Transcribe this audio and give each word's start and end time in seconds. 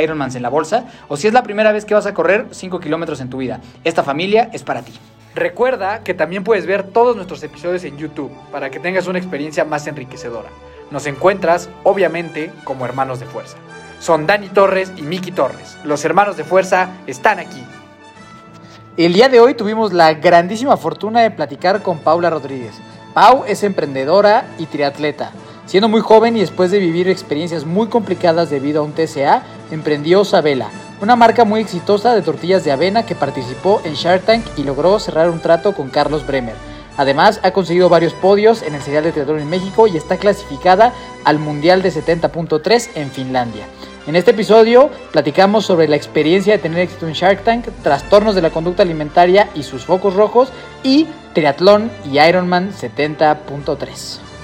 Ironmans 0.00 0.34
en 0.34 0.42
la 0.42 0.48
bolsa 0.48 0.84
o 1.08 1.16
si 1.16 1.26
es 1.26 1.32
la 1.32 1.42
primera 1.42 1.72
vez 1.72 1.84
que 1.84 1.94
vas 1.94 2.06
a 2.06 2.14
correr 2.14 2.46
5 2.50 2.80
kilómetros 2.80 3.20
en 3.20 3.30
tu 3.30 3.38
vida. 3.38 3.60
Esta 3.84 4.02
familia 4.02 4.50
es 4.52 4.62
para 4.62 4.82
ti. 4.82 4.92
Recuerda 5.34 6.02
que 6.02 6.14
también 6.14 6.42
puedes 6.42 6.66
ver 6.66 6.82
todos 6.82 7.14
nuestros 7.14 7.42
episodios 7.42 7.84
en 7.84 7.96
YouTube 7.96 8.32
para 8.50 8.70
que 8.70 8.80
tengas 8.80 9.06
una 9.06 9.18
experiencia 9.18 9.64
más 9.64 9.86
enriquecedora. 9.86 10.48
Nos 10.90 11.06
encuentras, 11.06 11.68
obviamente, 11.84 12.50
como 12.64 12.84
hermanos 12.84 13.20
de 13.20 13.26
fuerza. 13.26 13.56
Son 14.00 14.26
Dani 14.26 14.48
Torres 14.48 14.92
y 14.96 15.02
Miki 15.02 15.32
Torres. 15.32 15.76
Los 15.84 16.04
hermanos 16.04 16.36
de 16.36 16.44
fuerza 16.44 16.90
están 17.06 17.38
aquí. 17.38 17.62
El 18.96 19.12
día 19.12 19.28
de 19.28 19.38
hoy 19.38 19.54
tuvimos 19.54 19.92
la 19.92 20.14
grandísima 20.14 20.76
fortuna 20.76 21.20
de 21.20 21.30
platicar 21.30 21.82
con 21.82 21.98
Paula 21.98 22.30
Rodríguez. 22.30 22.74
Pau 23.14 23.44
es 23.46 23.62
emprendedora 23.62 24.44
y 24.58 24.66
triatleta. 24.66 25.30
Siendo 25.68 25.90
muy 25.90 26.00
joven 26.00 26.34
y 26.34 26.40
después 26.40 26.70
de 26.70 26.78
vivir 26.78 27.10
experiencias 27.10 27.66
muy 27.66 27.88
complicadas 27.88 28.48
debido 28.48 28.80
a 28.80 28.84
un 28.84 28.92
TCA, 28.92 29.42
emprendió 29.70 30.24
Sabela, 30.24 30.70
una 31.02 31.14
marca 31.14 31.44
muy 31.44 31.60
exitosa 31.60 32.14
de 32.14 32.22
tortillas 32.22 32.64
de 32.64 32.72
avena 32.72 33.04
que 33.04 33.14
participó 33.14 33.82
en 33.84 33.92
Shark 33.92 34.22
Tank 34.22 34.46
y 34.56 34.62
logró 34.62 34.98
cerrar 34.98 35.28
un 35.28 35.40
trato 35.40 35.74
con 35.74 35.90
Carlos 35.90 36.26
Bremer. 36.26 36.54
Además, 36.96 37.38
ha 37.42 37.50
conseguido 37.50 37.90
varios 37.90 38.14
podios 38.14 38.62
en 38.62 38.76
el 38.76 38.80
serial 38.80 39.04
de 39.04 39.12
triatlón 39.12 39.40
en 39.40 39.50
México 39.50 39.86
y 39.86 39.98
está 39.98 40.16
clasificada 40.16 40.94
al 41.24 41.38
Mundial 41.38 41.82
de 41.82 41.92
70.3 41.92 42.88
en 42.94 43.10
Finlandia. 43.10 43.66
En 44.06 44.16
este 44.16 44.30
episodio 44.30 44.88
platicamos 45.12 45.66
sobre 45.66 45.86
la 45.86 45.96
experiencia 45.96 46.54
de 46.54 46.60
tener 46.60 46.78
éxito 46.78 47.06
en 47.06 47.12
Shark 47.12 47.44
Tank, 47.44 47.66
trastornos 47.82 48.34
de 48.34 48.40
la 48.40 48.48
conducta 48.48 48.84
alimentaria 48.84 49.50
y 49.54 49.64
sus 49.64 49.84
focos 49.84 50.14
rojos 50.14 50.48
y 50.82 51.06
triatlón 51.34 51.90
y 52.10 52.18
Ironman 52.18 52.72
70.3. 52.72 54.27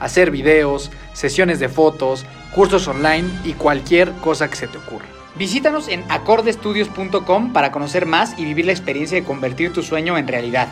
hacer 0.00 0.30
videos, 0.30 0.90
sesiones 1.12 1.60
de 1.60 1.68
fotos, 1.68 2.26
cursos 2.54 2.88
online 2.88 3.28
y 3.44 3.52
cualquier 3.52 4.10
cosa 4.14 4.50
que 4.50 4.56
se 4.56 4.66
te 4.66 4.78
ocurra. 4.78 5.06
Visítanos 5.36 5.88
en 5.88 6.04
acordestudios.com 6.10 7.52
para 7.52 7.70
conocer 7.70 8.06
más 8.06 8.36
y 8.38 8.44
vivir 8.44 8.66
la 8.66 8.72
experiencia 8.72 9.20
de 9.20 9.26
convertir 9.26 9.72
tu 9.72 9.82
sueño 9.82 10.18
en 10.18 10.26
realidad. 10.26 10.68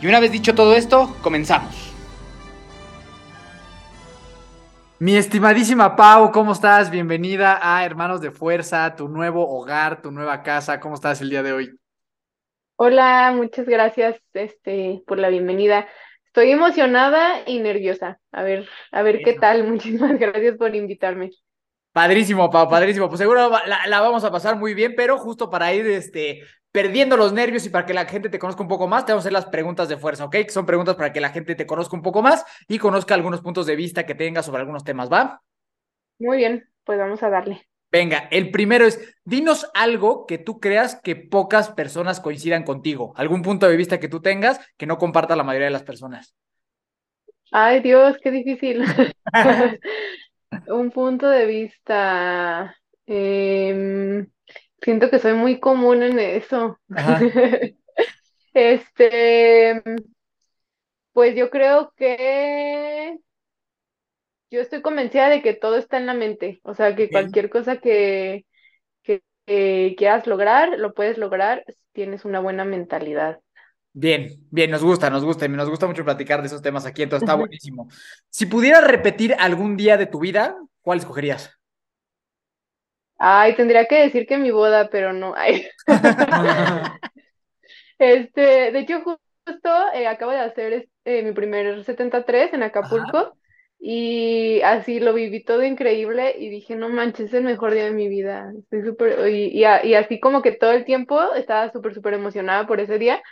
Y 0.00 0.06
una 0.06 0.20
vez 0.20 0.30
dicho 0.30 0.54
todo 0.54 0.76
esto, 0.76 1.16
comenzamos. 1.22 1.94
Mi 4.98 5.16
estimadísima 5.16 5.94
Pau, 5.94 6.32
¿cómo 6.32 6.52
estás? 6.52 6.90
Bienvenida 6.90 7.58
a 7.60 7.84
Hermanos 7.84 8.20
de 8.22 8.30
Fuerza, 8.30 8.94
tu 8.96 9.08
nuevo 9.08 9.46
hogar, 9.46 10.00
tu 10.00 10.10
nueva 10.10 10.42
casa. 10.42 10.80
¿Cómo 10.80 10.94
estás 10.94 11.20
el 11.20 11.28
día 11.28 11.42
de 11.42 11.52
hoy? 11.52 11.78
Hola, 12.76 13.32
muchas 13.34 13.66
gracias 13.66 14.16
este, 14.32 15.02
por 15.06 15.18
la 15.18 15.28
bienvenida. 15.28 15.86
Estoy 16.36 16.50
emocionada 16.50 17.44
y 17.46 17.60
nerviosa. 17.60 18.20
A 18.30 18.42
ver, 18.42 18.68
a 18.92 19.00
ver 19.00 19.22
qué 19.24 19.32
tal. 19.32 19.64
Muchísimas 19.68 20.18
gracias 20.18 20.58
por 20.58 20.76
invitarme. 20.76 21.30
Padrísimo, 21.92 22.50
Pau, 22.50 22.68
padrísimo. 22.68 23.08
Pues 23.08 23.20
seguro 23.20 23.50
la, 23.66 24.00
vamos 24.02 24.22
a 24.22 24.30
pasar 24.30 24.54
muy 24.56 24.74
bien, 24.74 24.92
pero 24.94 25.16
justo 25.16 25.48
para 25.48 25.72
ir 25.72 25.86
este, 25.86 26.42
perdiendo 26.72 27.16
los 27.16 27.32
nervios 27.32 27.64
y 27.64 27.70
para 27.70 27.86
que 27.86 27.94
la 27.94 28.04
gente 28.04 28.28
te 28.28 28.38
conozca 28.38 28.60
un 28.60 28.68
poco 28.68 28.86
más, 28.86 29.06
te 29.06 29.12
vamos 29.12 29.22
a 29.22 29.24
hacer 29.24 29.32
las 29.32 29.46
preguntas 29.46 29.88
de 29.88 29.96
fuerza, 29.96 30.26
¿ok? 30.26 30.32
Que 30.32 30.50
son 30.50 30.66
preguntas 30.66 30.96
para 30.96 31.10
que 31.10 31.22
la 31.22 31.30
gente 31.30 31.54
te 31.54 31.64
conozca 31.64 31.96
un 31.96 32.02
poco 32.02 32.20
más 32.20 32.44
y 32.68 32.76
conozca 32.76 33.14
algunos 33.14 33.40
puntos 33.40 33.64
de 33.64 33.74
vista 33.74 34.04
que 34.04 34.14
tengas 34.14 34.44
sobre 34.44 34.60
algunos 34.60 34.84
temas, 34.84 35.10
¿va? 35.10 35.40
Muy 36.18 36.36
bien, 36.36 36.68
pues 36.84 36.98
vamos 36.98 37.22
a 37.22 37.30
darle. 37.30 37.66
Venga, 37.90 38.28
el 38.30 38.50
primero 38.50 38.84
es, 38.84 39.16
dinos 39.24 39.70
algo 39.74 40.26
que 40.26 40.38
tú 40.38 40.60
creas 40.60 41.00
que 41.02 41.16
pocas 41.16 41.70
personas 41.70 42.20
coincidan 42.20 42.64
contigo, 42.64 43.12
algún 43.16 43.42
punto 43.42 43.68
de 43.68 43.76
vista 43.76 44.00
que 44.00 44.08
tú 44.08 44.20
tengas 44.20 44.60
que 44.76 44.86
no 44.86 44.98
comparta 44.98 45.36
la 45.36 45.44
mayoría 45.44 45.66
de 45.66 45.72
las 45.72 45.84
personas. 45.84 46.34
Ay, 47.52 47.80
Dios, 47.80 48.16
qué 48.22 48.30
difícil. 48.30 48.84
Un 50.68 50.90
punto 50.90 51.28
de 51.28 51.46
vista. 51.46 52.76
Em, 53.06 54.26
siento 54.80 55.10
que 55.10 55.18
soy 55.18 55.34
muy 55.34 55.60
común 55.60 56.02
en 56.02 56.18
eso. 56.18 56.78
Este, 58.58 59.82
pues 61.12 61.36
yo 61.36 61.50
creo 61.50 61.92
que 61.94 63.18
yo 64.50 64.60
estoy 64.60 64.82
convencida 64.82 65.28
de 65.28 65.42
que 65.42 65.54
todo 65.54 65.76
está 65.76 65.96
en 65.96 66.06
la 66.06 66.14
mente, 66.14 66.60
o 66.62 66.74
sea, 66.74 66.94
que 66.94 67.10
cualquier 67.10 67.50
cosa 67.50 67.78
que, 67.78 68.44
que, 69.02 69.22
quieras 69.96 70.26
lograr, 70.26 70.78
lo 70.78 70.92
puedes 70.94 71.18
lograr 71.18 71.64
si 71.68 71.82
tienes 71.92 72.24
una 72.24 72.40
buena 72.40 72.64
mentalidad. 72.64 73.38
Bien, 73.92 74.28
bien, 74.50 74.70
nos 74.70 74.82
gusta, 74.82 75.08
nos 75.08 75.24
gusta, 75.24 75.46
y 75.46 75.48
nos 75.48 75.70
gusta 75.70 75.86
mucho 75.86 76.04
platicar 76.04 76.40
de 76.40 76.48
esos 76.48 76.62
temas 76.62 76.84
aquí, 76.84 77.02
entonces 77.02 77.28
está 77.28 77.34
buenísimo. 77.38 77.88
Si 78.28 78.46
pudieras 78.46 78.84
repetir 78.84 79.34
algún 79.38 79.76
día 79.76 79.96
de 79.96 80.06
tu 80.06 80.20
vida, 80.20 80.56
¿cuál 80.82 80.98
escogerías? 80.98 81.56
Ay, 83.18 83.54
tendría 83.56 83.86
que 83.86 84.02
decir 84.02 84.26
que 84.26 84.36
mi 84.36 84.50
boda, 84.50 84.90
pero 84.90 85.12
no. 85.12 85.34
Ay. 85.34 85.66
este, 87.98 88.72
de 88.72 88.78
hecho, 88.78 89.00
justo 89.02 89.70
eh, 89.94 90.06
acabo 90.06 90.32
de 90.32 90.40
hacer 90.40 90.88
eh, 91.04 91.22
mi 91.22 91.32
primer 91.32 91.82
73 91.84 92.52
en 92.52 92.62
Acapulco. 92.62 93.36
Y 93.78 94.60
así 94.62 95.00
lo 95.00 95.12
viví 95.14 95.44
todo 95.44 95.62
increíble 95.62 96.34
y 96.38 96.48
dije, 96.48 96.76
no 96.76 96.88
manches, 96.88 97.26
es 97.26 97.34
el 97.34 97.44
mejor 97.44 97.72
día 97.74 97.84
de 97.84 97.92
mi 97.92 98.08
vida. 98.08 98.52
Estoy 98.58 98.82
súper, 98.82 99.28
y, 99.28 99.48
y, 99.58 99.94
así 99.94 100.18
como 100.18 100.42
que 100.42 100.52
todo 100.52 100.72
el 100.72 100.84
tiempo 100.84 101.34
estaba 101.34 101.70
súper, 101.72 101.94
súper 101.94 102.14
emocionada 102.14 102.66
por 102.66 102.80
ese 102.80 102.98
día. 102.98 103.22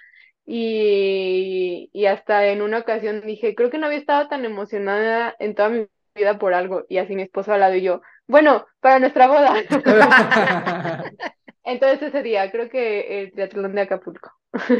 Y, 0.46 1.90
y 1.92 2.06
hasta 2.06 2.46
en 2.48 2.62
una 2.62 2.78
ocasión 2.78 3.22
dije, 3.26 3.54
creo 3.54 3.70
que 3.70 3.78
no 3.78 3.86
había 3.86 3.98
estado 3.98 4.28
tan 4.28 4.44
emocionada 4.44 5.34
en 5.38 5.54
toda 5.54 5.70
mi 5.70 5.86
vida 6.14 6.38
por 6.38 6.54
algo. 6.54 6.84
Y 6.88 6.98
así 6.98 7.16
mi 7.16 7.22
esposo 7.22 7.52
al 7.52 7.60
lado 7.60 7.74
y 7.74 7.82
yo, 7.82 8.02
bueno, 8.26 8.66
para 8.80 8.98
nuestra 8.98 9.26
boda. 9.26 9.54
Entonces 11.64 12.02
ese 12.02 12.22
día, 12.22 12.50
creo 12.50 12.68
que 12.68 13.22
el 13.22 13.32
triatlón 13.32 13.74
de 13.74 13.82
Acapulco. 13.82 14.32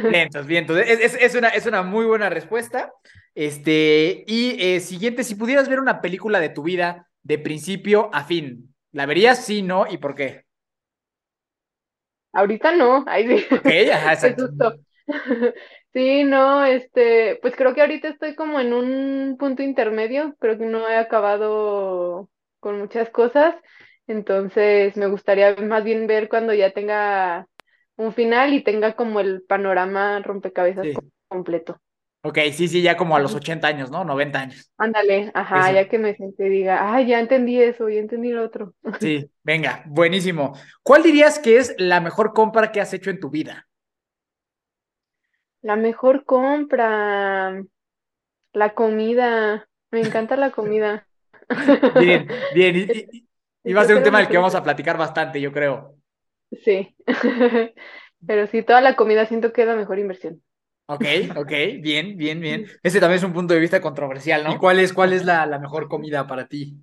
Vientos, 0.06 0.46
vientos. 0.46 0.78
Es, 0.78 1.00
es- 1.00 1.14
es 1.20 1.34
una, 1.34 1.48
es 1.48 1.66
una 1.66 1.82
muy 1.82 2.04
buena 2.06 2.28
respuesta. 2.30 2.92
Este, 3.34 4.24
y 4.26 4.56
eh, 4.62 4.80
siguiente, 4.80 5.24
si 5.24 5.34
pudieras 5.34 5.68
ver 5.68 5.80
una 5.80 6.00
película 6.00 6.40
de 6.40 6.50
tu 6.50 6.62
vida 6.62 7.08
de 7.22 7.38
principio 7.38 8.10
a 8.14 8.24
fin, 8.24 8.74
¿la 8.92 9.06
verías? 9.06 9.44
Sí, 9.44 9.62
no, 9.62 9.86
¿y 9.90 9.96
por 9.98 10.14
qué? 10.14 10.44
Ahorita 12.32 12.74
no, 12.74 13.04
ahí 13.06 13.38
sí. 13.38 13.46
Ok, 13.50 13.66
ajá, 13.92 14.16
susto. 14.36 14.74
Sí, 15.92 16.24
no, 16.24 16.64
este, 16.64 17.38
pues 17.40 17.54
creo 17.56 17.72
que 17.72 17.80
ahorita 17.80 18.08
estoy 18.08 18.34
como 18.34 18.58
en 18.58 18.72
un 18.72 19.36
punto 19.38 19.62
intermedio, 19.62 20.34
creo 20.40 20.58
que 20.58 20.64
no 20.66 20.88
he 20.88 20.96
acabado 20.96 22.28
con 22.58 22.80
muchas 22.80 23.10
cosas, 23.10 23.54
entonces 24.08 24.96
me 24.96 25.06
gustaría 25.06 25.54
más 25.54 25.84
bien 25.84 26.08
ver 26.08 26.28
cuando 26.28 26.52
ya 26.52 26.72
tenga 26.72 27.46
un 27.96 28.12
final 28.14 28.52
y 28.54 28.62
tenga 28.64 28.94
como 28.96 29.20
el 29.20 29.42
panorama 29.42 30.20
rompecabezas 30.20 30.88
Sí. 30.88 31.10
completo. 31.28 31.80
Ok, 32.22 32.38
sí, 32.54 32.68
sí, 32.68 32.80
ya 32.82 32.96
como 32.96 33.16
a 33.16 33.20
los 33.20 33.34
Ujú. 33.34 33.34
80 33.34 33.68
años, 33.68 33.90
¿no? 33.90 34.04
90 34.04 34.40
años. 34.40 34.72
Ándale, 34.76 35.30
ajá, 35.34 35.72
Eso. 35.72 35.72
ya 35.72 35.88
que 35.88 35.98
me 35.98 36.14
siente 36.16 36.44
diga, 36.48 36.94
ah, 36.94 37.00
ya 37.02 37.20
entendí 37.20 37.60
eso, 37.60 37.88
ya 37.88 38.00
entendí 38.00 38.30
lo 38.32 38.44
otro. 38.44 38.74
Sí, 38.98 39.30
venga, 39.44 39.82
buenísimo. 39.86 40.54
¿Cuál 40.82 41.02
dirías 41.02 41.38
que 41.38 41.58
es 41.58 41.74
la 41.78 42.00
mejor 42.00 42.32
compra 42.32 42.72
que 42.72 42.80
has 42.80 42.92
hecho 42.94 43.10
en 43.10 43.20
tu 43.20 43.30
vida? 43.30 43.68
La 45.62 45.76
mejor 45.76 46.24
compra, 46.24 47.64
la 48.52 48.74
comida, 48.74 49.68
me 49.90 50.00
encanta 50.02 50.36
la 50.36 50.52
comida. 50.52 51.08
Bien, 51.90 52.46
bien. 52.50 52.76
Y, 52.76 52.80
y- 53.18 53.28
y 53.66 53.72
va 53.72 53.82
a 53.82 53.84
ser 53.84 53.96
un 53.96 54.02
tema 54.02 54.18
del 54.18 54.28
que 54.28 54.36
vamos 54.36 54.54
a 54.54 54.62
platicar 54.62 54.98
bastante, 54.98 55.40
yo 55.40 55.52
creo. 55.52 55.96
Sí, 56.52 56.96
pero 58.26 58.46
sí, 58.46 58.62
toda 58.62 58.80
la 58.80 58.96
comida 58.96 59.26
siento 59.26 59.52
que 59.52 59.62
es 59.62 59.68
la 59.68 59.76
mejor 59.76 59.98
inversión. 59.98 60.42
Ok, 60.86 61.04
ok, 61.36 61.50
bien, 61.80 62.16
bien, 62.16 62.40
bien. 62.40 62.66
Ese 62.82 63.00
también 63.00 63.18
es 63.18 63.24
un 63.24 63.32
punto 63.32 63.54
de 63.54 63.60
vista 63.60 63.80
controversial, 63.80 64.44
¿no? 64.44 64.52
¿Y 64.52 64.58
cuál 64.58 64.78
es, 64.80 64.92
cuál 64.92 65.12
es 65.12 65.24
la, 65.24 65.46
la 65.46 65.58
mejor 65.58 65.88
comida 65.88 66.26
para 66.26 66.46
ti? 66.48 66.78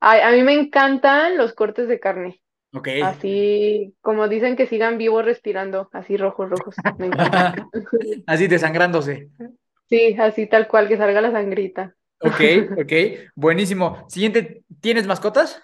Ay, 0.00 0.20
a 0.20 0.30
mí 0.30 0.42
me 0.42 0.54
encantan 0.54 1.36
los 1.36 1.52
cortes 1.54 1.88
de 1.88 2.00
carne, 2.00 2.42
Ok. 2.74 2.88
así 2.98 3.96
como 4.02 4.28
dicen 4.28 4.56
que 4.56 4.66
sigan 4.66 4.98
vivos 4.98 5.24
respirando, 5.24 5.90
así 5.92 6.16
rojos, 6.16 6.50
rojos, 6.50 6.86
me 6.98 7.06
encanta. 7.08 7.48
Así 8.26 8.46
desangrándose. 8.48 9.30
Sí, 9.88 10.14
así 10.18 10.46
tal 10.48 10.68
cual, 10.68 10.86
que 10.88 10.96
salga 10.96 11.20
la 11.20 11.32
sangrita. 11.32 11.96
Ok, 12.18 12.40
ok, 12.76 12.92
buenísimo. 13.34 14.06
Siguiente, 14.08 14.64
¿tienes 14.80 15.06
mascotas? 15.06 15.60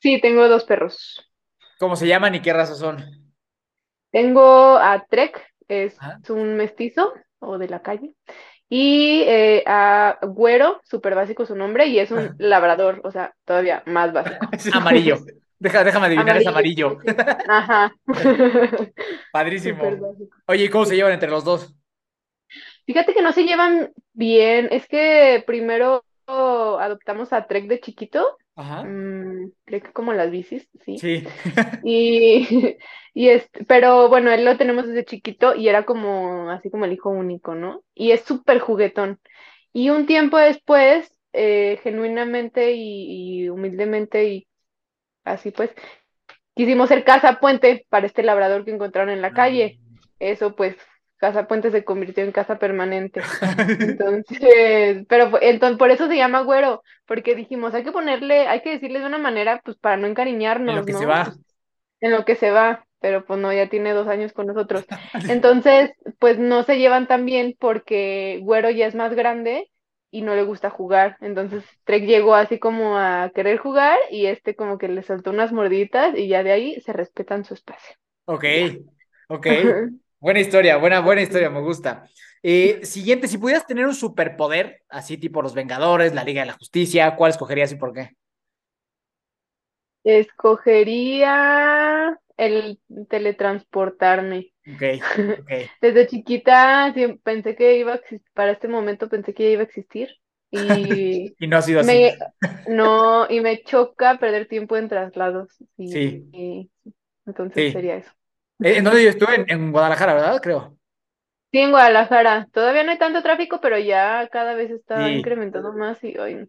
Sí, 0.00 0.20
tengo 0.20 0.48
dos 0.48 0.64
perros. 0.64 1.27
¿Cómo 1.78 1.96
se 1.96 2.08
llaman 2.08 2.34
y 2.34 2.42
qué 2.42 2.52
razas 2.52 2.78
son? 2.78 3.04
Tengo 4.10 4.76
a 4.76 5.06
Trek, 5.08 5.40
es 5.68 5.96
Ajá. 6.00 6.20
un 6.28 6.56
mestizo 6.56 7.14
o 7.38 7.56
de 7.58 7.68
la 7.68 7.82
calle, 7.82 8.14
y 8.68 9.22
eh, 9.26 9.62
a 9.66 10.18
Güero, 10.22 10.80
súper 10.84 11.14
básico 11.14 11.46
su 11.46 11.54
nombre, 11.54 11.86
y 11.86 11.98
es 12.00 12.10
un 12.10 12.34
labrador, 12.38 13.00
o 13.04 13.10
sea, 13.10 13.34
todavía 13.44 13.82
más 13.86 14.12
básico. 14.12 14.36
Amarillo. 14.74 15.18
Deja, 15.60 15.82
déjame 15.82 16.06
adivinar, 16.06 16.36
es 16.36 16.46
amarillo. 16.46 16.98
Ajá. 17.48 17.92
Padrísimo. 19.32 19.82
Oye, 20.46 20.64
¿y 20.64 20.68
cómo 20.68 20.84
se 20.84 20.94
llevan 20.94 21.12
entre 21.12 21.30
los 21.30 21.44
dos? 21.44 21.74
Fíjate 22.86 23.12
que 23.12 23.22
no 23.22 23.32
se 23.32 23.44
llevan 23.44 23.92
bien, 24.12 24.68
es 24.70 24.86
que 24.86 25.42
primero 25.46 26.04
adoptamos 26.26 27.32
a 27.32 27.46
Trek 27.46 27.66
de 27.66 27.80
chiquito, 27.80 28.38
Ajá. 28.58 28.82
mm, 28.82 29.52
creo 29.64 29.82
que 29.82 29.92
como 29.92 30.12
las 30.12 30.30
bicis, 30.30 30.68
sí. 30.84 30.98
Sí. 30.98 31.24
Y, 31.84 32.76
y 33.14 33.28
este, 33.28 33.64
pero 33.64 34.08
bueno, 34.08 34.30
él 34.32 34.44
lo 34.44 34.56
tenemos 34.56 34.86
desde 34.86 35.04
chiquito 35.04 35.54
y 35.54 35.68
era 35.68 35.84
como, 35.84 36.50
así 36.50 36.70
como 36.70 36.84
el 36.84 36.92
hijo 36.92 37.10
único, 37.10 37.54
¿no? 37.54 37.82
Y 37.94 38.10
es 38.10 38.22
súper 38.22 38.58
juguetón. 38.58 39.20
Y 39.72 39.90
un 39.90 40.06
tiempo 40.06 40.38
después, 40.38 41.16
eh, 41.32 41.78
genuinamente 41.84 42.72
y, 42.72 43.44
y 43.44 43.48
humildemente 43.48 44.24
y 44.28 44.48
así 45.24 45.52
pues, 45.52 45.70
quisimos 46.54 46.88
ser 46.88 47.04
casa 47.04 47.40
puente 47.40 47.86
para 47.88 48.06
este 48.06 48.22
labrador 48.24 48.64
que 48.64 48.72
encontraron 48.72 49.10
en 49.10 49.22
la 49.22 49.32
calle. 49.32 49.78
Eso 50.18 50.56
pues, 50.56 50.76
casa 51.18 51.46
puente 51.46 51.70
se 51.70 51.84
convirtió 51.84 52.24
en 52.24 52.32
casa 52.32 52.58
permanente. 52.58 53.20
Entonces, 53.80 55.04
pero 55.08 55.30
entonces 55.42 55.78
por 55.78 55.90
eso 55.90 56.08
se 56.08 56.16
llama 56.16 56.40
güero, 56.42 56.82
porque 57.06 57.34
dijimos, 57.34 57.74
hay 57.74 57.84
que 57.84 57.92
ponerle, 57.92 58.46
hay 58.48 58.62
que 58.62 58.70
decirle 58.70 59.00
de 59.00 59.06
una 59.06 59.18
manera, 59.18 59.60
pues 59.64 59.76
para 59.76 59.96
no 59.96 60.06
encariñarnos, 60.06 60.74
En 60.74 60.80
lo 60.80 60.86
que 60.86 60.92
¿no? 60.92 60.98
se 60.98 61.06
va. 61.06 61.24
Pues, 61.24 61.36
en 62.00 62.10
lo 62.12 62.24
que 62.24 62.36
se 62.36 62.50
va, 62.50 62.86
pero 63.00 63.24
pues 63.24 63.38
no, 63.40 63.52
ya 63.52 63.68
tiene 63.68 63.92
dos 63.92 64.08
años 64.08 64.32
con 64.32 64.46
nosotros. 64.46 64.84
Entonces, 65.28 65.92
pues 66.18 66.38
no 66.38 66.62
se 66.62 66.78
llevan 66.78 67.06
tan 67.06 67.26
bien 67.26 67.56
porque 67.58 68.40
Güero 68.42 68.70
ya 68.70 68.86
es 68.86 68.94
más 68.94 69.14
grande 69.14 69.70
y 70.10 70.22
no 70.22 70.34
le 70.34 70.42
gusta 70.44 70.70
jugar. 70.70 71.16
Entonces, 71.20 71.64
Trek 71.84 72.04
llegó 72.04 72.34
así 72.34 72.58
como 72.58 72.98
a 72.98 73.30
querer 73.34 73.58
jugar 73.58 73.98
y 74.10 74.26
este 74.26 74.54
como 74.54 74.78
que 74.78 74.88
le 74.88 75.02
soltó 75.02 75.30
unas 75.30 75.52
morditas 75.52 76.16
y 76.16 76.28
ya 76.28 76.42
de 76.42 76.52
ahí 76.52 76.80
se 76.80 76.92
respetan 76.92 77.44
su 77.44 77.54
espacio. 77.54 77.96
Ok, 78.26 78.44
ok. 79.28 79.46
Buena 80.20 80.40
historia, 80.40 80.76
buena, 80.76 81.00
buena 81.00 81.22
historia, 81.22 81.50
me 81.50 81.60
gusta. 81.60 82.08
Eh, 82.42 82.80
siguiente, 82.84 83.28
si 83.28 83.38
pudieras 83.38 83.66
tener 83.66 83.86
un 83.86 83.94
superpoder, 83.94 84.82
así 84.88 85.16
tipo 85.18 85.42
los 85.42 85.54
Vengadores, 85.54 86.14
la 86.14 86.24
Liga 86.24 86.42
de 86.42 86.46
la 86.48 86.52
Justicia, 86.54 87.14
¿cuál 87.16 87.30
escogerías 87.30 87.72
y 87.72 87.76
por 87.76 87.92
qué? 87.92 88.10
Escogería 90.04 92.18
el 92.36 92.78
teletransportarme. 93.08 94.52
Ok, 94.66 94.82
ok. 95.40 95.50
Desde 95.80 96.06
chiquita 96.06 96.94
pensé 97.22 97.56
que 97.56 97.78
iba 97.78 97.92
a 97.92 97.96
existir, 97.96 98.22
para 98.34 98.52
este 98.52 98.68
momento 98.68 99.08
pensé 99.08 99.34
que 99.34 99.50
iba 99.50 99.62
a 99.62 99.64
existir 99.64 100.08
y 100.50 101.34
Y 101.40 101.46
no 101.46 101.58
ha 101.58 101.62
sido 101.62 101.80
así. 101.80 102.10
no, 102.68 103.28
y 103.30 103.40
me 103.40 103.62
choca 103.64 104.18
perder 104.18 104.48
tiempo 104.48 104.76
en 104.76 104.88
traslados. 104.88 105.48
Y, 105.76 105.92
Sí. 105.92 106.28
y 106.32 106.70
entonces 107.26 107.64
Sí. 107.64 107.72
sería 107.72 107.96
eso. 107.96 108.10
Eh, 108.62 108.78
¿En 108.78 108.84
dónde 108.84 109.02
yo 109.04 109.10
estuve? 109.10 109.34
En, 109.36 109.44
en 109.48 109.72
Guadalajara, 109.72 110.14
¿verdad? 110.14 110.40
Creo. 110.42 110.76
Sí, 111.52 111.58
en 111.60 111.70
Guadalajara. 111.70 112.48
Todavía 112.52 112.84
no 112.84 112.90
hay 112.92 112.98
tanto 112.98 113.22
tráfico, 113.22 113.60
pero 113.60 113.78
ya 113.78 114.28
cada 114.30 114.54
vez 114.54 114.70
está 114.70 115.10
Sí. 115.10 115.12
incrementando 115.12 115.72
más 115.72 116.02
y 116.04 116.16
ay, 116.18 116.46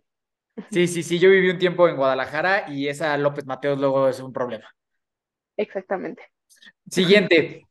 Sí, 0.72 0.88
sí, 0.88 1.04
sí, 1.04 1.20
yo 1.20 1.30
viví 1.30 1.50
un 1.50 1.58
tiempo 1.60 1.88
en 1.88 1.96
Guadalajara 1.96 2.70
y 2.72 2.88
esa 2.88 3.16
López 3.18 3.46
Mateos 3.46 3.80
luego 3.80 4.08
es 4.08 4.20
un 4.20 4.34
problema. 4.34 4.68
exactamente. 5.58 6.24
Siguiente. 6.90 7.68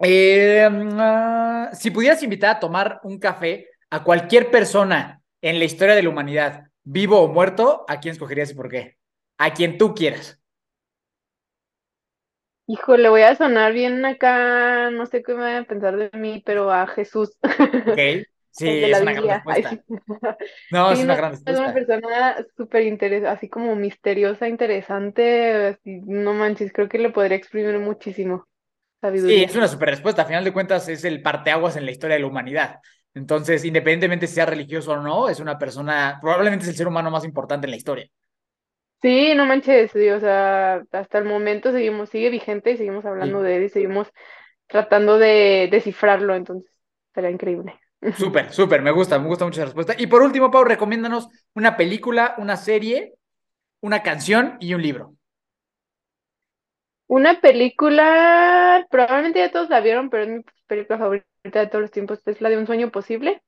Eh, 0.00 0.68
ah, 0.98 1.70
si 1.74 1.90
pudieras 1.90 2.22
invitar 2.22 2.56
a 2.56 2.60
tomar 2.60 3.00
un 3.04 3.18
café 3.18 3.68
a 3.90 4.04
cualquier 4.04 4.50
persona 4.50 5.22
en 5.42 5.58
la 5.58 5.64
historia 5.66 5.94
de 5.94 6.02
la 6.02 6.10
humanidad, 6.10 6.64
vivo 6.84 7.20
o 7.20 7.28
muerto, 7.28 7.84
¿a 7.88 8.00
quién 8.00 8.12
escogerías 8.12 8.50
y 8.50 8.54
por 8.54 8.68
qué? 8.70 8.98
A 9.38 9.54
quien 9.54 9.78
tú 9.78 9.94
quieras. 9.94 10.40
Híjole, 12.70 13.08
voy 13.08 13.22
a 13.22 13.34
sonar 13.34 13.72
bien 13.72 14.04
acá, 14.04 14.90
no 14.90 15.06
sé 15.06 15.22
qué 15.22 15.32
me 15.34 15.40
vayan 15.40 15.62
a 15.64 15.66
pensar 15.66 15.96
de 15.96 16.10
mí, 16.18 16.42
pero 16.44 16.70
a 16.70 16.86
Jesús, 16.86 17.36
Ok. 17.86 17.98
Sí, 18.50 18.66
es 18.90 19.00
una 19.00 19.12
gran 19.12 19.28
Biblia. 19.28 19.44
Respuesta. 19.44 19.70
sí. 19.70 19.84
No, 20.70 20.92
es 20.92 21.00
Sí, 21.00 21.04
una 21.04 21.14
no, 21.14 21.16
gran 21.16 21.32
es 21.46 21.58
una 21.58 21.72
respuesta. 21.72 21.72
persona 21.72 22.36
súper 22.56 22.82
interesante, 22.84 23.28
así 23.28 23.48
como 23.48 23.76
misteriosa, 23.76 24.48
interesante, 24.48 25.66
así, 25.68 26.00
no 26.06 26.34
manches, 26.34 26.72
creo 26.72 26.88
que 26.88 26.98
le 26.98 27.10
podría 27.10 27.36
exprimir 27.38 27.78
muchísimo 27.78 28.46
Sí, 29.12 29.42
sabiduría. 29.42 29.44
es 29.44 29.54
una 29.56 29.68
super 29.68 29.88
respuesta. 29.90 30.22
A 30.22 30.24
final 30.26 30.44
de 30.44 30.52
cuentas, 30.52 30.88
es 30.88 31.04
el 31.04 31.22
parteaguas 31.22 31.76
en 31.76 31.84
la 31.84 31.90
historia 31.90 32.14
de 32.16 32.20
la 32.22 32.28
humanidad. 32.28 32.76
Entonces, 33.14 33.64
independientemente 33.64 34.26
si 34.26 34.34
sea 34.34 34.46
religioso 34.46 34.92
o 34.92 34.96
no, 35.02 35.28
es 35.28 35.40
una 35.40 35.58
persona, 35.58 36.18
probablemente 36.20 36.64
es 36.64 36.70
el 36.70 36.76
ser 36.76 36.88
humano 36.88 37.10
más 37.10 37.24
importante 37.24 37.66
en 37.66 37.72
la 37.72 37.76
historia. 37.76 38.08
Sí, 39.00 39.32
no 39.36 39.46
manches, 39.46 39.92
sí, 39.92 40.08
o 40.10 40.18
sea, 40.18 40.82
hasta 40.90 41.18
el 41.18 41.24
momento 41.24 41.70
seguimos, 41.70 42.10
sigue 42.10 42.30
vigente 42.30 42.72
y 42.72 42.76
seguimos 42.76 43.04
hablando 43.04 43.42
Sí. 43.42 43.42
de 43.42 43.56
él 43.56 43.62
y 43.64 43.68
seguimos 43.68 44.10
tratando 44.68 45.18
de 45.18 45.68
descifrarlo, 45.70 46.34
entonces 46.34 46.72
sería 47.14 47.30
increíble. 47.30 47.80
Súper, 48.12 48.52
súper, 48.52 48.82
me 48.82 48.90
gusta, 48.90 49.18
me 49.18 49.28
gusta 49.28 49.44
mucho 49.44 49.60
esa 49.60 49.66
respuesta. 49.66 49.94
Y 49.96 50.06
por 50.08 50.22
último, 50.22 50.50
Pau, 50.50 50.64
recomiéndanos 50.64 51.28
una 51.54 51.76
película, 51.76 52.34
una 52.38 52.56
serie, 52.56 53.14
una 53.82 54.02
canción 54.02 54.56
y 54.60 54.74
un 54.74 54.82
libro. 54.82 55.14
Una 57.06 57.40
película, 57.40 58.86
probablemente 58.90 59.38
ya 59.38 59.50
todos 59.50 59.70
la 59.70 59.80
vieron, 59.80 60.10
pero 60.10 60.24
es 60.24 60.28
mi 60.28 60.42
película 60.66 60.98
favorita 60.98 61.60
de 61.60 61.66
todos 61.66 61.82
los 61.82 61.90
tiempos, 61.90 62.20
es 62.26 62.40
la 62.42 62.50
de 62.50 62.58
Un 62.58 62.66
sueño 62.66 62.90
posible. 62.90 63.42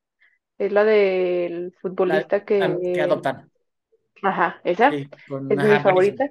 Es 0.58 0.72
la 0.72 0.84
del 0.84 1.74
La- 2.04 2.28
futbolista 2.28 2.44
que... 2.44 2.78
que 2.92 3.00
adoptan. 3.02 3.50
Ajá, 4.22 4.60
esa 4.64 4.96
Sí, 4.96 5.08
con, 5.26 5.46
es 5.48 5.58
ajá, 5.58 5.78
mi 5.80 5.80
favorita. 5.80 6.30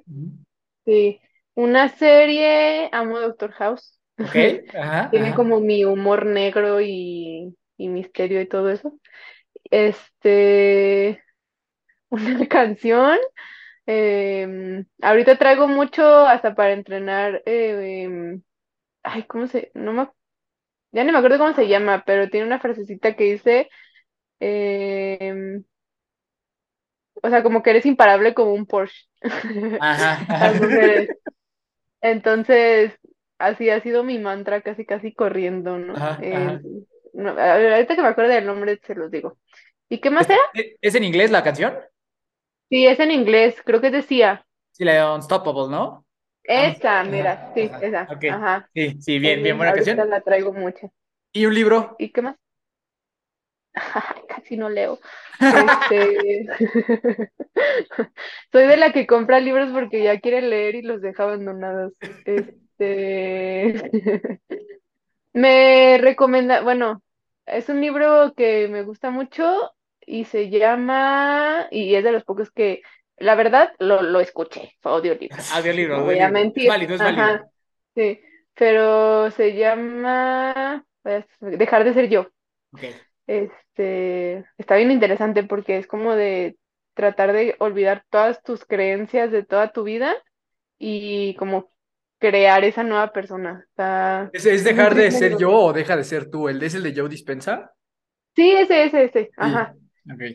Sí. 0.84 1.20
Una 1.54 1.88
serie, 1.90 2.88
amo 2.92 3.20
Doctor 3.20 3.52
House. 3.52 3.98
Ok, 4.22 4.34
ajá, 4.74 5.00
Tiene 5.10 5.34
ajá. 5.34 5.34
como 5.34 5.60
mi 5.60 5.84
humor 5.84 6.26
negro 6.26 6.80
y, 6.80 7.56
y 7.76 7.88
misterio 7.88 8.40
y 8.40 8.48
todo 8.48 8.70
eso. 8.70 8.94
Este, 9.70 11.22
una 12.10 12.48
canción. 12.48 13.18
em, 13.86 14.86
ahorita 15.02 15.38
traigo 15.38 15.68
mucho 15.68 16.04
hasta 16.26 16.54
para 16.54 16.72
entrenar. 16.74 17.42
em, 17.46 18.42
ay, 19.04 19.24
¿cómo 19.24 19.46
se? 19.48 19.72
No 19.74 19.92
me, 19.94 20.08
ya 20.92 21.04
ni 21.04 21.12
me 21.12 21.18
acuerdo 21.18 21.38
cómo 21.38 21.54
se 21.54 21.68
llama, 21.68 22.04
pero 22.06 22.28
tiene 22.30 22.46
una 22.46 22.60
frasecita 22.60 23.16
que 23.16 23.24
dice, 23.24 23.70
em, 24.40 25.64
o 27.22 27.28
sea, 27.30 27.42
como 27.42 27.62
que 27.62 27.70
eres 27.70 27.86
imparable 27.86 28.34
como 28.34 28.52
un 28.54 28.66
Porsche. 28.66 29.06
Ajá. 29.78 30.26
Entonces, 32.02 32.98
así 33.38 33.70
ha 33.70 33.82
sido 33.82 34.04
mi 34.04 34.18
mantra, 34.18 34.62
casi 34.62 34.86
casi 34.86 35.14
corriendo, 35.14 35.78
¿no? 35.78 35.94
Ajá, 35.94 36.18
Eh, 36.18 36.58
ajá. 36.58 36.62
no, 37.12 37.30
a 37.30 37.56
ver, 37.56 37.72
ahorita 37.74 37.96
que 37.96 38.02
me 38.02 38.08
acuerdo 38.08 38.32
del 38.32 38.46
nombre 38.46 38.80
se 38.86 38.94
los 38.94 39.10
digo. 39.10 39.38
¿Y 39.88 40.00
qué 40.00 40.10
más 40.10 40.28
¿Es, 40.28 40.30
era? 40.30 40.40
es 40.80 40.94
en 40.94 41.04
inglés 41.04 41.30
la 41.30 41.42
canción? 41.42 41.74
Sí, 42.70 42.86
es 42.86 42.98
en 43.00 43.10
inglés, 43.10 43.60
creo 43.66 43.82
que 43.82 43.90
decía. 43.90 44.46
Sí, 44.72 44.84
la 44.84 44.92
de 44.94 45.14
Unstoppable, 45.14 45.68
¿no? 45.70 46.06
Vamos. 46.54 46.78
Esa, 46.78 47.02
mira, 47.04 47.42
sí, 47.54 47.72
ajá. 47.72 47.80
esa, 47.80 48.14
Ok. 48.14 48.24
ajá. 48.26 48.70
Sí, 48.74 48.96
sí, 49.00 49.18
bien, 49.18 49.42
bien, 49.42 49.56
Sí, 49.58 49.58
buena 49.58 49.72
canción. 49.74 50.08
la 50.08 50.20
traigo 50.22 50.52
mucho. 50.52 50.92
¿Y 51.32 51.46
un 51.46 51.54
libro? 51.54 51.96
¿Y 51.98 52.10
qué 52.12 52.22
más? 52.22 52.36
Casi 54.28 54.56
no 54.56 54.68
leo. 54.68 54.98
Este, 55.40 56.46
soy 58.52 58.66
de 58.66 58.76
la 58.76 58.92
que 58.92 59.06
compra 59.06 59.40
libros 59.40 59.70
porque 59.72 60.02
ya 60.02 60.20
quiere 60.20 60.42
leer 60.42 60.74
y 60.76 60.82
los 60.82 61.00
deja 61.00 61.22
abandonados. 61.24 61.92
Este, 62.24 63.90
me 65.32 65.98
recomienda, 65.98 66.62
bueno, 66.62 67.02
es 67.46 67.68
un 67.68 67.80
libro 67.80 68.34
que 68.36 68.68
me 68.68 68.82
gusta 68.82 69.10
mucho 69.10 69.72
y 70.04 70.24
se 70.24 70.50
llama, 70.50 71.68
y 71.70 71.94
es 71.94 72.04
de 72.04 72.12
los 72.12 72.24
pocos 72.24 72.50
que, 72.50 72.82
la 73.16 73.34
verdad, 73.34 73.72
lo, 73.78 74.02
lo 74.02 74.20
escuché, 74.20 74.76
fue 74.80 74.92
audiolibro, 74.92 75.36
Audiolibro, 75.54 75.98
no 75.98 76.04
voy 76.04 76.18
a 76.18 76.26
audiolibro. 76.26 76.26
Es 76.26 76.32
mentir, 76.32 76.68
válido, 76.68 76.94
es 76.94 77.00
válido. 77.00 77.22
ajá, 77.24 77.44
sí, 77.94 78.20
pero 78.54 79.30
se 79.30 79.54
llama 79.54 80.84
Dejar 81.40 81.84
de 81.84 81.94
ser 81.94 82.08
yo. 82.08 82.28
Este, 83.30 84.44
está 84.58 84.74
bien 84.76 84.90
interesante 84.90 85.44
porque 85.44 85.78
es 85.78 85.86
como 85.86 86.14
de 86.16 86.56
tratar 86.94 87.32
de 87.32 87.54
olvidar 87.60 88.04
todas 88.10 88.42
tus 88.42 88.64
creencias 88.64 89.30
de 89.30 89.44
toda 89.44 89.72
tu 89.72 89.84
vida 89.84 90.14
y 90.78 91.34
como 91.36 91.70
crear 92.18 92.64
esa 92.64 92.82
nueva 92.82 93.12
persona. 93.12 93.64
Está, 93.68 94.30
¿Es, 94.32 94.64
dejar 94.64 94.94
de 94.94 95.10
ser 95.12 95.38
yo 95.38 95.52
o 95.52 95.72
deja 95.72 95.96
de 95.96 96.04
ser 96.04 96.30
tú? 96.30 96.48
¿El 96.48 96.58
de 96.58 96.66
es 96.66 96.74
el 96.74 96.82
de 96.82 96.94
Joe 96.94 97.08
Dispensa? 97.08 97.72
Sí, 98.34 98.52
ese, 98.52 98.84
ese, 98.84 99.04
ese. 99.04 99.30
Ajá, 99.36 99.74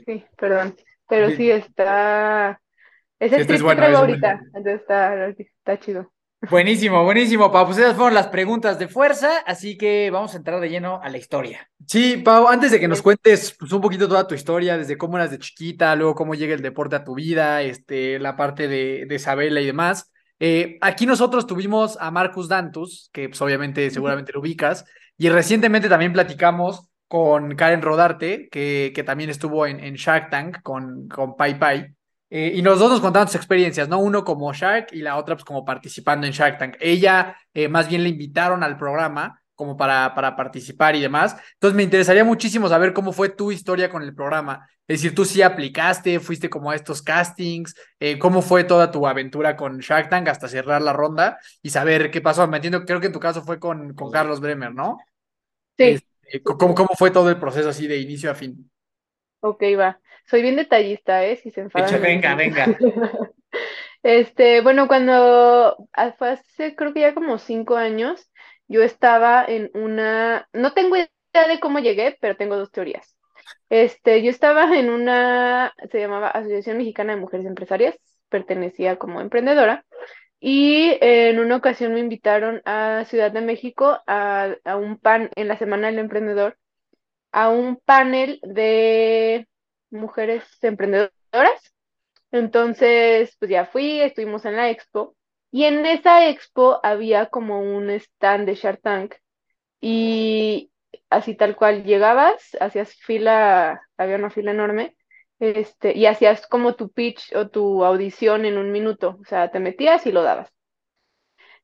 sí, 0.06 0.25
perdón. 0.38 0.75
Pero 1.08 1.30
Sí. 1.30 1.36
sí 1.38 1.52
está. 1.52 2.62
Es 3.20 3.32
Sí, 3.32 3.36
el 3.36 3.42
este 3.42 3.56
es 3.56 3.62
bueno, 3.64 3.80
traigo 3.82 3.98
es 3.98 4.00
ahorita. 4.02 4.34
bueno. 4.38 4.52
Entonces 4.56 4.82
está, 4.82 5.28
está 5.30 5.80
chido. 5.80 6.14
Buenísimo, 6.50 7.04
buenísimo, 7.04 7.52
Pau. 7.52 7.66
Pues 7.66 7.78
esas 7.80 7.96
fueron 7.96 8.14
las 8.14 8.28
preguntas 8.28 8.78
de 8.78 8.88
fuerza, 8.88 9.40
así 9.46 9.78
que 9.78 10.10
vamos 10.12 10.34
a 10.34 10.38
entrar 10.38 10.60
de 10.60 10.70
lleno 10.70 11.00
a 11.02 11.10
la 11.10 11.18
historia. 11.18 11.70
Sí, 11.88 12.18
Pau, 12.18 12.48
antes 12.48 12.72
de 12.72 12.80
que 12.80 12.88
nos 12.88 13.00
Bien. 13.00 13.04
cuentes 13.04 13.56
pues, 13.60 13.72
un 13.72 13.82
poquito 13.82 14.08
toda 14.08 14.28
tu 14.28 14.34
historia, 14.36 14.78
desde 14.78 14.98
cómo 14.98 15.18
eras 15.18 15.32
de 15.32 15.40
chiquita, 15.40 15.96
luego 15.96 16.16
cómo 16.16 16.34
llega 16.36 16.54
el 16.56 16.62
deporte 16.62 16.96
a 16.96 17.04
tu 17.04 17.16
vida, 17.16 17.62
este, 17.62 18.20
la 18.20 18.36
parte 18.36 18.68
de, 18.68 19.06
de 19.08 19.16
Isabela 19.16 19.62
y 19.62 19.66
demás. 19.66 20.12
eh, 20.40 20.78
aquí 20.82 21.06
nosotros 21.06 21.48
tuvimos 21.48 21.98
a 22.00 22.12
Marcus 22.12 22.48
Dantus, 22.50 23.10
que 23.14 23.30
pues, 23.30 23.42
obviamente 23.42 23.90
seguramente 23.92 24.32
lo 24.34 24.40
ubicas, 24.42 24.86
y 25.18 25.30
recientemente 25.30 25.90
también 25.90 26.14
platicamos 26.14 26.88
con 27.08 27.56
Karen 27.56 27.82
Rodarte, 27.82 28.50
que, 28.50 28.92
que 28.96 29.04
también 29.04 29.30
estuvo 29.30 29.66
en, 29.68 29.80
en 29.80 29.94
Shark 29.96 30.30
Tank 30.30 30.62
con, 30.64 31.08
con 31.08 31.36
Pai 31.36 31.58
Pai. 31.60 31.88
Eh, 32.38 32.51
y 32.54 32.62
los 32.62 32.80
dos 32.80 32.92
nos 32.92 33.00
contaron 33.00 33.30
sus 33.30 33.38
experiencias, 33.38 33.88
¿no? 33.88 33.98
Uno 34.00 34.25
como 34.25 34.51
Shark 34.51 34.89
y 34.92 35.01
la 35.01 35.15
otra 35.15 35.36
pues 35.36 35.46
como 35.46 35.63
participando 35.63 36.27
en 36.27 36.34
Shark 36.34 36.58
Tank. 36.58 36.75
Ella 36.82 37.38
eh, 37.54 37.70
más 37.70 37.88
bien 37.88 38.04
le 38.04 38.10
invitaron 38.10 38.62
al 38.62 38.75
programa 38.77 39.42
como 39.56 39.77
para, 39.77 40.13
para 40.13 40.36
participar 40.36 40.98
y 40.98 41.01
demás. 41.01 41.38
Entonces 41.54 41.77
me 41.77 41.84
interesaría 41.84 42.25
muchísimo 42.25 42.68
saber 42.68 42.92
cómo 42.92 43.13
fue 43.13 43.30
tu 43.30 43.54
historia 43.54 43.89
con 43.89 44.04
el 44.04 44.13
programa. 44.13 44.68
Es 44.86 45.00
decir, 45.00 45.15
tú 45.15 45.24
sí 45.24 45.42
aplicaste, 45.44 46.20
fuiste 46.20 46.50
como 46.50 46.72
a 46.72 46.75
estos 46.75 47.01
castings, 47.01 47.74
eh, 48.01 48.20
cómo 48.20 48.42
fue 48.42 48.65
toda 48.65 48.92
tu 48.92 49.08
aventura 49.08 49.56
con 49.56 49.80
Shark 49.80 50.10
Tank 50.10 50.27
hasta 50.27 50.50
cerrar 50.50 50.82
la 50.82 50.92
ronda 50.92 51.39
y 51.62 51.70
saber 51.70 52.12
qué 52.12 52.20
pasó. 52.20 52.46
Me 52.50 52.58
entiendo, 52.58 52.84
creo 52.84 53.00
que 53.00 53.08
en 53.08 53.13
tu 53.13 53.20
caso 53.22 53.44
fue 53.44 53.60
con, 53.62 53.94
con 53.94 54.12
Carlos 54.12 54.42
Bremer, 54.42 54.74
¿no? 54.74 54.98
Sí, 55.77 56.01
Este, 56.27 56.44
¿cómo, 56.44 56.75
¿Cómo 56.75 56.89
fue 56.98 57.12
todo 57.12 57.30
el 57.30 57.39
proceso 57.39 57.70
así 57.70 57.88
de 57.88 57.98
inicio 57.98 58.30
a 58.30 58.36
fin? 58.36 58.70
ok, 59.42 59.63
va. 59.77 60.01
Soy 60.27 60.41
bien 60.41 60.55
detallista, 60.55 61.24
¿eh? 61.25 61.38
Si 61.38 61.51
se 61.51 61.62
enfadan. 61.62 61.91
Me 61.94 62.00
venga, 62.00 62.36
venga. 62.36 62.65
Este, 64.03 64.62
bueno, 64.62 64.88
cuando 64.88 65.77
fue 66.20 66.29
hace 66.29 66.75
creo 66.75 66.94
que 66.94 67.00
ya 67.00 67.15
como 67.15 67.39
cinco 67.39 67.75
años, 67.75 68.29
yo 68.67 68.84
estaba 68.84 69.44
en 69.44 69.72
una, 69.74 70.48
no 70.53 70.74
tengo 70.74 70.96
idea 70.96 71.48
de 71.48 71.60
cómo 71.60 71.79
llegué, 71.79 72.15
pero 72.22 72.36
tengo 72.36 72.55
dos 72.55 72.72
teorías. 72.72 73.15
Este, 73.70 74.22
yo 74.22 74.29
estaba 74.29 74.77
en 74.77 74.91
una, 74.91 75.74
se 75.91 76.00
llamaba 76.00 76.29
Asociación 76.29 76.77
Mexicana 76.77 77.15
de 77.15 77.22
Mujeres 77.22 77.48
Empresarias, 77.48 77.96
pertenecía 78.29 78.98
como 78.98 79.22
emprendedora, 79.22 79.84
y 80.39 81.00
en 81.01 81.39
una 81.39 81.55
ocasión 81.55 81.94
me 81.96 82.00
invitaron 82.00 82.62
a 82.65 83.05
Ciudad 83.08 83.32
de 83.32 83.41
México 83.41 84.00
a, 84.05 84.50
a 84.65 84.75
un 84.75 85.00
pan, 85.00 85.32
en 85.36 85.48
la 85.48 85.58
Semana 85.58 85.88
del 85.88 85.98
Emprendedor, 85.98 86.60
a 87.32 87.50
un 87.50 87.77
panel 87.77 88.39
de 88.44 89.48
mujeres 89.96 90.44
emprendedoras. 90.62 91.74
Entonces, 92.32 93.36
pues 93.40 93.52
ya 93.52 93.66
fui, 93.66 94.02
estuvimos 94.02 94.46
en 94.46 94.56
la 94.58 94.70
expo 94.70 95.16
y 95.52 95.66
en 95.66 95.86
esa 95.86 96.28
expo 96.28 96.80
había 96.84 97.28
como 97.28 97.62
un 97.62 97.90
stand 97.90 98.46
de 98.46 98.56
Shark 98.56 98.82
Tank 98.82 99.16
y 99.82 100.72
así 101.10 101.36
tal 101.36 101.56
cual 101.56 101.84
llegabas, 101.84 102.58
hacías 102.60 102.96
fila, 102.96 103.82
había 103.98 104.18
una 104.18 104.30
fila 104.30 104.52
enorme, 104.52 104.98
este, 105.40 105.98
y 105.98 106.06
hacías 106.08 106.48
como 106.48 106.75
tu 106.75 106.92
pitch 106.92 107.36
o 107.36 107.50
tu 107.50 107.84
audición 107.86 108.46
en 108.46 108.58
un 108.58 108.72
minuto, 108.72 109.18
o 109.22 109.25
sea, 109.25 109.52
te 109.52 109.60
metías 109.60 110.06
y 110.06 110.12
lo 110.12 110.24
dabas. 110.24 110.52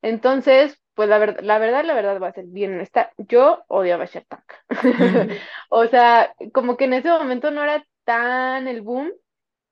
Entonces, 0.02 0.78
pues 0.94 1.08
la 1.08 1.18
verdad, 1.18 1.40
la 1.42 1.58
verdad, 1.58 1.84
la 1.84 1.94
verdad 1.94 2.20
va 2.20 2.28
a 2.28 2.32
ser 2.32 2.44
bien 2.46 2.74
honesta, 2.74 3.12
yo 3.16 3.64
odiaba 3.68 4.06
Shark 4.06 4.26
Tank. 4.28 4.52
O 5.70 5.86
sea, 5.86 6.34
como 6.52 6.76
que 6.76 6.84
en 6.84 6.94
ese 6.94 7.08
momento 7.08 7.50
no 7.50 7.62
era 7.62 7.84
tan 8.04 8.68
el 8.68 8.82
boom 8.82 9.12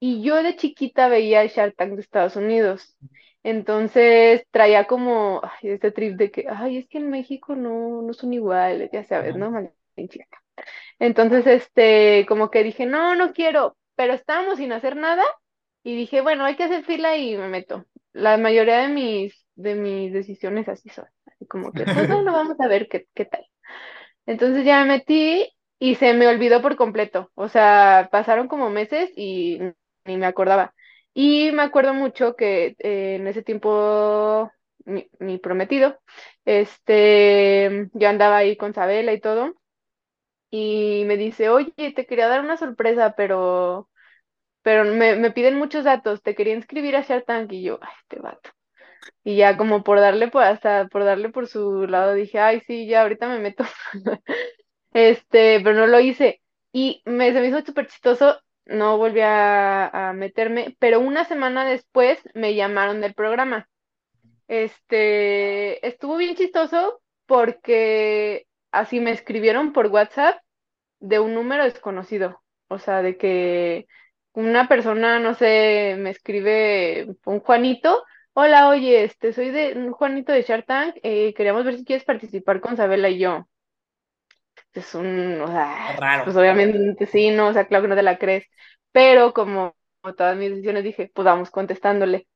y 0.01 0.23
yo 0.23 0.43
de 0.43 0.57
chiquita 0.57 1.09
veía 1.09 1.47
Shark 1.47 1.77
Tank 1.77 1.93
de 1.95 2.01
Estados 2.03 2.37
Unidos. 2.37 2.97
Entonces 3.43 4.45
traía 4.51 4.87
como 4.87 5.41
ay, 5.45 5.71
este 5.71 5.93
trip 5.93 6.17
de 6.17 6.31
que, 6.31 6.47
ay, 6.49 6.79
es 6.79 6.89
que 6.89 6.99
en 6.99 7.11
México 7.11 7.57
no, 7.57 8.03
no 8.03 8.13
son 8.15 8.33
iguales, 8.35 8.91
ya 8.93 9.05
sabes, 9.05 9.37
¿no? 9.37 9.53
Entonces, 10.99 11.47
este, 11.47 12.27
como 12.29 12.51
que 12.51 12.63
dije, 12.65 12.87
no, 12.87 13.15
no 13.15 13.33
quiero, 13.33 13.77
pero 13.97 14.13
estábamos 14.15 14.59
sin 14.59 14.73
hacer 14.73 14.97
nada 14.97 15.25
y 15.83 15.97
dije, 15.97 16.21
bueno, 16.21 16.45
hay 16.45 16.57
que 16.57 16.65
hacer 16.65 16.85
fila 16.85 17.17
y 17.17 17.37
me 17.37 17.49
meto. 17.49 17.87
La 18.13 18.37
mayoría 18.37 18.79
de 18.81 18.89
mis, 18.89 19.47
de 19.55 19.75
mis 19.75 20.13
decisiones 20.13 20.69
así 20.69 20.89
son, 20.91 21.07
así 21.27 21.47
como 21.47 21.73
que, 21.73 21.85
pues 21.85 21.95
bueno, 22.09 22.33
vamos 22.33 22.61
a 22.61 22.69
ver 22.69 22.89
qué, 22.89 23.07
qué 23.15 23.25
tal. 23.25 23.47
Entonces 24.27 24.65
ya 24.65 24.83
me 24.85 24.99
metí 24.99 25.51
y 25.81 25.97
se 25.97 26.15
me 26.15 26.29
olvidó 26.29 26.63
por 26.63 26.77
completo. 26.77 27.33
O 27.37 27.49
sea, 27.49 28.11
pasaron 28.13 28.49
como 28.49 28.71
meses 28.71 29.13
y 29.17 29.61
ni 30.07 30.19
me 30.19 30.27
acordaba. 30.27 30.75
Y 31.15 31.53
me 31.53 31.63
acuerdo 31.63 31.95
mucho 31.95 32.37
que 32.37 32.77
eh, 32.81 33.17
en 33.17 33.29
ese 33.29 33.43
tiempo 33.45 34.53
mi, 34.87 35.39
prometido, 35.39 36.01
este, 36.47 37.89
yo 37.95 38.09
andaba 38.09 38.39
ahí 38.39 38.57
con 38.59 38.75
Sabela 38.75 39.13
y 39.15 39.21
todo, 39.21 39.55
y 40.51 41.05
me 41.07 41.17
dice, 41.17 41.49
oye, 41.51 41.73
te 41.95 42.07
quería 42.07 42.29
dar 42.29 42.41
una 42.43 42.57
sorpresa, 42.57 43.15
pero, 43.17 43.89
pero 44.63 44.85
me, 44.87 45.17
me 45.17 45.33
piden 45.33 45.59
muchos 45.59 45.85
datos, 45.85 46.23
te 46.23 46.35
quería 46.37 46.55
inscribir 46.55 46.97
a 46.97 47.03
Shark 47.03 47.27
Tank, 47.27 47.53
y 47.53 47.63
yo, 47.65 47.79
ay, 47.83 47.93
este 48.03 48.21
vato. 48.23 48.51
Y 49.25 49.37
ya 49.39 49.57
como 49.59 49.85
por 49.85 50.01
darle 50.01 50.29
por 50.29 50.43
hasta 50.45 50.89
por 50.89 51.05
darle 51.05 51.31
por 51.31 51.49
su 51.49 51.87
lado 51.89 52.15
dije, 52.15 52.41
ay, 52.41 52.63
sí, 52.67 52.87
ya 52.89 53.03
ahorita 53.03 53.29
me 53.29 53.39
meto. 53.41 53.65
Este, 54.93 55.61
pero 55.61 55.75
no 55.77 55.87
lo 55.87 56.01
hice. 56.01 56.41
Y 56.73 57.03
me, 57.05 57.33
se 57.33 57.41
me 57.41 57.49
hizo 57.49 57.61
súper 57.65 57.87
chistoso, 57.89 58.41
no 58.67 58.99
volví 58.99 59.21
a, 59.21 60.11
a 60.11 60.13
meterme, 60.13 60.77
pero 60.79 61.01
una 61.01 61.25
semana 61.25 61.65
después 61.65 62.19
me 62.35 62.55
llamaron 62.55 63.01
del 63.01 63.15
programa. 63.15 63.69
Este, 64.49 65.87
estuvo 65.87 66.17
bien 66.17 66.37
chistoso 66.37 67.01
porque 67.27 68.47
así 68.73 69.01
me 69.01 69.13
escribieron 69.13 69.73
por 69.73 69.87
WhatsApp 69.89 70.41
de 71.01 71.21
un 71.21 71.35
número 71.35 71.65
desconocido. 71.65 72.43
O 72.69 72.79
sea, 72.79 73.03
de 73.03 73.17
que 73.17 73.87
una 74.33 74.69
persona, 74.69 75.19
no 75.21 75.35
sé, 75.35 75.97
me 75.99 76.11
escribe 76.11 77.09
un 77.27 77.41
Juanito, 77.41 78.05
hola, 78.35 78.69
oye, 78.69 79.05
este, 79.05 79.33
soy 79.33 79.51
de 79.51 79.91
Juanito 79.93 80.33
de 80.33 80.43
Shark 80.43 80.67
Tank, 80.67 80.97
eh, 81.03 81.35
queríamos 81.35 81.65
ver 81.65 81.77
si 81.79 81.85
quieres 81.85 82.05
participar 82.05 82.61
con 82.61 82.77
Sabela 82.77 83.09
y 83.11 83.19
yo. 83.19 83.47
Es 84.73 84.95
un, 84.95 85.41
o 85.41 85.49
sea, 85.49 85.97
Raro. 85.99 86.25
pues 86.25 86.37
obviamente 86.37 87.07
sí, 87.07 87.31
no, 87.31 87.49
o 87.49 87.53
sea, 87.53 87.67
claro 87.67 87.83
que 87.83 87.89
no 87.89 87.97
te 87.97 88.03
la 88.03 88.19
crees, 88.19 88.45
pero 88.93 89.33
como, 89.35 89.77
como 90.01 90.15
todas 90.15 90.37
mis 90.37 90.51
decisiones 90.51 90.85
dije, 90.85 91.11
pues 91.15 91.25
vamos 91.25 91.51
contestándole. 91.51 92.29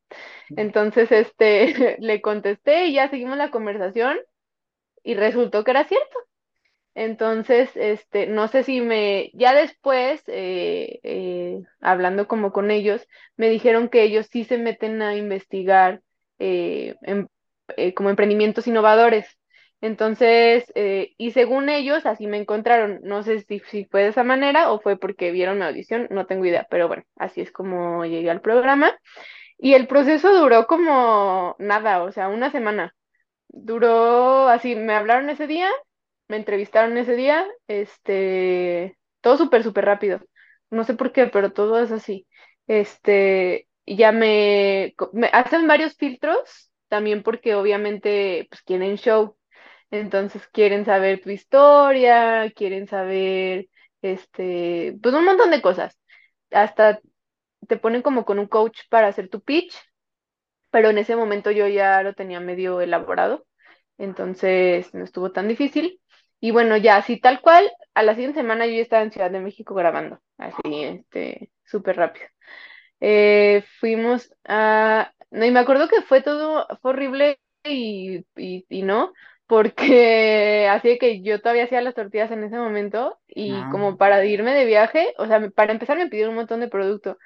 Entonces, 0.56 1.12
este, 1.12 1.96
le 2.00 2.20
contesté 2.22 2.86
y 2.86 2.94
ya 2.94 3.10
seguimos 3.10 3.38
la 3.38 3.50
conversación 3.50 4.18
y 5.04 5.14
resultó 5.14 5.64
que 5.64 5.72
era 5.72 5.84
cierto. 5.88 6.18
Entonces, 6.94 7.70
este, 7.76 8.26
no 8.28 8.48
sé 8.48 8.64
si 8.64 8.80
me, 8.80 9.30
ya 9.34 9.54
después, 9.54 10.22
eh, 10.28 11.00
eh, 11.02 11.62
hablando 11.80 12.28
como 12.28 12.52
con 12.52 12.70
ellos, 12.70 13.06
me 13.36 13.48
dijeron 13.50 13.88
que 13.88 14.04
ellos 14.04 14.28
sí 14.30 14.44
se 14.44 14.58
meten 14.58 15.02
a 15.02 15.16
investigar 15.16 16.02
eh, 16.38 16.96
em- 17.02 17.28
como 17.94 18.10
emprendimientos 18.10 18.66
innovadores. 18.66 19.26
Entonces, 19.84 20.64
eh, 20.74 21.12
y 21.18 21.32
según 21.32 21.68
ellos, 21.68 22.06
así 22.06 22.26
me 22.26 22.38
encontraron. 22.38 23.00
No 23.02 23.22
sé 23.22 23.40
si, 23.42 23.60
fue 23.84 24.02
de 24.04 24.08
esa 24.08 24.24
manera 24.24 24.72
o 24.72 24.80
fue 24.80 24.96
porque 24.98 25.30
vieron 25.30 25.58
mi 25.58 25.64
audición, 25.64 26.08
no 26.10 26.24
tengo 26.26 26.46
idea, 26.46 26.66
pero 26.70 26.88
bueno, 26.88 27.04
así 27.16 27.42
es 27.42 27.52
como 27.52 28.06
llegué 28.06 28.30
al 28.30 28.40
programa. 28.40 28.98
Y 29.58 29.74
el 29.74 29.86
proceso 29.86 30.32
duró 30.38 30.66
como 30.66 31.56
nada, 31.58 32.02
o 32.02 32.12
sea, 32.12 32.28
una 32.28 32.50
semana. 32.50 32.94
Duró 33.48 34.48
así, 34.48 34.74
me 34.76 34.94
hablaron 34.94 35.30
ese 35.30 35.46
día, 35.46 35.68
me 36.28 36.36
entrevistaron 36.38 36.96
ese 36.98 37.16
día, 37.16 37.46
este, 37.68 38.98
todo 39.20 39.36
súper, 39.36 39.62
súper 39.64 39.84
rápido. 39.86 40.20
No 40.70 40.84
sé 40.84 40.94
por 40.94 41.12
qué, 41.12 41.26
pero 41.28 41.52
todo 41.52 41.78
es 41.80 41.92
así. 41.92 42.26
Este, 42.68 43.68
ya 43.86 44.12
me 44.12 44.94
hacen 45.32 45.68
varios 45.68 45.96
filtros, 45.96 46.72
también 46.88 47.22
porque 47.22 47.54
obviamente 47.54 48.46
pues 48.50 48.62
quieren 48.62 48.96
show. 48.96 49.36
Entonces 49.90 50.46
quieren 50.48 50.84
saber 50.84 51.20
tu 51.22 51.30
historia, 51.30 52.50
quieren 52.54 52.86
saber, 52.88 53.68
este, 54.02 54.96
pues 55.02 55.14
un 55.14 55.24
montón 55.24 55.50
de 55.50 55.62
cosas. 55.62 55.98
Hasta 56.50 57.00
te 57.68 57.76
ponen 57.78 58.02
como 58.02 58.24
con 58.24 58.38
un 58.38 58.48
coach 58.48 58.80
para 58.90 59.08
hacer 59.08 59.28
tu 59.30 59.42
pitch 59.42 59.74
pero 60.70 60.90
en 60.90 60.98
ese 60.98 61.16
momento 61.16 61.50
yo 61.50 61.66
ya 61.68 62.02
lo 62.02 62.14
tenía 62.14 62.40
medio 62.40 62.80
elaborado, 62.80 63.46
entonces 63.98 64.92
no 64.94 65.04
estuvo 65.04 65.32
tan 65.32 65.48
difícil. 65.48 66.00
Y 66.40 66.50
bueno, 66.50 66.76
ya 66.76 66.96
así 66.96 67.18
tal 67.20 67.40
cual, 67.40 67.70
a 67.94 68.02
la 68.02 68.14
siguiente 68.14 68.40
semana 68.40 68.66
yo 68.66 68.72
ya 68.74 68.82
estaba 68.82 69.02
en 69.02 69.12
Ciudad 69.12 69.30
de 69.30 69.40
México 69.40 69.74
grabando, 69.74 70.20
así, 70.38 70.82
este, 70.84 71.50
súper 71.64 71.96
rápido. 71.96 72.26
Eh, 73.00 73.64
fuimos 73.80 74.34
a, 74.46 75.12
no, 75.30 75.44
y 75.44 75.50
me 75.50 75.60
acuerdo 75.60 75.88
que 75.88 76.02
fue 76.02 76.22
todo, 76.22 76.66
fue 76.82 76.92
horrible 76.92 77.38
y, 77.64 78.18
y, 78.36 78.66
y 78.68 78.82
no, 78.82 79.12
porque 79.54 80.68
así 80.70 80.88
de 80.88 80.98
que 80.98 81.22
yo 81.22 81.40
todavía 81.40 81.64
hacía 81.64 81.80
las 81.82 81.94
tortillas 81.94 82.30
en 82.32 82.44
ese 82.44 82.56
momento 82.56 83.18
y 83.28 83.60
Ah. 83.62 83.68
como 83.70 83.96
para 83.96 84.24
irme 84.24 84.52
de 84.54 84.64
viaje, 84.64 85.14
o 85.18 85.26
sea, 85.26 85.48
para 85.50 85.72
empezar 85.72 85.96
me 85.98 86.08
pidieron 86.08 86.30
un 86.32 86.36
montón 86.38 86.60
de 86.60 86.68
producto. 86.68 87.18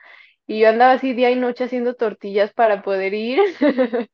Y 0.47 0.61
yo 0.61 0.68
andaba 0.70 0.92
así 0.92 1.14
día 1.14 1.30
y 1.30 1.37
noche 1.37 1.64
haciendo 1.64 1.94
tortillas 1.94 2.52
para 2.54 2.82
poder 2.82 3.14
ir, 3.14 3.40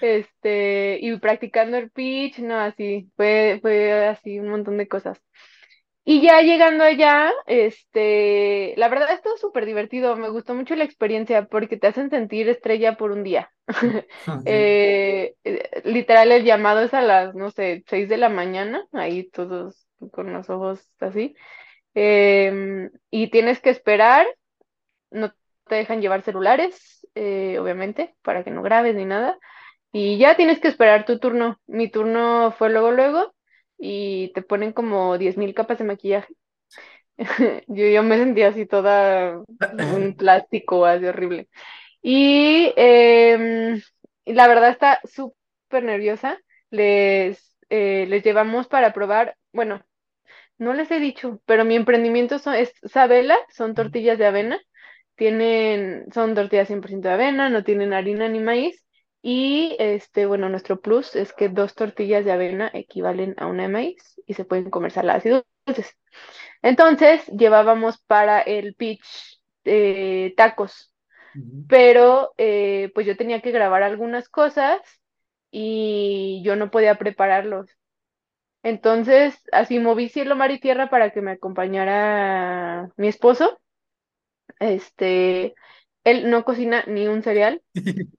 este, 0.00 0.98
y 1.00 1.16
practicando 1.18 1.76
el 1.78 1.90
pitch, 1.90 2.38
no, 2.40 2.58
así, 2.60 3.10
fue, 3.16 3.58
fue 3.62 4.06
así 4.08 4.38
un 4.40 4.48
montón 4.50 4.78
de 4.78 4.88
cosas. 4.88 5.20
Y 6.08 6.22
ya 6.22 6.40
llegando 6.40 6.84
allá, 6.84 7.32
este, 7.46 8.74
la 8.76 8.88
verdad 8.88 9.10
estuvo 9.12 9.36
súper 9.36 9.66
divertido, 9.66 10.14
me 10.16 10.28
gustó 10.28 10.54
mucho 10.54 10.76
la 10.76 10.84
experiencia 10.84 11.46
porque 11.46 11.76
te 11.76 11.88
hacen 11.88 12.10
sentir 12.10 12.48
estrella 12.48 12.96
por 12.96 13.10
un 13.10 13.24
día. 13.24 13.50
Eh, 14.46 15.34
eh, 15.42 15.82
literal, 15.84 16.30
el 16.30 16.44
llamado 16.44 16.82
es 16.82 16.94
a 16.94 17.02
las, 17.02 17.34
no 17.34 17.50
sé, 17.50 17.82
seis 17.88 18.08
de 18.08 18.18
la 18.18 18.28
mañana, 18.28 18.86
ahí 18.92 19.28
todos 19.30 19.88
con 20.12 20.32
los 20.32 20.48
ojos 20.48 20.88
así. 21.00 21.34
Em, 21.94 22.90
y 23.10 23.30
tienes 23.30 23.60
que 23.60 23.70
esperar 23.70 24.26
no 25.10 25.32
te 25.68 25.76
dejan 25.76 26.00
llevar 26.00 26.22
celulares, 26.22 27.06
eh, 27.14 27.58
obviamente, 27.58 28.14
para 28.22 28.44
que 28.44 28.50
no 28.50 28.62
grabes 28.62 28.94
ni 28.94 29.04
nada. 29.04 29.38
Y 29.92 30.18
ya 30.18 30.36
tienes 30.36 30.60
que 30.60 30.68
esperar 30.68 31.06
tu 31.06 31.18
turno. 31.18 31.60
Mi 31.66 31.90
turno 31.90 32.52
fue 32.58 32.70
luego, 32.70 32.92
luego, 32.92 33.34
y 33.78 34.32
te 34.34 34.42
ponen 34.42 34.72
como 34.72 35.18
10.000 35.18 35.54
capas 35.54 35.78
de 35.78 35.84
maquillaje. 35.84 36.34
Yo, 37.68 37.86
yo 37.86 38.02
me 38.02 38.18
sentía 38.18 38.48
así 38.48 38.66
toda 38.66 39.42
un 39.78 40.14
plástico, 40.16 40.84
así 40.84 41.06
horrible. 41.06 41.48
Y 42.02 42.72
em, 42.76 43.82
y 44.26 44.34
la 44.34 44.48
verdad 44.48 44.70
está 44.70 45.00
súper 45.04 45.84
nerviosa. 45.84 46.38
Les, 46.70 47.56
eh, 47.70 48.06
les 48.08 48.24
llevamos 48.24 48.68
para 48.68 48.92
probar, 48.92 49.36
bueno, 49.52 49.84
no 50.58 50.74
les 50.74 50.90
he 50.90 51.00
dicho, 51.00 51.40
pero 51.46 51.64
mi 51.64 51.76
emprendimiento 51.76 52.38
son, 52.38 52.54
es 52.54 52.72
Sabela, 52.84 53.36
son 53.50 53.74
tortillas 53.74 54.18
de 54.18 54.26
avena. 54.26 54.60
Tienen, 55.16 56.06
son 56.14 56.34
tortillas 56.36 56.68
100% 56.68 57.08
de 57.08 57.14
avena, 57.14 57.50
no 57.50 57.64
tienen 57.64 57.94
harina 57.94 58.28
ni 58.28 58.40
maíz. 58.40 58.85
Y 59.28 59.74
este, 59.80 60.24
bueno, 60.24 60.48
nuestro 60.48 60.80
plus 60.80 61.16
es 61.16 61.32
que 61.32 61.48
dos 61.48 61.74
tortillas 61.74 62.24
de 62.24 62.30
avena 62.30 62.70
equivalen 62.72 63.34
a 63.38 63.48
una 63.48 63.64
de 63.64 63.68
maíz 63.68 64.20
y 64.24 64.34
se 64.34 64.44
pueden 64.44 64.70
comer 64.70 64.92
saladas 64.92 65.26
y 65.26 65.30
dulces. 65.30 65.96
Entonces, 66.62 67.26
llevábamos 67.26 67.98
para 68.06 68.40
el 68.40 68.76
pitch 68.76 69.40
eh, 69.64 70.32
tacos, 70.36 70.92
pero 71.66 72.34
eh, 72.38 72.92
pues 72.94 73.04
yo 73.04 73.16
tenía 73.16 73.40
que 73.42 73.50
grabar 73.50 73.82
algunas 73.82 74.28
cosas 74.28 74.80
y 75.50 76.40
yo 76.44 76.54
no 76.54 76.70
podía 76.70 76.94
prepararlos. 76.94 77.68
Entonces, 78.62 79.36
así 79.50 79.80
moví 79.80 80.08
cielo, 80.08 80.36
mar 80.36 80.52
y 80.52 80.60
tierra 80.60 80.88
para 80.88 81.10
que 81.10 81.20
me 81.20 81.32
acompañara 81.32 82.90
mi 82.96 83.08
esposo. 83.08 83.58
Este, 84.60 85.56
él 86.04 86.30
no 86.30 86.44
cocina 86.44 86.84
ni 86.86 87.08
un 87.08 87.24
cereal, 87.24 87.60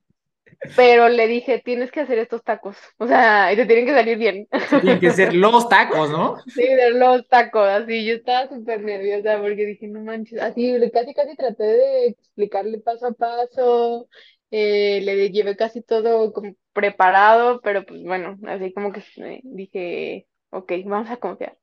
pero 0.75 1.09
le 1.09 1.27
dije, 1.27 1.61
tienes 1.63 1.91
que 1.91 2.01
hacer 2.01 2.19
estos 2.19 2.43
tacos. 2.43 2.77
O 2.97 3.07
sea, 3.07 3.51
y 3.53 3.55
te 3.55 3.65
tienen 3.65 3.85
que 3.85 3.93
salir 3.93 4.17
bien. 4.17 4.47
Tienen 4.79 4.99
que 4.99 5.11
ser 5.11 5.33
los 5.33 5.69
tacos, 5.69 6.09
¿no? 6.09 6.35
Sí, 6.45 6.63
de 6.63 6.91
los 6.91 7.27
tacos, 7.27 7.67
así. 7.67 8.05
Yo 8.05 8.15
estaba 8.15 8.47
súper 8.49 8.81
nerviosa 8.81 9.39
porque 9.39 9.65
dije, 9.65 9.87
no 9.87 10.01
manches, 10.01 10.39
así, 10.41 10.73
casi, 10.93 11.13
casi 11.13 11.35
traté 11.35 11.63
de 11.63 12.07
explicarle 12.07 12.79
paso 12.79 13.07
a 13.07 13.13
paso. 13.13 14.07
eh, 14.51 15.01
le 15.03 15.29
llevé 15.31 15.55
casi 15.57 15.81
todo 15.83 16.31
como 16.33 16.53
preparado, 16.73 17.61
pero 17.61 17.85
pues 17.85 18.03
bueno, 18.03 18.37
así 18.47 18.73
como 18.73 18.91
que 18.93 19.01
eh, 19.17 19.41
dije, 19.43 20.27
ok, 20.51 20.71
vamos 20.85 21.09
a 21.11 21.17
confiar. 21.17 21.57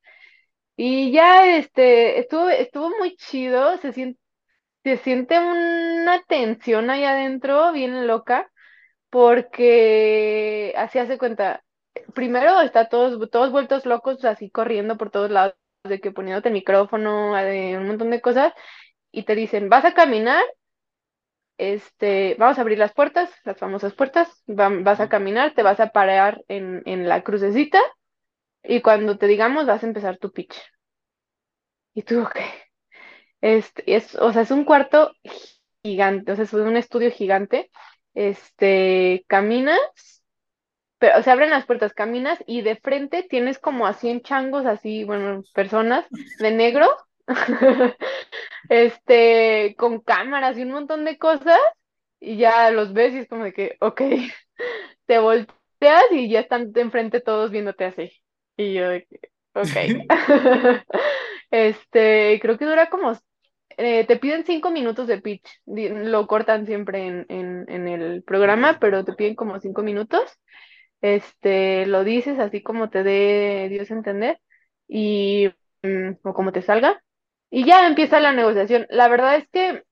Y 0.76 1.12
ya, 1.12 1.56
este, 1.58 2.18
estuvo, 2.20 2.48
estuvo 2.50 2.90
muy 2.98 3.16
chido, 3.16 3.76
se 3.78 3.92
siente, 3.92 4.20
se 4.84 4.98
siente 4.98 5.38
una 5.38 6.22
tensión 6.28 6.90
ahí 6.90 7.04
adentro, 7.04 7.72
bien 7.72 8.06
loca, 8.08 8.50
porque 9.14 10.74
así 10.76 10.98
hace 10.98 11.18
cuenta, 11.18 11.62
primero 12.14 12.60
está 12.60 12.88
todos, 12.88 13.30
todos 13.30 13.52
vueltos 13.52 13.86
locos, 13.86 14.24
así 14.24 14.50
corriendo 14.50 14.96
por 14.98 15.10
todos 15.10 15.30
lados, 15.30 15.54
de 15.84 16.00
que 16.00 16.10
poniéndote 16.12 16.48
el 16.48 16.54
micrófono, 16.54 17.34
de 17.36 17.78
un 17.78 17.86
montón 17.86 18.10
de 18.10 18.20
cosas, 18.20 18.52
y 19.12 19.24
te 19.24 19.34
dicen, 19.36 19.68
vas 19.70 19.84
a 19.86 19.94
caminar, 19.94 20.44
este, 21.58 22.36
vamos 22.38 22.58
a 22.58 22.62
abrir 22.62 22.78
las 22.78 22.92
puertas, 22.94 23.30
las 23.44 23.58
famosas 23.58 23.94
puertas, 23.94 24.28
va- 24.48 24.68
vas 24.70 25.00
a 25.00 25.08
caminar, 25.08 25.54
te 25.54 25.62
vas 25.62 25.80
a 25.80 25.88
parar 25.90 26.42
en, 26.48 26.82
en 26.86 27.08
la 27.08 27.22
crucecita, 27.22 27.78
y 28.64 28.82
cuando 28.82 29.18
te 29.18 29.28
digamos, 29.28 29.66
vas 29.66 29.84
a 29.84 29.88
empezar 29.88 30.18
tu 30.18 30.32
pitch. 30.32 30.56
Y 31.94 32.02
tú, 32.02 32.20
ok. 32.22 32.36
Este, 33.40 33.94
es, 33.96 34.14
o 34.16 34.32
sea, 34.32 34.42
es 34.42 34.50
un 34.50 34.64
cuarto 34.64 35.12
gigante, 35.82 36.32
o 36.32 36.36
sea, 36.36 36.44
es 36.44 36.52
un 36.54 36.76
estudio 36.76 37.10
gigante. 37.10 37.70
Este, 38.14 39.24
caminas, 39.28 39.78
pero 40.98 41.22
se 41.22 41.30
abren 41.30 41.50
las 41.50 41.66
puertas, 41.66 41.92
caminas 41.92 42.42
y 42.46 42.62
de 42.62 42.76
frente 42.76 43.22
tienes 43.22 43.58
como 43.58 43.86
a 43.86 43.92
100 43.92 44.22
changos, 44.22 44.66
así, 44.66 45.04
bueno, 45.04 45.42
personas 45.52 46.06
de 46.38 46.50
negro, 46.50 46.88
este, 48.68 49.74
con 49.76 50.00
cámaras 50.00 50.56
y 50.56 50.62
un 50.62 50.70
montón 50.70 51.04
de 51.04 51.18
cosas, 51.18 51.58
y 52.20 52.36
ya 52.36 52.70
los 52.70 52.92
ves 52.92 53.14
y 53.14 53.18
es 53.18 53.28
como 53.28 53.44
de 53.44 53.52
que, 53.52 53.76
ok, 53.80 54.00
te 55.06 55.18
volteas 55.18 56.04
y 56.10 56.28
ya 56.30 56.40
están 56.40 56.72
de 56.72 56.80
enfrente 56.80 57.20
todos 57.20 57.50
viéndote 57.50 57.84
así. 57.84 58.12
Y 58.56 58.74
yo 58.74 58.88
de 58.88 59.04
que, 59.04 59.20
ok. 59.54 60.06
Este, 61.50 62.40
creo 62.42 62.58
que 62.58 62.64
dura 62.64 62.90
como 62.90 63.12
eh, 63.76 64.06
te 64.06 64.16
piden 64.16 64.44
cinco 64.44 64.70
minutos 64.70 65.06
de 65.06 65.20
pitch, 65.20 65.48
lo 65.66 66.26
cortan 66.26 66.66
siempre 66.66 67.06
en, 67.06 67.26
en, 67.28 67.88
el 67.88 68.22
programa, 68.22 68.78
pero 68.80 69.04
te 69.04 69.14
piden 69.14 69.34
como 69.34 69.60
cinco 69.60 69.82
minutos. 69.82 70.38
Este, 71.00 71.86
lo 71.86 72.04
dices 72.04 72.38
así 72.38 72.62
como 72.62 72.90
te 72.90 73.02
dé 73.02 73.68
Dios 73.68 73.90
entender 73.90 74.40
y 74.88 75.50
mm, 75.82 76.12
o 76.22 76.34
como 76.34 76.52
te 76.52 76.62
salga. 76.62 77.02
Y 77.50 77.64
ya 77.66 77.86
empieza 77.86 78.20
la 78.20 78.32
negociación. 78.32 78.86
La 78.90 79.08
verdad 79.08 79.36
es 79.36 79.48
que 79.50 79.82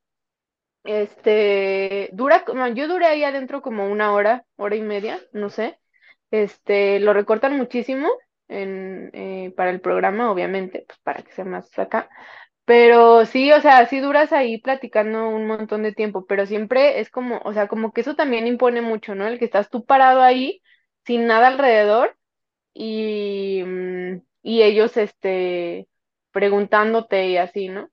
este 0.84 2.10
dura, 2.12 2.44
yo 2.74 2.88
duré 2.88 3.06
ahí 3.06 3.24
adentro 3.24 3.62
como 3.62 3.88
una 3.88 4.12
hora, 4.12 4.44
hora 4.56 4.76
y 4.76 4.82
media, 4.82 5.20
no 5.32 5.50
sé. 5.50 5.78
Este, 6.30 6.98
lo 7.00 7.12
recortan 7.12 7.56
muchísimo 7.56 8.08
en, 8.48 9.10
eh, 9.12 9.52
para 9.56 9.70
el 9.70 9.80
programa, 9.80 10.30
obviamente, 10.30 10.84
pues 10.86 10.98
para 11.00 11.22
que 11.22 11.32
sea 11.32 11.44
más 11.44 11.78
acá. 11.78 12.08
Pero 12.64 13.26
sí, 13.26 13.52
o 13.52 13.60
sea, 13.60 13.86
sí 13.86 14.00
duras 14.00 14.32
ahí 14.32 14.60
platicando 14.60 15.28
un 15.28 15.46
montón 15.46 15.82
de 15.82 15.92
tiempo, 15.92 16.26
pero 16.26 16.46
siempre 16.46 17.00
es 17.00 17.10
como, 17.10 17.40
o 17.44 17.52
sea, 17.52 17.66
como 17.68 17.92
que 17.92 18.02
eso 18.02 18.14
también 18.14 18.46
impone 18.46 18.80
mucho, 18.82 19.14
¿no? 19.14 19.26
El 19.26 19.38
que 19.38 19.44
estás 19.46 19.68
tú 19.70 19.84
parado 19.84 20.22
ahí 20.22 20.62
sin 21.04 21.26
nada 21.26 21.48
alrededor 21.48 22.16
y, 22.74 23.62
mm, 23.64 24.22
y 24.42 24.62
ellos, 24.62 24.96
este, 24.98 25.88
preguntándote 26.32 27.28
y 27.28 27.36
así, 27.38 27.68
¿no? 27.68 27.90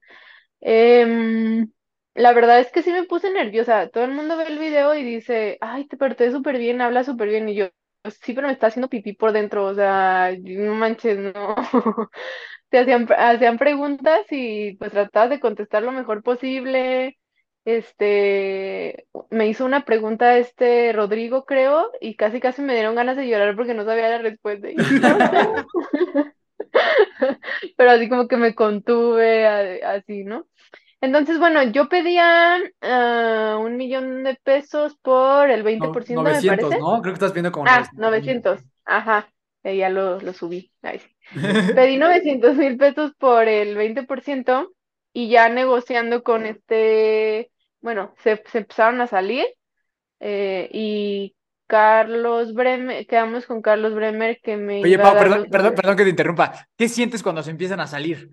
Em, 0.62 1.72
la 2.16 2.34
verdad 2.34 2.60
es 2.60 2.72
que 2.72 2.82
sí 2.84 2.92
me 2.92 3.04
puse 3.06 3.32
nerviosa. 3.32 3.90
Todo 3.90 4.04
el 4.06 4.12
mundo 4.14 4.38
ve 4.38 4.46
el 4.48 4.60
video 4.60 4.96
y 4.96 5.04
dice, 5.04 5.58
ay, 5.62 5.88
te 5.88 5.98
porté 5.98 6.32
súper 6.32 6.58
bien, 6.58 6.82
habla 6.82 7.04
súper 7.04 7.30
bien. 7.30 7.50
Y 7.50 7.56
yo, 7.56 7.68
sí, 8.22 8.34
pero 8.34 8.48
me 8.48 8.54
está 8.54 8.68
haciendo 8.68 8.90
pipí 8.90 9.14
por 9.14 9.32
dentro. 9.32 9.66
O 9.66 9.76
sea, 9.76 10.32
no 10.42 10.76
manches, 10.76 11.18
no. 11.18 11.56
Te 12.70 12.80
hacían, 12.80 13.08
hacían 13.18 13.58
preguntas 13.58 14.22
y 14.30 14.76
pues 14.76 14.92
tratabas 14.92 15.32
de 15.32 15.40
contestar 15.40 15.84
lo 15.84 15.92
mejor 15.92 16.24
posible. 16.24 17.18
Este, 17.66 19.08
me 19.30 19.48
hizo 19.48 19.66
una 19.66 19.86
pregunta 19.86 20.38
este 20.38 20.94
Rodrigo, 20.94 21.46
creo, 21.46 21.92
y 22.00 22.16
casi 22.16 22.40
casi 22.40 22.62
me 22.62 22.74
dieron 22.74 22.96
ganas 22.96 23.18
de 23.18 23.28
llorar 23.28 23.56
porque 23.56 23.74
no 23.74 23.86
sabía 23.86 24.10
la 24.10 24.20
respuesta. 24.20 24.68
Pero 27.78 27.92
así 27.92 28.10
como 28.10 28.28
que 28.28 28.38
me 28.38 28.56
contuve, 28.56 29.46
así, 29.84 30.24
¿no? 30.24 30.48
Entonces, 31.02 31.40
bueno, 31.40 31.64
yo 31.64 31.88
pedía 31.88 32.58
ah, 32.82 33.58
un 33.60 33.78
millón 33.78 34.24
de 34.24 34.36
pesos 34.44 34.98
por 35.02 35.50
el 35.50 35.64
veinte 35.64 35.88
No- 35.88 35.94
por 35.94 36.04
ciento, 36.04 36.24
me 36.24 36.30
900, 36.32 36.70
parece. 36.70 36.80
¿no? 36.82 37.02
Creo 37.02 37.14
que 37.14 37.18
estás 37.18 37.34
viendo 37.34 37.52
como 37.52 37.66
Ah, 37.68 37.80
900 37.80 37.94
mil. 37.94 38.02
900, 38.02 38.60
ajá, 38.86 39.30
eh, 39.64 39.78
ya 39.78 39.90
lo, 39.90 40.20
lo 40.20 40.34
subí. 40.34 40.72
Sí. 40.84 41.00
Pedí 41.76 41.98
900 41.98 42.56
mil 42.56 42.78
pesos 42.78 43.14
por 43.18 43.48
el 43.48 43.76
20% 43.78 44.72
y 45.14 45.30
ya 45.30 45.48
negociando 45.50 46.24
con 46.24 46.46
este, 46.46 47.52
bueno, 47.82 48.14
se, 48.24 48.44
se 48.52 48.60
empezaron 48.60 49.00
a 49.02 49.08
salir 49.08 49.46
eh, 50.20 50.70
y 50.74 51.36
Carlos 51.68 52.54
Bremer, 52.54 53.06
quedamos 53.06 53.46
con 53.46 53.62
Carlos 53.62 53.94
Bremer 53.94 54.40
que 54.42 54.58
me 54.58 54.82
Oye, 54.84 54.98
Pau, 54.98 55.14
perdón, 55.18 55.40
los 55.42 55.48
perdón, 55.50 55.76
perdón 55.76 55.96
que 55.98 56.04
te 56.04 56.10
interrumpa. 56.10 56.68
¿Qué 56.76 56.90
sientes 56.90 57.22
cuando 57.24 57.44
se 57.44 57.52
empiezan 57.52 57.80
a 57.80 57.88
salir? 57.88 58.30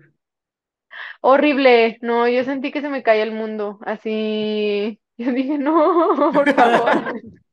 Horrible, 1.21 1.97
no, 2.01 2.27
yo 2.27 2.43
sentí 2.43 2.71
que 2.71 2.81
se 2.81 2.89
me 2.89 3.03
caía 3.03 3.23
el 3.23 3.31
mundo, 3.31 3.79
así, 3.85 4.99
yo 5.17 5.31
dije, 5.31 5.57
no, 5.57 6.31
por 6.33 6.53
favor. 6.53 7.21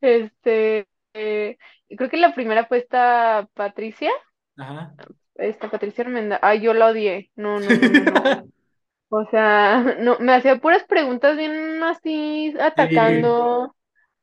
Este, 0.00 0.86
eh, 1.14 1.56
creo 1.96 2.10
que 2.10 2.16
la 2.16 2.34
primera 2.34 2.66
fue 2.66 2.78
esta 2.78 3.48
Patricia, 3.54 4.10
Ajá. 4.56 4.92
esta 5.36 5.70
Patricia 5.70 6.04
Armenda, 6.04 6.38
ay, 6.42 6.60
yo 6.60 6.74
la 6.74 6.86
odié, 6.88 7.30
no, 7.36 7.60
no, 7.60 7.70
no, 7.74 7.88
no, 7.88 8.04
no. 8.04 8.52
O 9.14 9.26
sea, 9.26 9.96
no, 10.00 10.18
me 10.20 10.32
hacía 10.32 10.56
puras 10.56 10.84
preguntas 10.84 11.36
bien 11.36 11.82
así, 11.82 12.54
Sí. 12.56 12.58
atacando, 12.58 13.76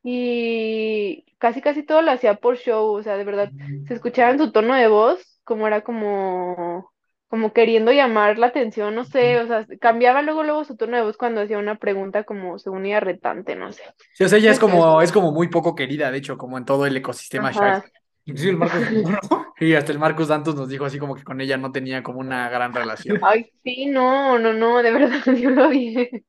y 0.04 1.26
casi 1.38 1.62
casi 1.62 1.84
todo 1.84 2.02
lo 2.02 2.12
hacía 2.12 2.36
por 2.36 2.58
show, 2.58 2.96
o 2.96 3.04
sea, 3.04 3.16
de 3.18 3.24
verdad, 3.24 3.52
se 3.88 3.94
escuchaba 3.94 4.32
en 4.32 4.40
su 4.40 4.52
tono 4.52 4.74
de 4.74 4.88
voz, 4.88 5.40
como 5.44 5.68
era 5.68 5.82
como, 5.84 6.92
como 7.30 7.54
queriendo 7.54 7.92
llamar 7.92 8.40
la 8.40 8.48
atención, 8.48 8.96
no 8.96 9.06
sé, 9.06 9.40
o 9.40 9.48
sea, 9.48 9.66
cambiaba 9.80 10.24
luego, 10.24 10.44
luego 10.44 10.66
su 10.66 10.76
tono 10.76 10.98
de 10.98 11.04
voz 11.04 11.16
cuando 11.16 11.42
hacía 11.42 11.60
una 11.60 11.78
pregunta 11.78 12.24
como 12.24 12.58
según 12.58 12.86
ella 12.88 13.00
retante, 13.00 13.56
no 13.56 13.72
sé. 13.72 13.84
Sí, 14.14 14.24
o 14.24 14.28
sea, 14.28 14.40
ella 14.40 14.50
No 14.50 14.54
es 14.54 14.60
como, 14.60 15.02
es 15.02 15.12
como 15.12 15.32
muy 15.32 15.48
poco 15.48 15.76
querida, 15.76 16.12
de 16.12 16.18
hecho, 16.18 16.38
como 16.38 16.58
en 16.58 16.66
todo 16.66 16.86
el 16.86 16.98
ecosistema 16.98 17.52
Shark. 17.52 17.86
Ajá. 17.86 18.00
Inclusive 18.26 18.52
el 18.52 18.58
Marcos, 18.58 18.82
y 19.60 19.74
hasta 19.74 19.92
el 19.92 20.00
Marcos 20.00 20.28
Dantos 20.28 20.56
nos 20.56 20.70
dijo 20.70 20.86
así 20.86 21.00
como 21.00 21.16
que 21.16 21.24
con 21.24 21.42
ella 21.42 21.58
no 21.58 21.72
tenía 21.72 22.04
como 22.04 22.20
una 22.20 22.50
gran 22.50 22.74
relación. 22.74 23.20
Ay, 23.24 23.52
sí, 23.64 23.86
no, 23.86 24.40
no, 24.40 24.54
no, 24.54 24.82
de 24.82 24.92
verdad, 24.92 25.24
yo 25.36 25.50
lo 25.50 25.68
odié. 25.68 26.24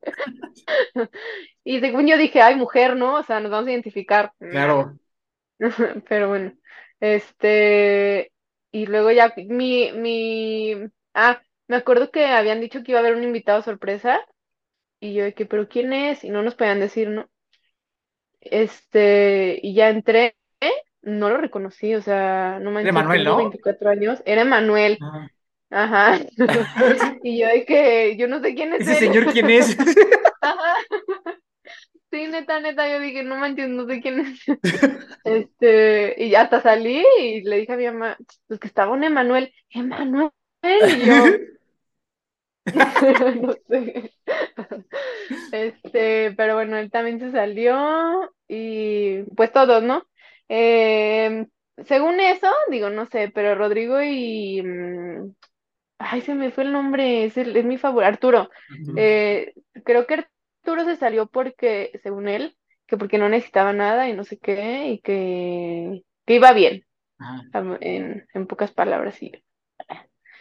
Y 1.64 1.80
según 1.80 2.06
yo 2.06 2.16
dije, 2.16 2.40
ay, 2.40 2.56
mujer, 2.56 2.96
¿no? 2.96 3.16
O 3.16 3.22
sea, 3.22 3.40
nos 3.40 3.50
vamos 3.50 3.68
a 3.68 3.72
identificar. 3.72 4.32
Claro. 4.38 4.98
Pero 6.08 6.28
bueno, 6.28 6.52
este, 7.00 8.32
y 8.72 8.86
luego 8.86 9.10
ya 9.10 9.34
mi, 9.36 9.92
mi, 9.92 10.74
ah, 11.14 11.40
me 11.68 11.76
acuerdo 11.76 12.10
que 12.10 12.26
habían 12.26 12.60
dicho 12.60 12.82
que 12.82 12.92
iba 12.92 13.00
a 13.00 13.02
haber 13.02 13.16
un 13.16 13.24
invitado 13.24 13.62
sorpresa 13.62 14.20
y 15.00 15.14
yo 15.14 15.24
de 15.24 15.34
que, 15.34 15.46
pero 15.46 15.68
¿quién 15.68 15.92
es? 15.92 16.24
Y 16.24 16.30
no 16.30 16.42
nos 16.42 16.54
podían 16.54 16.80
decir, 16.80 17.08
¿no? 17.08 17.28
Este, 18.40 19.58
y 19.62 19.74
ya 19.74 19.90
entré, 19.90 20.36
no 21.02 21.30
lo 21.30 21.38
reconocí, 21.38 21.94
o 21.94 22.02
sea, 22.02 22.58
no 22.60 22.70
manches, 22.70 22.90
Emanuel, 22.90 23.24
tengo 23.24 23.36
¿no? 23.36 23.36
24 23.36 23.90
años, 23.90 24.22
era 24.24 24.42
Emanuel, 24.42 24.98
Ajá. 25.00 25.30
ajá, 25.70 26.18
y 27.22 27.40
yo 27.40 27.48
de 27.48 27.64
que, 27.64 28.16
yo 28.16 28.28
no 28.28 28.40
sé 28.40 28.54
quién 28.54 28.72
es 28.74 28.80
¿Ese 28.82 28.92
él, 28.92 28.98
señor 28.98 29.32
quién 29.32 29.50
es? 29.50 29.76
ajá, 30.40 30.74
sí, 32.10 32.26
neta, 32.28 32.60
neta, 32.60 32.88
yo 32.90 33.00
dije, 33.00 33.22
no 33.22 33.36
manches, 33.36 33.68
no 33.68 33.86
sé 33.86 34.00
quién 34.00 34.20
es, 34.20 34.40
este, 35.24 36.14
y 36.18 36.30
ya 36.30 36.42
hasta 36.42 36.60
salí 36.60 37.04
y 37.20 37.42
le 37.42 37.58
dije 37.58 37.72
a 37.72 37.76
mi 37.76 37.86
mamá, 37.86 38.16
pues 38.46 38.60
que 38.60 38.66
estaba 38.68 38.92
un 38.92 39.04
Emanuel, 39.04 39.52
Emanuel, 39.70 40.30
y 40.62 41.04
yo, 41.04 41.40
no 43.42 43.54
sé, 43.68 44.12
este, 45.52 46.32
pero 46.36 46.54
bueno, 46.54 46.76
él 46.78 46.90
también 46.90 47.18
se 47.20 47.32
salió 47.32 48.32
y 48.48 49.22
pues 49.36 49.52
todos, 49.52 49.82
¿no? 49.82 50.04
Eh, 50.48 51.46
según 51.86 52.20
eso, 52.20 52.48
digo, 52.70 52.90
no 52.90 53.06
sé, 53.06 53.30
pero 53.34 53.54
Rodrigo 53.54 54.02
y, 54.02 54.62
mm, 54.62 55.32
ay, 55.98 56.22
se 56.22 56.34
me 56.34 56.50
fue 56.52 56.64
el 56.64 56.72
nombre, 56.72 57.24
es, 57.24 57.36
el- 57.36 57.56
es 57.56 57.64
mi 57.64 57.78
favorito, 57.78 58.08
Arturo. 58.08 58.50
Eh, 58.96 59.54
creo 59.84 60.06
que 60.06 60.26
Arturo 60.62 60.84
se 60.84 60.96
salió 60.96 61.26
porque, 61.26 61.90
según 62.02 62.28
él, 62.28 62.56
que 62.86 62.96
porque 62.96 63.18
no 63.18 63.28
necesitaba 63.28 63.72
nada 63.72 64.08
y 64.08 64.12
no 64.14 64.24
sé 64.24 64.38
qué, 64.38 64.88
y 64.88 65.00
que, 65.00 66.02
que 66.26 66.34
iba 66.34 66.52
bien, 66.52 66.84
en, 67.80 68.26
en 68.32 68.46
pocas 68.46 68.72
palabras, 68.72 69.22
y, 69.22 69.32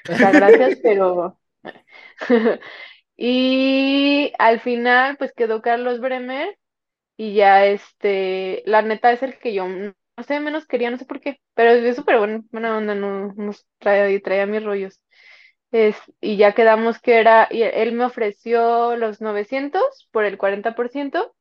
o 0.08 0.16
sea, 0.16 0.32
gracias, 0.32 0.80
pero... 0.84 1.40
Y 3.18 4.34
al 4.40 4.62
final, 4.62 5.18
pues 5.18 5.34
quedó 5.34 5.62
Carlos 5.62 6.00
Bremer 6.00 6.58
y 7.18 7.36
ya 7.36 7.66
este, 7.66 8.64
la 8.66 8.82
neta 8.82 9.12
es 9.12 9.24
el 9.24 9.40
que 9.40 9.54
yo, 9.54 9.68
no 9.68 9.96
sé, 10.28 10.40
menos 10.40 10.68
quería, 10.68 10.92
no 10.92 10.98
sé 10.98 11.06
por 11.06 11.22
qué, 11.22 11.40
pero 11.56 11.72
es 11.72 11.96
súper 11.96 12.20
bueno, 12.20 12.44
buena 12.52 12.78
onda, 12.78 12.96
no 12.96 13.34
nos 13.36 13.68
trae, 13.80 14.20
traía 14.22 14.46
mis 14.48 14.64
rollos. 14.64 15.02
Es, 15.72 15.96
y 16.20 16.38
ya 16.38 16.54
quedamos 16.54 17.00
que 17.00 17.20
era, 17.20 17.48
y 17.52 17.62
él 17.62 17.92
me 17.94 18.06
ofreció 18.06 18.96
los 18.96 19.22
900 19.22 20.10
por 20.12 20.26
el 20.26 20.38
40% 20.38 21.36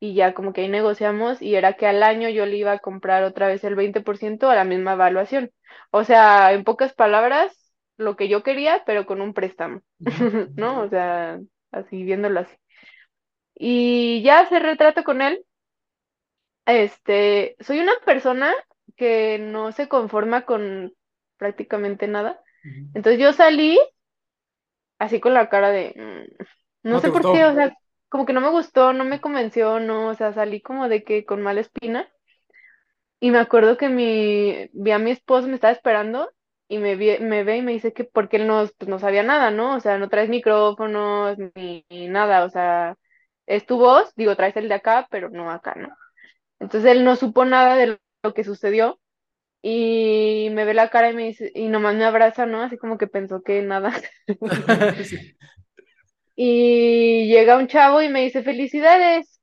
y 0.00 0.14
ya 0.14 0.34
como 0.34 0.52
que 0.52 0.62
ahí 0.62 0.68
negociamos 0.68 1.42
y 1.42 1.56
era 1.56 1.74
que 1.74 1.86
al 1.86 2.02
año 2.02 2.28
yo 2.30 2.46
le 2.46 2.56
iba 2.56 2.72
a 2.72 2.78
comprar 2.78 3.22
otra 3.24 3.48
vez 3.48 3.64
el 3.64 3.74
20% 3.76 4.48
a 4.50 4.54
la 4.54 4.64
misma 4.64 4.94
evaluación. 4.94 5.52
O 5.90 6.04
sea, 6.04 6.52
en 6.52 6.64
pocas 6.64 6.94
palabras, 6.94 7.72
lo 7.98 8.16
que 8.16 8.28
yo 8.28 8.42
quería, 8.42 8.82
pero 8.86 9.06
con 9.06 9.20
un 9.20 9.34
préstamo, 9.34 9.82
¿no? 10.56 10.82
O 10.82 10.88
sea, 10.88 11.38
así 11.72 12.02
viéndolo 12.04 12.40
así. 12.40 12.56
Y 13.56 14.22
ya 14.22 14.46
se 14.48 14.60
retrato 14.60 15.02
con 15.04 15.20
él. 15.22 15.44
Este, 16.66 17.56
soy 17.60 17.78
una 17.80 17.92
persona 18.04 18.52
que 18.96 19.38
no 19.38 19.72
se 19.72 19.88
conforma 19.88 20.44
con 20.44 20.92
prácticamente 21.36 22.08
nada. 22.08 22.42
Entonces 22.94 23.20
yo 23.20 23.32
salí 23.32 23.78
así 24.98 25.20
con 25.20 25.34
la 25.34 25.48
cara 25.48 25.70
de, 25.70 25.94
mm, 25.96 26.88
no 26.90 26.98
¿No 26.98 27.00
sé 27.00 27.10
por 27.10 27.28
gustó? 27.28 27.30
qué, 27.30 27.44
o 27.44 27.54
sea, 27.54 27.74
como 28.08 28.26
que 28.26 28.32
no 28.32 28.40
me 28.40 28.50
gustó, 28.50 28.92
no 28.92 29.04
me 29.04 29.20
convenció, 29.20 29.80
no, 29.80 30.08
o 30.08 30.14
sea, 30.14 30.32
salí 30.32 30.60
como 30.60 30.88
de 30.88 31.04
que 31.04 31.24
con 31.26 31.42
mala 31.42 31.60
espina. 31.60 32.08
Y 33.20 33.30
me 33.30 33.38
acuerdo 33.38 33.76
que 33.76 33.88
mi, 33.88 34.68
vi 34.72 34.90
a 34.92 34.98
mi 34.98 35.10
esposo, 35.10 35.48
me 35.48 35.54
estaba 35.54 35.72
esperando 35.72 36.30
y 36.68 36.78
me, 36.78 36.96
vi- 36.96 37.18
me 37.20 37.44
ve 37.44 37.56
y 37.58 37.62
me 37.62 37.72
dice 37.72 37.92
que 37.92 38.04
porque 38.04 38.36
él 38.36 38.46
no, 38.46 38.66
pues 38.78 38.88
no 38.88 38.98
sabía 38.98 39.22
nada, 39.22 39.50
¿no? 39.50 39.76
O 39.76 39.80
sea, 39.80 39.98
no 39.98 40.08
traes 40.08 40.28
micrófonos 40.28 41.36
ni, 41.54 41.86
ni 41.90 42.08
nada, 42.08 42.44
o 42.44 42.50
sea, 42.50 42.96
es 43.46 43.64
tu 43.66 43.78
voz, 43.78 44.12
digo, 44.16 44.36
traes 44.36 44.56
el 44.56 44.68
de 44.68 44.74
acá, 44.74 45.06
pero 45.10 45.30
no 45.30 45.50
acá, 45.50 45.74
¿no? 45.76 45.88
Entonces 46.60 46.90
él 46.92 47.04
no 47.04 47.16
supo 47.16 47.44
nada 47.46 47.76
de 47.76 47.98
lo 48.24 48.34
que 48.34 48.44
sucedió 48.44 49.00
y 49.68 50.48
me 50.50 50.64
ve 50.64 50.74
la 50.74 50.90
cara 50.90 51.10
y 51.10 51.14
me 51.14 51.24
dice, 51.24 51.50
y 51.52 51.66
nomás 51.66 51.96
me 51.96 52.04
abraza, 52.04 52.46
¿no? 52.46 52.62
Así 52.62 52.78
como 52.78 52.98
que 52.98 53.08
pensó 53.08 53.42
que 53.42 53.62
nada. 53.62 53.92
Sí. 55.04 55.36
Y 56.38 57.26
llega 57.28 57.56
un 57.56 57.66
chavo 57.66 58.00
y 58.00 58.08
me 58.08 58.22
dice, 58.22 58.44
felicidades. 58.44 59.40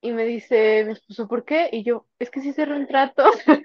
Y 0.00 0.12
me 0.12 0.24
dice, 0.24 0.84
mi 0.86 0.92
esposo, 0.92 1.28
¿por 1.28 1.44
qué? 1.44 1.68
Y 1.70 1.82
yo, 1.82 2.06
es 2.18 2.30
que 2.30 2.40
sí 2.40 2.54
cerró 2.54 2.76
un 2.76 2.86
trato. 2.86 3.24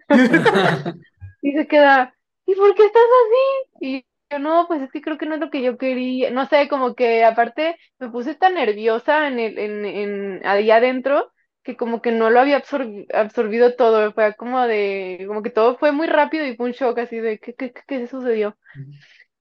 Y 1.44 1.54
se 1.54 1.66
queda, 1.68 2.16
¿y 2.46 2.54
por 2.54 2.76
qué 2.76 2.86
estás 2.86 3.02
así? 3.02 4.06
Y 4.30 4.40
no, 4.40 4.68
pues 4.68 4.82
es 4.84 4.92
que 4.92 5.02
creo 5.02 5.18
que 5.18 5.26
no 5.26 5.34
es 5.36 5.42
lo 5.42 5.50
que 5.50 5.64
yo 5.64 5.76
quería, 5.78 6.30
no 6.30 6.46
sé, 6.46 6.68
como 6.68 6.94
que 6.94 7.24
aparte 7.24 7.78
me 7.98 8.10
puse 8.12 8.36
tan 8.36 8.54
nerviosa 8.54 9.28
en 9.28 9.40
el, 9.40 9.58
en, 9.58 9.86
en, 9.86 10.46
allá 10.46 10.76
adentro 10.76 11.32
que 11.64 11.78
como 11.78 12.02
que 12.02 12.12
no 12.12 12.30
lo 12.30 12.40
había 12.40 12.58
absorbi- 12.64 13.08
absorbido 13.14 13.76
todo, 13.76 14.14
fue 14.14 14.36
como 14.36 14.62
de, 14.68 15.26
como 15.28 15.44
que 15.44 15.50
todo 15.52 15.78
fue 15.78 15.92
muy 15.92 16.08
rápido 16.08 16.46
y 16.48 16.56
fue 16.56 16.68
un 16.68 16.72
shock 16.74 16.98
así 17.00 17.20
de, 17.20 17.40
¿qué, 17.40 17.54
qué, 17.56 17.72
qué, 17.74 17.84
qué 17.88 18.08
sucedió? 18.08 18.58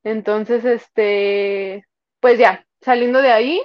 Entonces, 0.05 0.65
este, 0.65 1.87
pues 2.21 2.39
ya, 2.39 2.67
saliendo 2.83 3.23
de 3.23 3.33
ahí, 3.33 3.63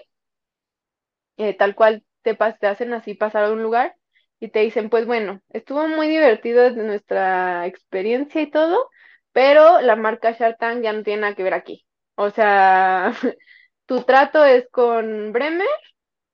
eh, 1.37 1.53
tal 1.57 1.75
cual 1.75 2.03
te, 2.21 2.37
pas- 2.37 2.57
te 2.59 2.67
hacen 2.67 2.93
así 2.93 3.13
pasar 3.13 3.45
a 3.45 3.51
un 3.51 3.61
lugar 3.63 3.95
y 4.39 4.49
te 4.49 4.59
dicen, 4.59 4.89
pues 4.89 5.05
bueno, 5.05 5.41
estuvo 5.49 5.87
muy 5.87 6.07
divertido 6.07 6.63
desde 6.63 6.83
nuestra 6.83 7.65
experiencia 7.67 8.41
y 8.41 8.51
todo, 8.51 8.89
pero 9.31 9.81
la 9.81 9.95
marca 9.95 10.31
Shark 10.31 10.57
Tank 10.59 10.83
ya 10.83 10.93
no 10.93 11.03
tiene 11.03 11.21
nada 11.21 11.35
que 11.35 11.43
ver 11.43 11.53
aquí. 11.53 11.85
O 12.15 12.29
sea, 12.29 13.13
tu 13.85 14.03
trato 14.03 14.43
es 14.45 14.67
con 14.71 15.31
Bremer 15.33 15.67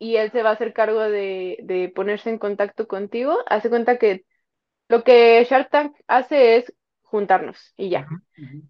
y 0.01 0.17
él 0.17 0.31
se 0.33 0.43
va 0.43 0.51
a 0.51 0.53
hacer 0.53 0.73
cargo 0.73 1.01
de, 1.01 1.59
de 1.63 1.89
ponerse 1.89 2.29
en 2.31 2.39
contacto 2.39 2.87
contigo. 2.89 3.37
Hace 3.47 3.69
cuenta 3.69 3.99
que 3.99 4.25
lo 4.89 5.03
que 5.03 5.45
Shark 5.49 5.69
Tank 5.71 5.95
hace 6.07 6.57
es 6.57 6.73
juntarnos 7.03 7.73
y 7.77 7.89
ya. 7.89 8.11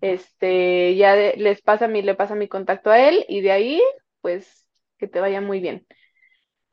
Este, 0.01 0.95
ya 0.97 1.15
de- 1.15 1.35
les 1.37 1.61
pasa 1.61 1.87
mi, 1.89 2.01
le 2.03 2.15
pasa 2.15 2.35
mi 2.35 2.47
contacto 2.49 2.91
a 2.91 2.99
él 3.09 3.25
y 3.29 3.41
de 3.41 3.51
ahí, 3.53 3.81
pues, 4.21 4.67
que 4.99 5.07
te 5.07 5.19
vaya 5.21 5.41
muy 5.41 5.59
bien. 5.61 5.87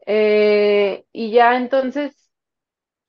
Eh, 0.07 1.05
y 1.13 1.33
ya 1.33 1.57
entonces 1.57 2.15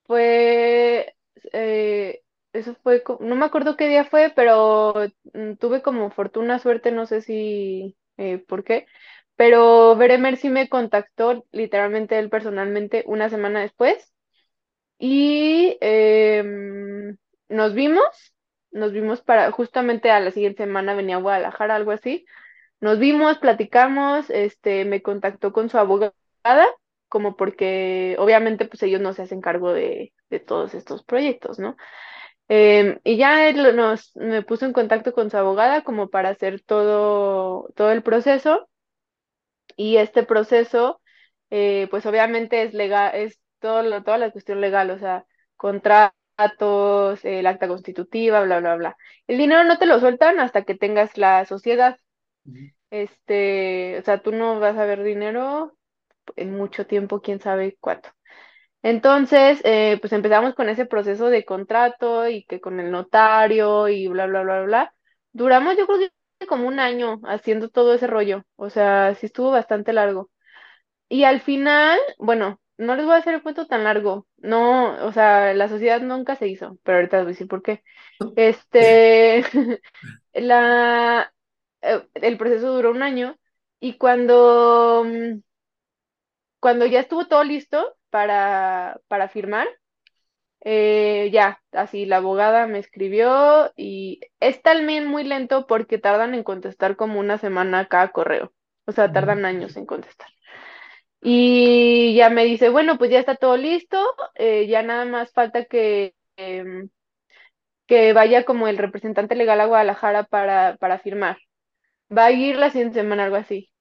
fue, 0.06 1.16
eh, 1.54 2.22
eso 2.54 2.76
fue, 2.84 3.04
no 3.20 3.36
me 3.36 3.46
acuerdo 3.46 3.78
qué 3.78 3.88
día 3.88 4.06
fue, 4.06 4.32
pero 4.36 4.94
mm, 5.34 5.54
tuve 5.56 5.82
como 5.82 6.12
fortuna, 6.12 6.60
suerte, 6.60 6.92
no 6.92 7.06
sé 7.06 7.22
si, 7.22 7.98
eh, 8.18 8.40
por 8.48 8.64
qué, 8.64 8.88
pero 9.40 9.96
Beremer 9.96 10.36
sí 10.36 10.50
me 10.50 10.68
contactó, 10.68 11.46
literalmente 11.54 12.20
él 12.20 12.30
personalmente, 12.30 13.06
una 13.08 13.30
semana 13.30 13.62
después, 13.62 14.14
y 14.98 15.78
em, 15.80 17.16
nos 17.48 17.74
vimos, 17.74 18.04
nos 18.72 18.92
vimos 18.92 19.22
para, 19.22 19.50
justamente 19.52 20.12
a 20.12 20.20
la 20.20 20.32
siguiente 20.32 20.66
semana 20.66 20.94
venía 20.94 21.16
a 21.16 21.22
Guadalajara, 21.22 21.76
algo 21.76 21.92
así, 21.92 22.26
nos 22.82 23.00
vimos, 23.00 23.38
platicamos, 23.38 24.30
este, 24.30 24.84
me 24.84 25.02
contactó 25.02 25.54
con 25.54 25.70
su 25.70 25.78
abogada, 25.78 26.12
como 27.08 27.38
porque 27.38 28.18
obviamente 28.20 28.66
pues 28.66 28.84
ellos 28.84 29.00
no 29.00 29.14
se 29.14 29.22
hacen 29.22 29.40
cargo 29.40 29.72
de, 29.72 30.12
de 30.30 30.42
todos 30.42 30.74
estos 30.74 31.06
proyectos, 31.06 31.60
¿no? 31.60 31.78
Em, 32.50 33.00
y 33.06 33.16
ya 33.16 33.48
él 33.48 33.76
nos, 33.78 34.14
me 34.18 34.44
puso 34.44 34.66
en 34.66 34.74
contacto 34.74 35.14
con 35.14 35.30
su 35.30 35.38
abogada 35.38 35.84
como 35.86 36.10
para 36.10 36.28
hacer 36.30 36.62
todo, 36.62 37.70
todo 37.76 37.92
el 37.94 38.04
proceso 38.04 38.69
y 39.80 39.98
este 39.98 40.24
proceso 40.24 41.02
eh, 41.52 41.88
pues 41.92 42.06
obviamente 42.06 42.64
es 42.64 42.74
legal, 42.74 43.16
es 43.16 43.40
todo 43.60 43.84
lo- 43.84 44.04
toda 44.04 44.18
la 44.20 44.32
cuestión 44.32 44.62
legal, 44.62 44.92
o 44.92 45.00
sea, 45.00 45.26
contratos, 45.58 46.14
el 47.26 47.48
acta 47.48 47.68
constitutiva, 47.68 48.42
bla, 48.44 48.60
bla, 48.60 48.76
bla. 48.76 48.98
El 49.28 49.38
dinero 49.40 49.64
no 49.66 49.78
te 49.78 49.86
lo 49.88 50.00
sueltan 50.00 50.40
hasta 50.40 50.64
que 50.64 50.76
tengas 50.76 51.18
la 51.18 51.46
sociedad. 51.46 51.98
Este, 52.92 54.00
o 54.00 54.04
sea, 54.04 54.22
tú 54.22 54.32
no 54.32 54.60
vas 54.60 54.78
a 54.78 54.86
ver 54.86 55.04
dinero 55.04 55.78
en 56.38 56.56
mucho 56.58 56.88
tiempo, 56.88 57.22
quién 57.22 57.40
sabe 57.42 57.78
cuánto. 57.82 58.10
Entonces, 58.84 59.62
eh, 59.66 59.98
pues 60.02 60.14
empezamos 60.14 60.56
con 60.56 60.70
ese 60.70 60.86
proceso 60.88 61.30
de 61.30 61.46
contrato 61.46 62.28
y 62.30 62.46
que 62.46 62.62
con 62.62 62.80
el 62.80 62.92
notario 62.92 63.90
y 63.90 64.08
bla, 64.08 64.28
bla, 64.28 64.44
bla, 64.44 64.64
bla. 64.64 64.96
Duramos, 65.34 65.78
yo 65.78 65.88
creo 65.88 66.00
que 66.00 66.10
como 66.48 66.68
un 66.68 66.80
año 66.80 67.20
haciendo 67.26 67.70
todo 67.70 67.94
ese 67.94 68.08
rollo. 68.08 68.44
O 68.56 68.70
sea, 68.70 69.16
sí 69.16 69.26
estuvo 69.28 69.52
bastante 69.52 69.94
largo. 69.94 70.30
Y 71.10 71.24
al 71.24 71.42
final, 71.42 72.00
bueno, 72.20 72.62
no 72.78 72.96
les 72.96 73.06
voy 73.06 73.16
a 73.16 73.18
hacer 73.20 73.36
el 73.36 73.44
cuento 73.44 73.68
tan 73.68 73.84
largo. 73.84 74.28
No, 74.38 75.06
o 75.08 75.12
sea, 75.14 75.54
la 75.54 75.70
sociedad 75.70 76.02
nunca 76.02 76.36
se 76.36 76.48
hizo, 76.48 76.78
pero 76.84 76.98
ahorita 77.00 77.18
les 77.18 77.26
voy 77.26 77.32
a 77.32 77.34
decir 77.34 77.48
por 77.48 77.62
qué. 77.64 77.84
Este, 78.36 79.44
la, 80.34 81.34
eh, 81.82 82.08
el 82.16 82.38
proceso 82.38 82.74
duró 82.74 82.92
un 82.92 83.04
año 83.04 83.38
y 83.80 83.98
cuando, 83.98 85.04
mm, 85.06 85.40
cuando 86.60 86.86
ya 86.86 87.00
estuvo 87.02 87.28
todo 87.28 87.44
listo 87.44 87.96
para, 88.10 89.00
para 89.08 89.30
firmar, 89.30 89.68
eh, 90.62 91.30
ya, 91.34 91.62
así 91.72 92.06
la 92.06 92.18
abogada 92.18 92.68
me 92.68 92.80
escribió 92.80 93.72
y 93.78 94.22
es 94.40 94.62
también 94.62 95.08
muy 95.08 95.24
lento 95.24 95.68
porque 95.68 95.98
tardan 96.00 96.34
en 96.36 96.44
contestar 96.44 96.96
como 96.96 97.20
una 97.20 97.38
semana 97.38 97.88
cada 97.88 98.10
correo, 98.12 98.54
o 98.86 98.92
sea, 98.92 99.12
tardan 99.12 99.46
años 99.46 99.78
en 99.78 99.86
contestar. 99.86 100.30
Y 101.22 102.16
ya 102.16 102.30
me 102.30 102.46
dice, 102.46 102.70
bueno, 102.70 102.98
pues 102.98 103.12
ya 103.12 103.20
está 103.20 103.36
todo 103.36 103.58
listo, 103.58 103.98
eh, 104.36 104.68
ya 104.68 104.84
nada 104.84 105.06
más 105.06 105.32
falta 105.34 105.66
que, 105.66 106.16
em, 106.38 106.90
que 107.88 108.14
vaya 108.14 108.46
como 108.46 108.68
el 108.68 108.78
representante 108.78 109.36
legal 109.36 109.62
a 109.62 109.66
Guadalajara 109.66 110.24
para, 110.24 110.78
para 110.78 111.00
firmar. 111.00 111.38
Va 112.16 112.26
a 112.28 112.32
ir 112.32 112.58
la 112.58 112.72
siguiente 112.72 113.00
semana, 113.02 113.26
algo 113.26 113.38
así. 113.38 113.72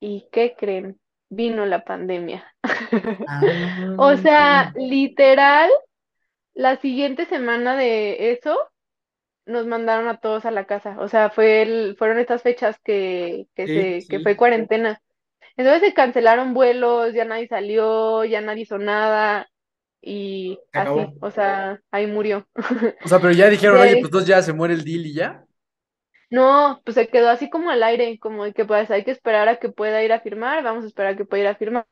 ¿Y 0.00 0.28
qué 0.32 0.56
creen? 0.58 1.00
Vino 1.30 1.66
la 1.66 1.84
pandemia. 1.84 2.44
O 3.96 4.16
Ah, 4.16 4.18
sea, 4.18 4.72
literal, 4.76 5.70
la 6.54 6.76
siguiente 6.80 7.26
semana 7.26 7.76
de 7.76 8.32
eso 8.32 8.56
nos 9.46 9.66
mandaron 9.66 10.08
a 10.08 10.20
todos 10.20 10.44
a 10.44 10.50
la 10.50 10.66
casa. 10.66 10.96
O 11.00 11.08
sea, 11.08 11.30
fue 11.30 11.62
el, 11.62 11.96
fueron 11.96 12.18
estas 12.18 12.42
fechas 12.42 12.78
que, 12.84 13.46
que 13.54 13.66
sí, 13.66 14.00
se, 14.02 14.08
que 14.08 14.20
fue 14.20 14.36
cuarentena. 14.36 15.02
Entonces 15.56 15.82
se 15.82 15.94
cancelaron 15.94 16.54
vuelos, 16.54 17.12
ya 17.12 17.24
nadie 17.24 17.48
salió, 17.48 18.24
ya 18.24 18.40
nadie 18.40 18.62
hizo 18.62 18.78
nada 18.78 19.48
y 20.00 20.58
se 20.72 20.78
así, 20.78 21.00
acabó. 21.00 21.14
o 21.20 21.30
sea, 21.30 21.80
ahí 21.90 22.06
murió. 22.06 22.48
O 23.04 23.08
sea, 23.08 23.20
pero 23.20 23.32
ya 23.32 23.48
dijeron, 23.48 23.80
oye, 23.80 23.92
pues 23.92 24.04
entonces 24.04 24.28
ya 24.28 24.42
se 24.42 24.52
muere 24.52 24.74
el 24.74 24.84
deal 24.84 25.06
y 25.06 25.14
ya. 25.14 25.44
no, 26.30 26.80
pues 26.84 26.94
se 26.94 27.08
quedó 27.08 27.28
así 27.28 27.50
como 27.50 27.70
al 27.70 27.82
aire, 27.82 28.18
como 28.18 28.44
de 28.44 28.52
que 28.52 28.64
pues 28.64 28.90
hay 28.90 29.04
que 29.04 29.10
esperar 29.10 29.48
a 29.48 29.56
que 29.56 29.68
pueda 29.68 30.02
ir 30.02 30.12
a 30.12 30.20
firmar, 30.20 30.62
vamos 30.62 30.84
a 30.84 30.86
esperar 30.88 31.14
a 31.14 31.16
que 31.16 31.24
pueda 31.24 31.42
ir 31.42 31.48
a 31.48 31.56
firmar, 31.56 31.86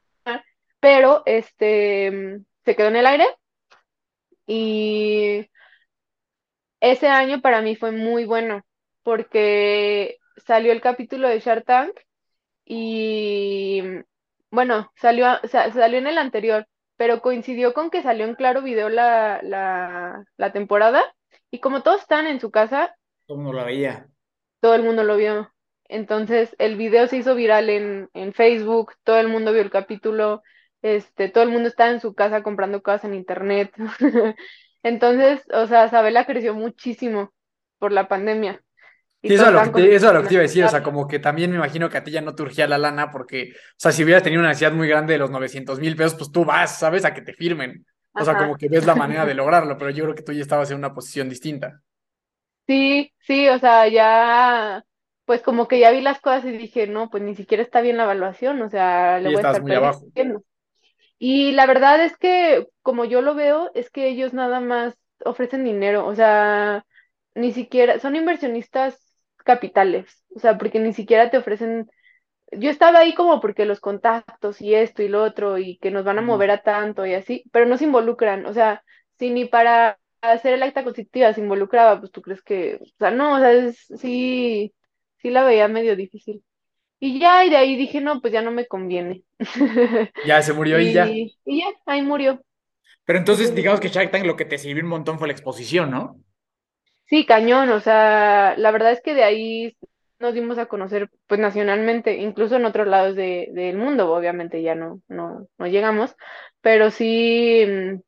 pero 0.81 1.23
este 1.27 2.41
se 2.65 2.77
quedó 2.77 2.89
en 2.89 2.97
el 2.97 3.07
aire 3.07 3.27
y 4.47 5.47
ese 6.81 7.09
año 7.09 7.41
para 7.41 7.63
mí 7.63 7.77
fue 7.77 7.93
muy 7.93 8.25
bueno 8.25 8.63
porque 9.03 10.19
salió 10.47 10.73
el 10.73 10.81
capítulo 10.81 11.29
de 11.29 11.41
Shark 11.41 11.65
Tank 11.65 11.93
y 12.65 13.83
bueno, 14.51 14.93
salió, 14.97 15.27
salió 15.51 15.99
en 15.99 16.07
el 16.09 16.19
anterior, 16.19 16.67
pero 16.97 17.23
coincidió 17.23 17.75
con 17.75 17.91
que 17.91 18.03
salió 18.03 18.27
en 18.27 18.35
Claro 18.37 18.63
Video 18.63 18.89
la, 18.91 19.41
la, 19.43 20.25
la 20.37 20.53
temporada 20.53 21.03
y 21.51 21.61
como 21.61 21.83
todos 21.83 22.03
están 22.03 22.27
en 22.29 22.41
su 22.41 22.51
casa, 22.51 22.97
Todo 23.27 23.39
el 23.39 23.45
mundo 23.45 23.57
la 23.59 23.65
veía. 23.65 24.11
todo 24.61 24.75
el 24.75 24.83
mundo 24.83 25.05
lo 25.05 25.17
vio. 25.17 25.53
Entonces 25.89 26.55
el 26.59 26.77
video 26.77 27.07
se 27.09 27.17
hizo 27.19 27.35
viral 27.35 27.69
en, 27.71 28.09
en 28.15 28.33
Facebook, 28.33 28.93
todo 29.05 29.19
el 29.19 29.29
mundo 29.29 29.53
vio 29.53 29.63
el 29.63 29.71
capítulo, 29.71 30.43
este, 30.83 31.29
todo 31.29 31.45
el 31.45 31.51
mundo 31.51 31.69
estaba 31.69 31.91
en 31.91 32.01
su 32.01 32.15
casa 32.15 32.43
comprando 32.43 32.83
cosas 32.83 33.05
en 33.05 33.15
internet. 33.15 33.73
Entonces, 34.83 35.43
o 35.53 35.67
sea, 35.67 35.89
Sabela 35.89 36.27
creció 36.27 36.55
muchísimo 36.55 37.33
por 37.79 37.93
la 37.93 38.09
pandemia 38.09 38.63
Sí, 39.23 39.35
y 39.35 39.35
eso 39.35 39.51
lo 39.51 39.71
que 39.73 39.95
eso 39.95 40.09
es 40.09 40.15
lo 40.15 40.23
que 40.23 40.29
te 40.29 40.35
iba 40.35 40.41
a 40.41 40.43
decir, 40.43 40.65
o 40.65 40.69
sea, 40.69 40.79
ansiedad. 40.79 40.83
como 40.83 41.07
que 41.07 41.19
también 41.19 41.51
me 41.51 41.57
imagino 41.57 41.91
que 41.91 41.99
a 41.99 42.05
ti 42.05 42.11
ya 42.11 42.23
no 42.23 42.35
te 42.35 42.43
urgía 42.43 42.67
la 42.67 42.79
lana 42.79 43.11
porque, 43.11 43.53
o 43.53 43.75
sea, 43.77 43.93
si 43.93 44.03
hubieras 44.03 44.23
tenido 44.23 44.41
una 44.41 44.49
necesidad 44.49 44.73
muy 44.73 44.89
grande 44.89 45.13
de 45.13 45.19
los 45.19 45.31
900 45.31 45.79
mil 45.79 45.95
pesos, 45.95 46.15
pues 46.17 46.33
tú 46.33 46.45
vas, 46.45 46.79
¿sabes? 46.79 47.05
A 47.05 47.13
que 47.13 47.21
te 47.21 47.35
firmen. 47.35 47.85
O 48.13 48.25
sea, 48.25 48.37
como 48.37 48.57
que 48.57 48.69
ves 48.69 48.87
la 48.87 48.95
manera 48.95 49.25
de 49.25 49.35
lograrlo, 49.35 49.77
pero 49.79 49.91
yo 49.91 50.05
creo 50.05 50.15
que 50.17 50.23
tú 50.23 50.33
ya 50.33 50.41
estabas 50.41 50.71
en 50.71 50.79
una 50.79 50.95
posición 50.95 51.29
distinta. 51.29 51.81
Sí, 52.67 53.13
sí, 53.21 53.49
o 53.49 53.59
sea, 53.59 53.87
ya, 53.89 54.85
pues 55.27 55.43
como 55.43 55.69
que 55.69 55.79
ya 55.79 55.91
vi 55.91 56.01
las 56.01 56.21
cosas 56.21 56.47
y 56.47 56.53
dije, 56.53 56.87
no, 56.87 57.11
pues 57.11 57.23
ni 57.23 57.35
siquiera 57.35 57.63
está 57.63 57.83
bien 57.83 57.99
la 57.99 58.05
evaluación, 58.05 58.61
o 58.63 58.69
sea, 58.71 59.19
le 59.19 59.31
Y 59.31 59.35
voy 59.35 59.35
a 59.35 59.51
estabas 59.51 59.57
estar 59.59 59.69
muy 59.69 59.77
abajo. 59.77 60.07
Y 61.21 61.53
la 61.53 61.67
verdad 61.67 62.05
es 62.05 62.19
que, 62.19 62.69
como 62.83 63.07
yo 63.07 63.23
lo 63.23 63.37
veo, 63.37 63.73
es 63.77 63.91
que 63.91 64.09
ellos 64.09 64.35
nada 64.35 64.61
más 64.61 64.97
ofrecen 65.25 65.65
dinero, 65.65 66.07
o 66.09 66.17
sea, 66.17 66.87
ni 67.37 67.53
siquiera, 67.55 68.01
son 68.01 68.17
inversionistas 68.17 68.99
capitales, 69.39 70.25
o 70.37 70.41
sea, 70.41 70.59
porque 70.59 70.81
ni 70.81 70.95
siquiera 70.95 71.31
te 71.31 71.39
ofrecen, 71.39 71.91
yo 72.53 72.71
estaba 72.71 73.01
ahí 73.01 73.15
como 73.15 73.41
porque 73.41 73.65
los 73.67 73.81
contactos 73.81 74.61
y 74.61 74.75
esto 74.75 75.03
y 75.03 75.09
lo 75.09 75.23
otro 75.25 75.59
y 75.59 75.79
que 75.79 75.91
nos 75.91 76.05
van 76.05 76.19
a 76.19 76.23
mover 76.23 76.51
a 76.53 76.63
tanto 76.63 77.07
y 77.07 77.15
así, 77.15 77.45
pero 77.53 77.67
no 77.67 77.79
se 77.79 77.85
involucran, 77.87 78.47
o 78.47 78.55
sea, 78.55 78.85
si 79.19 79.31
ni 79.31 79.45
para 79.47 79.99
hacer 80.23 80.55
el 80.55 80.63
acta 80.65 80.85
constitutiva 80.85 81.33
se 81.35 81.41
involucraba, 81.43 82.01
pues 82.01 82.13
tú 82.13 82.23
crees 82.23 82.43
que, 82.43 82.77
o 82.83 82.87
sea, 82.99 83.11
no, 83.13 83.37
o 83.37 83.39
sea, 83.41 83.53
es- 83.53 83.87
sí, 84.01 84.75
sí 85.19 85.31
la 85.31 85.45
veía 85.45 85.69
medio 85.69 85.97
difícil. 85.97 86.45
Y 87.03 87.19
ya, 87.19 87.45
y 87.47 87.51
de 87.51 87.57
ahí 87.57 87.77
dije, 87.77 88.01
no, 88.03 88.21
pues 88.21 88.33
ya 88.33 88.43
no 88.43 88.51
me 88.51 88.67
conviene. 88.67 89.25
Ya 90.27 90.43
se 90.43 90.53
murió 90.53 90.79
y 90.79 90.93
ya. 90.93 91.09
Y, 91.09 91.35
ya, 91.47 91.67
ahí 91.87 92.03
murió. 92.03 92.43
Pero 93.07 93.19
entonces, 93.19 93.55
digamos 93.55 93.81
que. 93.81 93.89
Shark 93.89 94.11
Tank 94.11 94.27
lo 94.27 94.37
que 94.37 94.45
te 94.45 94.59
sirvió 94.59 94.83
un 94.85 94.91
montón 94.91 95.19
fue 95.19 95.27
la 95.27 95.33
exposición, 95.33 95.91
¿no? 95.91 96.21
Sí, 97.07 97.25
cañón, 97.27 97.71
o 97.71 97.81
sea, 97.81 98.55
la 98.57 98.71
verdad 98.71 98.93
es 98.93 99.01
que 99.01 99.15
de 99.15 99.25
ahí 99.25 99.77
nos 100.21 100.35
dimos 100.35 100.59
a 100.59 100.67
conocer 100.67 101.11
pues 101.27 101.41
nacionalmente, 101.41 102.19
incluso 102.19 102.57
en 102.57 102.67
otros 102.67 102.87
lados 102.87 103.17
de, 103.17 103.49
del 103.53 103.77
mundo, 103.79 104.13
obviamente 104.13 104.63
ya 104.63 104.75
no, 104.77 105.01
no, 105.09 105.49
no 105.59 105.67
llegamos, 105.67 106.15
pero 106.61 106.91
sí, 106.91 107.65
mm, 107.67 108.01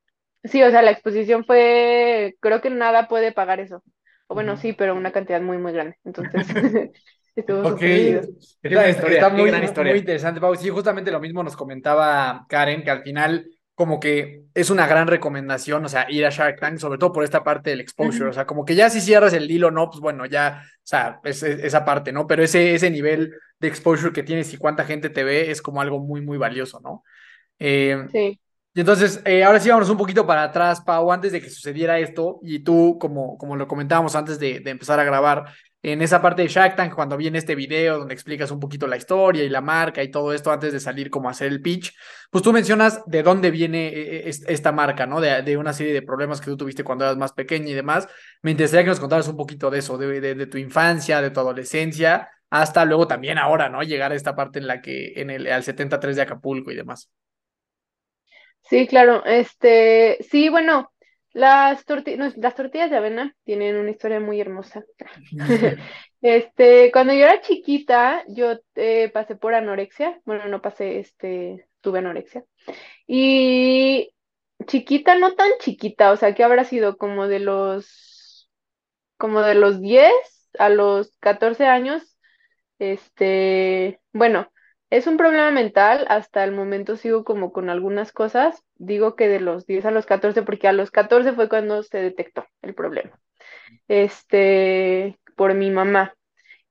sí, 0.45 0.63
o 0.63 0.71
sea, 0.71 0.83
la 0.83 0.93
exposición 0.93 1.45
fue, 1.45 2.37
creo 2.39 2.61
que 2.61 2.71
nada 2.71 3.09
puede 3.09 3.33
pagar 3.33 3.59
eso. 3.59 3.83
O 4.29 4.35
bueno, 4.35 4.57
sí, 4.57 4.73
pero 4.73 4.95
una 4.95 5.13
cantidad 5.13 5.41
muy, 5.41 5.59
muy 5.59 5.73
grande. 5.73 5.97
Entonces, 6.05 6.47
Ok. 7.37 7.83
Está, 7.83 8.89
historia, 8.91 9.17
está 9.17 9.31
qué 9.31 9.37
muy, 9.37 9.51
gran 9.51 9.65
historia. 9.65 9.93
muy 9.93 10.01
interesante, 10.01 10.41
Pau. 10.41 10.55
Sí, 10.55 10.69
justamente 10.69 11.11
lo 11.11 11.21
mismo 11.21 11.43
nos 11.43 11.57
comentaba 11.57 12.45
Karen, 12.49 12.83
que 12.83 12.91
al 12.91 13.03
final 13.03 13.47
como 13.75 13.99
que 13.99 14.43
es 14.55 14.69
una 14.69 14.87
gran 14.87 15.09
recomendación, 15.09 15.85
o 15.85 15.89
sea, 15.89 16.07
ir 16.11 16.27
a 16.27 16.31
Shark 16.31 16.61
Tank, 16.61 16.79
sobre 16.79 16.99
todo 16.99 17.11
por 17.11 17.25
esta 17.25 17.43
parte 17.43 17.71
del 17.71 17.81
exposure, 17.81 18.29
o 18.29 18.33
sea, 18.33 18.47
como 18.47 18.65
que 18.67 18.75
ya 18.75 18.91
si 18.91 19.01
cierras 19.01 19.33
el 19.33 19.49
deal 19.49 19.65
o 19.65 19.71
no, 19.71 19.89
pues 19.89 20.01
bueno, 20.01 20.27
ya, 20.27 20.63
o 20.63 20.81
sea, 20.83 21.21
es, 21.25 21.43
es- 21.43 21.65
esa 21.65 21.85
parte, 21.85 22.13
¿no? 22.13 22.27
Pero 22.27 22.43
ese, 22.45 22.75
ese 22.75 22.91
nivel 22.91 23.33
de 23.59 23.69
exposure 23.69 24.13
que 24.13 24.23
tienes 24.23 24.53
y 24.53 24.59
cuánta 24.59 24.85
gente 24.85 25.09
te 25.09 25.25
ve 25.25 25.51
es 25.51 25.63
como 25.63 25.81
algo 25.81 25.99
muy, 26.01 26.21
muy 26.21 26.37
valioso, 26.37 26.81
¿no? 26.81 27.03
Eh, 27.59 28.07
Sí. 28.13 28.41
y 28.75 28.81
entonces, 28.81 29.23
eh, 29.25 29.43
ahora 29.45 29.59
sí 29.61 29.69
vámonos 29.71 29.91
un 29.91 29.97
poquito 29.99 30.27
para 30.27 30.45
atrás, 30.45 30.81
Pau, 30.83 31.11
antes 31.13 31.33
de 31.33 31.41
que 31.41 31.51
sucediera 31.51 31.99
esto, 31.99 32.41
y 32.43 32.61
tú, 32.61 32.99
como, 33.01 33.39
como 33.39 33.57
lo 33.57 33.67
comentábamos 33.67 34.15
antes 34.17 34.39
de, 34.39 34.61
de 34.61 34.71
empezar 34.71 35.01
a 35.01 35.05
grabar, 35.05 35.45
en 35.83 36.01
esa 36.03 36.23
parte 36.23 36.43
de 36.43 36.49
Shark 36.49 36.77
Tank, 36.77 36.95
cuando 36.95 37.17
viene 37.17 37.39
este 37.39 37.55
video 37.55 37.99
donde 37.99 38.15
explicas 38.15 38.51
un 38.53 38.61
poquito 38.61 38.87
la 38.87 38.97
historia 38.97 39.43
y 39.45 39.49
la 39.49 39.61
marca 39.61 40.03
y 40.03 40.11
todo 40.11 40.33
esto 40.33 40.53
antes 40.53 40.73
de 40.73 40.81
salir 40.81 41.11
como 41.11 41.29
a 41.29 41.33
hacer 41.33 41.49
el 41.49 41.61
pitch, 41.61 41.93
pues 42.31 42.45
tú 42.45 42.53
mencionas 42.53 43.03
de 43.07 43.23
dónde 43.23 43.51
viene 43.51 43.89
eh, 43.89 44.29
es- 44.29 44.45
esta 44.49 44.71
marca, 44.73 45.07
¿no? 45.07 45.21
De, 45.21 45.57
una 45.57 45.73
serie 45.73 45.93
de 45.93 46.03
problemas 46.03 46.41
que 46.41 46.47
tú 46.47 46.57
tuviste 46.57 46.85
cuando 46.85 47.05
eras 47.05 47.17
más 47.17 47.33
pequeña 47.33 47.69
y 47.71 47.75
demás. 47.75 48.09
Me 48.43 48.53
interesaría 48.53 48.85
que 48.85 48.91
nos 48.91 49.01
contaras 49.01 49.29
un 49.29 49.37
poquito 49.37 49.71
de 49.71 49.79
eso, 49.81 49.99
de 49.99 50.47
tu 50.47 50.59
infancia, 50.59 51.21
de 51.21 51.31
tu 51.31 51.41
adolescencia, 51.41 52.29
hasta 52.51 52.85
luego 52.85 53.07
también 53.09 53.39
ahora, 53.39 53.69
¿no? 53.69 53.83
Llegar 53.83 54.13
a 54.13 54.15
esta 54.15 54.37
parte 54.37 54.59
en 54.59 54.67
la 54.67 54.81
que, 54.83 55.15
en 55.17 55.31
el, 55.31 55.47
al 55.51 55.63
73 55.65 56.17
de 56.17 56.23
Acapulco 56.23 56.71
y 56.71 56.77
demás. 56.77 57.11
Sí, 58.63 58.87
claro. 58.87 59.25
Este, 59.25 60.19
sí, 60.31 60.49
bueno, 60.49 60.93
las 61.33 61.87
torti- 61.87 62.17
no, 62.17 62.31
las 62.37 62.55
tortillas 62.55 62.91
de 62.91 62.97
avena 62.97 63.35
tienen 63.45 63.77
una 63.77 63.91
historia 63.91 64.21
muy 64.21 64.41
hermosa. 64.41 64.85
Este, 66.23 66.93
cuando 66.93 67.13
yo 67.15 67.25
era 67.25 67.41
chiquita, 67.41 68.23
yo 68.29 68.53
eh, 68.77 69.11
pasé 69.13 69.35
por 69.35 69.55
anorexia. 69.55 70.21
Bueno, 70.25 70.47
no 70.47 70.63
pasé, 70.63 71.01
este, 71.01 71.67
tuve 71.81 71.99
anorexia. 71.99 72.45
Y 73.09 74.15
chiquita, 74.67 75.17
no 75.17 75.35
tan 75.35 75.51
chiquita, 75.61 76.13
o 76.13 76.17
sea, 76.17 76.35
que 76.35 76.45
habrá 76.45 76.65
sido 76.65 76.97
como 76.97 77.27
de 77.27 77.41
los, 77.41 78.49
como 79.17 79.43
de 79.43 79.57
los 79.57 79.81
10 79.81 80.13
a 80.59 80.69
los 80.69 81.17
14 81.21 81.67
años. 81.67 82.17
Este, 82.79 84.01
bueno, 84.13 84.52
es 84.93 85.07
un 85.07 85.17
problema 85.17 85.51
mental. 85.51 86.05
Hasta 86.11 86.45
el 86.45 86.53
momento 86.53 86.97
sigo 86.97 87.25
como 87.25 87.51
con 87.51 87.71
algunas 87.71 88.13
cosas. 88.13 88.63
Digo 88.77 89.17
que 89.17 89.27
de 89.27 89.41
los 89.41 89.67
10 89.67 89.87
a 89.87 89.91
los 89.91 90.05
14, 90.05 90.43
porque 90.43 90.69
a 90.69 90.73
los 90.73 90.91
14 90.91 91.33
fue 91.33 91.49
cuando 91.49 91.83
se 91.83 91.97
detectó 91.99 92.45
el 92.61 92.75
problema. 92.75 93.19
Este, 93.89 95.19
por 95.35 95.55
mi 95.55 95.71
mamá. 95.71 96.15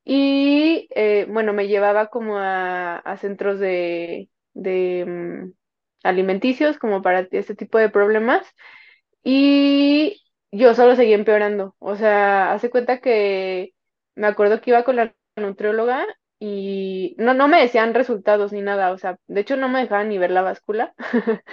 Y 0.03 0.87
eh, 0.95 1.25
bueno, 1.29 1.53
me 1.53 1.67
llevaba 1.67 2.07
como 2.09 2.37
a, 2.37 2.97
a 2.97 3.17
centros 3.17 3.59
de, 3.59 4.29
de 4.53 5.05
mm, 5.07 5.53
alimenticios, 6.03 6.77
como 6.77 7.01
para 7.01 7.27
este 7.31 7.55
tipo 7.55 7.79
de 7.79 7.89
problemas. 7.89 8.45
Y 9.23 10.21
yo 10.51 10.75
solo 10.75 10.95
seguía 10.95 11.15
empeorando. 11.15 11.75
O 11.79 11.95
sea, 11.95 12.53
hace 12.53 12.69
cuenta 12.69 12.99
que 13.01 13.73
me 14.15 14.27
acuerdo 14.27 14.61
que 14.61 14.69
iba 14.69 14.83
con 14.83 14.97
la 14.97 15.15
nutrióloga 15.37 16.05
y 16.43 17.13
no, 17.19 17.35
no 17.35 17.47
me 17.47 17.61
decían 17.61 17.93
resultados 17.93 18.51
ni 18.51 18.61
nada. 18.61 18.91
O 18.91 18.97
sea, 18.97 19.19
de 19.27 19.41
hecho 19.41 19.57
no 19.57 19.69
me 19.69 19.79
dejaban 19.81 20.09
ni 20.09 20.17
ver 20.17 20.31
la 20.31 20.41
báscula, 20.41 20.95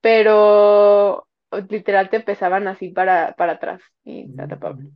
pero 0.00 1.28
literal 1.70 2.10
te 2.10 2.18
pesaban 2.18 2.66
así 2.66 2.88
para, 2.88 3.34
para 3.36 3.52
atrás 3.52 3.80
y 4.04 4.26
la 4.34 4.48
tapaban. 4.48 4.92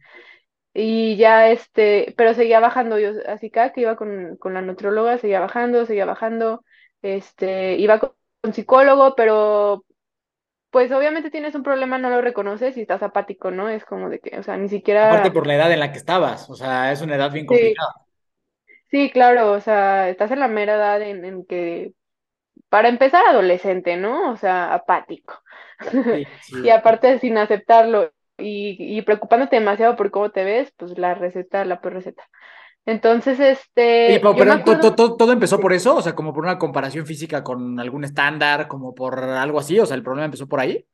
Y 0.75 1.17
ya 1.17 1.51
este, 1.51 2.15
pero 2.17 2.35
seguía 2.35 2.59
bajando 2.59 2.99
yo, 2.99 3.13
así 3.29 3.49
cada 3.49 3.73
que 3.73 3.83
iba 3.83 3.95
con, 3.95 4.37
con 4.39 4.55
la 4.55 4.63
nutrióloga, 4.63 5.19
seguía 5.19 5.39
bajando, 5.39 5.87
seguía 5.87 6.05
bajando, 6.05 6.65
este, 7.01 7.77
iba 7.77 8.01
con, 8.01 8.11
con 8.41 8.53
psicólogo, 8.53 9.15
pero 9.15 9.85
pues 10.71 10.91
obviamente 10.91 11.31
tienes 11.31 11.55
un 11.55 11.63
problema, 11.63 11.99
no 11.99 12.11
lo 12.11 12.21
reconoces 12.21 12.77
y 12.77 12.81
estás 12.81 13.05
apático, 13.05 13.53
¿no? 13.53 13.69
Es 13.69 13.85
como 13.85 14.11
de 14.11 14.19
que, 14.19 14.37
o 14.37 14.43
sea, 14.43 14.57
ni 14.57 14.69
Aparte 15.01 15.31
siquiera, 15.31 15.33
por 15.33 15.47
la 15.47 15.55
edad 15.57 15.73
en 15.73 15.81
la 15.81 15.93
que 15.93 15.99
estabas, 15.99 16.49
o 16.51 16.55
sea, 16.55 16.93
es 16.93 17.01
una 17.03 17.17
edad 17.17 17.33
bien 17.33 17.47
complicada. 17.47 17.89
sí, 17.89 18.08
claro, 19.13 19.53
o 19.53 19.61
sea, 19.61 20.09
estás 20.09 20.31
en 20.31 20.41
la 20.41 20.49
mera 20.49 20.75
edad 20.77 21.03
en, 21.03 21.25
en 21.25 21.45
que, 21.47 21.93
para 22.71 22.89
empezar, 22.89 23.25
adolescente, 23.27 23.97
¿no? 23.97 24.33
O 24.33 24.37
sea, 24.37 24.75
apático. 24.75 25.41
Sí, 26.11 26.27
sí. 26.41 26.63
Y 26.63 26.71
aparte 26.71 27.19
sin 27.21 27.39
aceptarlo 27.39 28.13
y, 28.39 28.77
y 28.99 29.03
preocupándote 29.03 29.57
demasiado 29.57 29.97
por 29.97 30.11
cómo 30.11 30.31
te 30.33 30.45
ves, 30.45 30.73
pues 30.77 30.99
la 30.99 31.15
receta, 31.15 31.65
la 31.65 31.81
peor 31.81 31.95
receta. 31.95 32.29
Entonces, 32.87 33.41
este, 33.41 34.21
Pau, 34.23 34.35
yo 34.35 34.47
me 34.47 34.55
pero 34.55 34.65
to- 34.65 34.79
acuerdo, 34.79 34.83
to- 34.83 34.95
to- 34.95 35.17
todo 35.17 35.33
empezó 35.33 35.61
por 35.61 35.73
eso, 35.73 35.95
o 35.97 36.03
sea, 36.03 36.15
como 36.15 36.33
por 36.33 36.43
una 36.45 36.59
comparación 36.59 37.05
física 37.07 37.45
con 37.45 37.79
algún 37.79 38.05
estándar, 38.05 38.67
como 38.67 38.95
por 38.95 39.19
algo 39.23 39.59
así, 39.61 39.79
o 39.79 39.87
sea, 39.87 39.97
el 39.97 40.03
problema 40.03 40.25
empezó 40.27 40.49
por 40.49 40.61
ahí. 40.61 40.87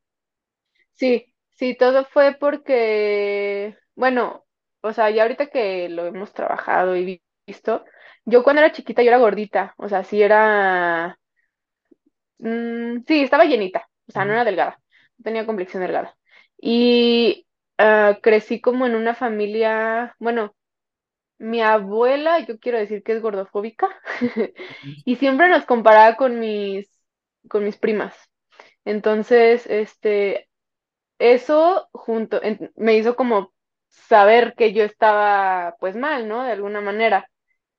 sí, 0.93 1.33
sí, 1.55 1.75
todo 1.77 2.05
fue 2.05 2.35
porque, 2.39 3.77
bueno, 3.95 4.45
o 4.81 4.93
sea, 4.93 5.09
ya 5.09 5.23
ahorita 5.23 5.47
que 5.47 5.89
lo 5.89 6.05
hemos 6.05 6.33
trabajado 6.33 6.95
y 6.97 7.21
visto, 7.47 7.85
yo 8.25 8.43
cuando 8.43 8.61
era 8.61 8.71
chiquita 8.71 9.01
yo 9.03 9.09
era 9.09 9.17
gordita, 9.19 9.73
o 9.77 9.89
sea, 9.89 10.03
sí 10.03 10.21
era, 10.21 11.17
mm, 12.39 13.03
sí, 13.07 13.21
estaba 13.23 13.45
llenita, 13.45 13.87
o 14.07 14.11
sea, 14.11 14.25
no 14.25 14.33
era 14.33 14.43
delgada, 14.45 14.79
no 15.17 15.23
tenía 15.23 15.45
complexión 15.45 15.81
delgada. 15.83 16.15
Y 16.57 17.47
ah, 17.77 18.19
crecí 18.21 18.61
como 18.61 18.85
en 18.85 18.95
una 18.95 19.13
familia, 19.15 20.15
bueno, 20.19 20.55
mi 21.39 21.61
abuela, 21.61 22.39
yo 22.45 22.59
quiero 22.59 22.79
decir 22.79 23.03
que 23.03 23.13
es 23.13 23.21
gordofóbica, 23.23 23.89
y 25.05 25.15
siempre 25.17 25.49
nos 25.49 25.65
comparaba 25.65 26.17
con 26.17 26.39
mis, 26.39 26.89
con 27.49 27.63
mis 27.65 27.77
primas. 27.77 28.15
Entonces, 28.85 29.65
este, 29.67 30.49
eso 31.19 31.89
junto, 31.93 32.41
en- 32.43 32.71
me 32.77 32.97
hizo 32.97 33.15
como 33.15 33.53
saber 33.89 34.55
que 34.57 34.73
yo 34.73 34.83
estaba 34.83 35.75
pues 35.79 35.95
mal, 35.97 36.27
¿no? 36.27 36.43
De 36.43 36.51
alguna 36.53 36.81
manera. 36.81 37.29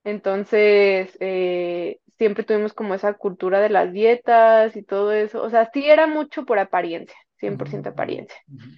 Entonces, 0.06 1.16
eh, 1.20 2.00
siempre 2.18 2.44
tuvimos 2.44 2.74
como 2.74 2.94
esa 2.96 3.14
cultura 3.14 3.60
de 3.60 3.70
las 3.70 3.92
dietas 3.92 4.76
y 4.76 4.84
todo 4.84 5.12
eso. 5.12 5.42
O 5.44 5.50
sea, 5.50 5.70
sí 5.74 5.86
era 5.90 6.08
mucho 6.08 6.46
por 6.46 6.60
apariencia, 6.60 7.16
cien 7.38 7.58
por 7.58 7.68
ujú, 7.68 7.70
ciento 7.70 7.90
apariencia. 7.90 8.38
ujú. 8.48 8.68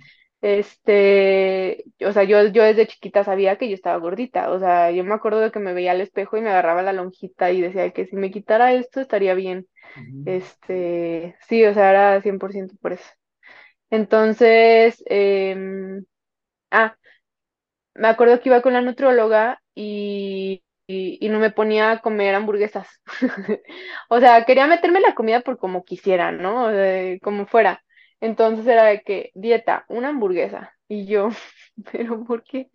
Este, 0.41 1.85
o 2.07 2.13
sea, 2.13 2.25
yo, 2.25 2.47
yo 2.49 2.63
desde 2.65 2.87
chiquita 2.87 3.25
sabía 3.25 3.59
que 3.59 3.69
yo 3.69 3.75
estaba 3.75 3.99
gordita. 3.99 4.51
O 4.53 4.59
sea, 4.61 4.91
yo 4.93 5.05
me 5.05 5.15
acuerdo 5.15 5.41
de 5.41 5.51
que 5.53 5.59
me 5.61 5.73
veía 5.75 5.93
al 5.93 6.01
espejo 6.01 6.37
y 6.37 6.41
me 6.43 6.51
agarraba 6.51 6.83
la 6.83 6.93
lonjita 6.93 7.51
y 7.53 7.61
decía 7.63 7.91
que 7.93 8.07
si 8.07 8.17
me 8.17 8.31
quitara 8.31 8.73
esto 8.75 9.01
estaría 9.01 9.35
bien. 9.35 9.67
Este, 10.25 11.37
sí, 11.49 11.65
o 11.67 11.75
sea, 11.75 11.91
era 11.91 12.23
100% 12.23 12.77
por 12.83 12.93
eso. 12.95 13.09
Entonces, 13.91 15.03
em, 15.07 16.05
ah, 16.71 16.97
me 17.95 18.09
acuerdo 18.09 18.41
que 18.41 18.49
iba 18.49 18.63
con 18.63 18.73
la 18.75 18.83
nutrióloga 18.83 19.61
y, 19.75 20.63
y, 20.89 21.29
no 21.29 21.39
me 21.39 21.51
ponía 21.51 21.93
a 21.93 22.01
comer 22.01 22.35
hamburguesas. 22.35 22.89
O 24.11 24.21
sea, 24.21 24.45
quería 24.47 24.67
meterme 24.67 25.01
la 25.01 25.15
comida 25.15 25.41
por 25.43 25.59
como 25.59 25.85
quisiera, 25.85 26.33
¿no? 26.33 26.69
Como 27.23 27.47
fuera. 27.47 27.85
Entonces 28.21 28.67
era 28.67 28.85
de 28.85 29.03
que, 29.03 29.31
dieta, 29.35 29.85
una 29.89 30.09
hamburguesa. 30.09 30.73
Y 30.89 31.07
yo, 31.07 31.29
pero 31.93 32.25
¿por 32.25 32.43
qué? 32.45 32.71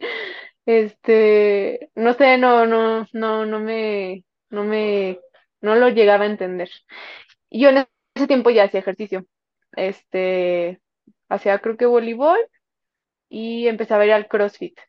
Este, 0.66 1.92
no 1.96 2.14
sé, 2.14 2.38
no, 2.38 2.66
no, 2.68 3.08
no, 3.14 3.46
no 3.46 3.60
me, 3.60 4.24
no 4.50 4.64
me, 4.64 5.20
no 5.62 5.76
lo 5.76 5.90
llegaba 5.90 6.24
a 6.26 6.28
entender. 6.28 6.70
Yo 7.52 7.70
en 7.70 7.88
ese 8.16 8.28
tiempo 8.28 8.50
ya 8.52 8.66
hacía 8.66 8.82
ejercicio. 8.82 9.26
Este, 9.76 10.82
hacía 11.30 11.60
creo 11.60 11.78
que 11.78 11.86
voleibol 11.88 12.40
y 13.30 13.68
empezaba 13.68 14.04
a 14.04 14.06
ir 14.08 14.14
al 14.14 14.28
CrossFit. 14.28 14.80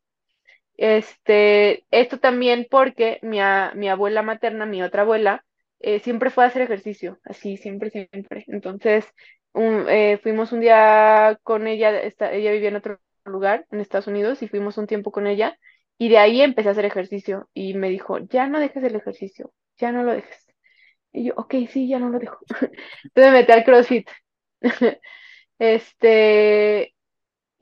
Este, 0.76 1.84
esto 1.90 2.18
también 2.18 2.66
porque 2.70 3.18
mi, 3.22 3.40
a- 3.40 3.72
mi 3.76 3.88
abuela 3.88 4.22
materna, 4.22 4.66
mi 4.66 4.82
otra 4.82 5.02
abuela, 5.02 5.44
eh, 5.80 6.00
siempre 6.00 6.30
fue 6.30 6.44
a 6.44 6.48
hacer 6.48 6.62
ejercicio, 6.62 7.18
así, 7.24 7.56
siempre, 7.56 7.90
siempre. 7.90 8.44
Entonces, 8.48 9.06
eh, 9.54 10.18
fuimos 10.22 10.52
un 10.52 10.60
día 10.60 11.38
con 11.42 11.66
ella, 11.66 12.00
ella 12.02 12.52
vivía 12.52 12.68
en 12.68 12.76
otro 12.76 12.98
lugar, 13.24 13.66
en 13.70 13.80
Estados 13.80 14.06
Unidos, 14.08 14.42
y 14.42 14.48
fuimos 14.48 14.78
un 14.78 14.86
tiempo 14.86 15.12
con 15.12 15.26
ella, 15.26 15.58
y 15.98 16.08
de 16.08 16.18
ahí 16.18 16.40
empecé 16.42 16.68
a 16.68 16.72
hacer 16.72 16.84
ejercicio, 16.86 17.48
y 17.54 17.74
me 17.74 17.88
dijo, 17.90 18.18
ya 18.18 18.46
no 18.48 18.58
dejes 18.60 18.82
el 18.84 18.96
ejercicio, 18.96 19.52
ya 19.78 19.92
no 19.92 20.02
lo 20.02 20.12
dejes. 20.12 20.46
Y 21.12 21.24
yo, 21.26 21.34
ok, 21.36 21.54
sí, 21.70 21.88
ya 21.88 21.98
no 21.98 22.08
lo 22.10 22.18
dejo. 22.18 22.38
Entonces 23.04 23.32
me 23.32 23.32
metí 23.32 23.52
al 23.52 23.64
CrossFit. 23.64 24.08
Este, 25.58 26.93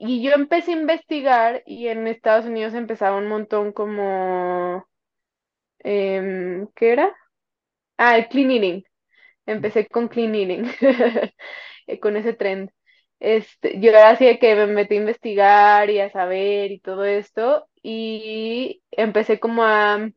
y 0.07 0.21
yo 0.23 0.31
empecé 0.33 0.71
a 0.73 0.77
investigar 0.79 1.63
y 1.65 1.87
en 1.87 2.07
Estados 2.07 2.45
Unidos 2.45 2.73
empezaba 2.73 3.17
un 3.17 3.27
montón 3.27 3.71
como, 3.73 4.87
em, 5.79 6.67
¿qué 6.75 6.93
era? 6.93 7.15
Ah, 7.97 8.17
el 8.17 8.27
clean 8.29 8.51
eating. 8.51 8.83
Empecé 9.47 9.87
con 9.87 10.07
clean 10.09 10.35
eating, 10.35 10.65
eh, 11.87 11.99
con 12.01 12.17
ese 12.17 12.33
trend. 12.33 12.71
Este, 13.19 13.79
yo 13.81 13.91
así 14.05 14.25
de 14.25 14.39
que 14.39 14.55
me 14.55 14.67
metí 14.67 14.95
a 14.95 14.99
investigar 14.99 15.89
y 15.89 15.99
a 16.01 16.11
saber 16.11 16.71
y 16.71 16.79
todo 16.81 17.05
esto, 17.05 17.67
y 17.83 18.83
empecé 18.91 19.39
como 19.39 19.63
a 19.65 20.09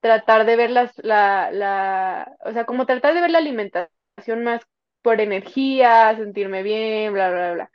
tratar 0.00 0.44
de 0.46 0.56
ver 0.56 0.70
las, 0.70 0.92
la, 0.98 1.50
la, 1.52 2.36
o 2.44 2.52
sea, 2.52 2.66
como 2.66 2.86
tratar 2.86 3.14
de 3.14 3.20
ver 3.20 3.30
la 3.30 3.38
alimentación 3.38 4.44
más 4.44 4.62
por 5.02 5.20
energía, 5.20 6.14
sentirme 6.16 6.62
bien, 6.62 7.12
bla, 7.12 7.30
bla, 7.30 7.52
bla. 7.54 7.70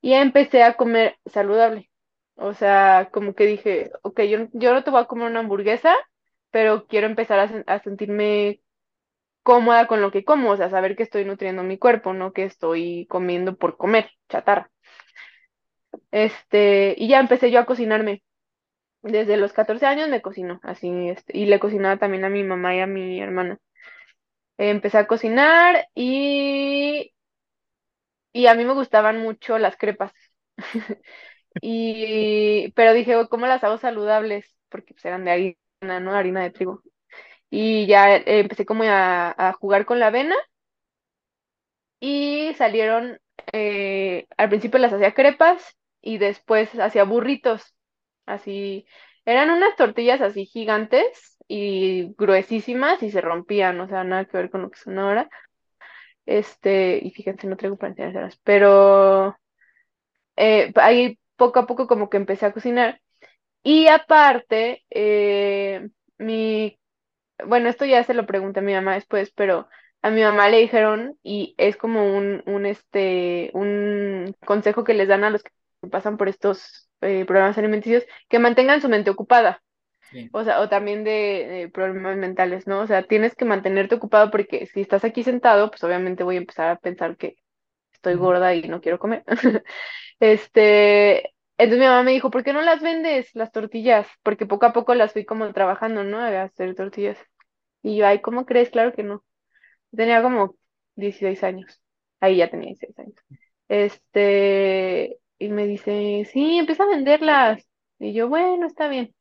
Y 0.00 0.14
empecé 0.14 0.62
a 0.62 0.76
comer 0.76 1.16
saludable. 1.26 1.90
O 2.36 2.54
sea, 2.54 3.10
como 3.12 3.34
que 3.34 3.46
dije, 3.46 3.90
ok, 4.02 4.20
yo, 4.22 4.38
yo 4.52 4.72
no 4.74 4.82
te 4.84 4.90
voy 4.90 5.00
a 5.02 5.06
comer 5.06 5.30
una 5.30 5.40
hamburguesa, 5.40 5.94
pero 6.50 6.86
quiero 6.86 7.06
empezar 7.06 7.38
a, 7.40 7.48
sen- 7.48 7.64
a 7.66 7.80
sentirme 7.82 8.62
cómoda 9.44 9.86
con 9.88 10.02
lo 10.02 10.12
que 10.12 10.24
como, 10.24 10.52
o 10.52 10.56
sea, 10.58 10.70
saber 10.70 10.96
que 10.96 11.04
estoy 11.04 11.24
nutriendo 11.26 11.62
mi 11.64 11.78
cuerpo, 11.78 12.14
no 12.14 12.32
que 12.34 12.44
estoy 12.44 13.06
comiendo 13.08 13.56
por 13.56 13.76
comer, 13.78 14.10
chatarra. 14.30 14.70
Este, 16.10 16.94
y 16.98 17.08
ya 17.08 17.20
empecé 17.20 17.50
yo 17.50 17.60
a 17.60 17.66
cocinarme. 17.66 18.22
Desde 19.02 19.36
los 19.38 19.52
14 19.54 19.86
años 19.86 20.08
me 20.10 20.22
cocino, 20.22 20.60
así, 20.64 20.90
este, 21.10 21.36
y 21.38 21.46
le 21.46 21.60
cocinaba 21.60 21.98
también 21.98 22.24
a 22.24 22.30
mi 22.30 22.44
mamá 22.44 22.74
y 22.76 22.80
a 22.80 22.86
mi 22.88 23.20
hermana. 23.20 23.58
Empecé 24.58 24.98
a 24.98 25.06
cocinar 25.06 25.88
y, 25.94 27.12
y 28.32 28.46
a 28.46 28.54
mí 28.54 28.64
me 28.64 28.74
gustaban 28.74 29.18
mucho 29.22 29.58
las 29.58 29.76
crepas. 29.76 30.12
Y, 31.62 32.72
pero 32.74 32.94
dije, 32.94 33.16
"Oh, 33.16 33.28
¿cómo 33.28 33.46
las 33.46 33.64
hago 33.64 33.78
saludables? 33.78 34.46
Porque 34.70 34.94
pues 34.94 35.04
eran 35.06 35.24
de 35.24 35.30
harina, 35.32 36.00
¿no? 36.00 36.14
Harina 36.14 36.42
de 36.42 36.50
trigo. 36.52 36.82
Y 37.50 37.86
ya 37.86 38.16
eh, 38.16 38.24
empecé 38.40 38.66
como 38.66 38.84
a, 38.84 39.34
a 39.38 39.52
jugar 39.54 39.86
con 39.86 40.00
la 40.00 40.08
avena 40.08 40.36
y 42.00 42.54
salieron, 42.54 43.18
eh, 43.52 44.26
al 44.36 44.48
principio 44.48 44.78
las 44.78 44.92
hacía 44.92 45.14
crepas 45.14 45.76
y 46.00 46.18
después 46.18 46.70
hacía 46.78 47.04
burritos. 47.04 47.74
Así, 48.26 48.86
eran 49.24 49.50
unas 49.50 49.76
tortillas 49.76 50.20
así 50.20 50.46
gigantes 50.46 51.36
y 51.48 52.14
gruesísimas 52.16 53.02
y 53.02 53.10
se 53.10 53.20
rompían, 53.20 53.80
o 53.80 53.88
sea, 53.88 54.04
nada 54.04 54.24
que 54.26 54.36
ver 54.36 54.50
con 54.50 54.62
lo 54.62 54.70
que 54.70 54.78
son 54.78 54.98
ahora. 54.98 55.28
Este, 56.26 56.98
y 57.02 57.10
fíjense, 57.10 57.46
no 57.46 57.56
traigo 57.56 57.76
para 57.76 57.90
enseñárselas, 57.90 58.38
pero 58.44 59.36
eh, 60.36 60.72
ahí 60.76 61.18
poco 61.36 61.60
a 61.60 61.66
poco 61.66 61.86
como 61.86 62.08
que 62.10 62.16
empecé 62.16 62.46
a 62.46 62.52
cocinar. 62.52 63.00
Y 63.62 63.88
aparte, 63.88 64.84
eh, 64.90 65.88
mi, 66.18 66.78
bueno, 67.46 67.68
esto 67.68 67.84
ya 67.86 68.04
se 68.04 68.14
lo 68.14 68.26
pregunté 68.26 68.60
a 68.60 68.62
mi 68.62 68.74
mamá 68.74 68.94
después, 68.94 69.32
pero 69.36 69.68
a 70.02 70.10
mi 70.10 70.22
mamá 70.22 70.48
le 70.48 70.58
dijeron, 70.60 71.18
y 71.22 71.54
es 71.58 71.76
como 71.76 72.16
un, 72.16 72.42
un, 72.46 72.66
este, 72.66 73.50
un 73.54 74.34
consejo 74.46 74.84
que 74.84 74.94
les 74.94 75.08
dan 75.08 75.24
a 75.24 75.30
los 75.30 75.42
que 75.42 75.52
pasan 75.90 76.16
por 76.18 76.28
estos 76.28 76.88
eh, 77.02 77.24
problemas 77.26 77.58
alimenticios, 77.58 78.04
que 78.28 78.38
mantengan 78.38 78.80
su 78.82 78.88
mente 78.88 79.10
ocupada. 79.10 79.62
Sí. 80.10 80.28
O 80.32 80.42
sea, 80.44 80.60
o 80.60 80.68
también 80.68 81.04
de, 81.04 81.10
de 81.48 81.68
problemas 81.72 82.16
mentales, 82.16 82.66
¿no? 82.66 82.80
O 82.80 82.86
sea, 82.86 83.04
tienes 83.04 83.34
que 83.36 83.44
mantenerte 83.44 83.94
ocupado 83.94 84.30
porque 84.30 84.66
si 84.66 84.80
estás 84.80 85.04
aquí 85.04 85.22
sentado, 85.22 85.70
pues 85.70 85.84
obviamente 85.84 86.24
voy 86.24 86.36
a 86.36 86.38
empezar 86.38 86.68
a 86.70 86.76
pensar 86.78 87.16
que 87.16 87.36
estoy 87.92 88.14
gorda 88.16 88.54
y 88.54 88.68
no 88.68 88.80
quiero 88.80 88.98
comer. 88.98 89.24
Este, 90.20 91.34
entonces 91.58 91.78
mi 91.80 91.86
mamá 91.86 92.02
me 92.04 92.12
dijo, 92.12 92.30
¿por 92.30 92.44
qué 92.44 92.52
no 92.52 92.62
las 92.62 92.82
vendes, 92.82 93.30
las 93.34 93.52
tortillas? 93.52 94.06
Porque 94.22 94.46
poco 94.46 94.66
a 94.66 94.72
poco 94.72 94.94
las 94.94 95.12
fui 95.14 95.24
como 95.26 95.52
trabajando, 95.52 96.04
¿no? 96.04 96.18
A 96.20 96.42
hacer 96.44 96.74
tortillas. 96.74 97.18
Y 97.82 97.96
yo, 97.98 98.06
ay, 98.06 98.20
¿cómo 98.20 98.46
crees? 98.46 98.70
Claro 98.70 98.92
que 98.94 99.02
no. 99.02 99.24
Tenía 99.96 100.22
como 100.22 100.56
16 100.96 101.42
años. 101.44 101.80
Ahí 102.20 102.38
ya 102.38 102.50
tenía 102.50 102.68
16 102.68 102.98
años. 103.00 103.16
Este, 103.68 105.18
y 105.38 105.48
me 105.48 105.66
dice, 105.66 106.28
sí, 106.32 106.58
empieza 106.58 106.84
a 106.84 106.88
venderlas. 106.88 107.66
Y 107.98 108.12
yo, 108.14 108.28
bueno, 108.28 108.66
está 108.66 108.88
bien. 108.88 109.14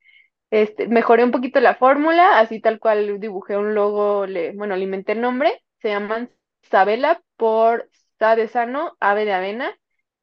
Este, 0.52 0.88
mejoré 0.88 1.24
un 1.24 1.32
poquito 1.32 1.60
la 1.60 1.76
fórmula, 1.76 2.40
así 2.40 2.60
tal 2.60 2.80
cual 2.80 3.20
dibujé 3.20 3.56
un 3.58 3.76
logo, 3.76 4.26
le, 4.26 4.52
bueno, 4.54 4.76
le 4.76 4.84
inventé 4.84 5.12
el 5.14 5.22
nombre. 5.22 5.64
Se 5.82 5.90
llaman 5.90 6.32
Sabela 6.64 7.22
por 7.38 7.90
Sa 8.18 8.36
de 8.36 8.48
sano, 8.48 8.98
ave 9.00 9.26
de 9.26 9.34
avena 9.34 9.78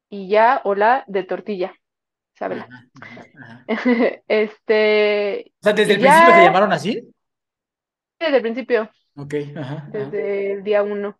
y 0.09 0.29
ya 0.29 0.61
hola 0.65 1.03
de 1.07 1.23
tortilla, 1.23 1.73
Sabela. 2.35 2.67
ajá, 2.69 2.89
ajá. 3.35 3.65
Este, 4.27 5.51
O 5.61 5.63
sea, 5.63 5.73
desde 5.73 5.93
el 5.93 5.99
principio 5.99 6.33
se 6.33 6.43
llamaron 6.43 6.71
así. 6.73 7.01
desde 8.19 8.37
el 8.37 8.41
principio, 8.41 8.91
Ok, 9.15 9.33
ajá. 9.57 9.89
desde 9.91 10.53
el 10.53 10.63
día 10.63 10.83
uno. 10.83 11.19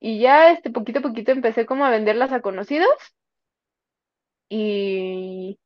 Y 0.00 0.20
ya 0.20 0.52
este 0.52 0.70
poquito 0.70 1.00
a 1.00 1.02
poquito 1.02 1.32
empecé 1.32 1.66
como 1.66 1.84
a 1.84 1.90
venderlas 1.90 2.32
a 2.32 2.40
conocidos 2.40 2.88
y, 4.48 5.58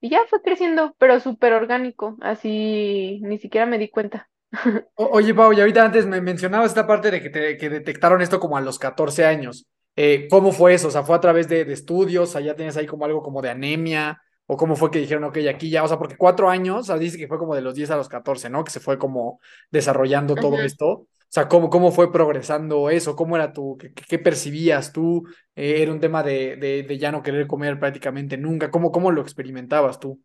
y 0.00 0.10
ya 0.10 0.20
fue 0.28 0.42
creciendo, 0.42 0.94
pero 0.98 1.20
súper 1.20 1.52
orgánico, 1.54 2.16
así 2.20 3.20
ni 3.22 3.38
siquiera 3.38 3.66
me 3.66 3.78
di 3.78 3.88
cuenta. 3.90 4.28
O- 4.94 5.10
oye, 5.12 5.34
Pau, 5.34 5.52
y 5.52 5.60
ahorita 5.60 5.84
antes 5.84 6.06
me 6.06 6.20
mencionabas 6.20 6.68
esta 6.70 6.86
parte 6.86 7.10
de 7.10 7.20
que, 7.22 7.30
te, 7.30 7.56
que 7.56 7.68
detectaron 7.70 8.22
esto 8.22 8.40
como 8.40 8.56
a 8.56 8.60
los 8.60 8.78
14 8.78 9.24
años. 9.26 9.66
Eh, 9.96 10.26
¿cómo 10.30 10.52
fue 10.52 10.74
eso? 10.74 10.88
O 10.88 10.90
sea, 10.90 11.02
¿fue 11.02 11.16
a 11.16 11.20
través 11.20 11.48
de, 11.48 11.64
de 11.64 11.72
estudios? 11.72 12.36
¿Allá 12.36 12.54
tienes 12.56 12.76
ahí 12.76 12.86
como 12.86 13.04
algo 13.04 13.22
como 13.22 13.42
de 13.42 13.50
anemia? 13.50 14.20
¿O 14.46 14.56
cómo 14.56 14.76
fue 14.76 14.90
que 14.90 14.98
dijeron, 15.00 15.24
ok, 15.24 15.38
aquí 15.50 15.70
ya? 15.70 15.82
O 15.84 15.88
sea, 15.88 15.98
porque 15.98 16.16
cuatro 16.16 16.48
años, 16.50 16.80
o 16.80 16.84
sea, 16.84 16.98
dice 16.98 17.18
que 17.18 17.28
fue 17.28 17.38
como 17.38 17.54
de 17.54 17.62
los 17.62 17.74
10 17.74 17.90
a 17.90 17.96
los 17.96 18.08
14, 18.08 18.48
¿no? 18.50 18.64
Que 18.64 18.70
se 18.70 18.80
fue 18.80 18.98
como 18.98 19.40
desarrollando 19.70 20.38
todo 20.38 20.62
esto. 20.62 21.06
O 21.36 21.38
sea, 21.38 21.48
¿cómo, 21.50 21.68
cómo 21.68 21.92
fue 21.92 22.10
progresando 22.10 22.88
eso? 22.88 23.14
¿Cómo 23.14 23.36
era 23.36 23.52
tú? 23.52 23.76
¿Qué, 23.76 24.18
percibías 24.18 24.90
tú? 24.90 25.28
Eh, 25.54 25.82
¿era 25.82 25.92
un 25.92 26.00
tema 26.00 26.22
de, 26.22 26.56
de, 26.56 26.82
de 26.82 26.96
ya 26.96 27.12
no 27.12 27.22
querer 27.22 27.46
comer 27.46 27.78
prácticamente 27.78 28.38
nunca? 28.38 28.70
¿Cómo, 28.70 28.90
cómo 28.90 29.10
lo 29.10 29.20
experimentabas 29.20 30.00
tú? 30.00 30.18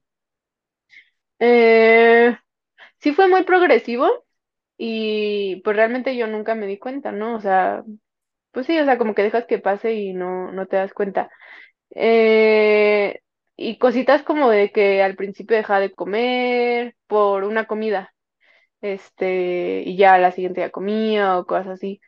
Eh, 1.38 2.34
sí 3.00 3.12
fue 3.12 3.28
muy 3.28 3.44
progresivo 3.44 4.08
y 4.78 5.58
pues 5.66 5.76
realmente 5.76 6.16
yo 6.16 6.28
nunca 6.28 6.56
me 6.56 6.66
di 6.66 6.80
cuenta, 6.80 7.12
¿no? 7.12 7.36
O 7.36 7.42
sea, 7.42 7.84
pues 8.52 8.66
sí, 8.66 8.80
o 8.80 8.86
sea, 8.86 8.98
como 8.98 9.14
que 9.14 9.24
dejas 9.24 9.46
que 9.48 9.60
pase 9.60 9.94
y 9.96 10.14
no, 10.14 10.54
no 10.54 10.66
te 10.68 10.78
das 10.78 10.94
cuenta. 10.94 11.30
Eh, 11.90 13.20
y 13.58 13.78
cositas 13.80 14.24
como 14.24 14.50
de 14.50 14.72
que 14.72 15.04
al 15.04 15.18
principio 15.18 15.58
dejaba 15.58 15.82
de 15.82 15.92
comer 15.92 16.96
por 17.08 17.44
una 17.44 17.66
comida, 17.66 18.14
este, 18.82 19.84
y 19.86 19.98
ya 19.98 20.18
la 20.18 20.32
siguiente 20.32 20.62
ya 20.62 20.72
comía 20.72 21.38
o 21.38 21.46
cosas 21.46 21.68
así. 21.70 22.02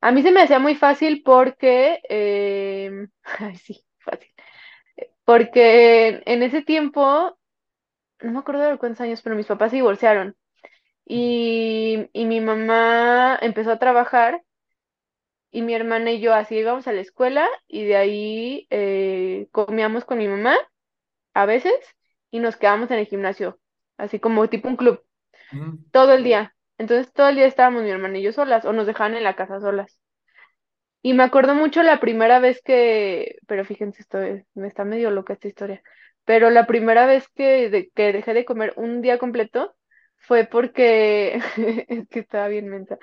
A 0.00 0.12
mí 0.12 0.22
se 0.22 0.32
me 0.32 0.42
hacía 0.42 0.58
muy 0.60 0.74
fácil 0.76 1.22
porque, 1.24 2.00
em, 2.08 3.10
ay, 3.40 3.56
sí, 3.56 3.84
fácil, 4.00 4.30
porque 5.24 6.22
en 6.26 6.42
ese 6.42 6.62
tiempo, 6.62 7.38
no 8.20 8.32
me 8.32 8.38
acuerdo 8.40 8.62
de 8.64 8.78
cuántos 8.78 9.00
años, 9.02 9.22
pero 9.22 9.36
mis 9.36 9.46
papás 9.46 9.70
se 9.70 9.76
divorciaron. 9.78 10.36
Y, 11.06 12.08
y 12.14 12.26
mi 12.26 12.40
mamá 12.40 13.38
empezó 13.42 13.72
a 13.72 13.78
trabajar 13.78 14.42
y 15.50 15.62
mi 15.62 15.74
hermana 15.74 16.12
y 16.12 16.20
yo 16.20 16.34
así 16.34 16.56
íbamos 16.56 16.86
a 16.86 16.92
la 16.92 17.00
escuela 17.00 17.48
y 17.68 17.84
de 17.84 17.96
ahí 17.96 18.66
eh, 18.70 19.48
comíamos 19.52 20.04
con 20.04 20.18
mi 20.18 20.28
mamá 20.28 20.56
a 21.34 21.46
veces 21.46 21.74
y 22.30 22.40
nos 22.40 22.56
quedábamos 22.56 22.90
en 22.92 23.00
el 23.00 23.06
gimnasio, 23.06 23.60
así 23.98 24.20
como 24.20 24.48
tipo 24.48 24.68
un 24.68 24.76
club, 24.76 25.02
Todo 25.90 26.12
el 26.14 26.24
día. 26.24 26.54
Entonces 26.78 27.12
todo 27.12 27.28
el 27.28 27.36
día 27.36 27.46
estábamos 27.46 27.82
mi 27.82 27.90
hermana 27.90 28.18
y 28.18 28.22
yo 28.22 28.32
solas 28.32 28.64
o 28.64 28.72
nos 28.72 28.86
dejaban 28.86 29.14
en 29.16 29.24
la 29.24 29.36
casa 29.36 29.60
solas. 29.60 29.98
Y 31.02 31.14
me 31.14 31.22
acuerdo 31.22 31.54
mucho 31.54 31.82
la 31.82 32.00
primera 32.00 32.40
vez 32.40 32.60
que, 32.62 33.36
pero 33.46 33.64
fíjense, 33.64 34.02
esto 34.02 34.20
es- 34.20 34.44
me 34.54 34.66
está 34.68 34.84
medio 34.84 35.10
loca 35.10 35.34
esta 35.34 35.48
historia, 35.48 35.82
pero 36.24 36.50
la 36.50 36.66
primera 36.66 37.06
vez 37.06 37.28
que, 37.28 37.70
de- 37.70 37.90
que 37.94 38.12
dejé 38.12 38.34
de 38.34 38.44
comer 38.44 38.72
un 38.76 39.02
día 39.02 39.18
completo 39.18 39.76
fue 40.16 40.44
porque, 40.46 41.40
es 41.88 42.08
que 42.08 42.18
estaba 42.20 42.48
bien 42.48 42.68
mensa, 42.68 42.98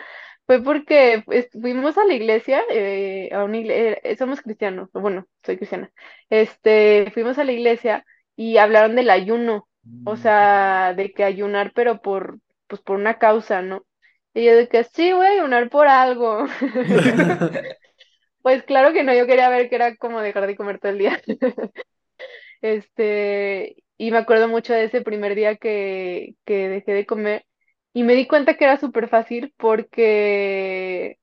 fue 0.45 0.61
porque 0.61 1.23
fuimos 1.61 1.97
a 1.97 2.03
la 2.05 2.13
iglesia, 2.13 2.61
eh, 2.69 3.29
a 3.33 3.43
una 3.45 3.57
iglesia, 3.59 4.17
somos 4.17 4.41
cristianos, 4.41 4.89
bueno, 4.93 5.25
soy 5.43 5.55
cristiana, 5.57 5.89
este, 6.29 7.09
fuimos 7.13 7.37
a 7.37 7.45
la 7.45 7.53
iglesia 7.53 8.05
y 8.35 8.57
hablaron 8.57 8.95
del 8.97 9.09
ayuno, 9.09 9.67
o 10.03 10.17
sea, 10.17 10.93
de 10.95 11.13
que 11.13 11.23
ayunar, 11.23 11.71
pero 11.75 12.01
por, 12.01 12.39
pues 12.67 12.81
por 12.81 12.97
una 12.97 13.17
causa, 13.19 13.61
¿no? 13.61 13.85
Y 14.33 14.45
yo 14.45 14.55
de 14.55 14.67
que 14.67 14.83
sí, 14.83 15.13
voy 15.13 15.25
a 15.27 15.31
ayunar 15.31 15.69
por 15.69 15.87
algo. 15.87 16.45
Pues 18.41 18.63
claro 18.63 18.93
que 18.93 19.03
no, 19.03 19.13
yo 19.13 19.25
quería 19.25 19.49
ver 19.49 19.69
que 19.69 19.75
era 19.75 19.95
como 19.95 20.21
dejar 20.21 20.47
de 20.47 20.55
comer 20.57 20.79
todo 20.79 20.91
el 20.91 20.99
día. 20.99 21.21
Este, 22.61 23.83
y 23.97 24.11
me 24.11 24.17
acuerdo 24.17 24.47
mucho 24.47 24.73
de 24.73 24.85
ese 24.85 25.01
primer 25.01 25.35
día 25.35 25.57
que, 25.57 26.35
que 26.45 26.69
dejé 26.69 26.93
de 26.93 27.05
comer 27.05 27.45
y 27.93 28.03
me 28.03 28.13
di 28.15 28.27
cuenta 28.27 28.55
que 28.55 28.63
era 28.65 28.77
súper 28.79 29.09
fácil 29.09 29.53
porque 29.57 31.17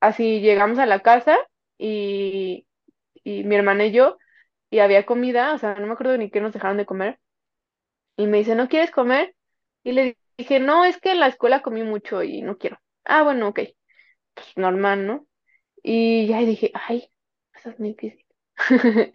así 0.00 0.40
llegamos 0.40 0.78
a 0.78 0.86
la 0.86 1.00
casa 1.00 1.38
y, 1.78 2.66
y 3.24 3.44
mi 3.44 3.56
hermana 3.56 3.86
y 3.86 3.92
yo 3.92 4.18
y 4.70 4.80
había 4.80 5.06
comida, 5.06 5.54
o 5.54 5.58
sea, 5.58 5.74
no 5.76 5.86
me 5.86 5.92
acuerdo 5.94 6.16
ni 6.18 6.30
qué 6.30 6.40
nos 6.40 6.52
dejaron 6.52 6.76
de 6.78 6.86
comer 6.86 7.18
y 8.22 8.26
me 8.26 8.38
dice, 8.38 8.54
¿no 8.54 8.68
quieres 8.68 8.90
comer? 8.90 9.34
Y 9.84 9.92
le 9.92 10.16
dije, 10.38 10.60
no, 10.60 10.84
es 10.84 10.98
que 11.00 11.12
en 11.12 11.20
la 11.20 11.28
escuela 11.28 11.62
comí 11.62 11.82
mucho 11.84 12.22
y 12.22 12.42
no 12.42 12.58
quiero. 12.58 12.78
Ah, 13.04 13.22
bueno, 13.22 13.48
ok, 13.48 13.60
pues 14.34 14.48
normal, 14.56 15.06
¿no? 15.06 15.26
Y 15.82 16.26
ya 16.28 16.40
dije, 16.40 16.70
ay, 16.74 17.08
esas 17.54 17.78
Nikis. 17.80 18.14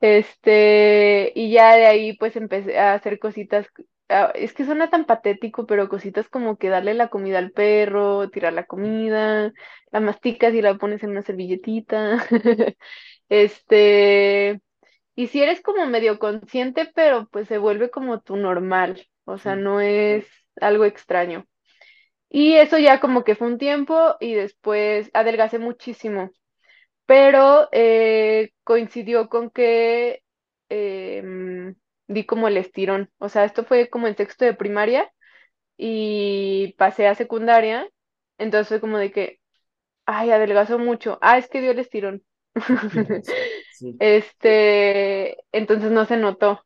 Este, 0.00 1.32
y 1.34 1.50
ya 1.52 1.74
de 1.76 1.86
ahí 1.86 2.16
pues 2.18 2.36
empecé 2.36 2.78
a 2.78 2.92
hacer 2.94 3.18
cositas, 3.18 3.66
ah, 4.10 4.30
es 4.34 4.52
que 4.54 4.64
suena 4.66 4.90
tan 4.90 5.06
patético, 5.06 5.66
pero 5.66 5.88
cositas 5.88 6.28
como 6.28 6.58
que 6.58 6.68
darle 6.68 6.92
la 6.94 7.08
comida 7.08 7.38
al 7.38 7.50
perro, 7.52 8.28
tirar 8.30 8.52
la 8.52 8.66
comida, 8.66 9.52
la 9.92 10.00
masticas 10.00 10.52
y 10.54 10.60
la 10.62 10.76
pones 10.78 11.02
en 11.02 11.10
una 11.10 11.22
servilletita. 11.22 12.18
Este, 13.28 14.60
y 15.16 15.28
si 15.28 15.42
eres 15.42 15.62
como 15.62 15.86
medio 15.86 16.18
consciente, 16.20 16.90
pero 16.94 17.28
pues 17.32 17.48
se 17.48 17.58
vuelve 17.58 17.90
como 17.90 18.20
tu 18.22 18.36
normal, 18.36 19.08
o 19.24 19.38
sea, 19.38 19.56
no 19.56 19.80
es 19.80 20.26
algo 20.60 20.84
extraño. 20.86 21.46
Y 22.28 22.54
eso 22.56 22.78
ya 22.78 23.00
como 23.00 23.24
que 23.24 23.36
fue 23.36 23.48
un 23.48 23.58
tiempo 23.58 24.16
y 24.20 24.34
después 24.34 25.10
adelgacé 25.14 25.58
muchísimo 25.58 26.30
pero 27.06 27.68
eh, 27.72 28.52
coincidió 28.64 29.28
con 29.28 29.50
que 29.50 30.22
em, 30.68 31.74
di 32.08 32.24
como 32.26 32.48
el 32.48 32.56
estirón. 32.56 33.10
O 33.18 33.28
sea, 33.28 33.44
esto 33.44 33.64
fue 33.64 33.88
como 33.90 34.06
en 34.08 34.16
sexto 34.16 34.44
de 34.44 34.54
primaria 34.54 35.10
y 35.76 36.74
pasé 36.78 37.08
a 37.08 37.14
secundaria, 37.16 37.88
entonces 38.38 38.68
fue 38.68 38.80
como 38.80 38.98
de 38.98 39.12
que, 39.12 39.40
ay, 40.06 40.30
adelgazó 40.30 40.78
mucho. 40.78 41.18
Ah, 41.22 41.38
es 41.38 41.48
que 41.48 41.60
dio 41.62 41.72
el 41.72 41.80
estirón. 41.80 42.24
Este, 43.98 45.38
entonces 45.52 45.90
no 45.90 46.04
se 46.06 46.16
notó. 46.16 46.64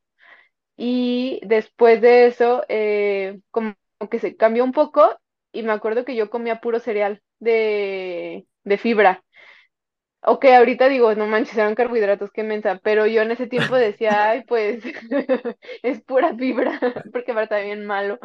Y 0.77 1.41
después 1.45 2.01
de 2.01 2.27
eso, 2.27 2.65
eh, 2.69 3.41
como 3.51 3.75
que 4.11 4.19
se 4.19 4.37
cambió 4.37 4.65
un 4.65 4.73
poco 4.73 5.19
y 5.53 5.63
me 5.63 5.73
acuerdo 5.73 6.05
que 6.05 6.17
yo 6.17 6.31
comía 6.31 6.61
puro 6.61 6.81
cereal 6.81 7.23
de, 7.41 8.47
de 8.65 8.79
fibra. 8.79 9.25
Ok, 10.23 10.45
ahorita 10.47 10.89
digo, 10.89 11.15
no 11.15 11.27
manches, 11.27 11.57
eran 11.57 11.75
carbohidratos, 11.75 12.31
qué 12.31 12.43
mensa, 12.43 12.79
pero 12.83 13.07
yo 13.07 13.23
en 13.23 13.31
ese 13.31 13.47
tiempo 13.47 13.75
decía, 13.77 14.29
ay, 14.31 14.45
pues 14.45 14.83
es 15.83 16.03
pura 16.03 16.35
fibra, 16.37 16.79
porque 17.13 17.33
va 17.33 17.47
bien 17.47 17.87
malo. 17.87 18.19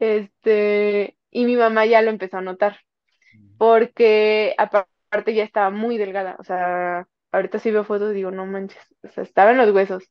Este, 0.00 1.16
y 1.30 1.44
mi 1.46 1.56
mamá 1.56 1.86
ya 1.86 2.02
lo 2.02 2.10
empezó 2.10 2.38
a 2.38 2.42
notar, 2.42 2.80
porque 3.58 4.54
aparte 4.58 5.34
ya 5.34 5.44
estaba 5.44 5.70
muy 5.70 5.98
delgada, 5.98 6.36
o 6.40 6.44
sea, 6.44 7.08
ahorita 7.32 7.58
sí 7.58 7.70
veo 7.70 7.84
fotos 7.84 8.12
y 8.12 8.14
digo, 8.16 8.30
no 8.30 8.46
manches, 8.46 8.82
o 9.02 9.08
sea, 9.08 9.22
estaba 9.24 9.50
en 9.52 9.58
los 9.58 9.70
huesos. 9.74 10.04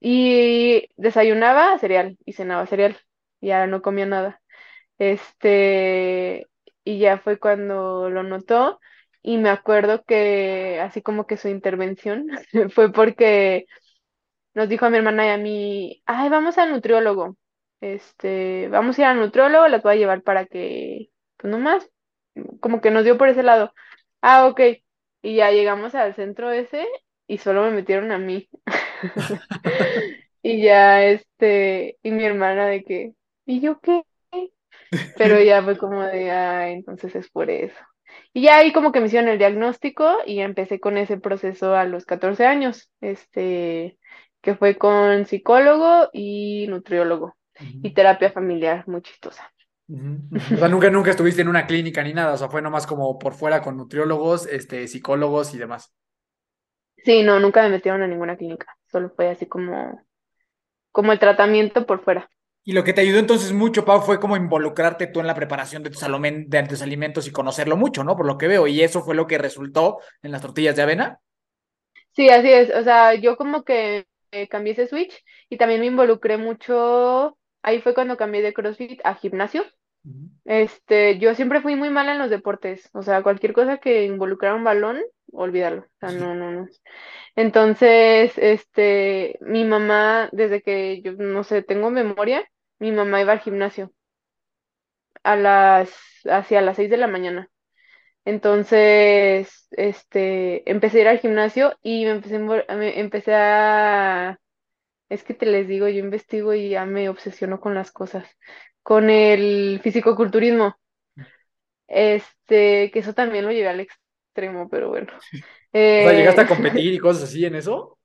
Y 0.00 0.88
desayunaba 0.96 1.78
cereal 1.78 2.16
y 2.24 2.32
cenaba 2.32 2.66
cereal, 2.66 2.96
ya 3.40 3.66
no 3.66 3.82
comía 3.82 4.06
nada. 4.06 4.40
Este, 4.98 6.48
y 6.84 6.98
ya 7.00 7.18
fue 7.18 7.38
cuando 7.38 8.10
lo 8.10 8.22
notó 8.24 8.80
y 9.22 9.38
me 9.38 9.50
acuerdo 9.50 10.04
que 10.04 10.80
así 10.82 11.02
como 11.02 11.26
que 11.26 11.36
su 11.38 11.48
intervención 11.48 12.28
fue 12.74 12.92
porque 12.92 13.66
nos 14.54 14.68
dijo 14.68 14.86
a 14.86 14.90
mi 14.90 14.98
hermana 14.98 15.26
y 15.26 15.30
a 15.30 15.38
mí, 15.38 16.02
ay, 16.06 16.28
vamos 16.28 16.58
al 16.58 16.70
nutriólogo, 16.72 17.36
este, 17.80 18.68
vamos 18.68 18.98
a 18.98 19.02
ir 19.02 19.06
al 19.08 19.18
nutriólogo, 19.20 19.68
las 19.68 19.82
voy 19.82 19.94
a 19.94 19.96
llevar 19.96 20.22
para 20.22 20.46
que, 20.46 21.10
pues 21.36 21.50
nomás, 21.50 21.88
como 22.60 22.80
que 22.80 22.90
nos 22.90 23.04
dio 23.04 23.18
por 23.18 23.28
ese 23.28 23.42
lado. 23.42 23.72
Ah, 24.22 24.46
ok. 24.48 24.60
Y 25.22 25.36
ya 25.36 25.50
llegamos 25.50 25.94
al 25.94 26.14
centro 26.14 26.50
ese 26.50 26.86
y 27.26 27.38
solo 27.38 27.62
me 27.64 27.70
metieron 27.72 28.12
a 28.12 28.18
mí. 28.18 28.48
Y 30.42 30.62
ya, 30.62 31.04
este, 31.04 31.98
y 32.02 32.12
mi 32.12 32.24
hermana 32.24 32.66
de 32.66 32.82
que, 32.82 33.12
¿y 33.44 33.60
yo 33.60 33.78
qué? 33.80 34.02
Pero 35.16 35.40
ya 35.40 35.62
fue 35.62 35.76
como 35.76 36.02
de, 36.02 36.30
ay, 36.30 36.72
entonces 36.74 37.14
es 37.14 37.30
por 37.30 37.50
eso. 37.50 37.76
Y 38.32 38.42
ya 38.42 38.58
ahí 38.58 38.72
como 38.72 38.92
que 38.92 39.00
me 39.00 39.06
hicieron 39.06 39.28
el 39.28 39.38
diagnóstico 39.38 40.18
y 40.26 40.40
empecé 40.40 40.80
con 40.80 40.96
ese 40.98 41.18
proceso 41.18 41.74
a 41.74 41.84
los 41.84 42.06
14 42.06 42.46
años, 42.46 42.90
este, 43.00 43.98
que 44.40 44.54
fue 44.56 44.76
con 44.78 45.26
psicólogo 45.26 46.08
y 46.12 46.66
nutriólogo 46.68 47.36
y 47.58 47.92
terapia 47.92 48.32
familiar, 48.32 48.88
muy 48.88 49.02
chistosa. 49.02 49.52
O 49.90 50.56
sea, 50.56 50.68
nunca, 50.68 50.90
nunca 50.90 51.10
estuviste 51.10 51.42
en 51.42 51.48
una 51.48 51.66
clínica 51.66 52.02
ni 52.02 52.14
nada, 52.14 52.34
o 52.34 52.36
sea, 52.36 52.48
fue 52.48 52.62
nomás 52.62 52.86
como 52.86 53.18
por 53.18 53.34
fuera 53.34 53.60
con 53.60 53.76
nutriólogos, 53.76 54.46
este, 54.46 54.86
psicólogos 54.86 55.54
y 55.54 55.58
demás. 55.58 55.92
Sí, 56.98 57.22
no, 57.22 57.40
nunca 57.40 57.62
me 57.62 57.70
metieron 57.70 58.02
a 58.02 58.06
ninguna 58.06 58.36
clínica, 58.36 58.76
solo 58.86 59.10
fue 59.16 59.30
así 59.30 59.46
como, 59.46 60.00
como 60.92 61.12
el 61.12 61.18
tratamiento 61.18 61.86
por 61.86 62.04
fuera. 62.04 62.30
Y 62.62 62.72
lo 62.72 62.84
que 62.84 62.92
te 62.92 63.00
ayudó 63.00 63.18
entonces 63.18 63.52
mucho, 63.52 63.84
Pau, 63.84 64.02
fue 64.02 64.20
como 64.20 64.36
involucrarte 64.36 65.06
tú 65.06 65.20
en 65.20 65.26
la 65.26 65.34
preparación 65.34 65.82
de 65.82 65.90
tus, 65.90 66.02
de 66.02 66.66
tus 66.68 66.82
alimentos 66.82 67.26
y 67.26 67.32
conocerlo 67.32 67.76
mucho, 67.76 68.04
¿no? 68.04 68.16
Por 68.16 68.26
lo 68.26 68.36
que 68.36 68.48
veo. 68.48 68.66
Y 68.66 68.82
eso 68.82 69.02
fue 69.02 69.14
lo 69.14 69.26
que 69.26 69.38
resultó 69.38 69.98
en 70.22 70.30
las 70.30 70.42
tortillas 70.42 70.76
de 70.76 70.82
avena. 70.82 71.20
Sí, 72.12 72.28
así 72.28 72.52
es. 72.52 72.74
O 72.74 72.82
sea, 72.84 73.14
yo 73.14 73.36
como 73.36 73.64
que 73.64 74.06
eh, 74.30 74.46
cambié 74.48 74.74
ese 74.74 74.86
switch 74.86 75.24
y 75.48 75.56
también 75.56 75.80
me 75.80 75.86
involucré 75.86 76.36
mucho. 76.36 77.38
Ahí 77.62 77.80
fue 77.80 77.94
cuando 77.94 78.16
cambié 78.16 78.42
de 78.42 78.52
CrossFit 78.52 79.00
a 79.04 79.14
gimnasio. 79.14 79.64
Este, 80.44 81.18
yo 81.18 81.34
siempre 81.34 81.60
fui 81.60 81.76
muy 81.76 81.90
mala 81.90 82.12
en 82.12 82.18
los 82.18 82.30
deportes. 82.30 82.88
O 82.92 83.02
sea, 83.02 83.22
cualquier 83.22 83.52
cosa 83.52 83.78
que 83.78 84.04
involucrara 84.04 84.54
un 84.56 84.64
balón, 84.64 85.00
olvídalo. 85.32 85.82
O 85.82 85.86
sea, 86.00 86.12
no, 86.12 86.34
no, 86.34 86.50
no. 86.52 86.68
Entonces, 87.36 88.32
este, 88.38 89.38
mi 89.40 89.64
mamá, 89.64 90.28
desde 90.32 90.62
que 90.62 91.02
yo, 91.02 91.12
no 91.14 91.44
sé, 91.44 91.62
tengo 91.62 91.90
memoria, 91.90 92.44
mi 92.78 92.92
mamá 92.92 93.20
iba 93.20 93.32
al 93.32 93.40
gimnasio 93.40 93.92
a 95.22 95.36
las, 95.36 95.90
hacia 96.24 96.60
las 96.62 96.76
6 96.76 96.90
de 96.90 96.96
la 96.96 97.06
mañana. 97.06 97.48
Entonces, 98.24 99.68
este, 99.72 100.70
empecé 100.70 101.00
a 101.00 101.02
ir 101.02 101.08
al 101.08 101.20
gimnasio 101.20 101.76
y 101.82 102.04
me 102.04 102.12
empecé, 102.12 102.38
me 102.38 103.00
empecé 103.00 103.34
a, 103.34 104.38
es 105.10 105.24
que 105.24 105.34
te 105.34 105.46
les 105.46 105.68
digo, 105.68 105.88
yo 105.88 106.00
investigo 106.00 106.54
y 106.54 106.70
ya 106.70 106.86
me 106.86 107.08
obsesiono 107.08 107.60
con 107.60 107.74
las 107.74 107.92
cosas, 107.92 108.28
con 108.90 109.08
el 109.08 109.78
fisicoculturismo. 109.84 110.76
Este, 111.86 112.90
que 112.90 112.98
eso 112.98 113.14
también 113.14 113.44
lo 113.44 113.52
llevé 113.52 113.68
al 113.68 113.78
extremo, 113.78 114.68
pero 114.68 114.88
bueno. 114.88 115.12
o 115.32 115.78
sea, 115.78 116.12
¿llegaste 116.12 116.40
a 116.40 116.44
eh, 116.44 116.48
competir 116.48 116.94
y 116.94 116.98
cosas 116.98 117.22
así 117.22 117.44
en 117.44 117.54
eso? 117.54 118.00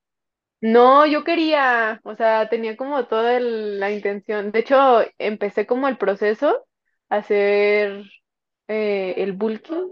No, 0.61 1.07
yo 1.07 1.23
quería, 1.23 2.01
o 2.03 2.15
sea, 2.15 2.49
tenía 2.49 2.77
como 2.77 3.07
toda 3.07 3.39
la 3.39 3.89
intención. 3.89 4.51
De 4.51 4.59
hecho, 4.59 4.99
empecé 5.17 5.65
como 5.65 5.87
el 5.87 5.97
proceso 5.97 6.67
a 7.09 7.15
hacer 7.15 8.03
eh, 8.67 9.15
el 9.17 9.33
bulking, 9.33 9.91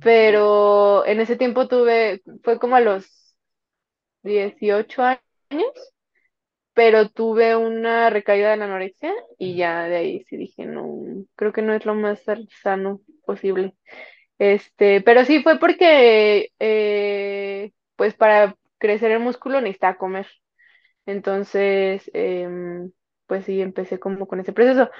pero 0.00 1.04
en 1.04 1.18
ese 1.18 1.34
tiempo 1.34 1.66
tuve, 1.66 2.22
fue 2.44 2.60
como 2.60 2.76
a 2.76 2.80
los 2.80 3.36
18 4.22 5.02
años, 5.02 5.95
pero 6.76 7.08
tuve 7.08 7.56
una 7.56 8.10
recaída 8.10 8.50
de 8.50 8.58
la 8.58 8.66
anorexia 8.66 9.10
y 9.38 9.56
ya 9.56 9.84
de 9.84 9.96
ahí 9.96 10.24
sí 10.28 10.36
dije, 10.36 10.66
no, 10.66 11.24
creo 11.34 11.50
que 11.50 11.62
no 11.62 11.72
es 11.72 11.86
lo 11.86 11.94
más 11.94 12.22
sano 12.62 13.00
posible. 13.24 13.74
Este, 14.38 15.00
pero 15.00 15.24
sí 15.24 15.42
fue 15.42 15.58
porque, 15.58 16.50
eh, 16.60 17.72
pues 17.96 18.14
para 18.14 18.56
crecer 18.78 19.10
el 19.12 19.20
músculo 19.20 19.60
necesitaba 19.62 19.96
comer. 19.96 20.26
Entonces, 21.06 22.10
em, 22.14 22.92
pues 23.26 23.46
sí, 23.46 23.62
empecé 23.62 23.98
como 23.98 24.26
con 24.28 24.40
ese 24.40 24.52
proceso. 24.52 24.90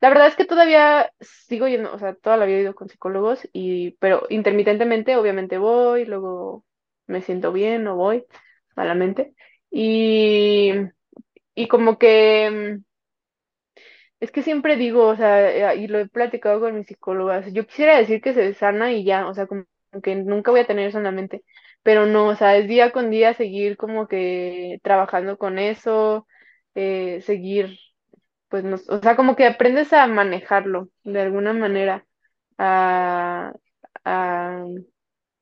La 0.00 0.08
verdad 0.10 0.28
es 0.28 0.36
que 0.36 0.46
todavía 0.46 1.12
sigo 1.20 1.68
yendo, 1.68 1.92
o 1.94 1.98
sea, 1.98 2.14
toda 2.14 2.36
la 2.38 2.46
vida 2.46 2.58
he 2.58 2.62
ido 2.62 2.74
con 2.74 2.88
psicólogos, 2.88 3.48
y, 3.52 3.92
pero 4.00 4.26
intermitentemente 4.30 5.16
obviamente 5.16 5.58
voy, 5.58 6.06
luego 6.06 6.64
me 7.06 7.22
siento 7.22 7.52
bien 7.52 7.86
o 7.88 7.96
voy 7.96 8.24
malamente. 8.76 9.34
Y, 9.70 10.72
y 11.54 11.68
como 11.68 11.98
que 11.98 12.46
em, 12.46 12.84
es 14.20 14.30
que 14.32 14.42
siempre 14.42 14.76
digo, 14.76 15.06
o 15.08 15.16
sea, 15.16 15.74
y 15.74 15.86
lo 15.88 15.98
he 15.98 16.08
platicado 16.08 16.60
con 16.60 16.74
mis 16.76 16.86
psicólogas, 16.86 17.52
yo 17.52 17.66
quisiera 17.66 17.96
decir 17.98 18.20
que 18.20 18.34
se 18.34 18.52
sana 18.54 18.92
y 18.92 19.04
ya, 19.04 19.26
o 19.28 19.34
sea, 19.34 19.46
como 19.46 19.64
que 20.02 20.14
nunca 20.16 20.50
voy 20.50 20.60
a 20.60 20.66
tener 20.66 20.88
eso 20.88 20.98
en 20.98 21.04
la 21.04 21.10
mente, 21.12 21.42
pero 21.82 22.06
no, 22.06 22.28
o 22.28 22.36
sea, 22.36 22.56
es 22.56 22.68
día 22.68 22.92
con 22.92 23.10
día 23.10 23.34
seguir 23.34 23.76
como 23.76 24.06
que 24.08 24.78
trabajando 24.82 25.38
con 25.38 25.58
eso, 25.58 26.26
eh, 26.74 27.20
seguir, 27.22 27.78
pues, 28.48 28.64
no, 28.64 28.76
o 28.88 29.00
sea, 29.02 29.16
como 29.16 29.36
que 29.36 29.46
aprendes 29.46 29.92
a 29.92 30.06
manejarlo 30.08 30.88
de 31.04 31.20
alguna 31.22 31.52
manera, 31.54 32.06
a, 32.58 33.52
a, 34.04 34.64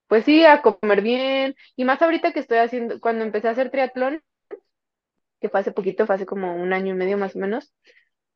pues 0.09 0.24
sí, 0.24 0.44
a 0.44 0.62
comer 0.62 1.02
bien, 1.02 1.54
y 1.76 1.84
más 1.84 2.00
ahorita 2.02 2.32
que 2.32 2.40
estoy 2.40 2.59
haciendo, 2.59 3.00
cuando 3.00 3.24
empecé 3.24 3.48
a 3.48 3.52
hacer 3.52 3.70
triatlón, 3.70 4.22
que 5.41 5.49
fue 5.49 5.61
hace 5.61 5.72
poquito, 5.72 6.07
fue 6.07 6.16
hace 6.16 6.26
como 6.26 6.55
un 6.57 6.72
año 6.72 6.93
y 6.95 6.97
medio 6.97 7.18
más 7.18 7.36
o 7.36 7.39
menos, 7.39 7.72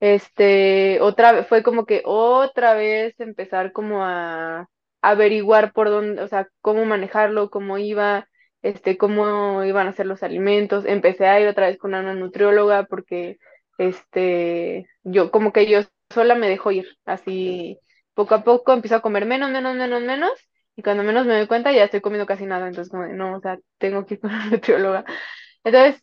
este, 0.00 1.00
otra 1.00 1.32
vez, 1.32 1.46
fue 1.48 1.62
como 1.62 1.86
que 1.86 2.03
otra 2.05 2.74
vez 2.74 3.18
empezar 3.20 3.72
como 3.72 4.05
a 4.05 4.68
averiguar 5.00 5.72
por 5.72 5.90
dónde, 5.90 6.22
o 6.22 6.28
sea, 6.28 6.48
cómo 6.61 6.84
manejarlo, 6.84 7.50
cómo 7.50 7.78
iba, 7.78 8.28
este, 8.62 8.98
cómo 8.98 9.64
iban 9.64 9.86
a 9.88 9.92
ser 9.92 10.07
los 10.07 10.22
alimentos. 10.22 10.84
Empecé 10.86 11.26
a 11.26 11.40
ir 11.40 11.48
otra 11.48 11.66
vez 11.68 11.78
con 11.78 11.94
una 11.94 12.14
nutrióloga 12.14 12.84
porque, 12.86 13.38
este, 13.78 14.86
yo 15.05 15.30
como 15.30 15.53
que 15.53 15.68
yo 15.70 15.80
sola 16.12 16.34
me 16.34 16.48
dejo 16.48 16.70
ir, 16.72 16.86
así 17.05 17.78
poco 18.14 18.34
a 18.34 18.44
poco 18.44 18.72
empiezo 18.72 18.96
a 18.96 19.00
comer 19.03 19.24
menos, 19.26 19.50
menos, 19.50 19.74
menos, 19.76 20.03
menos, 20.03 20.30
y 20.76 20.82
cuando 20.82 21.03
menos 21.03 21.26
me 21.26 21.34
doy 21.36 21.46
cuenta 21.46 21.72
ya 21.72 21.84
estoy 21.84 22.00
comiendo 22.00 22.26
casi 22.26 22.44
nada, 22.46 22.66
entonces 22.68 22.92
no, 22.92 23.36
o 23.36 23.40
sea, 23.40 23.59
tengo 23.78 24.05
que 24.07 24.14
ir 24.14 24.20
con 24.20 24.30
la 24.32 24.46
nutrióloga. 24.50 25.05
Entonces, 25.64 26.03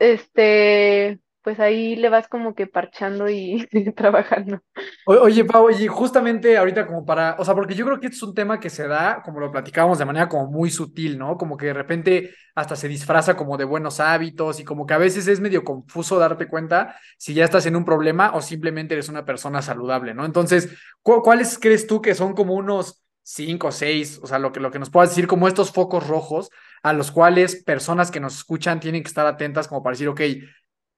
este, 0.00 1.20
pues 1.42 1.60
ahí 1.60 1.94
le 1.94 2.08
vas 2.08 2.26
como 2.26 2.54
que 2.54 2.66
parchando 2.66 3.28
y 3.28 3.66
trabajando. 3.96 4.60
oye, 5.06 5.44
Pau, 5.44 5.70
y 5.70 5.86
justamente 5.86 6.56
ahorita 6.56 6.86
como 6.86 7.04
para, 7.04 7.36
o 7.38 7.44
sea, 7.44 7.54
porque 7.54 7.74
yo 7.74 7.84
creo 7.84 8.00
que 8.00 8.08
es 8.08 8.22
un 8.22 8.34
tema 8.34 8.58
que 8.58 8.70
se 8.70 8.88
da, 8.88 9.22
como 9.22 9.40
lo 9.40 9.52
platicábamos, 9.52 9.98
de 9.98 10.04
manera 10.06 10.28
como 10.28 10.50
muy 10.50 10.70
sutil, 10.70 11.18
¿no? 11.18 11.36
Como 11.36 11.56
que 11.56 11.66
de 11.66 11.74
repente 11.74 12.30
hasta 12.54 12.76
se 12.76 12.88
disfraza 12.88 13.36
como 13.36 13.56
de 13.56 13.64
buenos 13.64 14.00
hábitos 14.00 14.58
y 14.58 14.64
como 14.64 14.86
que 14.86 14.94
a 14.94 14.98
veces 14.98 15.28
es 15.28 15.40
medio 15.40 15.64
confuso 15.64 16.18
darte 16.18 16.48
cuenta 16.48 16.96
si 17.18 17.34
ya 17.34 17.44
estás 17.44 17.66
en 17.66 17.76
un 17.76 17.84
problema 17.84 18.32
o 18.34 18.42
simplemente 18.42 18.94
eres 18.94 19.08
una 19.08 19.24
persona 19.24 19.62
saludable, 19.62 20.14
¿no? 20.14 20.24
Entonces, 20.24 20.70
¿cuáles 21.02 21.58
crees 21.58 21.86
tú 21.86 22.00
que 22.00 22.14
son 22.14 22.32
como 22.34 22.54
unos 22.54 23.02
cinco 23.22 23.70
seis, 23.70 24.18
o 24.22 24.26
sea, 24.26 24.38
lo 24.38 24.50
que, 24.50 24.60
lo 24.60 24.70
que 24.70 24.78
nos 24.78 24.90
puedas 24.90 25.10
decir 25.10 25.26
como 25.26 25.46
estos 25.46 25.70
focos 25.70 26.06
rojos 26.08 26.50
a 26.82 26.92
los 26.92 27.10
cuales 27.10 27.62
personas 27.62 28.10
que 28.10 28.20
nos 28.20 28.36
escuchan 28.36 28.80
tienen 28.80 29.02
que 29.02 29.08
estar 29.08 29.26
atentas 29.26 29.68
como 29.68 29.82
para 29.82 29.94
decir, 29.94 30.08
ok, 30.08 30.20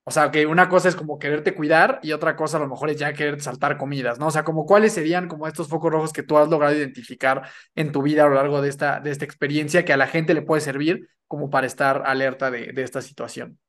o 0.04 0.10
sea, 0.10 0.30
que 0.32 0.46
una 0.46 0.68
cosa 0.68 0.88
es 0.88 0.96
como 0.96 1.18
quererte 1.18 1.54
cuidar 1.54 2.00
y 2.02 2.12
otra 2.12 2.34
cosa 2.34 2.56
a 2.56 2.60
lo 2.60 2.68
mejor 2.68 2.90
es 2.90 2.96
ya 2.98 3.12
querer 3.12 3.40
saltar 3.40 3.78
comidas, 3.78 4.18
¿no? 4.18 4.26
O 4.26 4.30
sea, 4.32 4.42
como 4.42 4.66
cuáles 4.66 4.92
serían 4.92 5.28
como 5.28 5.46
estos 5.46 5.68
focos 5.68 5.92
rojos 5.92 6.12
que 6.12 6.24
tú 6.24 6.36
has 6.38 6.48
logrado 6.48 6.74
identificar 6.74 7.48
en 7.76 7.92
tu 7.92 8.02
vida 8.02 8.24
a 8.24 8.28
lo 8.28 8.34
largo 8.34 8.60
de 8.60 8.68
esta, 8.68 8.98
de 8.98 9.10
esta 9.12 9.24
experiencia 9.24 9.84
que 9.84 9.92
a 9.92 9.96
la 9.96 10.08
gente 10.08 10.34
le 10.34 10.42
puede 10.42 10.60
servir 10.60 11.08
como 11.28 11.50
para 11.50 11.68
estar 11.68 12.02
alerta 12.04 12.50
de, 12.50 12.72
de 12.72 12.82
esta 12.82 13.00
situación. 13.00 13.60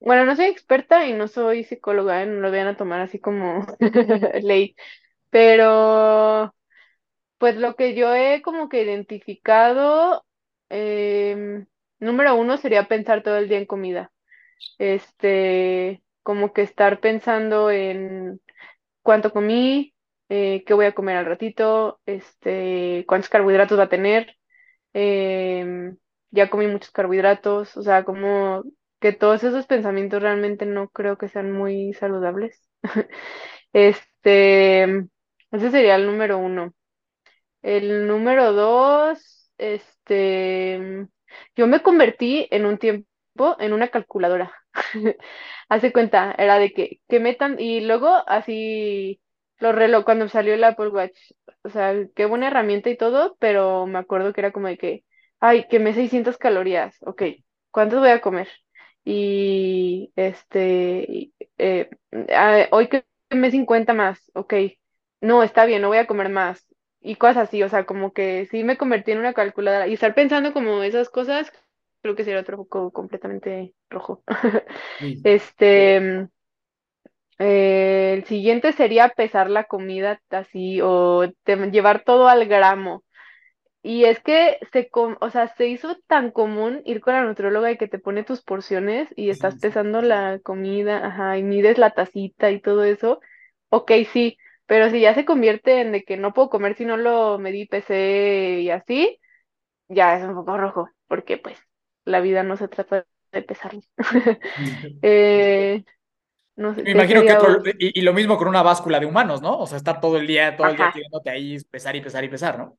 Bueno, 0.00 0.24
no 0.26 0.36
soy 0.36 0.46
experta 0.46 1.06
y 1.06 1.12
no 1.12 1.28
soy 1.28 1.64
psicóloga, 1.64 2.22
¿eh? 2.22 2.26
no 2.26 2.40
lo 2.40 2.50
vayan 2.50 2.68
a 2.68 2.76
tomar 2.76 3.00
así 3.00 3.18
como 3.18 3.66
ley, 4.42 4.76
pero 5.30 6.54
pues 7.38 7.56
lo 7.56 7.74
que 7.74 7.94
yo 7.94 8.14
he 8.14 8.42
como 8.42 8.68
que 8.68 8.82
identificado, 8.82 10.24
em, 10.70 11.66
número 12.00 12.34
uno 12.36 12.56
sería 12.56 12.88
pensar 12.88 13.22
todo 13.22 13.36
el 13.38 13.48
día 13.48 13.58
en 13.58 13.66
comida 13.66 14.10
este, 14.78 16.02
como 16.22 16.52
que 16.52 16.62
estar 16.62 17.00
pensando 17.00 17.70
en 17.70 18.40
cuánto 19.02 19.32
comí, 19.32 19.94
eh, 20.28 20.64
qué 20.66 20.74
voy 20.74 20.86
a 20.86 20.94
comer 20.94 21.16
al 21.16 21.26
ratito, 21.26 22.00
este, 22.06 23.04
cuántos 23.08 23.30
carbohidratos 23.30 23.78
va 23.78 23.84
a 23.84 23.88
tener, 23.88 24.36
em, 24.94 25.96
ya 26.30 26.50
comí 26.50 26.66
muchos 26.66 26.90
carbohidratos, 26.92 27.76
o 27.76 27.82
sea, 27.82 28.04
como 28.04 28.64
que 29.00 29.12
todos 29.12 29.44
esos 29.44 29.66
pensamientos 29.66 30.22
realmente 30.22 30.66
no 30.66 30.88
creo 30.90 31.18
que 31.18 31.28
sean 31.28 31.52
muy 31.52 31.94
saludables. 31.94 32.62
Este, 33.74 34.84
ese 35.52 35.70
sería 35.70 35.96
el 35.96 36.06
número 36.06 36.38
uno. 36.38 36.74
El 37.62 38.06
número 38.06 38.52
dos, 38.52 39.37
este, 39.58 41.06
yo 41.56 41.66
me 41.66 41.82
convertí 41.82 42.48
en 42.50 42.66
un 42.66 42.78
tiempo 42.78 43.06
en 43.60 43.72
una 43.72 43.88
calculadora. 43.88 44.52
Hace 45.68 45.92
cuenta, 45.92 46.34
era 46.38 46.58
de 46.58 46.72
que, 46.72 47.00
que 47.08 47.20
metan, 47.20 47.58
y 47.60 47.80
luego 47.80 48.08
así 48.28 49.20
los 49.58 49.74
reloj, 49.74 50.04
cuando 50.04 50.28
salió 50.28 50.54
el 50.54 50.64
Apple 50.64 50.88
Watch, 50.88 51.16
o 51.62 51.68
sea, 51.70 51.94
qué 52.14 52.26
buena 52.26 52.48
herramienta 52.48 52.90
y 52.90 52.96
todo, 52.96 53.36
pero 53.40 53.86
me 53.86 53.98
acuerdo 53.98 54.32
que 54.32 54.40
era 54.40 54.52
como 54.52 54.68
de 54.68 54.78
que, 54.78 55.04
ay, 55.40 55.66
quemé 55.68 55.94
600 55.94 56.38
calorías, 56.38 56.96
ok, 57.02 57.22
¿cuántos 57.70 58.00
voy 58.00 58.10
a 58.10 58.20
comer? 58.20 58.48
Y 59.04 60.12
este, 60.16 61.32
eh, 61.58 61.90
hoy 62.70 62.88
quemé 63.30 63.50
50 63.50 63.92
más, 63.94 64.30
ok, 64.34 64.54
no, 65.20 65.42
está 65.42 65.64
bien, 65.66 65.82
no 65.82 65.88
voy 65.88 65.98
a 65.98 66.06
comer 66.06 66.28
más. 66.28 66.66
Y 67.00 67.16
cosas 67.16 67.48
así, 67.48 67.62
o 67.62 67.68
sea, 67.68 67.86
como 67.86 68.12
que 68.12 68.46
sí 68.50 68.64
me 68.64 68.76
convertí 68.76 69.12
en 69.12 69.18
una 69.18 69.34
calculadora 69.34 69.86
y 69.86 69.94
estar 69.94 70.14
pensando 70.14 70.52
como 70.52 70.82
esas 70.82 71.08
cosas 71.10 71.52
creo 72.02 72.14
que 72.16 72.24
sería 72.24 72.40
otro 72.40 72.56
foco 72.56 72.92
completamente 72.92 73.74
rojo. 73.90 74.22
Este, 75.24 76.28
eh, 77.38 78.14
el 78.18 78.24
siguiente 78.24 78.72
sería 78.72 79.10
pesar 79.10 79.50
la 79.50 79.64
comida 79.64 80.20
así 80.30 80.80
o 80.82 81.24
llevar 81.70 82.04
todo 82.04 82.28
al 82.28 82.46
gramo. 82.46 83.04
Y 83.82 84.04
es 84.04 84.20
que 84.20 84.58
se, 84.72 84.90
o 84.94 85.30
sea, 85.30 85.48
se 85.56 85.68
hizo 85.68 85.96
tan 86.08 86.30
común 86.32 86.82
ir 86.84 87.00
con 87.00 87.14
la 87.14 87.22
nutrióloga 87.24 87.70
y 87.70 87.78
que 87.78 87.88
te 87.88 87.98
pone 87.98 88.24
tus 88.24 88.42
porciones 88.42 89.08
y 89.16 89.30
estás 89.30 89.56
pesando 89.56 90.02
la 90.02 90.40
comida, 90.42 91.06
ajá, 91.06 91.38
y 91.38 91.42
mides 91.44 91.78
la 91.78 91.92
tacita 91.92 92.50
y 92.50 92.60
todo 92.60 92.84
eso. 92.84 93.20
Ok, 93.70 93.92
sí, 94.12 94.36
pero 94.68 94.90
si 94.90 95.00
ya 95.00 95.14
se 95.14 95.24
convierte 95.24 95.80
en 95.80 95.92
de 95.92 96.04
que 96.04 96.18
no 96.18 96.34
puedo 96.34 96.50
comer 96.50 96.76
si 96.76 96.84
no 96.84 96.98
lo 96.98 97.38
medí, 97.38 97.64
pesé 97.64 98.60
y 98.60 98.70
así, 98.70 99.18
ya 99.88 100.14
es 100.14 100.24
un 100.24 100.34
poco 100.34 100.58
rojo, 100.58 100.90
porque 101.06 101.38
pues 101.38 101.58
la 102.04 102.20
vida 102.20 102.42
no 102.42 102.58
se 102.58 102.68
trata 102.68 103.06
de 103.32 103.42
pesar. 103.42 103.72
Eh, 105.02 105.84
no 106.54 106.74
sé, 106.74 106.82
Me 106.82 106.90
imagino 106.90 107.22
que 107.22 107.76
y, 107.78 108.02
lo 108.02 108.12
mismo 108.12 108.36
con 108.36 108.46
una 108.46 108.62
báscula 108.62 109.00
de 109.00 109.06
humanos, 109.06 109.40
¿no? 109.40 109.58
O 109.58 109.66
sea, 109.66 109.78
estar 109.78 110.00
todo 110.00 110.18
el 110.18 110.26
día, 110.26 110.54
todo 110.54 110.68
el 110.68 110.76
día 110.76 110.90
queriéndote 110.92 111.30
ahí 111.30 111.56
pesar 111.70 111.96
y 111.96 112.02
pesar 112.02 112.24
y 112.24 112.28
pesar, 112.28 112.58
¿no? 112.58 112.76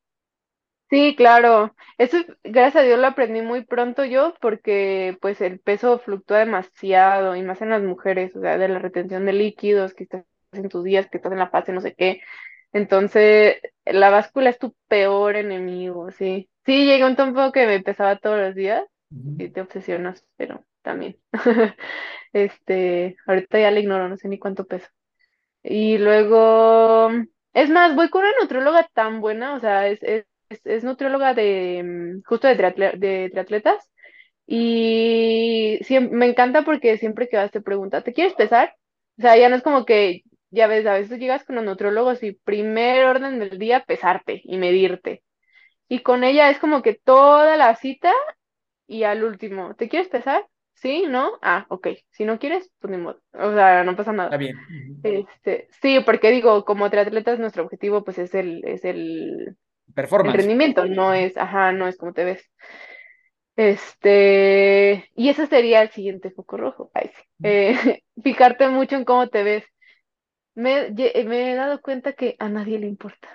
Sí, 0.91 1.15
claro. 1.15 1.73
Eso, 1.97 2.17
gracias 2.43 2.83
a 2.83 2.85
Dios, 2.85 2.99
lo 2.99 3.07
aprendí 3.07 3.41
muy 3.41 3.65
pronto 3.65 4.05
yo 4.05 4.35
porque 4.41 5.17
pues 5.21 5.41
el 5.41 5.59
peso 5.59 5.97
fluctúa 5.97 6.39
demasiado 6.39 7.35
y 7.35 7.41
más 7.41 7.61
en 7.63 7.69
las 7.69 7.81
mujeres, 7.81 8.35
o 8.35 8.41
sea, 8.41 8.59
de 8.59 8.67
la 8.67 8.77
retención 8.77 9.25
de 9.25 9.33
líquidos, 9.33 9.95
que 9.95 10.03
estás 10.03 10.25
en 10.51 10.69
tus 10.69 10.83
días, 10.83 11.07
que 11.09 11.17
estás 11.17 11.31
en 11.31 11.39
la 11.39 11.49
fase, 11.49 11.71
no 11.71 11.81
sé 11.81 11.95
qué. 11.95 12.21
Entonces, 12.73 13.57
la 13.85 14.09
báscula 14.09 14.49
es 14.49 14.59
tu 14.59 14.75
peor 14.87 15.35
enemigo, 15.35 16.11
sí. 16.11 16.49
Sí, 16.65 16.85
llegó 16.85 17.07
un 17.07 17.15
tiempo 17.15 17.51
que 17.51 17.65
me 17.65 17.81
pesaba 17.81 18.17
todos 18.17 18.39
los 18.39 18.55
días 18.55 18.83
y 19.37 19.49
te 19.49 19.61
obsesionas, 19.61 20.25
pero 20.37 20.65
también. 20.81 21.17
Este, 22.31 23.17
ahorita 23.25 23.59
ya 23.59 23.71
le 23.71 23.79
ignoro, 23.79 24.07
no 24.07 24.15
sé 24.15 24.27
ni 24.27 24.37
cuánto 24.37 24.67
peso. 24.67 24.87
Y 25.63 25.97
luego, 25.97 27.09
es 27.53 27.69
más, 27.69 27.95
voy 27.95 28.09
con 28.09 28.21
una 28.21 28.31
nutrióloga 28.41 28.87
tan 28.93 29.21
buena, 29.21 29.55
o 29.55 29.59
sea, 29.59 29.87
es, 29.87 30.01
es, 30.03 30.25
es 30.65 30.83
nutrióloga 30.83 31.33
de 31.33 31.83
mm, 31.83 32.23
justo 32.25 32.47
de, 32.47 32.55
de 32.55 33.29
triatletas. 33.31 33.89
Y 34.47 35.79
me 36.11 36.27
encanta 36.27 36.63
porque 36.63 36.97
siempre 36.97 37.29
que 37.29 37.37
vas 37.37 37.51
te 37.51 37.61
pregunta, 37.61 38.01
¿te 38.03 38.13
quieres 38.13 38.33
pesar? 38.33 38.75
O 39.17 39.21
sea, 39.21 39.37
ya 39.37 39.49
no 39.49 39.55
es 39.55 39.63
como 39.63 39.85
que, 39.85 40.23
ya 40.51 40.67
ves, 40.67 40.85
a 40.85 40.93
veces 40.93 41.19
llegas 41.19 41.43
con 41.43 41.55
los 41.55 41.65
nutriólogos 41.65 42.23
y 42.23 42.33
primer 42.33 43.05
orden 43.05 43.39
del 43.39 43.57
día, 43.59 43.83
pesarte 43.85 44.41
y 44.43 44.57
medirte. 44.57 45.23
Y 45.87 45.99
con 45.99 46.23
ella 46.23 46.49
es 46.49 46.59
como 46.59 46.81
que 46.81 46.93
toda 46.93 47.57
la 47.57 47.75
cita 47.75 48.11
y 48.87 49.03
al 49.03 49.23
último, 49.23 49.75
¿te 49.75 49.89
quieres 49.89 50.07
pesar? 50.07 50.45
¿Sí? 50.73 51.03
¿No? 51.07 51.33
Ah, 51.41 51.65
ok. 51.69 51.89
Si 52.11 52.23
no 52.23 52.39
quieres, 52.39 52.71
pues 52.79 52.91
ni 52.91 52.97
modo. 52.97 53.19
O 53.33 53.53
sea, 53.53 53.83
no 53.83 53.95
pasa 53.95 54.13
nada. 54.13 54.29
Está 54.29 54.37
bien. 54.37 54.55
Este, 55.03 55.67
sí, 55.81 55.99
porque 56.05 56.31
digo, 56.31 56.63
como 56.63 56.89
triatletas, 56.89 57.37
nuestro 57.37 57.63
objetivo, 57.63 58.03
pues, 58.03 58.17
es 58.17 58.33
el, 58.33 58.63
es 58.65 58.85
el, 58.85 59.57
Performance. 59.93 60.35
el 60.35 60.41
rendimiento, 60.41 60.85
no 60.85 61.13
es, 61.13 61.35
ajá, 61.37 61.73
no 61.73 61.87
es 61.87 61.97
como 61.97 62.13
te 62.13 62.23
ves. 62.23 62.49
Este, 63.57 65.09
y 65.15 65.27
ese 65.27 65.47
sería 65.47 65.81
el 65.81 65.89
siguiente 65.89 66.31
foco 66.31 66.55
rojo. 66.55 66.91
Ay, 66.93 67.11
sí. 67.13 67.23
Eh, 67.43 68.01
fijarte 68.23 68.69
mucho 68.69 68.95
en 68.95 69.03
cómo 69.03 69.27
te 69.27 69.43
ves. 69.43 69.65
Me, 70.59 70.91
me 71.25 71.51
he 71.53 71.55
dado 71.55 71.81
cuenta 71.81 72.13
que 72.13 72.35
a 72.39 72.49
nadie 72.49 72.79
le 72.79 72.87
importa. 72.87 73.29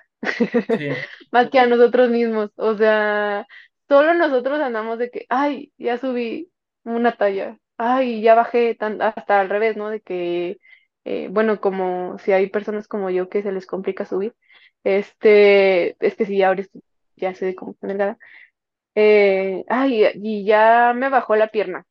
Sí. 0.76 1.04
Más 1.30 1.50
que 1.50 1.58
a 1.58 1.66
nosotros 1.66 2.10
mismos. 2.10 2.50
O 2.56 2.76
sea, 2.76 3.46
Solo 3.88 4.14
nosotros 4.14 4.60
andamos 4.60 4.98
de 4.98 5.10
que, 5.10 5.26
ay, 5.28 5.72
ya 5.76 5.98
subí 5.98 6.50
una 6.84 7.16
talla, 7.16 7.58
ay, 7.76 8.22
ya 8.22 8.34
bajé 8.34 8.74
tan, 8.74 9.02
hasta 9.02 9.40
al 9.40 9.50
revés, 9.50 9.76
¿no? 9.76 9.90
De 9.90 10.00
que, 10.00 10.58
eh, 11.04 11.28
bueno, 11.30 11.60
como 11.60 12.18
si 12.18 12.32
hay 12.32 12.48
personas 12.48 12.88
como 12.88 13.10
yo 13.10 13.28
que 13.28 13.42
se 13.42 13.52
les 13.52 13.66
complica 13.66 14.06
subir, 14.06 14.34
este, 14.84 15.96
es 16.06 16.16
que 16.16 16.24
si 16.26 16.38
ya 16.38 16.48
ahora 16.48 16.64
ya 17.16 17.34
se 17.34 17.54
como 17.54 17.76
delgada, 17.82 18.18
eh, 18.94 19.64
ay, 19.68 20.06
y 20.16 20.44
ya 20.44 20.92
me 20.94 21.08
bajó 21.10 21.36
la 21.36 21.48
pierna, 21.48 21.86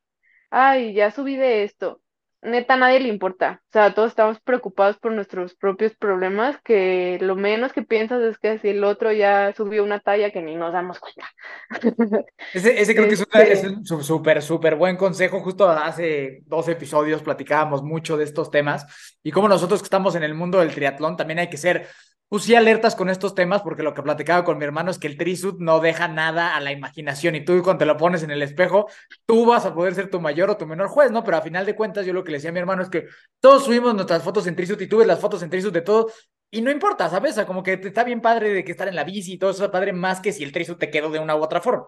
ay, 0.51 0.95
ya 0.95 1.11
subí 1.11 1.37
de 1.37 1.65
esto, 1.65 2.02
neta 2.43 2.75
a 2.75 2.77
nadie 2.77 2.99
le 2.99 3.09
importa. 3.09 3.61
O 3.69 3.71
sea, 3.71 3.93
todos 3.93 4.09
estamos 4.09 4.39
preocupados 4.39 4.97
por 4.97 5.11
nuestros 5.11 5.55
propios 5.55 5.95
problemas, 5.95 6.57
que 6.63 7.17
lo 7.21 7.35
menos 7.35 7.73
que 7.73 7.81
piensas 7.81 8.21
es 8.21 8.37
que 8.37 8.59
si 8.59 8.69
el 8.69 8.83
otro 8.83 9.11
ya 9.11 9.53
subió 9.55 9.83
una 9.83 9.99
talla 9.99 10.31
que 10.31 10.41
ni 10.41 10.55
nos 10.55 10.73
damos 10.73 10.99
cuenta. 10.99 11.27
Ese, 12.53 12.95
creo 12.95 13.07
que 13.07 13.13
es, 13.15 13.27
este 13.31 13.69
un 13.69 14.03
súper, 14.03 14.41
súper 14.41 14.75
buen 14.75 14.97
consejo. 14.97 15.39
Justo 15.39 15.69
hace 15.69 16.41
dos 16.45 16.67
episodios 16.67 17.23
platicábamos 17.23 17.83
mucho 17.83 18.17
de 18.17 18.25
estos 18.25 18.51
temas 18.51 18.85
y 19.23 19.31
como 19.31 19.47
nosotros 19.47 19.81
que 19.81 19.85
estamos 19.85 20.15
en 20.15 20.23
el 20.23 20.33
mundo 20.33 20.59
del 20.59 20.73
triatlón 20.73 21.17
también 21.17 21.39
hay 21.39 21.49
que 21.49 21.57
ser 21.57 21.87
pues 22.33 22.49
alertas 22.49 22.95
con 22.95 23.11
estos 23.11 23.35
temas, 23.35 23.61
porque 23.61 23.83
lo 23.83 23.93
que 23.93 24.01
platicaba 24.01 24.43
con 24.43 24.57
mi 24.57 24.65
hermano 24.65 24.89
es 24.89 24.97
que 24.97 25.05
el 25.05 25.17
trisuit 25.17 25.57
no 25.59 25.79
deja 25.79 26.07
nada 26.07 26.55
a 26.55 26.61
la 26.61 26.71
imaginación 26.71 27.35
y 27.35 27.45
tú 27.45 27.61
cuando 27.61 27.77
te 27.77 27.85
lo 27.85 27.95
pones 27.95 28.23
en 28.23 28.31
el 28.31 28.41
espejo, 28.41 28.87
tú 29.27 29.45
vas 29.45 29.67
a 29.67 29.75
poder 29.75 29.93
ser 29.93 30.09
tu 30.09 30.19
mayor 30.19 30.49
o 30.49 30.57
tu 30.57 30.65
menor 30.65 30.87
juez, 30.87 31.11
¿no? 31.11 31.23
Pero 31.23 31.37
a 31.37 31.41
final 31.41 31.63
de 31.63 31.75
cuentas, 31.75 32.07
yo 32.07 32.11
lo 32.11 32.23
que 32.23 32.31
le 32.31 32.37
decía 32.37 32.49
a 32.49 32.53
mi 32.53 32.57
hermano 32.57 32.81
es 32.81 32.89
que 32.89 33.05
todos 33.39 33.65
subimos 33.65 33.93
nuestras 33.93 34.23
fotos 34.23 34.47
en 34.47 34.55
trisuit 34.55 34.81
y 34.81 34.87
tú 34.87 34.97
ves 34.97 35.05
las 35.05 35.19
fotos 35.19 35.43
en 35.43 35.51
trisuit 35.51 35.75
de 35.75 35.81
todo 35.81 36.11
y 36.49 36.63
no 36.63 36.71
importa, 36.71 37.07
¿sabes? 37.07 37.33
O 37.33 37.35
sea, 37.35 37.45
como 37.45 37.61
que 37.61 37.73
está 37.73 38.03
bien 38.03 38.19
padre 38.19 38.51
de 38.51 38.63
que 38.63 38.71
estar 38.71 38.87
en 38.87 38.95
la 38.95 39.03
bici 39.03 39.33
y 39.33 39.37
todo 39.37 39.51
eso, 39.51 39.69
padre 39.69 39.93
más 39.93 40.19
que 40.19 40.31
si 40.31 40.43
el 40.43 40.51
trisuit 40.51 40.79
te 40.79 40.89
quedó 40.89 41.11
de 41.11 41.19
una 41.19 41.35
u 41.35 41.43
otra 41.43 41.61
forma. 41.61 41.85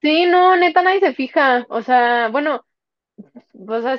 Sí, 0.00 0.24
no, 0.24 0.56
neta, 0.56 0.80
nadie 0.80 1.00
se 1.00 1.12
fija. 1.12 1.66
O 1.68 1.82
sea, 1.82 2.28
bueno, 2.28 2.64
o 3.68 3.82
sea, 3.82 3.98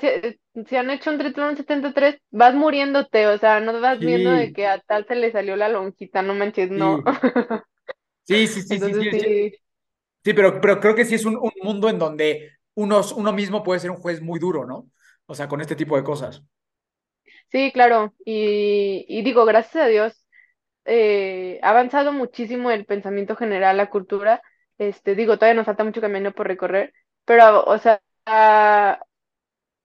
si, 0.65 0.75
han 0.75 0.89
hecho 0.89 1.11
un 1.11 1.17
triatlón 1.17 1.57
73, 1.57 2.17
vas 2.31 2.53
muriéndote, 2.55 3.27
o 3.27 3.37
sea, 3.37 3.59
no 3.59 3.79
vas 3.81 4.03
viendo 4.03 4.31
de 4.31 4.51
Sí, 4.51 4.53
que 4.53 4.67
a 4.67 4.79
tal 4.79 5.05
se 5.07 5.15
le 5.15 5.31
salió 5.31 5.55
la 5.55 5.69
lonjita, 5.69 6.21
no 6.21 6.33
manches, 6.35 6.69
no. 6.71 7.01
sí. 7.03 7.27
Sí, 8.23 8.47
sí, 8.47 8.61
sí, 8.63 8.79
sí, 8.79 8.93
Entonces 8.93 8.95
sí, 8.95 9.13
sí, 9.15 9.19
sí, 9.19 9.51
Sí, 10.23 10.33
pero, 10.33 10.59
pero 10.61 10.79
creo 10.81 10.95
que 10.95 11.05
sí 11.05 11.15
es 11.15 11.25
un, 11.25 11.37
un 11.37 11.51
mundo 11.63 11.89
en 11.89 11.99
donde 11.99 12.51
uno, 12.75 13.01
uno 13.15 13.33
mismo 13.33 13.63
puede 13.63 13.79
ser 13.79 13.91
un 13.91 13.97
juez 13.97 14.21
muy 14.21 14.39
duro, 14.39 14.65
¿no? 14.65 14.89
O 15.25 15.35
sea, 15.35 15.47
con 15.47 15.61
este 15.61 15.75
tipo 15.75 15.95
de 15.97 16.03
cosas. 16.03 16.43
sí, 17.51 17.71
claro. 17.73 18.13
Y, 18.25 19.05
y 19.07 19.21
digo, 19.23 19.45
gracias 19.45 19.83
a 19.85 19.87
Dios, 19.87 20.25
eh, 20.85 21.59
ha 21.63 21.71
avanzado 21.71 22.13
muchísimo 22.13 22.71
el 22.71 22.85
pensamiento 22.85 23.35
general, 23.35 23.77
la 23.77 23.89
cultura. 23.89 24.41
Este, 24.77 25.15
digo, 25.15 25.37
todavía 25.37 25.55
nos 25.57 25.65
falta 25.67 25.83
mucho 25.83 26.01
camino 26.01 26.33
por 26.33 26.47
recorrer, 26.47 26.93
pero, 27.25 27.63
o 27.65 27.77
sea, 27.79 28.01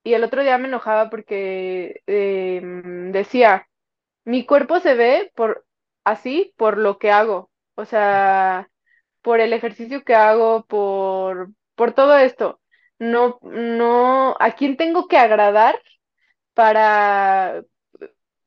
y 0.05 0.15
el 0.15 0.25
otro 0.25 0.43
día 0.43 0.59
me 0.59 0.69
enojaba 0.69 1.11
porque 1.11 2.03
em, 2.07 3.13
decía, 3.13 3.69
mi 4.25 4.47
cuerpo 4.47 4.81
se 4.81 4.95
ve 4.95 5.33
por 5.35 5.67
así 6.05 6.55
por 6.57 6.79
lo 6.79 6.99
que 6.99 7.11
hago, 7.13 7.51
o 7.77 7.85
sea, 7.85 8.69
por 9.23 9.41
el 9.41 9.53
ejercicio 9.53 10.05
que 10.05 10.15
hago, 10.15 10.65
por, 10.67 11.51
por 11.77 11.95
todo 11.95 12.17
esto. 12.19 12.61
No, 12.99 13.39
no, 13.43 14.37
¿a 14.41 14.53
quién 14.53 14.77
tengo 14.77 15.09
que 15.09 15.19
agradar 15.19 15.77
para, 16.55 17.65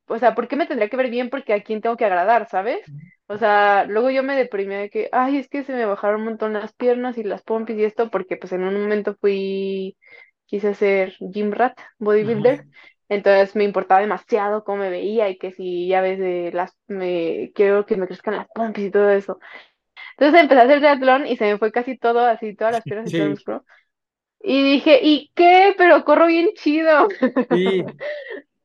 o 0.07 0.19
sea, 0.19 0.35
¿por 0.35 0.47
qué 0.47 0.55
me 0.55 0.67
tendría 0.67 0.89
que 0.89 0.97
ver 0.97 1.09
bien? 1.09 1.29
Porque 1.29 1.53
a 1.53 1.63
quién 1.63 1.81
tengo 1.81 1.97
que 1.97 2.05
agradar, 2.05 2.47
¿sabes? 2.49 2.81
O 3.27 3.37
sea, 3.37 3.85
luego 3.85 4.09
yo 4.11 4.23
me 4.23 4.35
deprimí 4.35 4.75
de 4.75 4.89
que, 4.89 5.09
ay, 5.11 5.37
es 5.37 5.49
que 5.49 5.63
se 5.63 5.73
me 5.73 5.85
bajaron 5.85 6.21
un 6.21 6.25
montón 6.27 6.53
las 6.53 6.73
piernas 6.73 7.17
y 7.17 7.23
las 7.23 7.41
pompis 7.43 7.77
y 7.77 7.83
esto, 7.85 8.09
porque 8.11 8.37
pues 8.37 8.51
en 8.53 8.63
un 8.63 8.75
momento 8.81 9.15
fui, 9.19 9.97
quise 10.55 10.73
ser 10.75 11.15
gym 11.19 11.51
rat, 11.51 11.77
bodybuilder, 11.99 12.57
Ujú. 12.57 12.73
entonces 13.09 13.55
me 13.55 13.63
importaba 13.65 14.01
demasiado 14.01 14.63
cómo 14.63 14.79
me 14.79 14.89
veía 14.89 15.29
y 15.29 15.37
que 15.37 15.51
si 15.53 15.87
ya 15.87 16.01
ves 16.01 16.19
de 16.19 16.51
las, 16.53 16.73
me, 16.87 17.51
quiero 17.55 17.85
que 17.85 17.97
me 17.97 18.07
crezcan 18.07 18.35
las 18.37 18.47
pompis 18.53 18.85
y 18.87 18.91
todo 18.91 19.09
eso. 19.11 19.39
Entonces 20.17 20.41
empecé 20.41 20.61
a 20.61 20.63
hacer 20.65 20.79
triatlón 20.79 21.27
y 21.27 21.37
se 21.37 21.45
me 21.45 21.57
fue 21.59 21.71
casi 21.71 21.97
todo, 21.97 22.25
así, 22.25 22.55
todas 22.55 22.73
las 22.73 22.85
piernas 22.87 23.09
y 23.09 23.13
todo 23.13 23.25
el 23.27 23.31
Sí, 23.31 23.33
músculo. 23.33 23.65
Y 24.41 24.63
dije, 24.63 24.99
¿y 25.03 25.31
qué? 25.35 25.75
Pero 25.77 26.05
corro 26.05 26.27
bien 26.27 26.49
chido. 26.55 27.17
sí, 27.49 27.85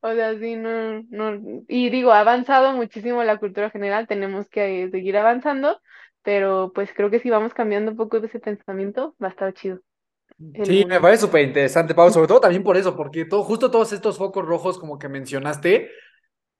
O 0.02 0.12
sea, 0.14 0.38
sí, 0.38 0.56
no, 0.56 1.02
no, 1.10 1.62
y 1.68 1.90
digo, 1.90 2.12
ha 2.12 2.20
avanzado 2.20 2.72
muchísimo 2.72 3.22
la 3.24 3.38
cultura 3.38 3.70
general, 3.70 4.06
tenemos 4.06 4.48
que 4.48 4.84
eh, 4.84 4.90
seguir 4.90 5.16
avanzando, 5.18 5.80
pero 6.22 6.72
pues 6.74 6.92
creo 6.94 7.10
que 7.10 7.20
si 7.20 7.28
vamos 7.30 7.52
cambiando 7.54 7.90
un 7.92 7.96
poco 7.98 8.20
de 8.20 8.28
ese 8.28 8.40
pensamiento, 8.40 9.14
va 9.22 9.28
a 9.28 9.30
estar 9.30 9.52
chido 9.54 9.80
el 10.54 10.66
sí, 10.66 10.84
me 10.86 11.00
parece 11.00 11.22
súper 11.22 11.46
interesante, 11.46 11.94
Pau, 11.94 12.10
sobre 12.10 12.28
todo 12.28 12.40
también 12.40 12.62
por 12.62 12.76
eso, 12.76 12.96
porque 12.96 13.24
todo, 13.24 13.42
justo 13.42 13.70
todos 13.70 13.92
estos 13.92 14.16
focos 14.16 14.44
rojos 14.44 14.78
como 14.78 14.98
que 14.98 15.08
mencionaste, 15.08 15.90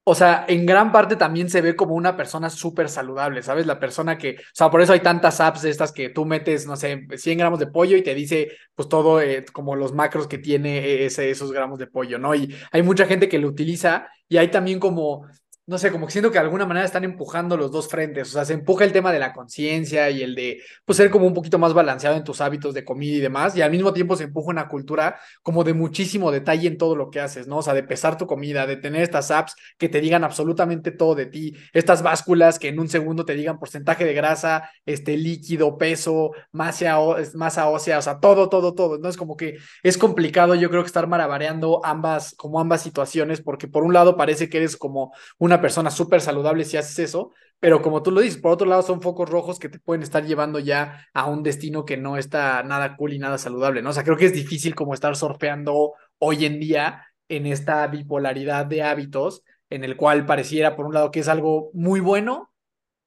o 0.05 0.15
sea, 0.15 0.45
en 0.49 0.67
gran 0.67 0.93
parte 0.93 1.15
también 1.17 1.51
se 1.51 1.61
ve 1.61 1.77
como 1.77 1.95
una 1.95 2.17
persona 2.17 2.51
súper 2.51 2.89
saludable, 2.89 3.43
¿sabes? 3.43 3.67
La 3.67 3.79
persona 3.79 4.19
que, 4.19 4.37
o 4.39 4.55
sea, 4.55 4.71
por 4.71 4.81
eso 4.81 4.93
hay 4.93 5.01
tantas 5.01 5.41
apps 5.41 5.63
de 5.63 5.71
estas 5.71 5.93
que 5.93 6.09
tú 6.09 6.25
metes, 6.25 6.67
no 6.67 6.77
sé, 6.77 7.07
100 7.15 7.39
gramos 7.39 7.61
de 7.61 7.67
pollo 7.67 7.97
y 7.97 8.03
te 8.03 8.15
dice, 8.15 8.49
pues 8.75 8.89
todo, 8.89 9.21
eh, 9.21 9.45
como 9.53 9.77
los 9.77 9.93
macros 9.93 10.27
que 10.27 10.39
tiene 10.39 11.05
ese, 11.05 11.31
esos 11.31 11.53
gramos 11.53 11.79
de 11.79 11.87
pollo, 11.87 12.19
¿no? 12.19 12.35
Y 12.35 12.55
hay 12.73 12.83
mucha 12.83 13.07
gente 13.07 13.29
que 13.29 13.39
lo 13.39 13.49
utiliza 13.49 14.09
y 14.29 14.39
hay 14.39 14.49
también 14.49 14.81
como, 14.81 15.27
no 15.71 15.79
sé, 15.79 15.93
como 15.93 16.07
que 16.07 16.11
siento 16.11 16.33
que 16.33 16.39
de 16.39 16.45
alguna 16.45 16.67
manera 16.67 16.85
están 16.85 17.05
empujando 17.05 17.57
los 17.57 17.71
dos 17.71 17.87
frentes, 17.87 18.31
o 18.31 18.33
sea, 18.33 18.45
se 18.45 18.55
empuja 18.55 18.85
el 18.85 18.91
tema 18.91 19.13
de 19.13 19.21
la 19.21 19.33
conciencia 19.33 20.11
y 20.11 20.21
el 20.21 20.35
de, 20.35 20.61
pues, 20.85 20.97
ser 20.97 21.11
como 21.11 21.29
un 21.29 21.33
poquito 21.33 21.61
más 21.61 21.73
balanceado 21.73 22.17
en 22.17 22.25
tus 22.25 22.41
hábitos 22.41 22.75
de 22.75 22.85
comida 22.85 23.17
y 23.17 23.21
demás, 23.21 23.55
y 23.57 23.63
al 23.63 23.71
mismo 23.71 23.93
tiempo 23.93 24.17
se 24.17 24.25
empuja 24.25 24.51
una 24.51 24.67
cultura 24.67 25.21
como 25.45 25.63
de 25.63 25.73
muchísimo 25.73 26.33
detalle 26.33 26.67
en 26.67 26.77
todo 26.77 26.97
lo 26.97 27.09
que 27.09 27.21
haces, 27.21 27.47
¿no? 27.47 27.59
O 27.59 27.63
sea, 27.63 27.73
de 27.73 27.85
pesar 27.85 28.19
tu 28.19 28.27
comida, 28.27 28.67
de 28.67 28.79
tener 28.79 29.03
estas 29.03 29.31
apps 29.31 29.55
que 29.79 29.89
te 29.89 30.01
digan 30.01 30.25
absolutamente 30.25 30.91
todo 30.91 31.15
de 31.15 31.27
ti, 31.27 31.55
estas 31.73 32.03
básculas 32.03 32.59
que 32.59 32.67
en 32.67 32.81
un 32.81 32.89
segundo 32.89 33.25
te 33.25 33.37
digan 33.37 33.61
porcentaje 33.61 34.05
de 34.05 34.13
grasa, 34.13 34.69
este 34.85 35.17
líquido, 35.17 35.79
peso, 35.79 36.33
masa, 36.51 36.99
masa 37.35 37.69
ósea, 37.69 37.99
o 37.99 38.03
sea, 38.03 38.19
todo, 38.19 38.49
todo, 38.49 38.75
todo. 38.75 38.97
Entonces, 38.97 39.17
como 39.17 39.37
que 39.37 39.59
es 39.85 39.97
complicado, 39.97 40.57
yo 40.57 40.69
creo 40.69 40.83
que 40.83 40.89
estar 40.89 41.07
maravillando 41.07 41.81
ambas, 41.85 42.35
como 42.35 42.59
ambas 42.59 42.83
situaciones, 42.83 43.41
porque 43.41 43.69
por 43.69 43.85
un 43.85 43.93
lado 43.93 44.17
parece 44.17 44.49
que 44.49 44.57
eres 44.57 44.77
como 44.77 45.15
una 45.39 45.60
persona 45.61 45.91
súper 45.91 46.21
saludable 46.21 46.65
si 46.65 46.77
haces 46.77 46.99
eso, 46.99 47.33
pero 47.59 47.83
como 47.83 48.03
tú 48.03 48.11
lo 48.11 48.21
dices, 48.21 48.41
por 48.41 48.53
otro 48.53 48.67
lado 48.67 48.83
son 48.83 49.03
focos 49.03 49.29
rojos 49.29 49.59
que 49.59 49.69
te 49.69 49.79
pueden 49.79 50.03
estar 50.03 50.25
llevando 50.25 50.59
ya 50.59 51.07
a 51.13 51.29
un 51.29 51.43
destino 51.43 51.85
que 51.85 51.97
no 51.97 52.17
está 52.17 52.63
nada 52.63 52.97
cool 52.97 53.13
y 53.13 53.19
nada 53.19 53.39
saludable, 53.39 53.83
¿no? 53.83 53.91
O 53.91 53.93
sea, 53.93 54.05
creo 54.05 54.17
que 54.17 54.27
es 54.27 54.33
difícil 54.33 54.75
como 54.75 54.95
estar 54.95 55.15
surfeando 55.17 55.93
hoy 56.19 56.47
en 56.47 56.59
día 56.61 57.07
en 57.29 57.47
esta 57.47 57.87
bipolaridad 57.87 58.67
de 58.67 58.83
hábitos, 58.83 59.45
en 59.71 59.85
el 59.85 59.97
cual 59.97 60.27
pareciera, 60.27 60.75
por 60.77 60.87
un 60.87 60.95
lado, 60.95 61.11
que 61.11 61.21
es 61.21 61.29
algo 61.29 61.71
muy 61.75 62.01
bueno, 62.01 62.53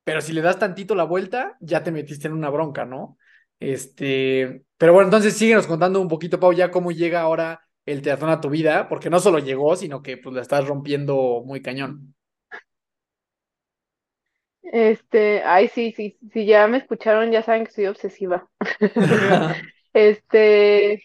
pero 0.03 0.21
si 0.21 0.33
le 0.33 0.41
das 0.41 0.59
tantito 0.59 0.95
la 0.95 1.03
vuelta, 1.03 1.57
ya 1.59 1.83
te 1.83 1.91
metiste 1.91 2.27
en 2.27 2.33
una 2.33 2.49
bronca, 2.49 2.85
¿no? 2.85 3.17
Este, 3.59 4.65
pero 4.77 4.93
bueno, 4.93 5.07
entonces 5.07 5.35
síguenos 5.35 5.67
contando 5.67 6.01
un 6.01 6.07
poquito, 6.07 6.39
Pau, 6.39 6.53
ya 6.53 6.71
cómo 6.71 6.91
llega 6.91 7.21
ahora 7.21 7.61
el 7.85 8.01
teatrón 8.01 8.29
a 8.29 8.41
tu 8.41 8.49
vida, 8.49 8.87
porque 8.89 9.09
no 9.09 9.19
solo 9.19 9.39
llegó, 9.39 9.75
sino 9.75 10.01
que 10.01 10.17
pues 10.17 10.35
la 10.35 10.41
estás 10.41 10.67
rompiendo 10.67 11.43
muy 11.45 11.61
cañón. 11.61 12.13
Este, 14.73 15.43
ay, 15.43 15.67
sí, 15.69 15.93
sí, 15.95 16.17
si 16.33 16.45
ya 16.47 16.67
me 16.67 16.77
escucharon, 16.79 17.31
ya 17.31 17.43
saben 17.43 17.65
que 17.65 17.71
soy 17.71 17.85
obsesiva. 17.87 18.49
Este, 19.93 21.03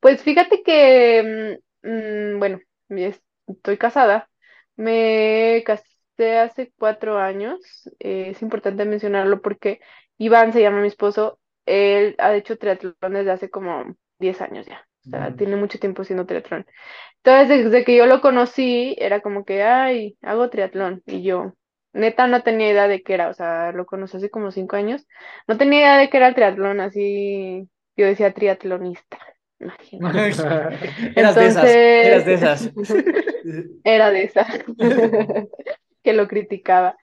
pues 0.00 0.22
fíjate 0.22 0.62
que, 0.62 1.58
mm, 1.84 1.88
mm, 2.36 2.38
bueno, 2.38 2.60
es- 2.90 3.22
estoy 3.46 3.78
casada. 3.78 4.28
Me 4.76 5.62
casé 5.66 6.38
hace 6.38 6.72
cuatro 6.78 7.18
años. 7.18 7.60
eh, 8.00 8.30
es 8.30 8.42
importante 8.42 8.84
mencionarlo 8.84 9.40
porque 9.42 9.80
Iván 10.18 10.52
se 10.52 10.60
llama 10.62 10.80
mi 10.82 10.88
esposo. 10.88 11.38
Él 11.66 12.14
ha 12.18 12.34
hecho 12.36 12.58
triatlón 12.58 12.94
desde 13.12 13.30
hace 13.32 13.50
como 13.50 13.84
10 14.18 14.40
años 14.40 14.66
ya. 14.66 14.86
O 15.06 15.08
sea, 15.10 15.34
tiene 15.36 15.56
mucho 15.56 15.78
tiempo 15.78 16.02
haciendo 16.02 16.26
triatlón. 16.26 16.66
Entonces, 17.24 17.64
desde 17.66 17.84
que 17.84 17.96
yo 17.96 18.06
lo 18.06 18.20
conocí, 18.22 18.96
era 18.98 19.20
como 19.22 19.44
que, 19.44 19.62
ay, 19.64 20.18
hago 20.22 20.50
triatlón. 20.50 21.02
Y 21.06 21.22
yo, 21.24 21.54
neta, 21.96 22.26
no 22.26 22.42
tenía 22.42 22.70
idea 22.70 22.88
de 22.88 23.02
qué 23.02 23.14
era. 23.14 23.28
O 23.28 23.34
sea, 23.34 23.72
lo 23.72 23.86
conocí 23.86 24.16
hace 24.16 24.30
como 24.30 24.50
cinco 24.50 24.76
años. 24.76 25.06
No 25.48 25.56
tenía 25.58 25.80
idea 25.80 25.98
de 25.98 26.10
qué 26.10 26.16
era 26.18 26.28
el 26.28 26.34
triatlón, 26.34 26.80
así 26.80 27.68
yo 27.96 28.06
decía 28.06 28.32
triatlonista, 28.32 29.18
imagínate. 29.58 30.18
Eras 31.16 31.34
de 31.34 31.46
esas, 31.46 31.64
eras 31.64 32.24
de 32.24 32.34
Entonces, 32.34 32.72
esas. 32.72 32.72
era 33.84 34.10
de 34.10 34.24
esa 34.24 34.46
que 36.02 36.12
lo 36.12 36.28
criticaba. 36.28 36.96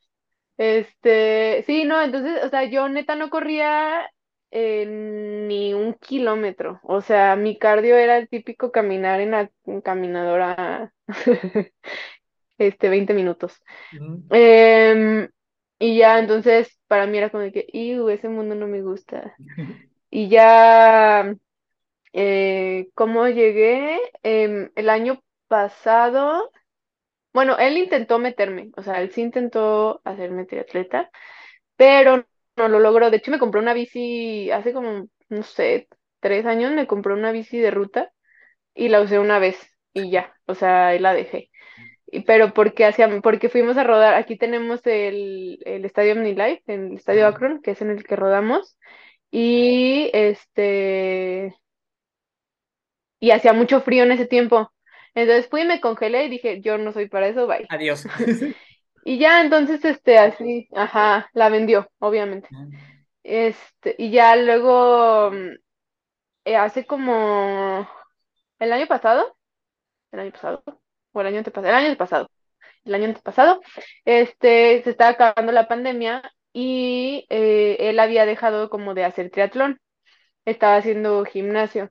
Este, 0.58 1.64
sí, 1.66 1.84
no, 1.84 2.02
entonces, 2.02 2.44
o 2.44 2.50
sea, 2.50 2.64
yo 2.66 2.88
neta 2.88 3.16
no 3.16 3.30
corría 3.30 4.08
eh, 4.52 4.86
ni 4.86 5.74
un 5.74 5.96
kilómetro. 5.96 6.80
O 6.84 7.02
sea, 7.02 7.36
mi 7.36 7.58
cardio 7.58 7.98
era 7.98 8.18
el 8.18 8.30
típico 8.30 8.72
caminar 8.72 9.20
en 9.20 9.32
la 9.32 9.50
caminadora, 9.84 10.94
este, 12.68 12.90
20 12.90 13.14
minutos. 13.14 13.62
Em, 14.30 15.30
y 15.80 15.98
ya, 15.98 16.20
entonces, 16.20 16.80
para 16.88 17.08
mí 17.08 17.18
era 17.18 17.30
como 17.32 17.44
de 17.44 17.52
que, 17.54 17.68
"Iu, 17.74 18.10
ese 18.10 18.30
mundo 18.30 18.56
no 18.56 18.68
me 18.68 18.82
gusta. 18.82 19.38
Y 20.12 20.30
ya, 20.30 21.36
eh, 22.14 22.90
¿cómo 22.96 23.28
llegué? 23.30 24.00
Em, 24.24 24.72
el 24.76 24.90
año 24.90 25.22
pasado, 25.48 26.52
bueno, 27.34 27.58
él 27.58 27.78
intentó 27.78 28.20
meterme, 28.20 28.72
o 28.78 28.84
sea, 28.84 29.02
él 29.02 29.12
sí 29.12 29.22
intentó 29.22 30.02
hacerme 30.06 30.46
triatleta, 30.46 31.10
pero 31.78 32.26
no 32.58 32.70
lo 32.70 32.80
logró. 32.80 33.12
De 33.12 33.18
hecho, 33.18 33.32
me 33.32 33.40
compró 33.40 33.62
una 33.62 33.74
bici 33.74 34.52
hace 34.52 34.74
como, 34.74 35.08
no 35.30 35.44
sé, 35.44 35.90
tres 36.22 36.46
años, 36.48 36.74
me 36.74 36.88
compró 36.88 37.16
una 37.16 37.32
bici 37.34 37.60
de 37.60 37.72
ruta 37.72 38.12
y 38.76 38.90
la 38.90 39.02
usé 39.02 39.20
una 39.20 39.40
vez 39.40 39.58
y 39.94 40.12
ya, 40.12 40.36
o 40.48 40.56
sea, 40.56 40.90
ahí 40.90 41.00
la 41.00 41.14
dejé. 41.16 41.52
Pero 42.22 42.54
porque 42.54 42.86
hacíamos, 42.86 43.22
porque 43.22 43.50
fuimos 43.50 43.78
a 43.78 43.84
rodar, 43.84 44.14
aquí 44.14 44.38
tenemos 44.38 44.86
el, 44.86 45.60
el 45.66 45.86
estadio 45.86 46.14
OmniLife, 46.14 46.62
el 46.68 46.94
estadio. 46.94 47.28
Akron, 47.28 47.62
que 47.62 47.72
es 47.72 47.82
en 47.82 47.90
el 47.90 48.04
que 48.04 48.16
rodamos, 48.16 48.78
y 49.32 50.10
este, 50.14 51.56
y 53.20 53.32
hacía 53.32 53.54
mucho 53.54 53.82
frío 53.82 54.04
en 54.04 54.12
ese 54.12 54.26
tiempo. 54.26 54.72
Entonces 55.16 55.48
fui 55.50 55.62
y 55.62 55.66
me 55.66 55.82
congelé 55.82 56.26
y 56.26 56.30
dije, 56.30 56.62
yo 56.62 56.78
no 56.78 56.92
soy 56.92 57.08
para 57.08 57.28
eso, 57.28 57.48
bye. 57.48 57.66
Adiós. 57.70 58.06
Y 59.06 59.20
ya 59.20 59.42
entonces, 59.42 59.84
este, 59.84 60.18
así, 60.18 60.70
ajá, 60.74 61.30
la 61.34 61.50
vendió, 61.50 61.90
obviamente. 62.00 62.48
Este, 63.24 63.96
y 63.98 64.12
ya 64.12 64.36
luego, 64.38 65.30
eh, 66.46 66.56
hace 66.56 66.86
como 66.86 67.88
el 68.60 68.72
año 68.72 68.88
pasado, 68.88 69.38
el 70.12 70.22
año 70.22 70.32
pasado, 70.32 70.64
o 71.14 71.22
el 71.22 71.28
año 71.28 71.38
antepasado, 71.40 71.70
el 71.70 71.86
año 71.86 71.98
pasado, 71.98 72.30
el 72.86 72.96
año 72.96 73.06
antepasado, 73.06 73.62
este, 74.06 74.84
se 74.84 74.90
estaba 74.92 75.12
acabando 75.12 75.52
la 75.52 75.68
pandemia 75.68 76.24
y 76.54 77.26
eh, 77.30 77.78
él 77.80 78.00
había 78.00 78.26
dejado 78.26 78.70
como 78.70 78.94
de 78.94 79.06
hacer 79.06 79.30
triatlón, 79.30 79.80
estaba 80.46 80.78
haciendo 80.78 81.24
gimnasio. 81.26 81.90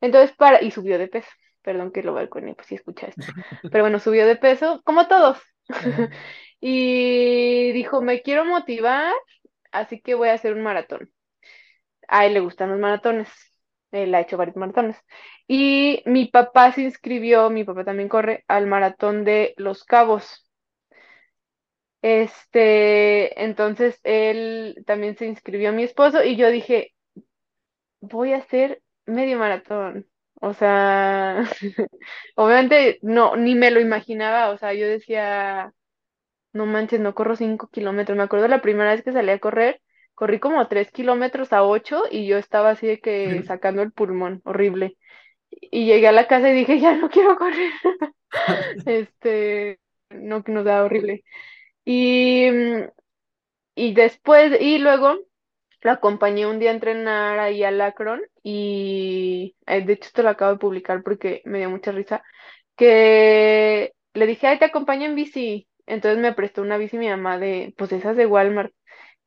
Entonces, 0.00 0.36
para, 0.36 0.62
y 0.62 0.70
subió 0.70 0.98
de 0.98 1.08
peso, 1.08 1.28
perdón 1.62 1.92
que 1.92 2.02
lo 2.02 2.14
balconé, 2.14 2.54
pues 2.54 2.68
si 2.68 2.74
escucha 2.76 3.08
esto, 3.08 3.22
pero 3.72 3.84
bueno, 3.84 3.98
subió 4.00 4.26
de 4.26 4.36
peso, 4.36 4.82
como 4.84 5.08
todos. 5.08 5.38
Y 6.66 7.72
dijo, 7.72 8.00
me 8.00 8.22
quiero 8.22 8.46
motivar, 8.46 9.12
así 9.70 10.00
que 10.00 10.14
voy 10.14 10.30
a 10.30 10.32
hacer 10.32 10.54
un 10.54 10.62
maratón. 10.62 11.10
A 12.08 12.24
él 12.26 12.32
le 12.34 12.40
gustan 12.40 12.70
los 12.70 12.78
maratones, 12.78 13.28
él 13.92 14.14
ha 14.14 14.20
hecho 14.20 14.38
varios 14.38 14.56
maratones. 14.56 14.96
Y 15.46 16.02
mi 16.06 16.26
papá 16.26 16.72
se 16.72 16.82
inscribió, 16.82 17.50
mi 17.50 17.64
papá 17.64 17.84
también 17.84 18.08
corre, 18.08 18.44
al 18.48 18.66
maratón 18.66 19.24
de 19.24 19.54
Los 19.56 19.84
Cabos. 19.84 20.44
Este, 22.02 23.42
entonces 23.42 23.98
él 24.04 24.82
también 24.86 25.16
se 25.16 25.26
inscribió 25.26 25.70
a 25.70 25.72
mi 25.72 25.84
esposo 25.84 26.22
y 26.22 26.36
yo 26.36 26.50
dije, 26.50 26.92
voy 28.00 28.32
a 28.32 28.38
hacer 28.38 28.82
medio 29.06 29.38
maratón. 29.38 30.06
O 30.40 30.52
sea, 30.54 31.44
obviamente 32.36 32.98
no, 33.02 33.36
ni 33.36 33.54
me 33.54 33.70
lo 33.70 33.80
imaginaba. 33.80 34.50
O 34.50 34.58
sea, 34.58 34.74
yo 34.74 34.86
decía, 34.86 35.72
no 36.52 36.66
manches, 36.66 37.00
no 37.00 37.14
corro 37.14 37.36
cinco 37.36 37.68
kilómetros. 37.68 38.16
Me 38.18 38.24
acuerdo 38.24 38.48
la 38.48 38.62
primera 38.62 38.92
vez 38.92 39.02
que 39.04 39.12
salí 39.12 39.30
a 39.32 39.38
correr, 39.40 39.82
corrí 40.14 40.40
como 40.40 40.68
tres 40.68 40.90
kilómetros 40.92 41.52
a 41.52 41.64
ocho 41.64 42.04
y 42.10 42.26
yo 42.26 42.38
estaba 42.38 42.70
así 42.70 42.86
de 42.86 43.00
que 43.00 43.42
sacando 43.46 43.82
el 43.82 43.92
pulmón, 43.92 44.42
horrible. 44.44 44.98
Y 45.60 45.86
llegué 45.86 46.08
a 46.08 46.12
la 46.12 46.26
casa 46.28 46.50
y 46.50 46.54
dije, 46.54 46.80
ya 46.80 46.96
no 46.96 47.08
quiero 47.10 47.36
correr. 47.36 47.72
Este, 48.86 49.78
no, 50.10 50.42
que 50.42 50.52
nos 50.52 50.64
da 50.64 50.84
horrible. 50.84 51.24
Y, 51.84 52.50
mm, 52.50 52.84
y 53.74 53.94
después, 53.94 54.60
y 54.60 54.78
luego 54.78 55.18
lo 55.82 55.90
acompañé 55.92 56.46
un 56.46 56.58
día 56.60 56.70
a 56.70 56.74
entrenar 56.74 57.38
ahí 57.40 57.64
al 57.64 57.80
Akron 57.80 58.22
y 58.42 59.56
eh, 59.66 59.82
de 59.84 59.94
hecho 59.94 60.08
esto 60.08 60.22
lo 60.22 60.30
acabo 60.30 60.52
de 60.52 60.58
publicar 60.58 61.02
porque 61.02 61.42
me 61.44 61.58
dio 61.58 61.70
mucha 61.70 61.92
risa, 61.92 62.22
que 62.76 63.94
le 64.14 64.26
dije, 64.26 64.46
ay, 64.48 64.58
te 64.58 64.66
acompaño 64.66 65.06
en 65.06 65.14
bici. 65.16 65.68
Entonces 65.86 66.20
me 66.20 66.32
prestó 66.34 66.62
una 66.62 66.78
bici 66.78 66.98
mi 66.98 67.08
mamá 67.08 67.38
de, 67.38 67.74
pues 67.78 67.92
esas 67.92 68.16
de 68.16 68.26
Walmart. 68.26 68.72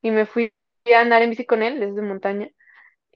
Y 0.02 0.12
me 0.12 0.26
fui 0.26 0.54
a 0.96 1.02
andar 1.02 1.22
en 1.24 1.32
bici 1.32 1.46
con 1.46 1.64
él, 1.64 1.80
desde 1.80 2.02
montaña. 2.02 2.50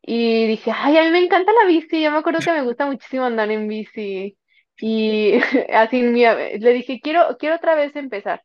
Y 0.01 0.47
dije, 0.47 0.71
ay, 0.75 0.97
a 0.97 1.03
mí 1.03 1.11
me 1.11 1.23
encanta 1.23 1.51
la 1.53 1.67
bici. 1.67 2.01
Yo 2.01 2.11
me 2.11 2.17
acuerdo 2.17 2.39
que 2.39 2.51
me 2.51 2.63
gusta 2.63 2.85
muchísimo 2.85 3.25
andar 3.25 3.51
en 3.51 3.67
bici. 3.67 4.37
Y 4.79 5.33
así 5.73 6.01
le 6.01 6.73
dije, 6.73 6.99
quiero, 7.01 7.37
quiero 7.37 7.55
otra 7.55 7.75
vez 7.75 7.95
empezar. 7.95 8.43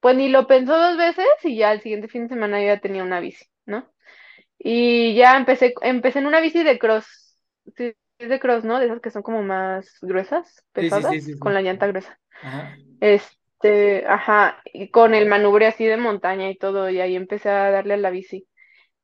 Pues 0.00 0.16
ni 0.16 0.28
lo 0.28 0.46
pensó 0.46 0.76
dos 0.76 0.96
veces 0.96 1.26
y 1.44 1.56
ya 1.56 1.72
el 1.72 1.80
siguiente 1.80 2.08
fin 2.08 2.24
de 2.24 2.28
semana 2.28 2.60
yo 2.60 2.66
ya 2.66 2.80
tenía 2.80 3.02
una 3.02 3.20
bici, 3.20 3.46
¿no? 3.66 3.90
Y 4.58 5.14
ya 5.14 5.36
empecé, 5.36 5.74
empecé 5.82 6.20
en 6.20 6.26
una 6.26 6.40
bici 6.40 6.62
de 6.62 6.78
cross. 6.78 7.36
Sí, 7.76 7.94
es 8.18 8.28
de 8.28 8.40
cross, 8.40 8.64
¿no? 8.64 8.78
De 8.78 8.86
esas 8.86 9.00
que 9.00 9.10
son 9.10 9.22
como 9.22 9.42
más 9.42 9.98
gruesas, 10.02 10.64
pesadas, 10.72 11.14
con 11.38 11.54
la 11.54 11.62
llanta 11.62 11.86
gruesa. 11.86 12.18
Este, 13.00 14.04
ajá, 14.06 14.60
y 14.64 14.90
con 14.90 15.14
el 15.14 15.26
manubrio 15.28 15.68
así 15.68 15.84
de 15.84 15.96
montaña 15.96 16.50
y 16.50 16.56
todo, 16.56 16.90
y 16.90 17.00
ahí 17.00 17.16
empecé 17.16 17.48
a 17.48 17.70
darle 17.70 17.94
a 17.94 17.96
la 17.98 18.10
bici. 18.10 18.46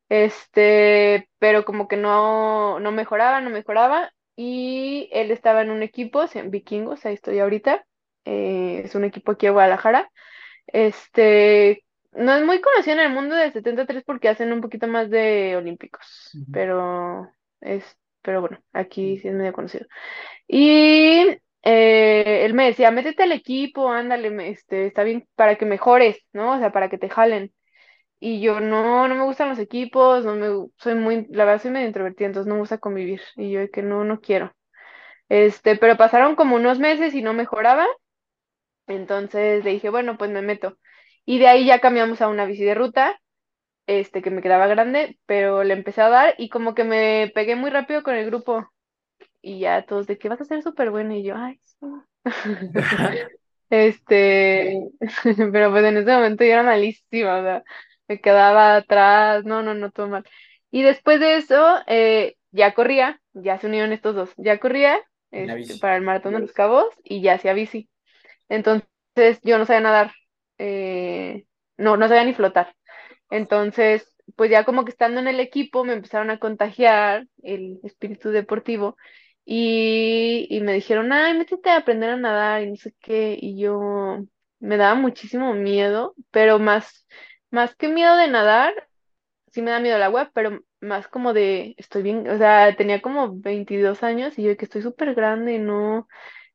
Este, 0.09 1.29
pero 1.39 1.65
como 1.65 1.87
que 1.87 1.97
no, 1.97 2.79
no 2.79 2.91
mejoraba, 2.91 3.41
no 3.41 3.49
mejoraba, 3.49 4.11
y 4.35 5.09
él 5.11 5.31
estaba 5.31 5.61
en 5.61 5.71
un 5.71 5.83
equipo, 5.83 6.25
en 6.33 6.51
Vikingos, 6.51 7.05
ahí 7.05 7.15
estoy 7.15 7.39
ahorita, 7.39 7.85
eh, 8.25 8.81
es 8.85 8.95
un 8.95 9.03
equipo 9.05 9.31
aquí 9.31 9.47
en 9.47 9.53
Guadalajara, 9.53 10.11
este, 10.67 11.83
no 12.11 12.33
es 12.35 12.45
muy 12.45 12.61
conocido 12.61 12.95
en 12.97 13.05
el 13.07 13.13
mundo 13.13 13.35
del 13.35 13.53
73 13.53 14.03
porque 14.05 14.29
hacen 14.29 14.53
un 14.53 14.61
poquito 14.61 14.87
más 14.87 15.09
de 15.09 15.55
olímpicos, 15.57 16.39
pero 16.51 17.29
es, 17.61 17.97
pero 18.21 18.41
bueno, 18.41 18.59
aquí 18.73 19.17
sí 19.19 19.27
es 19.27 19.33
medio 19.33 19.53
conocido. 19.53 19.85
Y 20.47 21.37
eh, 21.63 22.45
él 22.45 22.53
me 22.53 22.65
decía, 22.67 22.91
métete 22.91 23.23
al 23.23 23.31
equipo, 23.31 23.91
ándale, 23.91 24.49
este, 24.49 24.87
está 24.87 25.03
bien 25.03 25.27
para 25.35 25.57
que 25.57 25.65
mejores, 25.65 26.17
¿no? 26.33 26.53
O 26.53 26.59
sea, 26.59 26.71
para 26.71 26.89
que 26.89 26.97
te 26.97 27.09
jalen. 27.09 27.53
Y 28.19 28.41
yo 28.41 28.59
no, 28.59 29.07
no 29.07 29.15
me 29.15 29.23
gustan 29.25 29.49
los 29.49 29.59
equipos, 29.59 30.25
no 30.25 30.35
me, 30.35 30.47
soy 30.77 30.95
muy, 30.95 31.27
la 31.29 31.45
verdad 31.45 31.61
soy 31.61 31.71
medio 31.71 31.87
introvertida, 31.87 32.27
entonces 32.27 32.47
no 32.47 32.55
me 32.55 32.61
gusta 32.61 32.77
convivir. 32.79 33.21
Y 33.35 33.51
yo 33.51 33.69
que 33.71 33.81
no, 33.83 34.03
no 34.05 34.21
quiero. 34.21 34.53
Este, 35.29 35.77
pero 35.77 35.97
pasaron 35.97 36.35
como 36.35 36.55
unos 36.57 36.79
meses 36.79 37.13
y 37.15 37.21
no 37.23 37.33
mejoraba. 37.33 37.87
Entonces 38.87 39.63
le 39.63 39.71
dije, 39.71 39.89
bueno, 39.89 40.17
pues 40.17 40.31
me 40.31 40.41
meto. 40.41 40.77
Y 41.25 41.39
de 41.39 41.47
ahí 41.47 41.65
ya 41.65 41.79
cambiamos 41.81 42.21
a 42.21 42.27
una 42.27 42.45
bici 42.45 42.63
de 42.63 42.75
ruta, 42.75 43.19
este, 43.87 44.21
que 44.23 44.31
me 44.31 44.41
quedaba 44.43 44.67
grande, 44.67 45.19
pero 45.25 45.63
le 45.63 45.73
empecé 45.75 46.01
a 46.03 46.09
dar 46.09 46.35
y 46.37 46.49
como 46.49 46.75
que 46.75 46.83
me 46.85 47.31
pegué 47.35 47.55
muy 47.55 47.69
rápido 47.71 48.03
con 48.03 48.15
el 48.15 48.25
grupo. 48.27 48.69
Y 49.41 49.59
ya 49.61 49.85
todos 49.85 50.07
de 50.07 50.17
que 50.19 50.29
vas 50.29 50.41
a 50.41 50.45
ser 50.45 50.63
súper 50.63 50.91
bueno. 50.91 51.15
Y 51.15 51.23
yo, 51.23 51.35
ay, 51.37 51.59
sí. 51.63 51.77
Este, 53.69 54.79
pero 55.51 55.71
pues 55.71 55.83
en 55.85 55.97
ese 55.97 56.11
momento 56.13 56.43
yo 56.43 56.51
era 56.51 56.63
malísima, 56.63 57.39
o 57.39 57.43
sea, 57.43 57.63
me 58.07 58.19
quedaba 58.21 58.77
atrás, 58.77 59.45
no, 59.45 59.63
no, 59.63 59.73
no, 59.75 59.91
todo 59.91 60.07
mal. 60.09 60.25
Y 60.71 60.83
después 60.83 61.19
de 61.19 61.37
eso, 61.37 61.79
eh, 61.87 62.35
ya 62.51 62.73
corría, 62.73 63.21
ya 63.33 63.59
se 63.59 63.67
unieron 63.67 63.91
estos 63.93 64.15
dos, 64.15 64.31
ya 64.37 64.59
corría 64.59 65.01
este, 65.31 65.75
para 65.75 65.95
el 65.97 66.03
maratón 66.03 66.33
de 66.33 66.39
los 66.41 66.53
cabos 66.53 66.87
y 67.03 67.21
ya 67.21 67.35
hacía 67.35 67.53
bici. 67.53 67.89
Entonces 68.49 68.85
yo 69.43 69.57
no 69.57 69.65
sabía 69.65 69.81
nadar, 69.81 70.13
eh, 70.57 71.45
no, 71.77 71.97
no 71.97 72.07
sabía 72.07 72.25
ni 72.25 72.33
flotar. 72.33 72.75
Entonces, 73.29 74.15
pues 74.35 74.51
ya 74.51 74.65
como 74.65 74.85
que 74.85 74.91
estando 74.91 75.19
en 75.19 75.27
el 75.27 75.39
equipo 75.39 75.83
me 75.83 75.93
empezaron 75.93 76.29
a 76.29 76.39
contagiar 76.39 77.27
el 77.43 77.79
espíritu 77.83 78.29
deportivo 78.31 78.97
y, 79.45 80.47
y 80.49 80.61
me 80.61 80.73
dijeron, 80.73 81.11
ay, 81.13 81.37
métete 81.37 81.69
a 81.69 81.77
aprender 81.77 82.11
a 82.11 82.17
nadar 82.17 82.63
y 82.63 82.69
no 82.71 82.75
sé 82.77 82.93
qué, 83.01 83.37
y 83.39 83.59
yo 83.59 84.19
me 84.59 84.77
daba 84.77 84.95
muchísimo 84.95 85.53
miedo, 85.53 86.15
pero 86.31 86.59
más, 86.59 87.07
más 87.55 87.75
que 87.75 87.87
miedo 87.87 88.15
de 88.17 88.27
nadar, 88.27 88.73
sí 89.51 89.61
me 89.61 89.71
da 89.71 89.79
miedo 89.79 89.95
el 89.97 90.03
agua, 90.03 90.31
pero 90.33 90.61
más 90.81 91.07
como 91.07 91.33
de, 91.33 91.75
estoy 91.77 92.03
bien, 92.03 92.29
o 92.29 92.37
sea, 92.37 92.75
tenía 92.75 93.01
como 93.01 93.39
22 93.39 94.03
años 94.03 94.37
y 94.37 94.43
yo 94.43 94.57
que 94.57 94.65
estoy 94.65 94.81
súper 94.81 95.15
grande, 95.15 95.59
¿no? 95.59 96.07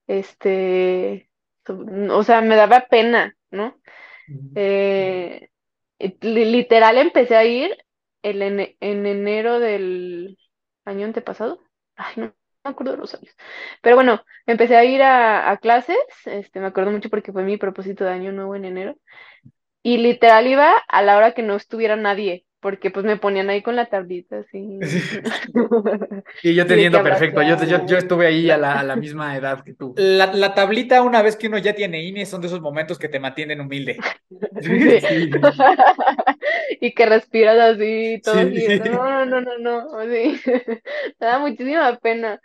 Este, 0.07 1.31
o 1.67 2.23
sea, 2.23 2.43
me 2.43 2.57
daba 2.57 2.87
pena, 2.89 3.37
¿no? 3.51 3.81
Eh, 4.55 5.49
literal 6.21 6.99
empecé 6.99 7.37
a 7.37 7.45
ir 7.45 7.77
el 8.23 8.43
en, 8.43 8.61
en 8.81 9.07
enero 9.07 9.59
del 9.61 10.39
año 10.85 11.07
antepasado. 11.07 11.63
Ay, 11.97 12.15
no, 12.17 12.35
me 12.65 12.71
acuerdo 12.71 12.93
de 12.93 12.99
los 12.99 13.15
años. 13.15 13.35
Pero 13.83 13.97
bueno, 13.97 14.23
empecé 14.47 14.77
a 14.77 14.85
ir 14.85 15.03
a, 15.03 15.57
clases, 15.61 15.97
este, 16.27 16.61
me 16.61 16.67
acuerdo 16.67 16.91
mucho 16.91 17.11
porque 17.11 17.33
fue 17.33 17.43
mi 17.43 17.57
propósito 17.57 18.05
de 18.05 18.11
año 18.11 18.33
nuevo 18.33 18.55
en 18.55 18.65
enero. 18.67 18.97
Y 19.83 19.99
literal 19.99 20.47
iba 20.47 20.73
a 20.89 21.03
la 21.03 21.17
hora 21.17 21.33
que 21.33 21.43
no 21.43 21.57
estuviera 21.57 21.97
nadie, 21.97 22.45
porque 22.61 22.91
pues 22.91 23.07
me 23.07 23.17
ponían 23.17 23.49
ahí 23.49 23.63
con 23.63 23.77
la 23.77 23.87
tablita 23.87 24.41
así. 24.41 24.79
y 26.43 26.55
yo 26.55 26.67
teniendo 26.67 27.03
perfecto, 27.03 27.43
yo, 27.43 27.57
yo, 27.87 27.97
estuve 27.97 28.27
ahí 28.27 28.51
a 28.51 28.59
la, 28.59 28.97
misma 28.97 29.37
edad 29.37 29.65
que 29.65 29.73
tú. 29.73 29.95
La, 29.97 30.55
tablita, 30.55 31.03
una 31.03 31.23
vez 31.23 31.37
que 31.37 31.49
uno 31.49 31.57
ya 31.59 31.75
tiene 31.75 32.03
INE, 32.03 32.27
son 32.27 32.43
de 32.43 32.49
esos 32.49 32.61
momentos 32.61 32.99
que 32.99 33.09
te 33.09 33.21
mantienen 33.21 33.61
humilde. 33.61 33.99
y 36.81 36.93
que 36.93 37.07
respiras 37.07 37.59
así, 37.59 38.21
todo 38.23 38.45
no, 38.45 39.25
no, 39.25 39.41
no, 39.41 39.59
no, 39.59 39.97
me 40.05 40.39
da 41.19 41.39
muchísima 41.39 41.97
pena. 41.99 42.41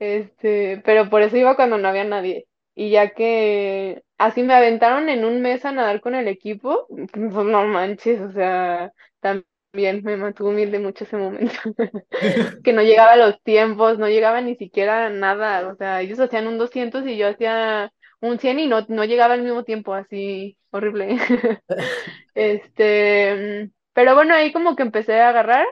Este, 0.00 0.80
pero 0.84 1.08
por 1.10 1.22
eso 1.22 1.36
iba 1.36 1.56
cuando 1.56 1.78
no 1.78 1.86
había 1.86 2.04
nadie. 2.04 2.46
Y 2.74 2.90
ya 2.90 3.10
que 3.10 4.02
así 4.20 4.42
me 4.42 4.54
aventaron 4.54 5.08
en 5.08 5.24
un 5.24 5.40
mes 5.42 5.64
a 5.64 5.72
nadar 5.72 6.00
con 6.00 6.14
el 6.14 6.28
equipo, 6.28 6.86
pues 6.88 7.46
no 7.46 7.66
manches, 7.66 8.20
o 8.20 8.32
sea, 8.32 8.92
también 9.20 10.02
me 10.04 10.16
mantuvo 10.16 10.50
humilde 10.50 10.78
mucho 10.78 11.04
ese 11.04 11.16
momento. 11.16 11.54
que 12.64 12.72
no 12.72 12.82
llegaba 12.82 13.12
a 13.12 13.16
los 13.16 13.42
tiempos, 13.42 13.98
no 13.98 14.08
llegaba 14.08 14.40
ni 14.40 14.56
siquiera 14.56 15.10
nada. 15.10 15.68
O 15.68 15.76
sea, 15.76 16.00
ellos 16.02 16.20
hacían 16.20 16.46
un 16.48 16.58
200 16.58 17.06
y 17.06 17.16
yo 17.16 17.28
hacía 17.28 17.92
un 18.20 18.38
100 18.38 18.58
y 18.60 18.66
no, 18.66 18.84
no 18.88 19.04
llegaba 19.04 19.34
al 19.34 19.42
mismo 19.42 19.64
tiempo, 19.64 19.94
así 19.94 20.58
horrible. 20.70 21.18
este, 22.34 23.70
pero 23.94 24.14
bueno, 24.14 24.34
ahí 24.34 24.52
como 24.52 24.76
que 24.76 24.82
empecé 24.82 25.20
a 25.20 25.30
agarrar 25.30 25.66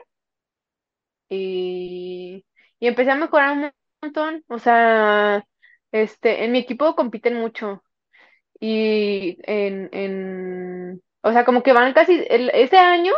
y, 1.29 2.45
y 2.79 2.87
empecé 2.87 3.11
a 3.11 3.15
mejorar 3.15 3.51
un 3.57 3.71
montón. 4.01 4.43
O 4.47 4.59
sea, 4.59 5.45
este, 5.91 6.43
en 6.45 6.51
mi 6.51 6.59
equipo 6.59 6.95
compiten 6.95 7.35
mucho 7.35 7.83
y 8.59 9.37
en, 9.43 9.89
en, 9.93 11.01
o 11.21 11.31
sea, 11.31 11.45
como 11.45 11.63
que 11.63 11.73
van 11.73 11.93
casi, 11.93 12.25
el, 12.29 12.49
ese 12.53 12.77
año 12.77 13.13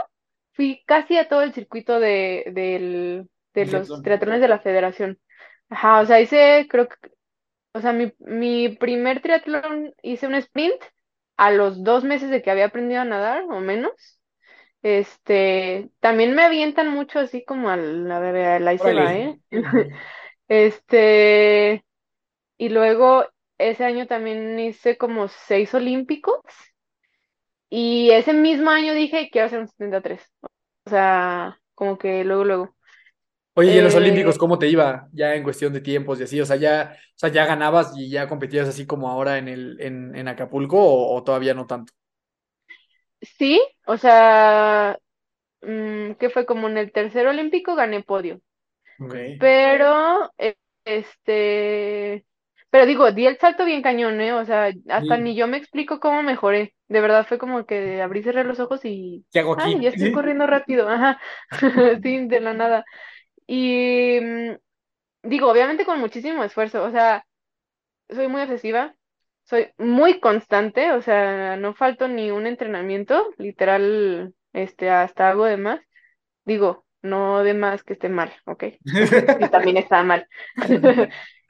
fui 0.53 0.83
casi 0.85 1.17
a 1.17 1.27
todo 1.27 1.41
el 1.41 1.53
circuito 1.53 1.99
de, 1.99 2.45
del, 2.53 3.29
de 3.53 3.65
los 3.65 4.01
triatlones 4.01 4.41
de 4.41 4.47
la 4.47 4.59
federación. 4.59 5.19
Ajá, 5.69 6.01
o 6.01 6.05
sea, 6.05 6.21
hice, 6.21 6.67
creo 6.69 6.87
que, 6.89 6.95
o 7.73 7.81
sea, 7.81 7.93
mi, 7.93 8.13
mi 8.19 8.69
primer 8.69 9.21
triatlón 9.21 9.93
hice 10.01 10.27
un 10.27 10.35
sprint 10.35 10.81
a 11.37 11.51
los 11.51 11.83
dos 11.83 12.03
meses 12.03 12.29
de 12.29 12.41
que 12.41 12.51
había 12.51 12.65
aprendido 12.65 13.01
a 13.01 13.05
nadar, 13.05 13.43
o 13.43 13.59
menos. 13.59 14.19
Este, 14.83 15.89
también 15.99 16.35
me 16.35 16.43
avientan 16.43 16.89
mucho 16.89 17.19
así 17.19 17.43
como 17.45 17.69
al, 17.69 18.11
a 18.11 18.19
ver, 18.19 18.67
ahí 18.67 18.77
se 18.77 18.93
va. 18.93 19.13
¿eh? 19.13 19.39
Este, 20.47 21.85
y 22.57 22.69
luego 22.69 23.25
ese 23.70 23.86
año 23.86 24.07
también 24.07 24.59
hice 24.59 24.97
como 24.97 25.28
seis 25.28 25.74
olímpicos 25.74 26.39
y 27.70 28.12
ese 28.12 28.34
mismo 28.34 28.70
año 28.70 28.93
dije, 28.93 29.30
quiero 29.32 29.47
hacer 29.47 29.59
un 29.59 29.68
73. 29.68 30.22
O 30.86 30.89
sea, 30.89 31.59
como 31.76 31.97
que 31.97 32.24
luego, 32.24 32.43
luego. 32.45 32.76
Oye, 33.53 33.74
¿y 33.74 33.78
en 33.78 33.84
los 33.84 33.95
Olímpicos 33.95 34.38
Eh, 34.38 34.38
cómo 34.38 34.57
te 34.57 34.70
iba 34.70 35.09
ya 35.12 35.36
en 35.36 35.43
cuestión 35.43 35.74
de 35.74 35.82
tiempos 35.82 36.20
y 36.20 36.24
así? 36.24 36.39
O 36.39 36.45
sea, 36.45 36.55
ya, 36.55 36.95
o 36.95 37.14
sea, 37.20 37.30
ya 37.30 37.45
ganabas 37.45 37.93
y 37.97 38.09
ya 38.09 38.28
competías 38.30 38.68
así 38.68 38.86
como 38.88 39.09
ahora 39.09 39.38
en 39.38 39.47
el, 39.49 39.78
en, 39.82 40.16
en 40.16 40.28
Acapulco 40.30 40.78
o, 40.82 41.16
o 41.18 41.24
todavía 41.24 41.53
no 41.53 41.68
tanto. 41.68 41.91
sí, 43.22 43.62
o 43.86 43.97
sea, 43.97 44.97
mm, 45.62 46.14
que 46.16 46.30
fue 46.30 46.45
como 46.45 46.68
en 46.70 46.78
el 46.78 46.91
tercer 46.91 47.28
olímpico 47.28 47.76
gané 47.76 48.03
podio. 48.03 48.41
Pero, 49.38 50.32
eh, 50.38 50.55
este, 50.86 52.26
pero 52.72 52.88
digo, 52.88 53.11
di 53.13 53.28
el 53.28 53.39
salto 53.39 53.65
bien 53.65 53.84
cañón, 53.84 54.22
¿eh? 54.22 54.34
O 54.34 54.45
sea, 54.45 54.72
hasta 54.89 55.17
Sí. 55.17 55.24
ni 55.24 55.36
yo 55.36 55.47
me 55.47 55.57
explico 55.57 55.99
cómo 56.01 56.24
mejoré. 56.24 56.76
De 56.89 57.01
verdad 57.01 57.28
fue 57.28 57.39
como 57.39 57.65
que 57.67 58.01
abrí 58.03 58.22
y 58.22 58.24
cerré 58.24 58.45
los 58.45 58.59
ojos 58.61 58.82
y, 58.86 59.26
¿Qué 59.32 59.39
hago 59.39 59.55
ay, 59.55 59.82
ya 59.82 59.89
estoy 59.89 60.09
Sí. 60.09 60.11
corriendo 60.11 60.47
rápido, 60.47 60.89
ajá, 60.89 61.19
sí, 62.03 62.28
de 62.28 62.41
la 62.41 62.53
nada. 62.53 62.86
Y 63.47 64.19
mm, 64.22 64.57
digo, 65.24 65.49
obviamente 65.51 65.86
con 65.86 65.99
muchísimo 65.99 66.43
esfuerzo, 66.43 66.84
o 66.84 66.91
sea, 66.91 67.26
soy 68.09 68.28
muy 68.28 68.41
obsesiva, 68.41 68.95
soy 69.43 69.69
muy 69.78 70.19
constante, 70.19 70.91
o 70.93 71.01
sea, 71.01 71.55
no 71.57 71.74
falto 71.76 72.07
ni 72.07 72.32
un 72.32 72.47
entrenamiento, 72.47 73.30
literal, 73.38 74.34
este, 74.53 74.89
hasta 74.89 75.30
hago 75.30 75.45
de 75.45 75.57
más. 75.57 75.82
Digo, 76.45 76.86
no 77.03 77.43
de 77.43 77.53
más 77.53 77.84
que 77.84 77.93
esté 77.93 78.09
mal, 78.09 78.34
¿ok? 78.45 78.65
Sí, 79.38 79.49
también 79.49 79.78
está 79.78 80.03
mal. 80.03 80.28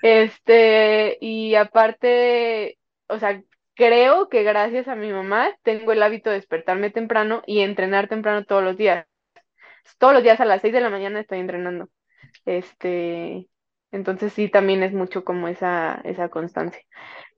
Este, 0.02 1.18
y 1.22 1.56
aparte, 1.56 2.78
o 3.08 3.20
sea, 3.20 3.42
creo 3.76 4.30
que 4.30 4.44
gracias 4.44 4.88
a 4.88 4.96
mi 4.96 5.12
mamá 5.12 5.50
tengo 5.64 5.92
el 5.92 6.04
hábito 6.04 6.30
de 6.30 6.38
despertarme 6.38 6.90
temprano 6.90 7.44
y 7.46 7.62
entrenar 7.62 8.08
temprano 8.08 8.46
todos 8.46 8.64
los 8.64 8.78
días. 8.78 9.06
Todos 9.98 10.14
los 10.14 10.24
días 10.24 10.40
a 10.40 10.46
las 10.46 10.62
seis 10.62 10.74
de 10.74 10.82
la 10.82 10.90
mañana 10.90 11.20
estoy 11.20 11.40
entrenando. 11.40 11.90
Este, 12.46 13.48
entonces 13.92 14.34
sí, 14.34 14.50
también 14.50 14.84
es 14.84 14.94
mucho 14.94 15.24
como 15.24 15.48
esa, 15.48 16.02
esa 16.04 16.30
constancia. 16.30 16.82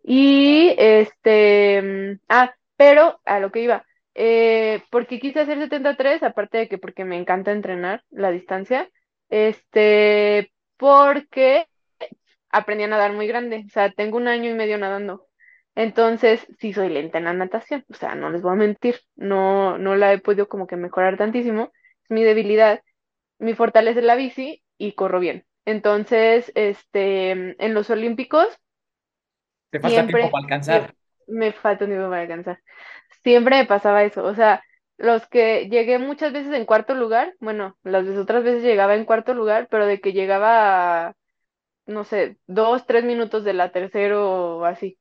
Y 0.03 0.75
este, 0.77 1.81
mm, 1.81 2.19
ah, 2.29 2.53
pero 2.77 3.19
a 3.25 3.39
lo 3.39 3.51
que 3.51 3.61
iba, 3.61 3.85
eh, 4.15 4.83
porque 4.91 5.19
quise 5.19 5.41
hacer 5.41 5.59
73 5.59 6.23
aparte 6.23 6.57
de 6.59 6.67
que 6.69 6.77
porque 6.77 7.05
me 7.05 7.17
encanta 7.17 7.51
entrenar 7.51 8.03
la 8.11 8.31
distancia, 8.31 8.89
este, 9.29 10.51
porque 10.77 11.67
aprendí 12.53 12.85
a 12.85 12.87
nadar 12.87 13.11
muy 13.13 13.27
grande, 13.27 13.65
o 13.67 13.69
sea, 13.69 13.91
tengo 13.91 14.17
un 14.17 14.27
año 14.27 14.49
y 14.49 14.53
medio 14.53 14.77
nadando. 14.77 15.27
Entonces, 15.75 16.45
sí 16.59 16.71
soy 16.71 16.89
lenta 16.89 17.17
en 17.17 17.23
la 17.25 17.33
natación, 17.33 17.83
o 17.89 17.95
sea, 17.95 18.13
no 18.15 18.29
les 18.29 18.43
voy 18.43 18.53
a 18.53 18.55
mentir, 18.55 18.99
no, 19.15 19.77
no 19.79 19.95
la 19.95 20.13
he 20.13 20.19
podido 20.19 20.47
como 20.47 20.67
que 20.67 20.75
mejorar 20.77 21.17
tantísimo, 21.17 21.71
es 22.03 22.11
mi 22.11 22.23
debilidad, 22.23 22.81
mi 23.39 23.55
fortaleza 23.55 23.99
es 23.99 24.05
la 24.05 24.15
bici 24.15 24.63
y 24.77 24.93
corro 24.93 25.19
bien. 25.19 25.45
Entonces, 25.65 26.51
este, 26.55 27.31
en 27.31 27.73
los 27.73 27.89
Olímpicos 27.89 28.47
Te 29.71 29.79
falta 29.79 30.05
tiempo 30.05 30.29
para 30.29 30.43
alcanzar. 30.43 30.93
me 31.27 31.51
falta 31.53 31.85
un 31.85 31.91
tiempo 31.91 32.09
para 32.09 32.21
alcanzar. 32.21 32.59
Siempre 33.23 33.57
me 33.57 33.65
pasaba 33.65 34.03
eso. 34.03 34.23
O 34.23 34.35
sea, 34.35 34.63
los 34.97 35.25
que 35.27 35.69
llegué 35.69 35.97
muchas 35.97 36.33
veces 36.33 36.53
en 36.53 36.65
cuarto 36.65 36.93
lugar, 36.93 37.33
bueno, 37.39 37.77
las 37.83 38.05
otras 38.09 38.43
veces 38.43 38.63
llegaba 38.63 38.95
en 38.95 39.05
cuarto 39.05 39.33
lugar, 39.33 39.67
pero 39.71 39.87
de 39.87 39.99
que 39.99 40.13
llegaba, 40.13 41.07
a, 41.07 41.15
no 41.85 42.03
sé, 42.05 42.37
dos, 42.47 42.85
tres 42.85 43.03
minutos 43.05 43.43
de 43.43 43.53
la 43.53 43.71
tercero 43.71 44.57
o 44.59 44.65
así. 44.65 44.99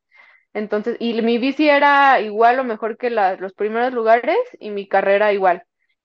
Entonces, 0.54 0.96
y 1.00 1.20
mi 1.22 1.38
bici 1.38 1.68
era 1.68 2.20
igual 2.20 2.58
o 2.60 2.64
mejor 2.64 2.98
que 2.98 3.10
la- 3.10 3.36
los 3.36 3.54
primeros 3.54 3.92
lugares 3.94 4.38
y 4.60 4.70
mi 4.70 4.88
carrera 4.88 5.32
igual. 5.32 5.64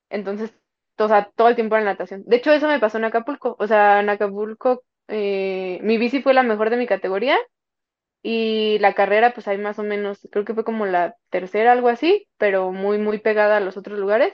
Entonces, 0.10 0.54
o 0.98 1.08
sea, 1.08 1.32
todo 1.36 1.50
el 1.50 1.56
tiempo 1.56 1.78
en 1.78 1.86
natación. 1.86 2.24
De 2.26 2.38
hecho, 2.38 2.52
eso 2.54 2.68
me 2.68 2.80
pasó 2.80 2.98
en 2.98 3.06
Acapulco. 3.06 3.56
O 3.60 3.68
sea, 3.68 4.00
en 4.02 4.10
Acapulco, 4.10 4.84
eh, 5.10 5.80
mi 5.84 5.98
bici 5.98 6.22
fue 6.22 6.34
la 6.34 6.44
mejor 6.44 6.70
de 6.70 6.78
mi 6.78 6.88
categoría 6.88 7.38
y 8.24 8.80
la 8.80 8.94
carrera, 8.94 9.34
pues 9.34 9.48
ahí 9.48 9.58
más 9.58 9.80
o 9.80 9.84
menos, 9.84 10.28
creo 10.32 10.46
que 10.46 10.54
fue 10.54 10.66
como 10.66 10.86
la 10.86 11.16
tercera, 11.30 11.72
algo 11.72 11.90
así, 11.90 12.28
pero 12.38 12.72
muy, 12.72 12.98
muy 13.00 13.20
pegada 13.20 13.58
a 13.58 13.60
los 13.62 13.78
otros 13.78 14.00
lugares. 14.00 14.34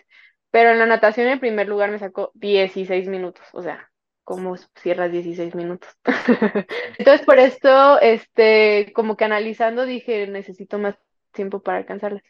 Pero 0.52 0.72
en 0.72 0.80
la 0.80 0.86
natación, 0.86 1.28
el 1.28 1.40
primer 1.40 1.68
lugar 1.68 1.92
me 1.92 2.00
sacó 2.00 2.32
16 2.36 3.08
minutos, 3.08 3.46
o 3.54 3.62
sea, 3.64 3.92
¿cómo 4.24 4.56
cierras 4.82 5.12
16 5.12 5.56
minutos? 5.56 5.90
Entonces, 6.98 7.26
por 7.26 7.40
esto, 7.40 8.00
este, 8.02 8.92
como 8.94 9.18
que 9.18 9.26
analizando, 9.26 9.86
dije, 9.86 10.28
necesito 10.28 10.80
más 10.80 10.96
tiempo 11.32 11.62
para 11.64 11.80
alcanzarlas. 11.80 12.24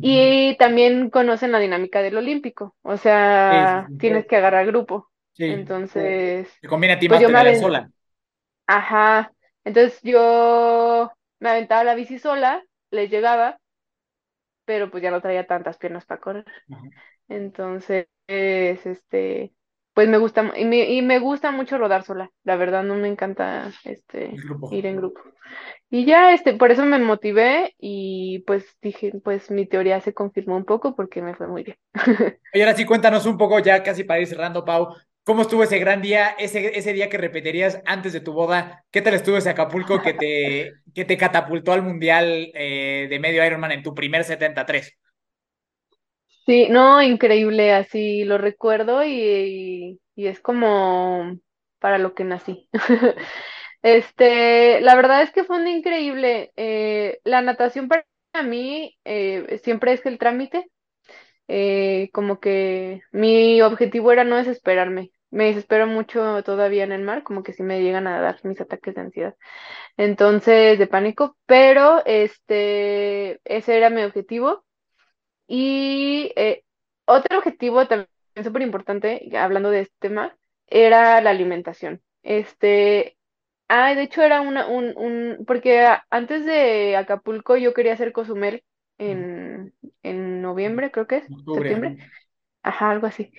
Y 0.00 0.56
también 0.58 1.10
conocen 1.10 1.52
la 1.52 1.58
dinámica 1.60 2.02
del 2.02 2.16
olímpico, 2.16 2.76
o 2.82 2.96
Sí, 3.48 3.66
sí, 3.68 3.76
sea, 3.76 3.86
sí. 3.86 3.98
tienes 3.98 4.26
que 4.26 4.36
agarrar 4.36 4.66
grupo. 4.66 5.10
Entonces, 5.46 6.48
Te 6.60 6.68
conviene 6.68 6.94
a 6.94 6.98
ti 6.98 7.08
pues 7.08 7.20
más 7.28 7.28
aventé. 7.42 7.58
sola. 7.58 7.90
Ajá. 8.66 9.32
Entonces 9.64 10.00
yo 10.02 11.12
me 11.40 11.50
aventaba 11.50 11.84
la 11.84 11.94
bici 11.94 12.18
sola, 12.18 12.64
les 12.90 13.10
llegaba, 13.10 13.58
pero 14.64 14.90
pues 14.90 15.02
ya 15.02 15.10
no 15.10 15.20
traía 15.20 15.46
tantas 15.46 15.78
piernas 15.78 16.04
para 16.06 16.20
correr. 16.20 16.44
Ajá. 16.70 16.92
Entonces, 17.28 18.08
este, 18.26 19.54
pues 19.94 20.08
me 20.08 20.18
gusta, 20.18 20.52
y 20.56 20.64
me, 20.64 20.90
y 20.90 21.02
me 21.02 21.18
gusta 21.18 21.50
mucho 21.50 21.78
rodar 21.78 22.04
sola. 22.04 22.30
La 22.44 22.56
verdad 22.56 22.82
no 22.82 22.94
me 22.94 23.08
encanta, 23.08 23.72
este, 23.84 24.30
grupo. 24.44 24.72
ir 24.72 24.86
en 24.86 24.96
grupo. 24.96 25.20
Y 25.90 26.06
ya, 26.06 26.32
este, 26.32 26.54
por 26.54 26.70
eso 26.70 26.84
me 26.84 26.98
motivé 26.98 27.74
y 27.78 28.40
pues 28.46 28.64
dije, 28.80 29.12
pues 29.22 29.50
mi 29.50 29.66
teoría 29.66 30.00
se 30.00 30.14
confirmó 30.14 30.56
un 30.56 30.64
poco 30.64 30.96
porque 30.96 31.20
me 31.20 31.34
fue 31.34 31.46
muy 31.46 31.64
bien. 31.64 31.76
Oye, 32.54 32.62
ahora 32.62 32.74
sí, 32.74 32.86
cuéntanos 32.86 33.26
un 33.26 33.36
poco, 33.36 33.58
ya 33.58 33.82
casi 33.82 34.04
para 34.04 34.20
ir 34.20 34.26
cerrando, 34.26 34.64
Pau. 34.64 34.94
¿Cómo 35.24 35.42
estuvo 35.42 35.62
ese 35.62 35.78
gran 35.78 36.02
día, 36.02 36.30
ese, 36.38 36.76
ese 36.76 36.92
día 36.92 37.08
que 37.08 37.18
repetirías 37.18 37.80
antes 37.84 38.12
de 38.12 38.20
tu 38.20 38.32
boda? 38.32 38.84
¿Qué 38.90 39.02
tal 39.02 39.14
estuvo 39.14 39.36
ese 39.36 39.50
Acapulco 39.50 40.02
que 40.02 40.14
te, 40.14 40.72
que 40.94 41.04
te 41.04 41.16
catapultó 41.16 41.72
al 41.72 41.82
Mundial 41.82 42.50
eh, 42.54 43.06
de 43.08 43.18
medio 43.20 43.46
Ironman 43.46 43.70
en 43.70 43.82
tu 43.84 43.94
primer 43.94 44.24
73? 44.24 44.98
Sí, 46.46 46.68
no, 46.70 47.00
increíble, 47.02 47.72
así 47.72 48.24
lo 48.24 48.36
recuerdo 48.36 49.04
y, 49.04 50.00
y 50.16 50.26
es 50.26 50.40
como 50.40 51.38
para 51.78 51.98
lo 51.98 52.14
que 52.14 52.24
nací. 52.24 52.68
Este, 53.82 54.80
la 54.82 54.94
verdad 54.96 55.22
es 55.22 55.32
que 55.32 55.44
fue 55.44 55.58
increíble. 55.70 56.52
Eh, 56.56 57.20
la 57.24 57.42
natación 57.42 57.88
para 57.88 58.06
mí 58.44 58.96
eh, 59.04 59.60
siempre 59.64 59.92
es 59.94 60.06
el 60.06 60.18
trámite. 60.18 60.68
Eh, 61.48 62.10
como 62.12 62.40
que 62.40 63.02
mi 63.12 63.60
objetivo 63.62 64.12
era 64.12 64.24
no 64.24 64.36
desesperarme. 64.36 65.10
Me 65.30 65.46
desespero 65.46 65.86
mucho 65.86 66.42
todavía 66.44 66.84
en 66.84 66.92
el 66.92 67.02
mar, 67.02 67.22
como 67.24 67.42
que 67.42 67.52
sí 67.54 67.62
me 67.62 67.82
llegan 67.82 68.06
a 68.06 68.20
dar 68.20 68.40
mis 68.44 68.60
ataques 68.60 68.94
de 68.94 69.00
ansiedad. 69.02 69.34
Entonces, 69.96 70.78
de 70.78 70.86
pánico, 70.86 71.36
pero 71.46 72.02
este, 72.06 73.40
ese 73.44 73.76
era 73.76 73.90
mi 73.90 74.02
objetivo. 74.04 74.64
Y 75.46 76.32
eh, 76.36 76.64
otro 77.04 77.38
objetivo 77.38 77.86
también 77.86 78.08
súper 78.42 78.62
importante, 78.62 79.28
hablando 79.36 79.70
de 79.70 79.80
este 79.80 79.96
tema, 80.00 80.36
era 80.66 81.20
la 81.20 81.30
alimentación. 81.30 82.02
Este, 82.22 83.16
ah, 83.68 83.94
de 83.94 84.02
hecho 84.02 84.22
era 84.22 84.40
una, 84.40 84.66
un, 84.68 84.92
un, 84.96 85.44
porque 85.46 85.86
antes 86.10 86.46
de 86.46 86.96
Acapulco 86.96 87.56
yo 87.56 87.74
quería 87.74 87.94
hacer 87.94 88.12
Cozumel 88.12 88.64
en, 88.98 89.74
en 90.02 90.42
noviembre, 90.42 90.90
creo 90.90 91.06
que 91.06 91.16
es, 91.18 91.30
Octubre. 91.30 91.52
septiembre, 91.52 91.98
ajá, 92.62 92.90
algo 92.90 93.06
así. 93.06 93.32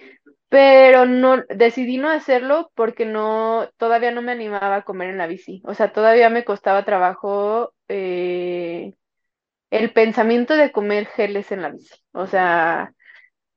Pero 0.50 1.06
no, 1.06 1.44
decidí 1.50 1.98
no 1.98 2.10
hacerlo 2.10 2.72
porque 2.76 3.06
no, 3.06 3.70
todavía 3.78 4.12
no 4.12 4.22
me 4.22 4.32
animaba 4.34 4.78
a 4.78 4.84
comer 4.84 5.10
en 5.10 5.18
la 5.18 5.28
bici. 5.28 5.62
O 5.66 5.74
sea, 5.74 5.92
todavía 5.94 6.30
me 6.30 6.46
costaba 6.46 6.86
trabajo 6.86 7.74
eh, 7.88 8.94
el 9.80 9.94
pensamiento 9.94 10.56
de 10.56 10.72
comer 10.72 11.08
geles 11.08 11.52
en 11.52 11.62
la 11.64 11.70
bici. 11.72 11.96
O 12.14 12.28
sea, 12.28 12.94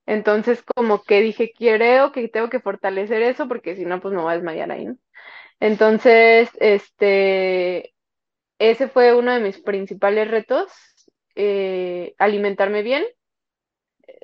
entonces 0.05 0.63
como 0.75 1.03
que 1.03 1.21
dije, 1.21 1.53
creo 1.57 2.11
que 2.13 2.27
tengo 2.29 2.49
que 2.49 2.59
fortalecer 2.61 3.21
eso 3.23 3.47
porque 3.47 3.75
si 3.75 3.85
no, 3.85 4.01
pues 4.01 4.13
me 4.15 4.21
voy 4.21 4.31
a 4.33 4.35
desmayar 4.35 4.71
ahí, 4.71 4.85
¿no? 4.85 4.97
Entonces, 5.61 6.49
este, 6.59 7.95
ese 8.59 8.87
fue 8.89 9.15
uno 9.15 9.33
de 9.33 9.41
mis 9.41 9.59
principales 9.61 10.29
retos 10.31 10.71
eh, 11.35 12.15
alimentarme 12.19 12.83
bien, 12.83 13.05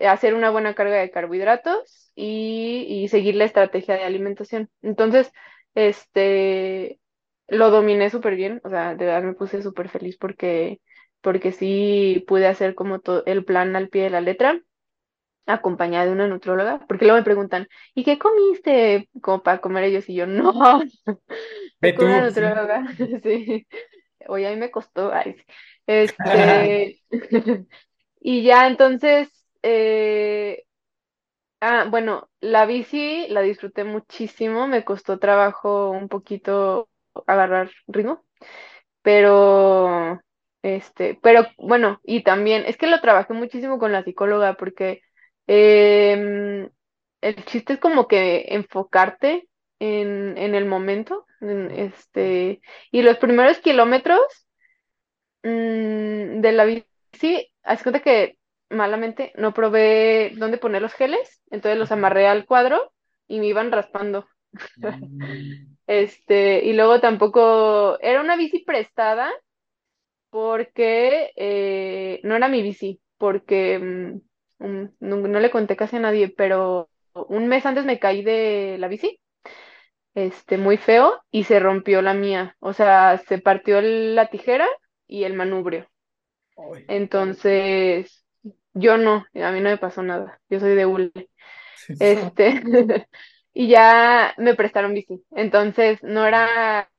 hacer 0.07 0.33
una 0.33 0.49
buena 0.49 0.75
carga 0.75 0.97
de 0.97 1.11
carbohidratos 1.11 2.11
y, 2.15 2.85
y 2.89 3.07
seguir 3.09 3.35
la 3.35 3.45
estrategia 3.45 3.95
de 3.95 4.03
alimentación. 4.03 4.69
Entonces, 4.81 5.31
este, 5.75 6.99
lo 7.47 7.69
dominé 7.71 8.09
súper 8.09 8.35
bien, 8.35 8.61
o 8.63 8.69
sea, 8.69 8.95
de 8.95 9.05
verdad 9.05 9.23
me 9.23 9.33
puse 9.33 9.61
súper 9.61 9.89
feliz 9.89 10.17
porque, 10.17 10.81
porque 11.23 11.53
sí 11.53 12.25
pude 12.27 12.47
hacer 12.47 12.75
como 12.75 13.01
todo 13.01 13.23
el 13.27 13.45
plan 13.45 13.75
al 13.77 13.89
pie 13.89 14.05
de 14.05 14.11
la 14.11 14.21
letra, 14.21 14.61
acompañada 15.45 16.05
de 16.05 16.11
una 16.11 16.27
nutróloga, 16.27 16.79
porque 16.87 17.05
luego 17.05 17.19
me 17.19 17.23
preguntan, 17.25 17.67
¿y 17.95 18.03
qué 18.03 18.19
comiste? 18.19 19.09
Como 19.21 19.43
para 19.43 19.61
comer 19.61 19.85
ellos, 19.85 20.09
y 20.09 20.15
yo, 20.15 20.27
no, 20.27 20.53
Ve 21.81 21.93
con 21.93 22.07
una 22.07 22.21
tú, 22.21 22.29
sí. 22.29 22.59
nutróloga, 22.61 22.85
sí, 23.23 23.67
oye, 24.27 24.47
a 24.47 24.51
mí 24.51 24.57
me 24.57 24.71
costó, 24.71 25.13
ay. 25.13 25.37
Este, 25.87 27.01
y 28.21 28.43
ya 28.43 28.67
entonces, 28.67 29.29
eh, 29.63 30.65
ah, 31.61 31.87
bueno, 31.89 32.29
la 32.41 32.65
bici 32.65 33.27
la 33.29 33.41
disfruté 33.41 33.83
muchísimo, 33.83 34.67
me 34.67 34.83
costó 34.85 35.19
trabajo 35.19 35.89
un 35.91 36.09
poquito 36.09 36.89
agarrar 37.27 37.71
ritmo 37.87 38.25
pero, 39.03 40.21
este, 40.63 41.19
pero 41.21 41.45
bueno, 41.57 41.99
y 42.05 42.23
también, 42.23 42.63
es 42.65 42.77
que 42.77 42.87
lo 42.87 43.01
trabajé 43.01 43.33
muchísimo 43.33 43.77
con 43.77 43.91
la 43.91 44.03
psicóloga 44.03 44.53
porque 44.53 45.01
em, 45.45 46.69
el 47.21 47.45
chiste 47.45 47.73
es 47.73 47.79
como 47.79 48.07
que 48.07 48.45
enfocarte 48.47 49.49
en, 49.79 50.37
en 50.37 50.55
el 50.55 50.65
momento, 50.65 51.25
en, 51.41 51.69
este, 51.69 52.61
y 52.91 53.01
los 53.01 53.17
primeros 53.17 53.59
kilómetros 53.59 54.21
mm, 55.43 56.39
de 56.39 56.51
la 56.53 56.63
bici, 56.63 57.51
haz 57.63 57.83
cuenta 57.83 57.99
que 57.99 58.37
malamente 58.69 59.33
no 59.35 59.53
probé 59.53 60.31
dónde 60.37 60.57
poner 60.57 60.81
los 60.81 60.93
geles, 60.93 61.41
entonces 61.51 61.77
los 61.77 61.91
amarré 61.91 62.25
al 62.27 62.45
cuadro 62.45 62.93
y 63.27 63.39
me 63.39 63.47
iban 63.47 63.71
raspando. 63.71 64.27
Mm, 64.77 65.73
Este, 65.85 66.63
y 66.63 66.71
luego 66.71 67.01
tampoco, 67.01 67.99
era 67.99 68.21
una 68.21 68.37
bici 68.37 68.59
prestada 68.59 69.29
porque 70.33 71.31
eh, 71.35 72.19
no 72.23 72.35
era 72.35 72.47
mi 72.47 72.63
bici, 72.63 72.99
porque 73.19 73.77
mm, 73.77 74.65
mm, 74.65 74.89
no, 74.99 75.17
no 75.17 75.39
le 75.39 75.51
conté 75.51 75.75
casi 75.75 75.97
a 75.97 75.99
nadie, 75.99 76.27
pero 76.27 76.89
un 77.13 77.47
mes 77.47 77.67
antes 77.67 77.85
me 77.85 77.99
caí 77.99 78.23
de 78.23 78.77
la 78.79 78.87
bici, 78.87 79.19
este, 80.15 80.57
muy 80.57 80.77
feo, 80.77 81.21
y 81.29 81.43
se 81.43 81.59
rompió 81.59 82.01
la 82.01 82.15
mía. 82.15 82.55
O 82.59 82.73
sea, 82.73 83.19
se 83.27 83.37
partió 83.37 83.79
la 83.79 84.31
tijera 84.31 84.67
y 85.05 85.25
el 85.25 85.35
manubrio. 85.35 85.87
Entonces, 86.87 88.25
yo 88.73 88.97
no, 88.97 89.27
a 89.35 89.51
mí 89.51 89.59
no 89.59 89.69
me 89.69 89.77
pasó 89.77 90.01
nada. 90.01 90.41
Yo 90.49 90.59
soy 90.59 90.73
de 90.73 90.87
hule. 90.87 91.11
Este, 91.99 92.59
y 93.53 93.67
ya 93.67 94.33
me 94.39 94.55
prestaron 94.55 94.95
bici. 94.95 95.23
Entonces, 95.29 96.01
no 96.01 96.25
era, 96.25 96.89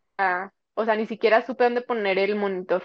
o 0.75 0.85
sea, 0.85 0.95
ni 0.95 1.07
siquiera 1.07 1.45
supe 1.45 1.65
dónde 1.65 1.83
poner 1.83 2.21
el 2.21 2.37
monitor. 2.37 2.85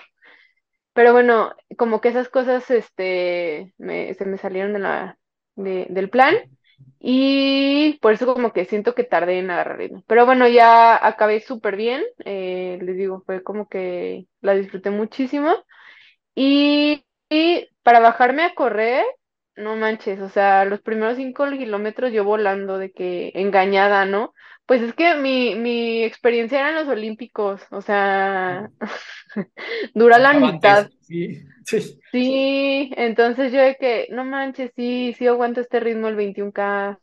Pero 0.93 1.13
bueno, 1.13 1.53
como 1.77 2.01
que 2.01 2.09
esas 2.09 2.29
cosas, 2.29 2.69
este, 2.71 3.73
me- 3.77 4.13
se 4.15 4.25
me 4.25 4.37
salieron 4.37 4.73
de 4.73 4.79
la, 4.79 5.17
de- 5.55 5.87
del 5.89 6.09
plan 6.09 6.35
y 6.99 7.97
por 8.01 8.13
eso 8.13 8.25
como 8.33 8.51
que 8.53 8.65
siento 8.65 8.95
que 8.95 9.03
tardé 9.05 9.39
en 9.39 9.51
agarrar 9.51 9.77
ritmo. 9.77 10.03
Pero 10.07 10.25
bueno, 10.25 10.47
ya 10.47 11.05
acabé 11.05 11.39
súper 11.41 11.75
bien, 11.77 12.03
eh, 12.25 12.79
les 12.81 12.97
digo, 12.97 13.23
fue 13.25 13.43
como 13.43 13.69
que 13.69 14.27
la 14.41 14.53
disfruté 14.55 14.89
muchísimo 14.89 15.53
y, 16.35 17.05
y 17.29 17.67
para 17.83 17.99
bajarme 17.99 18.43
a 18.43 18.55
correr, 18.55 19.05
no 19.55 19.75
manches, 19.75 20.19
o 20.21 20.29
sea, 20.29 20.65
los 20.65 20.81
primeros 20.81 21.17
cinco 21.17 21.45
kilómetros 21.49 22.11
yo 22.13 22.23
volando 22.23 22.77
de 22.77 22.91
que 22.91 23.31
engañada, 23.35 24.05
¿no? 24.05 24.33
Pues 24.69 24.83
es 24.83 24.93
que 24.93 25.15
mi, 25.15 25.55
mi 25.55 26.03
experiencia 26.03 26.59
era 26.59 26.69
en 26.69 26.75
los 26.75 26.87
Olímpicos, 26.87 27.59
o 27.71 27.81
sea, 27.81 28.69
dura 29.95 30.19
la 30.19 30.33
mitad. 30.35 30.87
sí, 31.01 31.41
sí. 31.65 31.99
Sí, 32.11 32.91
entonces 32.95 33.51
yo 33.51 33.61
de 33.61 33.77
que, 33.77 34.07
no 34.11 34.23
manches, 34.25 34.71
sí, 34.75 35.15
sí 35.17 35.25
aguanto 35.25 35.59
este 35.61 35.79
ritmo 35.79 36.07
el 36.07 36.15
21K. 36.15 36.99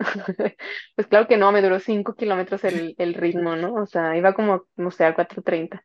Pues 0.96 1.06
claro 1.06 1.28
que 1.28 1.36
no, 1.36 1.52
me 1.52 1.62
duró 1.62 1.78
5 1.78 2.14
kilómetros 2.14 2.64
el, 2.64 2.96
el 2.98 3.14
ritmo, 3.14 3.54
¿no? 3.54 3.74
O 3.74 3.86
sea, 3.86 4.16
iba 4.16 4.34
como, 4.34 4.66
no 4.74 4.90
sé, 4.90 5.04
a 5.04 5.14
cuatro 5.14 5.40
treinta 5.40 5.84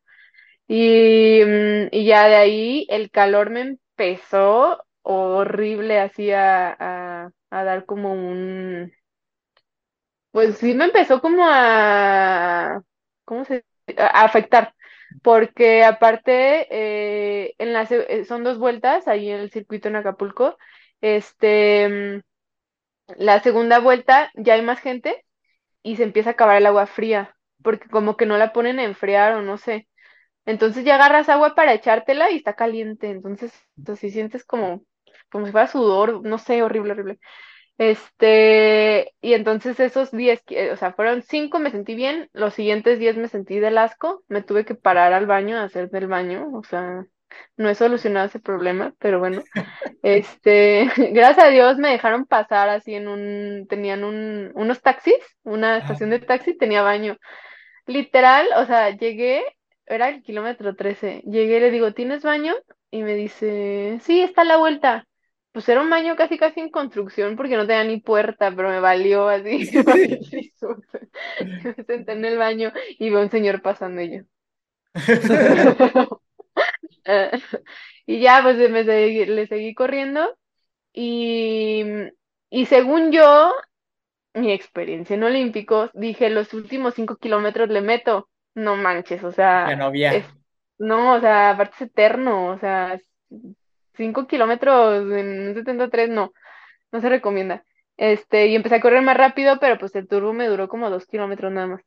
Y, 0.68 1.44
mm, 1.46 1.90
y 1.92 2.06
ya 2.06 2.28
de 2.28 2.36
ahí 2.38 2.88
el 2.90 3.12
calor 3.12 3.52
me 3.52 3.62
empezó 3.62 4.84
horrible, 5.04 6.00
así 6.00 6.32
a, 6.32 6.76
a, 6.80 7.30
a 7.52 7.64
dar 7.64 7.86
como 7.86 8.14
un, 8.14 8.92
pues 10.32 10.58
sí 10.58 10.74
me 10.74 10.86
empezó 10.86 11.22
como 11.22 11.44
a, 11.48 12.82
¿cómo 13.26 13.46
se 13.46 13.66
a 13.98 14.24
afectar, 14.26 14.74
porque 15.24 15.84
aparte 15.84 16.68
eh, 16.72 17.56
en 17.58 17.74
las, 17.74 17.92
eh, 17.92 18.26
son 18.26 18.44
dos 18.44 18.58
vueltas 18.60 19.08
ahí 19.08 19.30
en 19.30 19.40
el 19.40 19.52
circuito 19.52 19.88
en 19.88 19.96
Acapulco, 19.98 20.58
este, 21.02 22.24
la 23.18 23.42
segunda 23.42 23.80
vuelta 23.80 24.32
ya 24.36 24.54
hay 24.56 24.62
más 24.62 24.80
gente 24.80 25.26
y 25.84 25.98
se 25.98 26.04
empieza 26.04 26.32
a 26.32 26.34
acabar 26.34 26.58
el 26.58 26.66
agua 26.68 26.88
fría, 26.88 27.36
porque 27.64 27.90
como 27.90 28.18
que 28.18 28.26
no 28.28 28.38
la 28.38 28.54
ponen 28.54 28.80
a 28.80 28.84
enfriar 28.86 29.36
o 29.36 29.42
no 29.42 29.58
sé, 29.58 29.88
entonces 30.46 30.86
ya 30.86 30.96
agarras 30.96 31.30
agua 31.30 31.56
para 31.56 31.74
echártela 31.74 32.32
y 32.32 32.38
está 32.38 32.56
caliente, 32.56 33.10
entonces 33.12 33.54
así 33.88 34.12
sientes 34.12 34.46
como, 34.46 34.84
como 35.32 35.46
si 35.48 35.52
fuera 35.54 35.68
sudor, 35.68 36.24
no 36.26 36.38
sé, 36.40 36.64
horrible, 36.64 36.94
horrible. 36.94 37.20
Este, 37.80 39.14
y 39.22 39.34
entonces 39.36 39.80
esos 39.80 40.12
10, 40.12 40.44
que- 40.44 40.72
o 40.72 40.78
sea, 40.78 40.94
fueron 40.94 41.24
5, 41.24 41.60
me 41.60 41.72
sentí 41.72 41.96
bien, 41.96 42.30
los 42.34 42.54
siguientes 42.56 43.00
10 43.00 43.18
me 43.18 43.30
sentí 43.30 43.60
del 43.60 43.80
asco, 43.80 44.24
me 44.30 44.44
tuve 44.44 44.66
que 44.66 44.76
parar 44.76 45.14
al 45.14 45.28
baño 45.28 45.58
a 45.58 45.64
hacer 45.64 45.90
del 45.90 46.08
baño, 46.08 46.50
o 46.54 46.64
sea, 46.64 47.06
no 47.58 47.70
he 47.70 47.76
solucionado 47.76 48.28
ese 48.28 48.40
problema, 48.42 48.94
pero 49.00 49.20
bueno, 49.20 49.46
este, 50.04 50.90
gracias 51.14 51.46
a 51.48 51.50
Dios 51.50 51.78
me 51.78 51.90
dejaron 51.92 52.26
pasar 52.26 52.70
así 52.70 52.96
en 52.96 53.08
un, 53.10 53.68
tenían 53.70 54.04
un, 54.06 54.52
unos 54.56 54.82
taxis, 54.82 55.16
una 55.44 55.78
Ah, 55.80 55.80
estación 55.80 56.12
de 56.12 56.20
taxi 56.20 56.58
tenía 56.58 56.82
baño, 56.84 57.18
literal, 57.88 58.48
o 58.58 58.66
sea, 58.68 58.92
llegué, 58.92 59.44
era 59.88 60.10
el 60.10 60.24
kilómetro 60.24 60.76
13, 60.76 61.22
llegué 61.26 61.58
y 61.58 61.62
le 61.62 61.72
digo, 61.72 61.94
¿tienes 61.94 62.24
baño? 62.24 62.56
Y 62.92 63.04
me 63.04 63.16
dice, 63.16 64.00
sí, 64.04 64.22
está 64.22 64.44
a 64.44 64.46
la 64.46 64.58
vuelta. 64.58 65.06
Pues 65.52 65.68
era 65.70 65.82
un 65.82 65.90
baño 65.90 66.16
casi 66.16 66.38
casi 66.38 66.60
en 66.60 66.70
construcción 66.70 67.36
porque 67.36 67.58
no 67.58 67.66
tenía 67.68 67.84
ni 67.84 68.00
puerta, 68.00 68.52
pero 68.56 68.70
me 68.70 68.80
valió 68.80 69.28
así. 69.30 69.70
Sí. 70.30 70.54
Me 71.42 71.74
senté 71.86 72.12
en 72.14 72.26
el 72.26 72.38
baño 72.38 72.72
y 73.00 73.10
veo 73.10 73.20
a 73.20 73.24
un 73.24 73.32
señor 73.32 73.62
pasando 73.62 74.02
y 74.02 74.18
yo. 74.18 74.24
Eh, 77.06 77.32
Y 78.06 78.22
ya, 78.22 78.42
pues 78.44 78.58
me 78.72 78.84
seguí- 78.86 79.26
le 79.28 79.48
seguí 79.48 79.74
corriendo 79.76 80.38
y, 80.94 81.84
y 82.52 82.66
según 82.68 83.12
yo, 83.12 83.54
mi 84.36 84.52
experiencia 84.54 85.16
en 85.16 85.24
Olímpicos, 85.24 85.92
dije, 85.96 86.30
los 86.32 86.54
últimos 86.56 86.96
cinco 86.96 87.18
kilómetros 87.18 87.70
le 87.70 87.82
meto. 87.82 88.30
No 88.56 88.76
manches, 88.78 89.24
o 89.24 89.32
Ya 89.64 89.76
sea, 89.76 89.78
no 89.78 89.92
es, 90.08 90.26
no, 90.80 91.16
o 91.16 91.22
sea, 91.22 91.52
aparte 91.52 91.76
es 91.78 91.82
eterno, 91.92 92.48
o 92.52 92.60
sea, 92.60 93.00
cinco 94.00 94.28
kilómetros 94.28 95.12
en 95.14 95.50
un 95.50 95.56
73 95.56 96.10
no. 96.10 96.34
no 96.92 97.02
se 97.02 97.10
recomienda. 97.10 97.66
Este, 97.98 98.48
y 98.48 98.56
empecé 98.56 98.76
a 98.78 98.82
correr 98.82 99.04
más 99.04 99.18
rápido, 99.18 99.60
pero 99.62 99.78
pues 99.80 99.96
el 99.96 100.08
turbo 100.10 100.34
me 100.34 100.48
duró 100.48 100.70
como 100.70 100.90
dos 100.92 101.06
kilómetros 101.08 101.52
nada 101.54 101.68
más. 101.68 101.82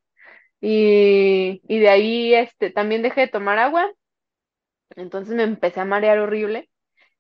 Y, 0.61 1.63
y 1.69 1.79
de 1.81 1.89
ahí, 1.91 2.35
este, 2.35 2.71
también 2.71 3.03
dejé 3.03 3.23
de 3.23 3.29
tomar 3.29 3.59
agua, 3.59 3.91
entonces 4.97 5.35
me 5.35 5.43
empecé 5.45 5.81
a 5.81 5.85
marear 5.85 6.19
horrible. 6.19 6.69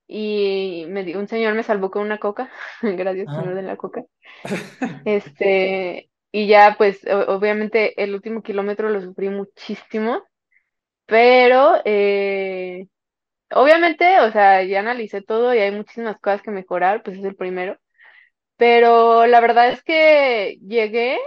Y 0.08 0.86
me 0.90 1.16
un 1.16 1.28
señor 1.28 1.54
me 1.54 1.62
salvó 1.64 1.90
con 1.90 2.02
una 2.02 2.18
coca, 2.18 2.50
gracias 2.82 3.28
Ah. 3.28 3.34
señor 3.34 3.54
de 3.56 3.62
la 3.62 3.76
coca. 3.76 4.04
Este, 5.04 6.10
y 6.32 6.46
ya 6.46 6.74
pues 6.78 7.04
o- 7.06 7.34
obviamente 7.36 8.00
el 8.02 8.14
último 8.14 8.42
kilómetro 8.42 8.90
lo 8.90 9.00
sufrí 9.00 9.28
muchísimo, 9.30 10.22
pero 11.06 11.76
eh, 11.84 12.88
obviamente, 13.54 14.20
o 14.20 14.30
sea, 14.32 14.62
ya 14.64 14.80
analicé 14.80 15.22
todo 15.22 15.54
y 15.54 15.58
hay 15.58 15.70
muchísimas 15.72 16.18
cosas 16.20 16.42
que 16.42 16.50
mejorar, 16.50 17.02
pues 17.02 17.18
es 17.18 17.24
el 17.24 17.36
primero. 17.36 17.78
Pero 18.56 19.26
la 19.26 19.40
verdad 19.40 19.70
es 19.70 19.82
que 19.84 20.58
llegué 20.66 21.18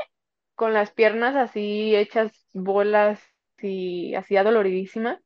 con 0.56 0.74
las 0.74 0.92
piernas 0.94 1.36
así 1.36 1.96
hechas 1.96 2.32
bolas 2.54 3.22
y 3.60 4.16
así 4.16 4.38
adoloridísima. 4.38 5.22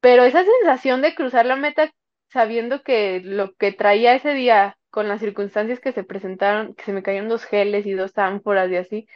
Pero 0.00 0.24
esa 0.24 0.44
sensación 0.44 1.02
de 1.02 1.14
cruzar 1.14 1.46
la 1.46 1.56
meta 1.56 1.90
sabiendo 2.30 2.82
que 2.82 3.20
lo 3.22 3.54
que 3.56 3.72
traía 3.72 4.14
ese 4.14 4.32
día 4.34 4.78
con 4.90 5.08
las 5.08 5.20
circunstancias 5.20 5.80
que 5.80 5.92
se 5.92 6.04
presentaron, 6.04 6.74
que 6.74 6.84
se 6.84 6.92
me 6.92 7.02
cayeron 7.02 7.28
dos 7.28 7.44
geles 7.44 7.86
y 7.86 7.92
dos 7.92 8.16
ánforas 8.18 8.70
y 8.70 8.76
así, 8.76 9.06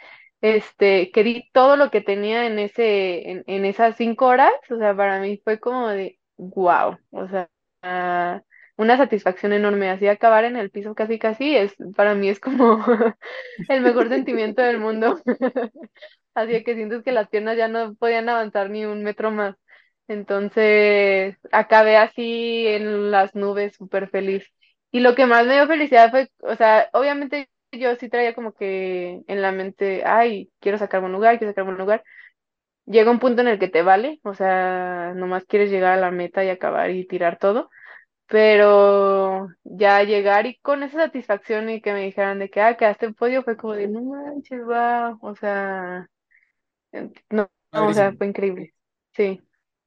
este, 0.40 1.10
que 1.12 1.24
di 1.24 1.50
todo 1.52 1.76
lo 1.76 1.90
que 1.90 2.00
tenía 2.00 2.46
en 2.46 2.58
ese, 2.58 3.30
en, 3.30 3.44
en 3.46 3.64
esas 3.64 3.96
cinco 3.96 4.26
horas, 4.26 4.52
o 4.70 4.76
sea, 4.78 4.94
para 4.96 5.20
mí 5.20 5.40
fue 5.42 5.58
como 5.60 5.88
de 5.88 6.18
wow, 6.36 6.98
o 7.10 7.28
sea, 7.28 7.48
una 8.76 8.96
satisfacción 8.96 9.52
enorme. 9.52 9.90
Así 9.90 10.08
acabar 10.08 10.44
en 10.44 10.56
el 10.56 10.70
piso 10.70 10.94
casi 10.94 11.18
casi 11.18 11.56
es, 11.56 11.74
para 11.96 12.14
mí 12.14 12.28
es 12.28 12.40
como 12.40 12.84
el 13.68 13.80
mejor 13.82 14.08
sentimiento 14.08 14.62
del 14.62 14.78
mundo. 14.80 15.20
Así 16.34 16.64
que 16.64 16.74
sientes 16.74 17.02
que 17.04 17.12
las 17.12 17.28
piernas 17.28 17.56
ya 17.56 17.68
no 17.68 17.94
podían 17.94 18.28
avanzar 18.28 18.70
ni 18.70 18.84
un 18.84 19.02
metro 19.04 19.30
más. 19.30 19.56
Entonces 20.08 21.36
acabé 21.52 21.96
así 21.96 22.66
en 22.66 23.10
las 23.10 23.34
nubes, 23.34 23.76
súper 23.76 24.10
feliz. 24.10 24.44
Y 24.90 25.00
lo 25.00 25.14
que 25.14 25.26
más 25.26 25.46
me 25.46 25.54
dio 25.54 25.66
felicidad 25.66 26.10
fue, 26.10 26.28
o 26.40 26.56
sea, 26.56 26.88
obviamente 26.92 27.48
yo 27.72 27.96
sí 27.96 28.08
traía 28.08 28.34
como 28.34 28.52
que 28.54 29.22
en 29.26 29.42
la 29.42 29.52
mente, 29.52 30.02
ay, 30.04 30.50
quiero 30.60 30.78
sacarme 30.78 31.06
un 31.06 31.12
lugar, 31.12 31.38
quiero 31.38 31.52
sacarme 31.52 31.72
un 31.72 31.78
lugar. 31.78 32.04
Llega 32.86 33.10
un 33.10 33.18
punto 33.18 33.40
en 33.42 33.48
el 33.48 33.58
que 33.58 33.68
te 33.68 33.82
vale, 33.82 34.20
o 34.24 34.34
sea, 34.34 35.12
nomás 35.16 35.44
quieres 35.46 35.70
llegar 35.70 35.92
a 35.94 36.00
la 36.00 36.10
meta 36.10 36.44
y 36.44 36.50
acabar 36.50 36.90
y 36.90 37.06
tirar 37.06 37.38
todo. 37.38 37.70
Pero 38.26 39.48
ya 39.64 40.02
llegar 40.04 40.46
y 40.46 40.58
con 40.60 40.82
esa 40.84 40.98
satisfacción 41.06 41.70
y 41.70 41.80
que 41.82 41.92
me 41.94 42.02
dijeran 42.04 42.38
de 42.40 42.50
que, 42.50 42.60
ah, 42.62 42.76
quedaste 42.76 43.06
en 43.06 43.14
podio, 43.14 43.42
fue 43.44 43.56
como 43.56 43.74
de, 43.74 43.88
no 43.88 44.02
manches, 44.02 44.60
va, 44.68 45.18
o 45.22 45.36
sea, 45.36 46.08
no, 47.30 47.50
no, 47.72 47.88
o 47.88 47.92
sea, 47.94 48.12
fue 48.14 48.26
increíble. 48.26 48.74
Sí. 49.12 49.40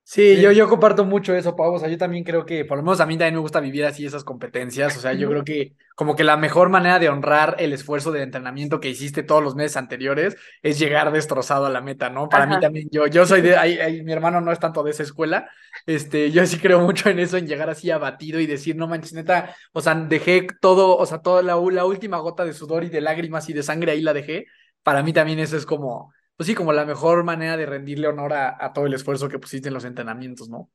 Sí, 0.10 0.40
Yo, 0.40 0.54
yo 0.54 0.70
comparto 0.70 1.04
mucho 1.04 1.36
eso, 1.36 1.54
Pau. 1.54 1.74
O 1.74 1.80
sea, 1.80 1.90
yo 1.90 1.98
también 1.98 2.24
creo 2.24 2.46
que, 2.46 2.64
por 2.64 2.78
lo 2.78 2.84
menos 2.84 3.02
a 3.02 3.06
mí 3.06 3.18
también 3.18 3.34
me 3.34 3.42
gusta 3.42 3.60
vivir 3.60 3.84
así 3.84 4.06
esas 4.06 4.24
competencias. 4.24 4.96
O 4.96 5.02
sea, 5.02 5.12
yo 5.12 5.30
creo 5.30 5.44
que 5.44 5.74
como 5.96 6.16
que 6.16 6.24
la 6.24 6.38
mejor 6.38 6.70
manera 6.70 6.98
de 6.98 7.10
honrar 7.10 7.58
el 7.60 7.74
esfuerzo 7.74 8.14
de 8.14 8.22
entrenamiento 8.24 8.80
que 8.80 8.88
hiciste 8.88 9.22
todos 9.24 9.44
los 9.44 9.56
meses 9.56 9.76
anteriores 9.76 10.38
es 10.62 10.80
llegar 10.80 11.12
destrozado 11.12 11.66
a 11.66 11.70
la 11.70 11.82
meta, 11.82 12.10
¿no? 12.10 12.30
Para 12.30 12.46
mí 12.46 12.58
también, 12.62 12.88
yo, 12.90 13.06
yo 13.08 13.26
soy 13.26 13.42
de, 13.42 13.58
ahí, 13.58 14.02
mi 14.02 14.14
hermano 14.14 14.40
no 14.40 14.54
es 14.54 14.60
tanto 14.60 14.82
de 14.82 14.92
esa 14.92 15.04
escuela. 15.04 15.50
Este, 15.86 16.32
yo 16.32 16.46
sí 16.46 16.58
creo 16.58 16.80
mucho 16.80 17.10
en 17.10 17.20
eso, 17.20 17.36
en 17.36 17.46
llegar 17.46 17.70
así 17.70 17.92
abatido 17.92 18.40
y 18.40 18.48
decir, 18.48 18.78
no 18.78 18.88
manches, 18.88 19.12
neta, 19.12 19.58
o 19.74 19.82
sea, 19.82 19.94
dejé 19.94 20.48
todo, 20.62 20.96
o 20.96 21.06
sea, 21.06 21.18
toda 21.18 21.42
la, 21.42 21.58
la 21.74 21.84
última 21.86 22.18
gota 22.20 22.46
de 22.46 22.54
sudor 22.54 22.86
y 22.86 22.90
de 22.90 23.02
lágrimas 23.02 23.50
y 23.50 23.54
de 23.54 23.62
sangre 23.62 23.92
ahí 23.92 24.02
la 24.02 24.14
dejé. 24.14 24.46
Para 24.84 25.04
mí 25.04 25.12
también 25.12 25.40
eso 25.40 25.58
es 25.58 25.66
como 25.66 26.14
pues 26.38 26.48
sí, 26.48 26.56
como 26.56 26.72
la 26.72 26.86
mejor 26.86 27.24
manera 27.24 27.58
de 27.58 27.66
rendirle 27.66 28.08
honor 28.08 28.34
a, 28.34 28.72
todo 28.74 28.86
el 28.86 28.94
esfuerzo 28.94 29.28
que 29.28 29.40
pusiste 29.40 29.68
en 29.68 29.74
los 29.74 29.86
entrenamientos, 29.86 30.50
¿no? 30.50 30.70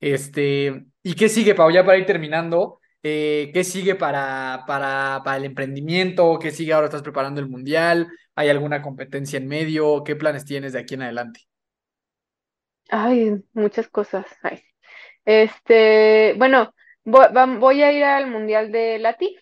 Este, 0.00 0.84
¿y 1.02 1.14
qué 1.14 1.28
sigue, 1.28 1.54
Pau? 1.54 1.70
Ya 1.70 1.84
para 1.84 1.96
ir 1.96 2.06
terminando, 2.06 2.80
eh, 3.02 3.50
¿qué 3.54 3.64
sigue 3.64 3.94
para, 3.94 4.64
para, 4.66 5.22
para 5.24 5.36
el 5.36 5.44
emprendimiento? 5.44 6.38
¿Qué 6.40 6.50
sigue 6.50 6.72
ahora? 6.72 6.86
¿Estás 6.86 7.02
preparando 7.02 7.40
el 7.40 7.48
mundial? 7.48 8.08
¿Hay 8.34 8.48
alguna 8.48 8.82
competencia 8.82 9.38
en 9.38 9.48
medio? 9.48 10.02
¿Qué 10.04 10.16
planes 10.16 10.44
tienes 10.44 10.72
de 10.72 10.80
aquí 10.80 10.94
en 10.94 11.02
adelante? 11.02 11.40
Ay, 12.90 13.42
muchas 13.52 13.88
cosas. 13.88 14.26
Este, 15.24 16.34
bueno, 16.36 16.72
voy, 17.04 17.82
a 17.82 17.92
ir 17.92 18.04
al 18.04 18.30
Mundial 18.30 18.70
de 18.70 18.98
Lati 18.98 19.36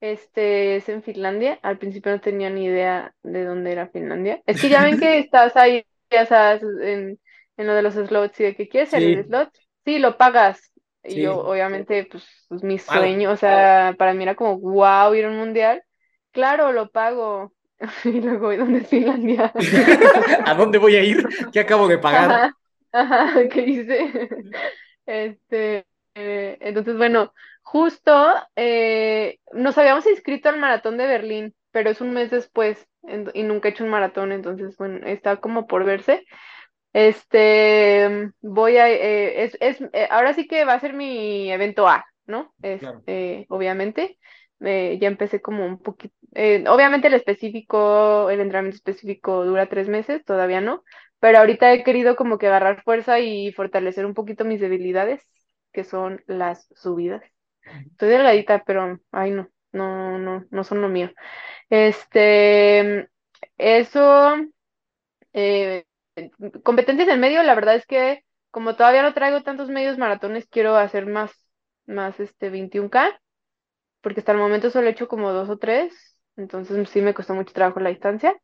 este 0.00 0.76
es 0.76 0.88
en 0.88 1.02
Finlandia. 1.02 1.58
Al 1.62 1.78
principio 1.78 2.12
no 2.12 2.20
tenía 2.20 2.50
ni 2.50 2.64
idea 2.64 3.14
de 3.22 3.44
dónde 3.44 3.72
era 3.72 3.88
Finlandia. 3.88 4.42
Es 4.46 4.60
que 4.60 4.68
ya 4.68 4.82
ven 4.82 4.98
que 4.98 5.18
estás 5.18 5.56
ahí, 5.56 5.84
ya 6.10 6.26
sabes, 6.26 6.62
en, 6.62 7.18
en 7.56 7.66
lo 7.66 7.74
de 7.74 7.82
los 7.82 7.94
slots 7.94 8.40
y 8.40 8.44
de 8.44 8.56
que 8.56 8.68
quieres 8.68 8.92
el 8.94 9.24
slot. 9.24 9.50
Sí, 9.84 9.98
lo 9.98 10.16
pagas. 10.16 10.72
Y 11.02 11.22
yo, 11.22 11.38
obviamente, 11.38 12.06
pues, 12.10 12.24
pues 12.48 12.62
mi 12.62 12.78
sueño, 12.78 13.30
o 13.32 13.36
sea, 13.36 13.94
para 13.98 14.12
mí 14.12 14.22
era 14.22 14.34
como, 14.34 14.58
wow, 14.58 15.14
ir 15.14 15.24
a 15.24 15.28
un 15.28 15.38
mundial. 15.38 15.82
Claro, 16.32 16.72
lo 16.72 16.90
pago. 16.90 17.52
Y 18.04 18.20
luego, 18.20 18.54
¿dónde 18.54 18.80
es 18.80 18.88
Finlandia? 18.88 19.52
¿A 20.44 20.54
dónde 20.54 20.78
voy 20.78 20.96
a 20.96 21.02
ir? 21.02 21.26
¿Qué 21.50 21.60
acabo 21.60 21.88
de 21.88 21.98
pagar? 21.98 22.52
Ajá, 22.92 23.48
¿qué 23.48 23.62
hice? 23.62 24.28
Este, 25.06 25.86
eh, 26.14 26.58
entonces, 26.60 26.96
bueno, 26.96 27.32
justo 27.70 28.34
eh, 28.56 29.38
nos 29.52 29.78
habíamos 29.78 30.04
inscrito 30.06 30.48
al 30.48 30.58
maratón 30.58 30.96
de 30.96 31.06
Berlín, 31.06 31.54
pero 31.70 31.88
es 31.88 32.00
un 32.00 32.12
mes 32.12 32.28
después 32.28 32.84
y 33.32 33.44
nunca 33.44 33.68
he 33.68 33.70
hecho 33.70 33.84
un 33.84 33.90
maratón, 33.90 34.32
entonces, 34.32 34.76
bueno, 34.76 35.06
está 35.06 35.36
como 35.36 35.68
por 35.68 35.84
verse. 35.84 36.26
Este, 36.92 38.32
voy 38.40 38.76
a, 38.76 38.90
eh, 38.90 39.44
es, 39.44 39.56
es 39.60 39.78
ahora 40.10 40.34
sí 40.34 40.48
que 40.48 40.64
va 40.64 40.72
a 40.72 40.80
ser 40.80 40.94
mi 40.94 41.52
evento 41.52 41.86
A, 41.86 42.04
¿no? 42.26 42.52
Este, 42.60 43.46
obviamente. 43.48 44.18
ya 44.58 45.06
empecé 45.06 45.40
como 45.40 45.64
un 45.64 45.80
poquito, 45.80 46.14
obviamente 46.68 47.06
el 47.06 47.14
específico, 47.14 48.30
el 48.30 48.40
entrenamiento 48.40 48.78
específico 48.78 49.44
dura 49.44 49.68
tres 49.68 49.88
meses, 49.88 50.24
todavía 50.24 50.60
no, 50.60 50.82
pero 51.20 51.38
ahorita 51.38 51.72
he 51.72 51.84
querido 51.84 52.16
como 52.16 52.36
que 52.36 52.48
agarrar 52.48 52.82
fuerza 52.82 53.20
y 53.20 53.52
fortalecer 53.52 54.06
un 54.06 54.14
poquito 54.14 54.44
mis 54.44 54.60
debilidades 54.60 55.22
que 55.72 55.84
son 55.84 56.24
las 56.26 56.66
subidas. 56.74 57.22
Estoy 57.92 58.08
delgadita, 58.10 58.64
pero, 58.64 59.00
ay, 59.12 59.30
no, 59.32 59.48
no, 59.72 60.18
no, 60.18 60.46
no 60.50 60.64
son 60.64 60.82
lo 60.82 60.88
mío. 60.88 61.10
Este, 61.70 63.08
eso, 63.58 64.36
eh, 65.32 65.84
competencias 66.64 67.08
en 67.08 67.20
medio, 67.20 67.42
la 67.42 67.54
verdad 67.54 67.76
es 67.76 67.86
que 67.86 68.24
como 68.50 68.76
todavía 68.76 69.02
no 69.02 69.14
traigo 69.14 69.42
tantos 69.42 69.68
medios 69.70 69.98
maratones, 69.98 70.46
quiero 70.48 70.76
hacer 70.76 71.06
más, 71.06 71.32
más 71.86 72.18
este 72.20 72.50
21K, 72.50 73.20
porque 74.02 74.20
hasta 74.20 74.32
el 74.32 74.38
momento 74.38 74.70
solo 74.70 74.88
he 74.88 74.92
hecho 74.92 75.08
como 75.08 75.32
dos 75.32 75.50
o 75.50 75.58
tres, 75.58 76.18
entonces 76.36 76.88
sí 76.90 77.02
me 77.02 77.14
costó 77.14 77.34
mucho 77.34 77.52
trabajo 77.54 77.80
la 77.80 77.90
distancia. 77.90 78.36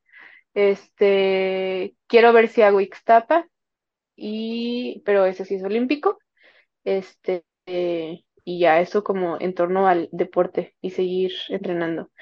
Este, 0.54 1.96
quiero 2.08 2.32
ver 2.32 2.48
si 2.48 2.62
hago 2.62 2.80
Ixtapa, 2.82 3.48
y, 4.16 5.02
pero 5.06 5.26
ese 5.26 5.44
sí 5.44 5.56
es 5.56 5.64
olímpico. 5.64 6.18
Este, 6.84 7.44
y 8.46 8.60
ya 8.60 8.80
eso 8.80 9.04
como 9.04 9.38
en 9.40 9.54
torno 9.54 9.88
al 9.88 10.08
deporte 10.12 10.76
y 10.80 10.92
seguir 10.92 11.32
entrenando. 11.50 12.12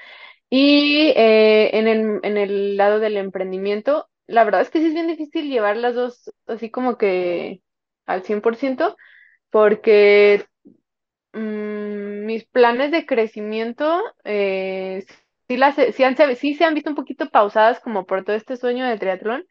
Y 0.49 1.09
eh, 1.17 1.77
en, 1.77 1.87
el, 1.87 2.19
en 2.23 2.37
el 2.37 2.77
lado 2.77 2.99
del 2.99 3.17
emprendimiento, 3.17 4.09
la 4.27 4.43
verdad 4.45 4.61
es 4.61 4.69
que 4.71 4.79
sí 4.79 4.87
es 4.87 4.93
bien 4.93 5.07
difícil 5.07 5.49
llevar 5.49 5.77
las 5.77 5.95
dos 5.95 6.31
así 6.47 6.71
como 6.71 6.97
que 6.97 7.61
al 8.07 8.23
100%, 8.23 8.97
porque 9.51 10.45
mm, 11.33 12.25
mis 12.25 12.45
planes 12.45 12.91
de 12.91 13.05
crecimiento 13.05 14.01
eh, 14.23 15.05
sí, 15.47 15.57
las, 15.57 15.75
sí, 15.75 16.03
han, 16.03 16.15
sí 16.37 16.55
se 16.55 16.65
han 16.65 16.73
visto 16.75 16.89
un 16.89 16.95
poquito 16.95 17.29
pausadas 17.29 17.79
como 17.79 18.05
por 18.05 18.23
todo 18.23 18.35
este 18.35 18.57
sueño 18.57 18.85
de 18.87 18.97
triatlón. 18.97 19.45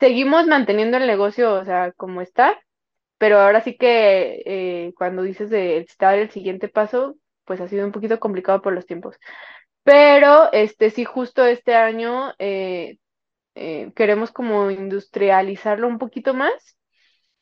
Seguimos 0.00 0.46
manteniendo 0.46 0.96
el 0.98 1.06
negocio, 1.06 1.54
o 1.54 1.64
sea, 1.64 1.92
como 1.92 2.20
está, 2.22 2.58
pero 3.18 3.38
ahora 3.40 3.62
sí 3.62 3.76
que 3.76 4.42
eh, 4.46 4.94
cuando 4.96 5.22
dices 5.22 5.50
de 5.50 5.78
estar 5.78 6.18
el 6.18 6.30
siguiente 6.30 6.68
paso, 6.68 7.16
pues 7.44 7.60
ha 7.60 7.68
sido 7.68 7.86
un 7.86 7.92
poquito 7.92 8.20
complicado 8.20 8.62
por 8.62 8.72
los 8.74 8.86
tiempos. 8.86 9.16
Pero 9.84 10.52
este 10.52 10.90
sí, 10.90 11.04
justo 11.04 11.44
este 11.46 11.74
año 11.76 12.32
eh, 12.38 12.98
eh, 13.54 13.92
queremos 13.96 14.32
como 14.32 14.70
industrializarlo 14.70 15.88
un 15.88 15.98
poquito 15.98 16.34
más. 16.34 16.78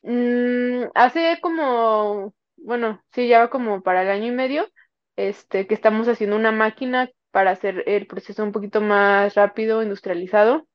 Mm, 0.03 0.85
hace 0.95 1.39
como, 1.41 2.33
bueno, 2.57 3.03
sí, 3.13 3.27
ya 3.27 3.49
como 3.49 3.81
para 3.83 4.03
el 4.03 4.09
año 4.09 4.27
y 4.27 4.31
medio, 4.31 4.67
este, 5.15 5.67
que 5.67 5.73
estamos 5.75 6.07
haciendo 6.07 6.35
una 6.35 6.51
máquina 6.51 7.09
para 7.31 7.51
hacer 7.51 7.83
el 7.87 8.07
proceso 8.07 8.43
un 8.43 8.51
poquito 8.51 8.81
más 8.81 9.35
rápido, 9.35 9.81
industrializado. 9.83 10.67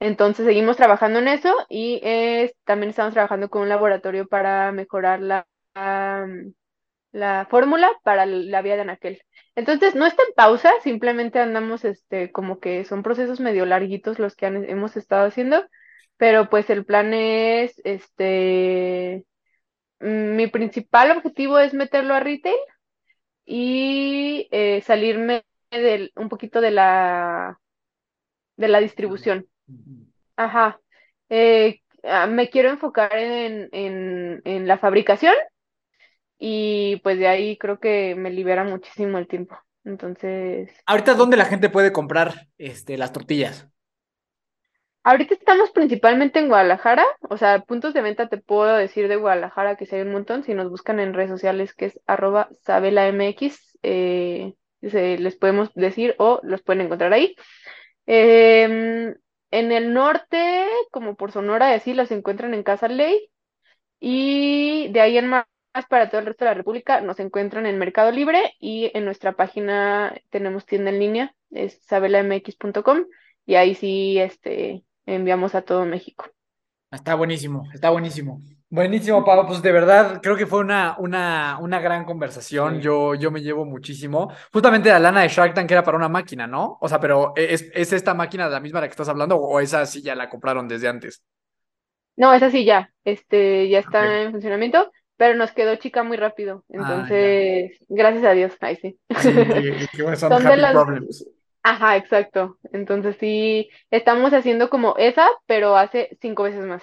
Entonces 0.00 0.46
seguimos 0.46 0.76
trabajando 0.76 1.18
en 1.18 1.28
eso 1.28 1.54
y 1.68 2.00
también 2.64 2.90
estamos 2.90 3.12
trabajando 3.12 3.50
con 3.50 3.62
un 3.62 3.68
laboratorio 3.68 4.26
para 4.26 4.72
mejorar 4.72 5.20
la, 5.20 5.46
la, 7.12 7.46
fórmula 7.50 7.90
para 8.02 8.26
la 8.26 8.62
vía 8.62 8.76
de 8.76 8.82
anaquel. 8.82 9.22
Entonces 9.54 9.94
no 9.94 10.06
está 10.06 10.22
en 10.22 10.34
pausa, 10.34 10.72
simplemente 10.82 11.38
andamos 11.38 11.84
este, 11.84 12.32
como 12.32 12.60
que 12.60 12.84
son 12.84 13.02
procesos 13.02 13.40
medio 13.40 13.66
larguitos 13.66 14.18
los 14.18 14.36
que 14.36 14.46
hemos 14.46 14.96
estado 14.96 15.26
haciendo, 15.26 15.66
pero 16.16 16.48
pues 16.50 16.70
el 16.70 16.84
plan 16.86 17.12
es, 17.14 17.80
este, 17.84 19.24
mm, 20.00 20.36
mi 20.36 20.46
principal 20.48 21.10
objetivo 21.12 21.58
es 21.58 21.74
meterlo 21.74 22.14
a 22.14 22.20
retail 22.20 22.56
y 23.44 24.48
eh, 24.52 24.82
salirme 24.82 25.44
del, 25.70 26.12
un 26.16 26.28
poquito 26.28 26.60
de 26.60 26.70
la, 26.70 27.60
de 28.56 28.68
la 28.68 28.80
distribución. 28.80 29.46
Ajá. 30.36 30.80
Eh, 31.28 31.80
ah, 32.04 32.26
me 32.26 32.50
quiero 32.50 32.70
enfocar 32.70 33.16
en, 33.16 33.68
en, 33.72 34.42
en 34.44 34.66
la 34.66 34.78
fabricación 34.78 35.34
y 36.38 36.96
pues 37.02 37.18
de 37.18 37.28
ahí 37.28 37.58
creo 37.58 37.78
que 37.78 38.14
me 38.16 38.30
libera 38.30 38.64
muchísimo 38.64 39.18
el 39.18 39.28
tiempo. 39.28 39.56
Entonces. 39.84 40.70
Ahorita, 40.86 41.14
¿dónde 41.14 41.36
la 41.36 41.44
gente 41.44 41.70
puede 41.70 41.92
comprar 41.92 42.48
este, 42.58 42.98
las 42.98 43.12
tortillas? 43.12 43.68
Ahorita 45.02 45.32
estamos 45.32 45.70
principalmente 45.70 46.38
en 46.38 46.48
Guadalajara, 46.48 47.04
o 47.30 47.38
sea, 47.38 47.60
puntos 47.60 47.94
de 47.94 48.02
venta 48.02 48.28
te 48.28 48.36
puedo 48.36 48.76
decir 48.76 49.08
de 49.08 49.16
Guadalajara 49.16 49.76
que 49.76 49.86
si 49.86 49.96
hay 49.96 50.02
un 50.02 50.12
montón, 50.12 50.42
si 50.44 50.52
nos 50.52 50.68
buscan 50.68 51.00
en 51.00 51.14
redes 51.14 51.30
sociales 51.30 51.74
que 51.74 51.86
es 51.86 52.00
arroba 52.06 52.50
sabelamx, 52.60 53.78
eh, 53.82 54.54
les 54.82 55.36
podemos 55.36 55.72
decir 55.74 56.14
o 56.18 56.40
los 56.42 56.60
pueden 56.62 56.82
encontrar 56.82 57.14
ahí. 57.14 57.34
Eh, 58.06 59.14
en 59.50 59.72
el 59.72 59.92
norte, 59.92 60.66
como 60.90 61.16
por 61.16 61.32
Sonora 61.32 61.70
y 61.70 61.74
así, 61.74 61.94
los 61.94 62.10
encuentran 62.10 62.54
en 62.54 62.62
Casa 62.62 62.88
Ley. 62.88 63.30
Y 63.98 64.88
de 64.88 65.00
ahí 65.00 65.18
en 65.18 65.28
más 65.28 65.46
para 65.88 66.08
todo 66.08 66.20
el 66.20 66.26
resto 66.26 66.44
de 66.44 66.50
la 66.50 66.56
República 66.56 67.00
nos 67.00 67.20
encuentran 67.20 67.66
en 67.66 67.78
Mercado 67.78 68.10
Libre 68.10 68.54
y 68.58 68.90
en 68.94 69.04
nuestra 69.04 69.32
página 69.32 70.20
tenemos 70.30 70.66
tienda 70.66 70.90
en 70.90 70.98
línea, 70.98 71.34
es 71.50 71.80
sabelamx.com 71.84 73.04
y 73.46 73.54
ahí 73.54 73.74
sí 73.74 74.18
este, 74.18 74.84
enviamos 75.06 75.54
a 75.54 75.62
todo 75.62 75.84
México. 75.84 76.26
Está 76.90 77.14
buenísimo, 77.14 77.68
está 77.72 77.90
buenísimo. 77.90 78.40
Buenísimo, 78.72 79.24
Pablo. 79.24 79.46
Pues 79.48 79.60
de 79.62 79.72
verdad, 79.72 80.20
creo 80.22 80.36
que 80.36 80.46
fue 80.46 80.60
una, 80.60 80.94
una, 80.98 81.58
una 81.60 81.80
gran 81.80 82.04
conversación. 82.04 82.80
Yo, 82.80 83.14
yo 83.16 83.30
me 83.32 83.42
llevo 83.42 83.64
muchísimo. 83.64 84.32
Justamente 84.52 84.88
la 84.90 85.00
lana 85.00 85.22
de 85.22 85.28
Shark 85.28 85.54
Tank 85.54 85.70
era 85.70 85.82
para 85.82 85.96
una 85.96 86.08
máquina, 86.08 86.46
¿no? 86.46 86.78
O 86.80 86.88
sea, 86.88 87.00
pero 87.00 87.32
¿es, 87.34 87.68
es 87.74 87.92
esta 87.92 88.14
máquina 88.14 88.48
la 88.48 88.60
misma 88.60 88.78
de 88.78 88.82
la 88.84 88.88
que 88.88 88.92
estás 88.92 89.08
hablando 89.08 89.36
o 89.36 89.58
esa 89.58 89.84
sí 89.86 90.02
ya 90.02 90.14
la 90.14 90.28
compraron 90.28 90.68
desde 90.68 90.86
antes? 90.88 91.22
No, 92.16 92.32
esa 92.34 92.50
sí 92.50 92.64
ya, 92.64 92.92
este, 93.04 93.68
ya 93.68 93.78
está 93.78 94.22
en 94.22 94.32
funcionamiento, 94.32 94.92
pero 95.16 95.34
nos 95.36 95.52
quedó 95.52 95.76
chica 95.76 96.02
muy 96.02 96.16
rápido. 96.16 96.64
Ah, 96.76 97.06
Entonces, 97.08 97.72
gracias 97.88 98.24
a 98.24 98.32
Dios, 98.32 98.52
ahí 98.60 98.76
sí. 98.76 98.98
Sí, 99.16 99.30
que, 99.96 100.16
son 100.16 100.46
happy 100.46 100.60
las- 100.60 100.72
problems. 100.72 101.26
Ajá, 101.62 101.96
exacto. 101.96 102.58
Entonces 102.72 103.16
sí, 103.18 103.68
estamos 103.90 104.32
haciendo 104.32 104.70
como 104.70 104.96
esa, 104.96 105.28
pero 105.46 105.76
hace 105.76 106.16
cinco 106.20 106.44
veces 106.44 106.64
más. 106.64 106.82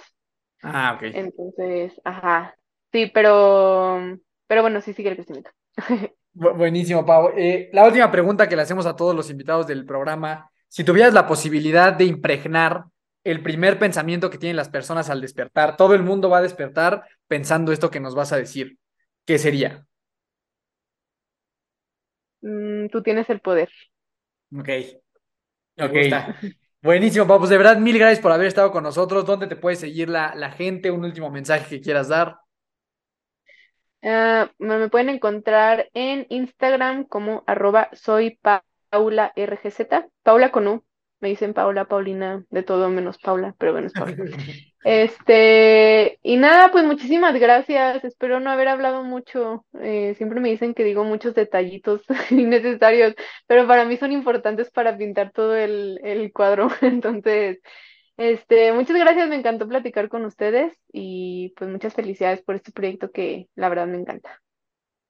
Ah, 0.61 0.93
ok. 0.95 1.03
Entonces, 1.11 1.99
ajá. 2.03 2.57
Sí, 2.91 3.11
pero, 3.13 3.99
pero 4.47 4.61
bueno, 4.61 4.81
sí 4.81 4.93
sigue 4.93 5.09
el 5.09 5.15
crecimiento. 5.15 5.51
Bu- 6.33 6.53
buenísimo, 6.55 7.05
Pau. 7.05 7.31
Eh, 7.35 7.69
la 7.73 7.85
última 7.85 8.11
pregunta 8.11 8.47
que 8.47 8.55
le 8.55 8.61
hacemos 8.61 8.85
a 8.85 8.95
todos 8.95 9.15
los 9.15 9.29
invitados 9.29 9.67
del 9.67 9.85
programa, 9.85 10.49
si 10.67 10.83
tuvieras 10.83 11.13
la 11.13 11.27
posibilidad 11.27 11.93
de 11.93 12.05
impregnar 12.05 12.85
el 13.23 13.41
primer 13.43 13.79
pensamiento 13.79 14.29
que 14.29 14.37
tienen 14.37 14.55
las 14.55 14.69
personas 14.69 15.09
al 15.09 15.21
despertar, 15.21 15.75
todo 15.77 15.93
el 15.95 16.03
mundo 16.03 16.29
va 16.29 16.37
a 16.39 16.41
despertar 16.41 17.03
pensando 17.27 17.71
esto 17.71 17.89
que 17.89 17.99
nos 17.99 18.15
vas 18.15 18.31
a 18.31 18.37
decir, 18.37 18.77
¿qué 19.25 19.37
sería? 19.39 19.85
Mm, 22.41 22.87
tú 22.89 23.01
tienes 23.03 23.29
el 23.29 23.41
poder. 23.41 23.69
Ok. 24.51 24.69
Me 25.79 25.87
Ok. 25.87 25.95
gusta. 25.95 26.35
Buenísimo, 26.81 27.27
Pau. 27.27 27.39
Pues 27.39 27.49
de 27.49 27.57
verdad, 27.57 27.77
mil 27.77 27.97
gracias 27.97 28.19
por 28.19 28.31
haber 28.31 28.47
estado 28.47 28.71
con 28.71 28.83
nosotros. 28.83 29.25
¿Dónde 29.25 29.47
te 29.47 29.55
puede 29.55 29.75
seguir 29.75 30.09
la, 30.09 30.33
la 30.35 30.51
gente? 30.51 30.91
Un 30.91 31.05
último 31.05 31.29
mensaje 31.29 31.67
que 31.67 31.81
quieras 31.81 32.07
dar. 32.07 32.37
Me 34.01 34.49
me 34.59 34.89
pueden 34.89 35.09
encontrar 35.09 35.89
en 35.93 36.27
Instagram 36.29 37.05
como 37.05 37.43
arroba 37.47 37.89
soy 37.93 38.39
Paula 38.89 39.33
RGZ, 39.35 40.05
Paula 40.23 40.51
con 40.51 40.67
U, 40.67 40.85
me 41.19 41.29
dicen 41.29 41.53
Paula, 41.53 41.85
Paulina, 41.85 42.43
de 42.49 42.63
todo 42.63 42.89
menos 42.89 43.17
Paula, 43.17 43.55
pero 43.57 43.71
bueno, 43.71 43.87
es 43.87 43.93
Paula. 43.93 44.15
Este, 44.83 46.17
y 46.23 46.37
nada, 46.37 46.71
pues 46.71 46.85
muchísimas 46.85 47.37
gracias, 47.37 48.05
espero 48.05 48.39
no 48.39 48.51
haber 48.51 48.69
hablado 48.69 49.03
mucho, 49.03 49.65
eh, 49.81 50.13
siempre 50.15 50.39
me 50.39 50.49
dicen 50.49 50.73
que 50.73 50.85
digo 50.85 51.03
muchos 51.03 51.35
detallitos 51.35 52.03
innecesarios, 52.31 53.13
pero 53.47 53.67
para 53.67 53.83
mí 53.83 53.97
son 53.97 54.13
importantes 54.13 54.71
para 54.71 54.97
pintar 54.97 55.31
todo 55.33 55.57
el, 55.57 55.99
el 56.03 56.31
cuadro, 56.31 56.69
entonces... 56.81 57.59
Este, 58.15 58.71
muchas 58.73 58.97
gracias, 58.97 59.29
me 59.29 59.35
encantó 59.35 59.67
platicar 59.67 60.09
con 60.09 60.25
ustedes 60.25 60.73
y 60.91 61.53
pues 61.55 61.69
muchas 61.69 61.93
felicidades 61.93 62.41
por 62.41 62.55
este 62.55 62.71
proyecto 62.71 63.11
que 63.11 63.47
la 63.53 63.69
verdad 63.69 63.85
me 63.85 63.97
encanta. 63.97 64.41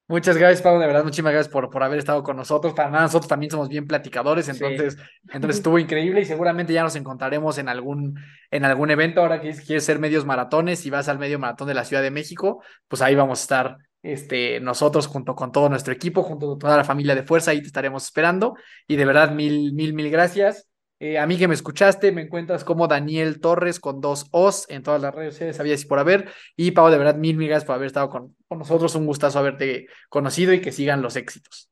Muchas 0.10 0.38
gracias, 0.38 0.62
Pau. 0.62 0.80
De 0.80 0.88
verdad, 0.88 1.04
muchísimas 1.04 1.34
gracias 1.34 1.52
por, 1.52 1.70
por 1.70 1.84
haber 1.84 2.00
estado 2.00 2.24
con 2.24 2.38
nosotros. 2.38 2.74
Para 2.74 2.90
nada, 2.90 3.04
nosotros 3.04 3.28
también 3.28 3.52
somos 3.52 3.68
bien 3.68 3.86
platicadores, 3.86 4.48
entonces, 4.48 4.98
entonces 5.34 5.58
estuvo 5.58 5.78
increíble 5.80 6.22
y 6.22 6.26
seguramente 6.26 6.72
ya 6.72 6.84
nos 6.84 6.96
encontraremos 6.96 7.58
en 7.58 7.68
algún, 7.68 8.18
en 8.50 8.64
algún 8.64 8.90
evento. 8.90 9.20
Ahora 9.20 9.42
que 9.42 9.52
quieres 9.52 9.84
ser 9.84 10.00
medios 10.00 10.26
maratones 10.26 10.86
y 10.86 10.90
vas 10.90 11.10
al 11.10 11.20
medio 11.20 11.40
maratón 11.40 11.68
de 11.68 11.74
la 11.74 11.84
Ciudad 11.84 12.02
de 12.02 12.12
México, 12.12 12.64
pues 12.88 13.02
ahí 13.02 13.16
vamos 13.16 13.40
a 13.40 13.42
estar 13.42 13.78
este, 14.02 14.62
nosotros 14.62 15.08
junto 15.08 15.36
con 15.36 15.52
todo 15.52 15.68
nuestro 15.68 15.94
equipo, 15.94 16.24
junto 16.24 16.48
con 16.48 16.60
toda 16.60 16.78
la 16.78 16.86
familia 16.86 17.14
de 17.14 17.24
fuerza, 17.24 17.52
ahí 17.52 17.60
te 17.60 17.68
estaremos 17.68 18.06
esperando. 18.06 18.56
Y 18.88 18.96
de 18.96 19.04
verdad, 19.04 19.32
mil, 19.32 19.74
mil, 19.74 19.94
mil 19.94 20.10
gracias. 20.10 20.70
Eh, 21.00 21.20
a 21.20 21.28
mí 21.28 21.38
que 21.38 21.48
me 21.48 21.54
escuchaste, 21.54 22.12
me 22.12 22.24
encuentras 22.24 22.64
como 22.64 22.88
Daniel 22.88 23.40
Torres 23.40 23.80
con 23.80 24.02
dos 24.02 24.28
O's 24.32 24.66
en 24.70 24.82
todas 24.84 25.02
las 25.02 25.14
redes 25.14 25.34
sociales, 25.36 25.56
sabías 25.58 25.86
por 25.86 26.00
haber. 26.00 26.32
Y 26.56 26.72
Pau, 26.72 26.90
de 26.90 26.98
verdad, 26.98 27.16
mil, 27.16 27.38
gracias 27.38 27.66
por 27.66 27.76
haber 27.76 27.88
estado 27.88 28.10
con, 28.10 28.36
con 28.48 28.60
nosotros. 28.60 28.96
Un 28.96 29.06
gustazo 29.06 29.40
haberte 29.40 29.88
conocido 30.10 30.54
y 30.54 30.62
que 30.62 30.72
sigan 30.72 31.02
los 31.02 31.16
éxitos. 31.16 31.70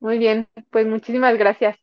Muy 0.00 0.18
bien, 0.18 0.48
pues 0.70 0.86
muchísimas 0.86 1.36
gracias. 1.38 1.76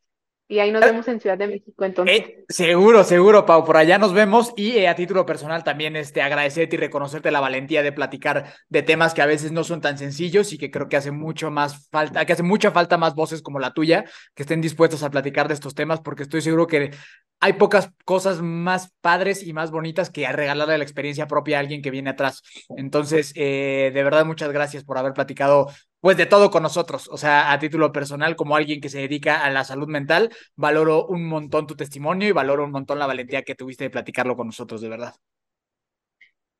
Y 0.48 0.60
ahí 0.60 0.70
nos 0.70 0.82
Eh, 0.82 0.86
vemos 0.86 1.08
en 1.08 1.20
Ciudad 1.20 1.36
de 1.36 1.48
México 1.48 1.84
entonces. 1.84 2.18
Eh, 2.18 2.44
seguro, 2.48 3.02
seguro, 3.02 3.44
Pau, 3.44 3.64
por 3.64 3.76
allá 3.76 3.98
nos 3.98 4.12
vemos 4.12 4.52
y 4.56 4.72
eh, 4.78 4.88
a 4.88 4.94
título 4.94 5.26
personal 5.26 5.64
también 5.64 5.96
este, 5.96 6.22
agradecerte 6.22 6.76
y 6.76 6.78
reconocerte 6.78 7.30
la 7.30 7.40
valentía 7.40 7.82
de 7.82 7.92
platicar 7.92 8.52
de 8.68 8.82
temas 8.82 9.12
que 9.12 9.22
a 9.22 9.26
veces 9.26 9.50
no 9.50 9.64
son 9.64 9.80
tan 9.80 9.98
sencillos 9.98 10.52
y 10.52 10.58
que 10.58 10.70
creo 10.70 10.88
que 10.88 10.96
hace 10.96 11.10
mucho 11.10 11.50
más 11.50 11.88
falta, 11.90 12.24
que 12.24 12.32
hace 12.32 12.44
mucha 12.44 12.70
falta 12.70 12.96
más 12.96 13.14
voces 13.14 13.42
como 13.42 13.58
la 13.58 13.72
tuya 13.72 14.04
que 14.34 14.42
estén 14.44 14.60
dispuestos 14.60 15.02
a 15.02 15.10
platicar 15.10 15.48
de 15.48 15.54
estos 15.54 15.74
temas 15.74 16.00
porque 16.00 16.22
estoy 16.22 16.40
seguro 16.40 16.66
que 16.66 16.92
hay 17.40 17.52
pocas 17.54 17.90
cosas 18.04 18.40
más 18.40 18.92
padres 19.00 19.42
y 19.42 19.52
más 19.52 19.70
bonitas 19.70 20.10
que 20.10 20.30
regalarle 20.30 20.78
la 20.78 20.84
experiencia 20.84 21.26
propia 21.26 21.58
a 21.58 21.60
alguien 21.60 21.82
que 21.82 21.90
viene 21.90 22.10
atrás. 22.10 22.42
Entonces, 22.76 23.32
eh, 23.34 23.90
de 23.92 24.02
verdad, 24.02 24.24
muchas 24.24 24.52
gracias 24.52 24.84
por 24.84 24.96
haber 24.96 25.12
platicado 25.12 25.68
pues 26.06 26.16
de 26.16 26.26
todo 26.26 26.52
con 26.52 26.62
nosotros, 26.62 27.08
o 27.10 27.16
sea, 27.16 27.50
a 27.50 27.58
título 27.58 27.90
personal, 27.90 28.36
como 28.36 28.54
alguien 28.54 28.80
que 28.80 28.88
se 28.88 28.98
dedica 28.98 29.44
a 29.44 29.50
la 29.50 29.64
salud 29.64 29.88
mental, 29.88 30.32
valoro 30.54 31.04
un 31.08 31.26
montón 31.26 31.66
tu 31.66 31.74
testimonio 31.74 32.28
y 32.28 32.30
valoro 32.30 32.62
un 32.62 32.70
montón 32.70 33.00
la 33.00 33.08
valentía 33.08 33.42
que 33.42 33.56
tuviste 33.56 33.82
de 33.82 33.90
platicarlo 33.90 34.36
con 34.36 34.46
nosotros, 34.46 34.80
de 34.80 34.88
verdad. 34.88 35.16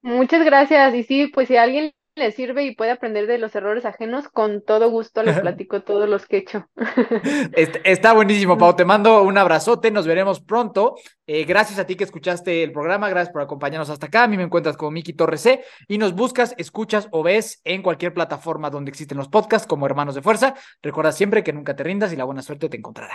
Muchas 0.02 0.44
gracias. 0.44 0.97
Y 0.97 1.05
sí, 1.05 1.28
pues 1.28 1.47
si 1.47 1.56
alguien 1.56 1.93
le 2.16 2.32
sirve 2.32 2.64
y 2.64 2.74
puede 2.74 2.90
aprender 2.90 3.26
de 3.26 3.36
los 3.38 3.55
errores 3.55 3.84
ajenos, 3.84 4.28
con 4.28 4.62
todo 4.64 4.90
gusto 4.90 5.22
les 5.22 5.38
platico 5.40 5.82
todos 5.82 6.09
los 6.09 6.26
que 6.26 6.36
he 6.36 6.40
hecho. 6.40 6.68
Est- 7.52 7.76
Está 7.84 8.14
buenísimo, 8.14 8.56
Pau. 8.56 8.74
Te 8.74 8.84
mando 8.86 9.22
un 9.22 9.36
abrazote. 9.36 9.90
Nos 9.90 10.06
veremos 10.06 10.40
pronto. 10.40 10.97
Eh, 11.26 11.44
gracias 11.44 11.78
a 11.78 11.84
ti 11.86 11.94
que 11.94 12.05
escuchaste 12.05 12.62
el 12.62 12.72
programa. 12.72 13.10
Gracias 13.10 13.32
por 13.32 13.43
acompañarnos 13.43 13.90
hasta 13.90 14.06
acá. 14.06 14.24
A 14.24 14.28
mí 14.28 14.36
me 14.38 14.44
encuentras 14.44 14.76
como 14.78 14.90
Miki 14.93 15.12
Torres 15.12 15.43
C 15.43 15.62
y 15.88 15.98
nos 15.98 16.14
buscas, 16.14 16.55
escuchas 16.56 17.06
o 17.10 17.22
ves 17.22 17.60
en 17.64 17.82
cualquier 17.82 18.14
plataforma 18.14 18.70
donde 18.70 18.90
existen 18.90 19.18
los 19.18 19.28
podcasts 19.28 19.66
como 19.68 19.84
Hermanos 19.86 20.14
de 20.14 20.22
Fuerza. 20.22 20.55
Recuerda 20.82 21.12
siempre 21.12 21.44
que 21.44 21.52
nunca 21.52 21.76
te 21.76 21.84
rindas 21.84 22.12
y 22.12 22.16
la 22.16 22.24
buena 22.24 22.40
suerte 22.43 22.68
te 22.70 22.78
encontrará. 22.78 23.14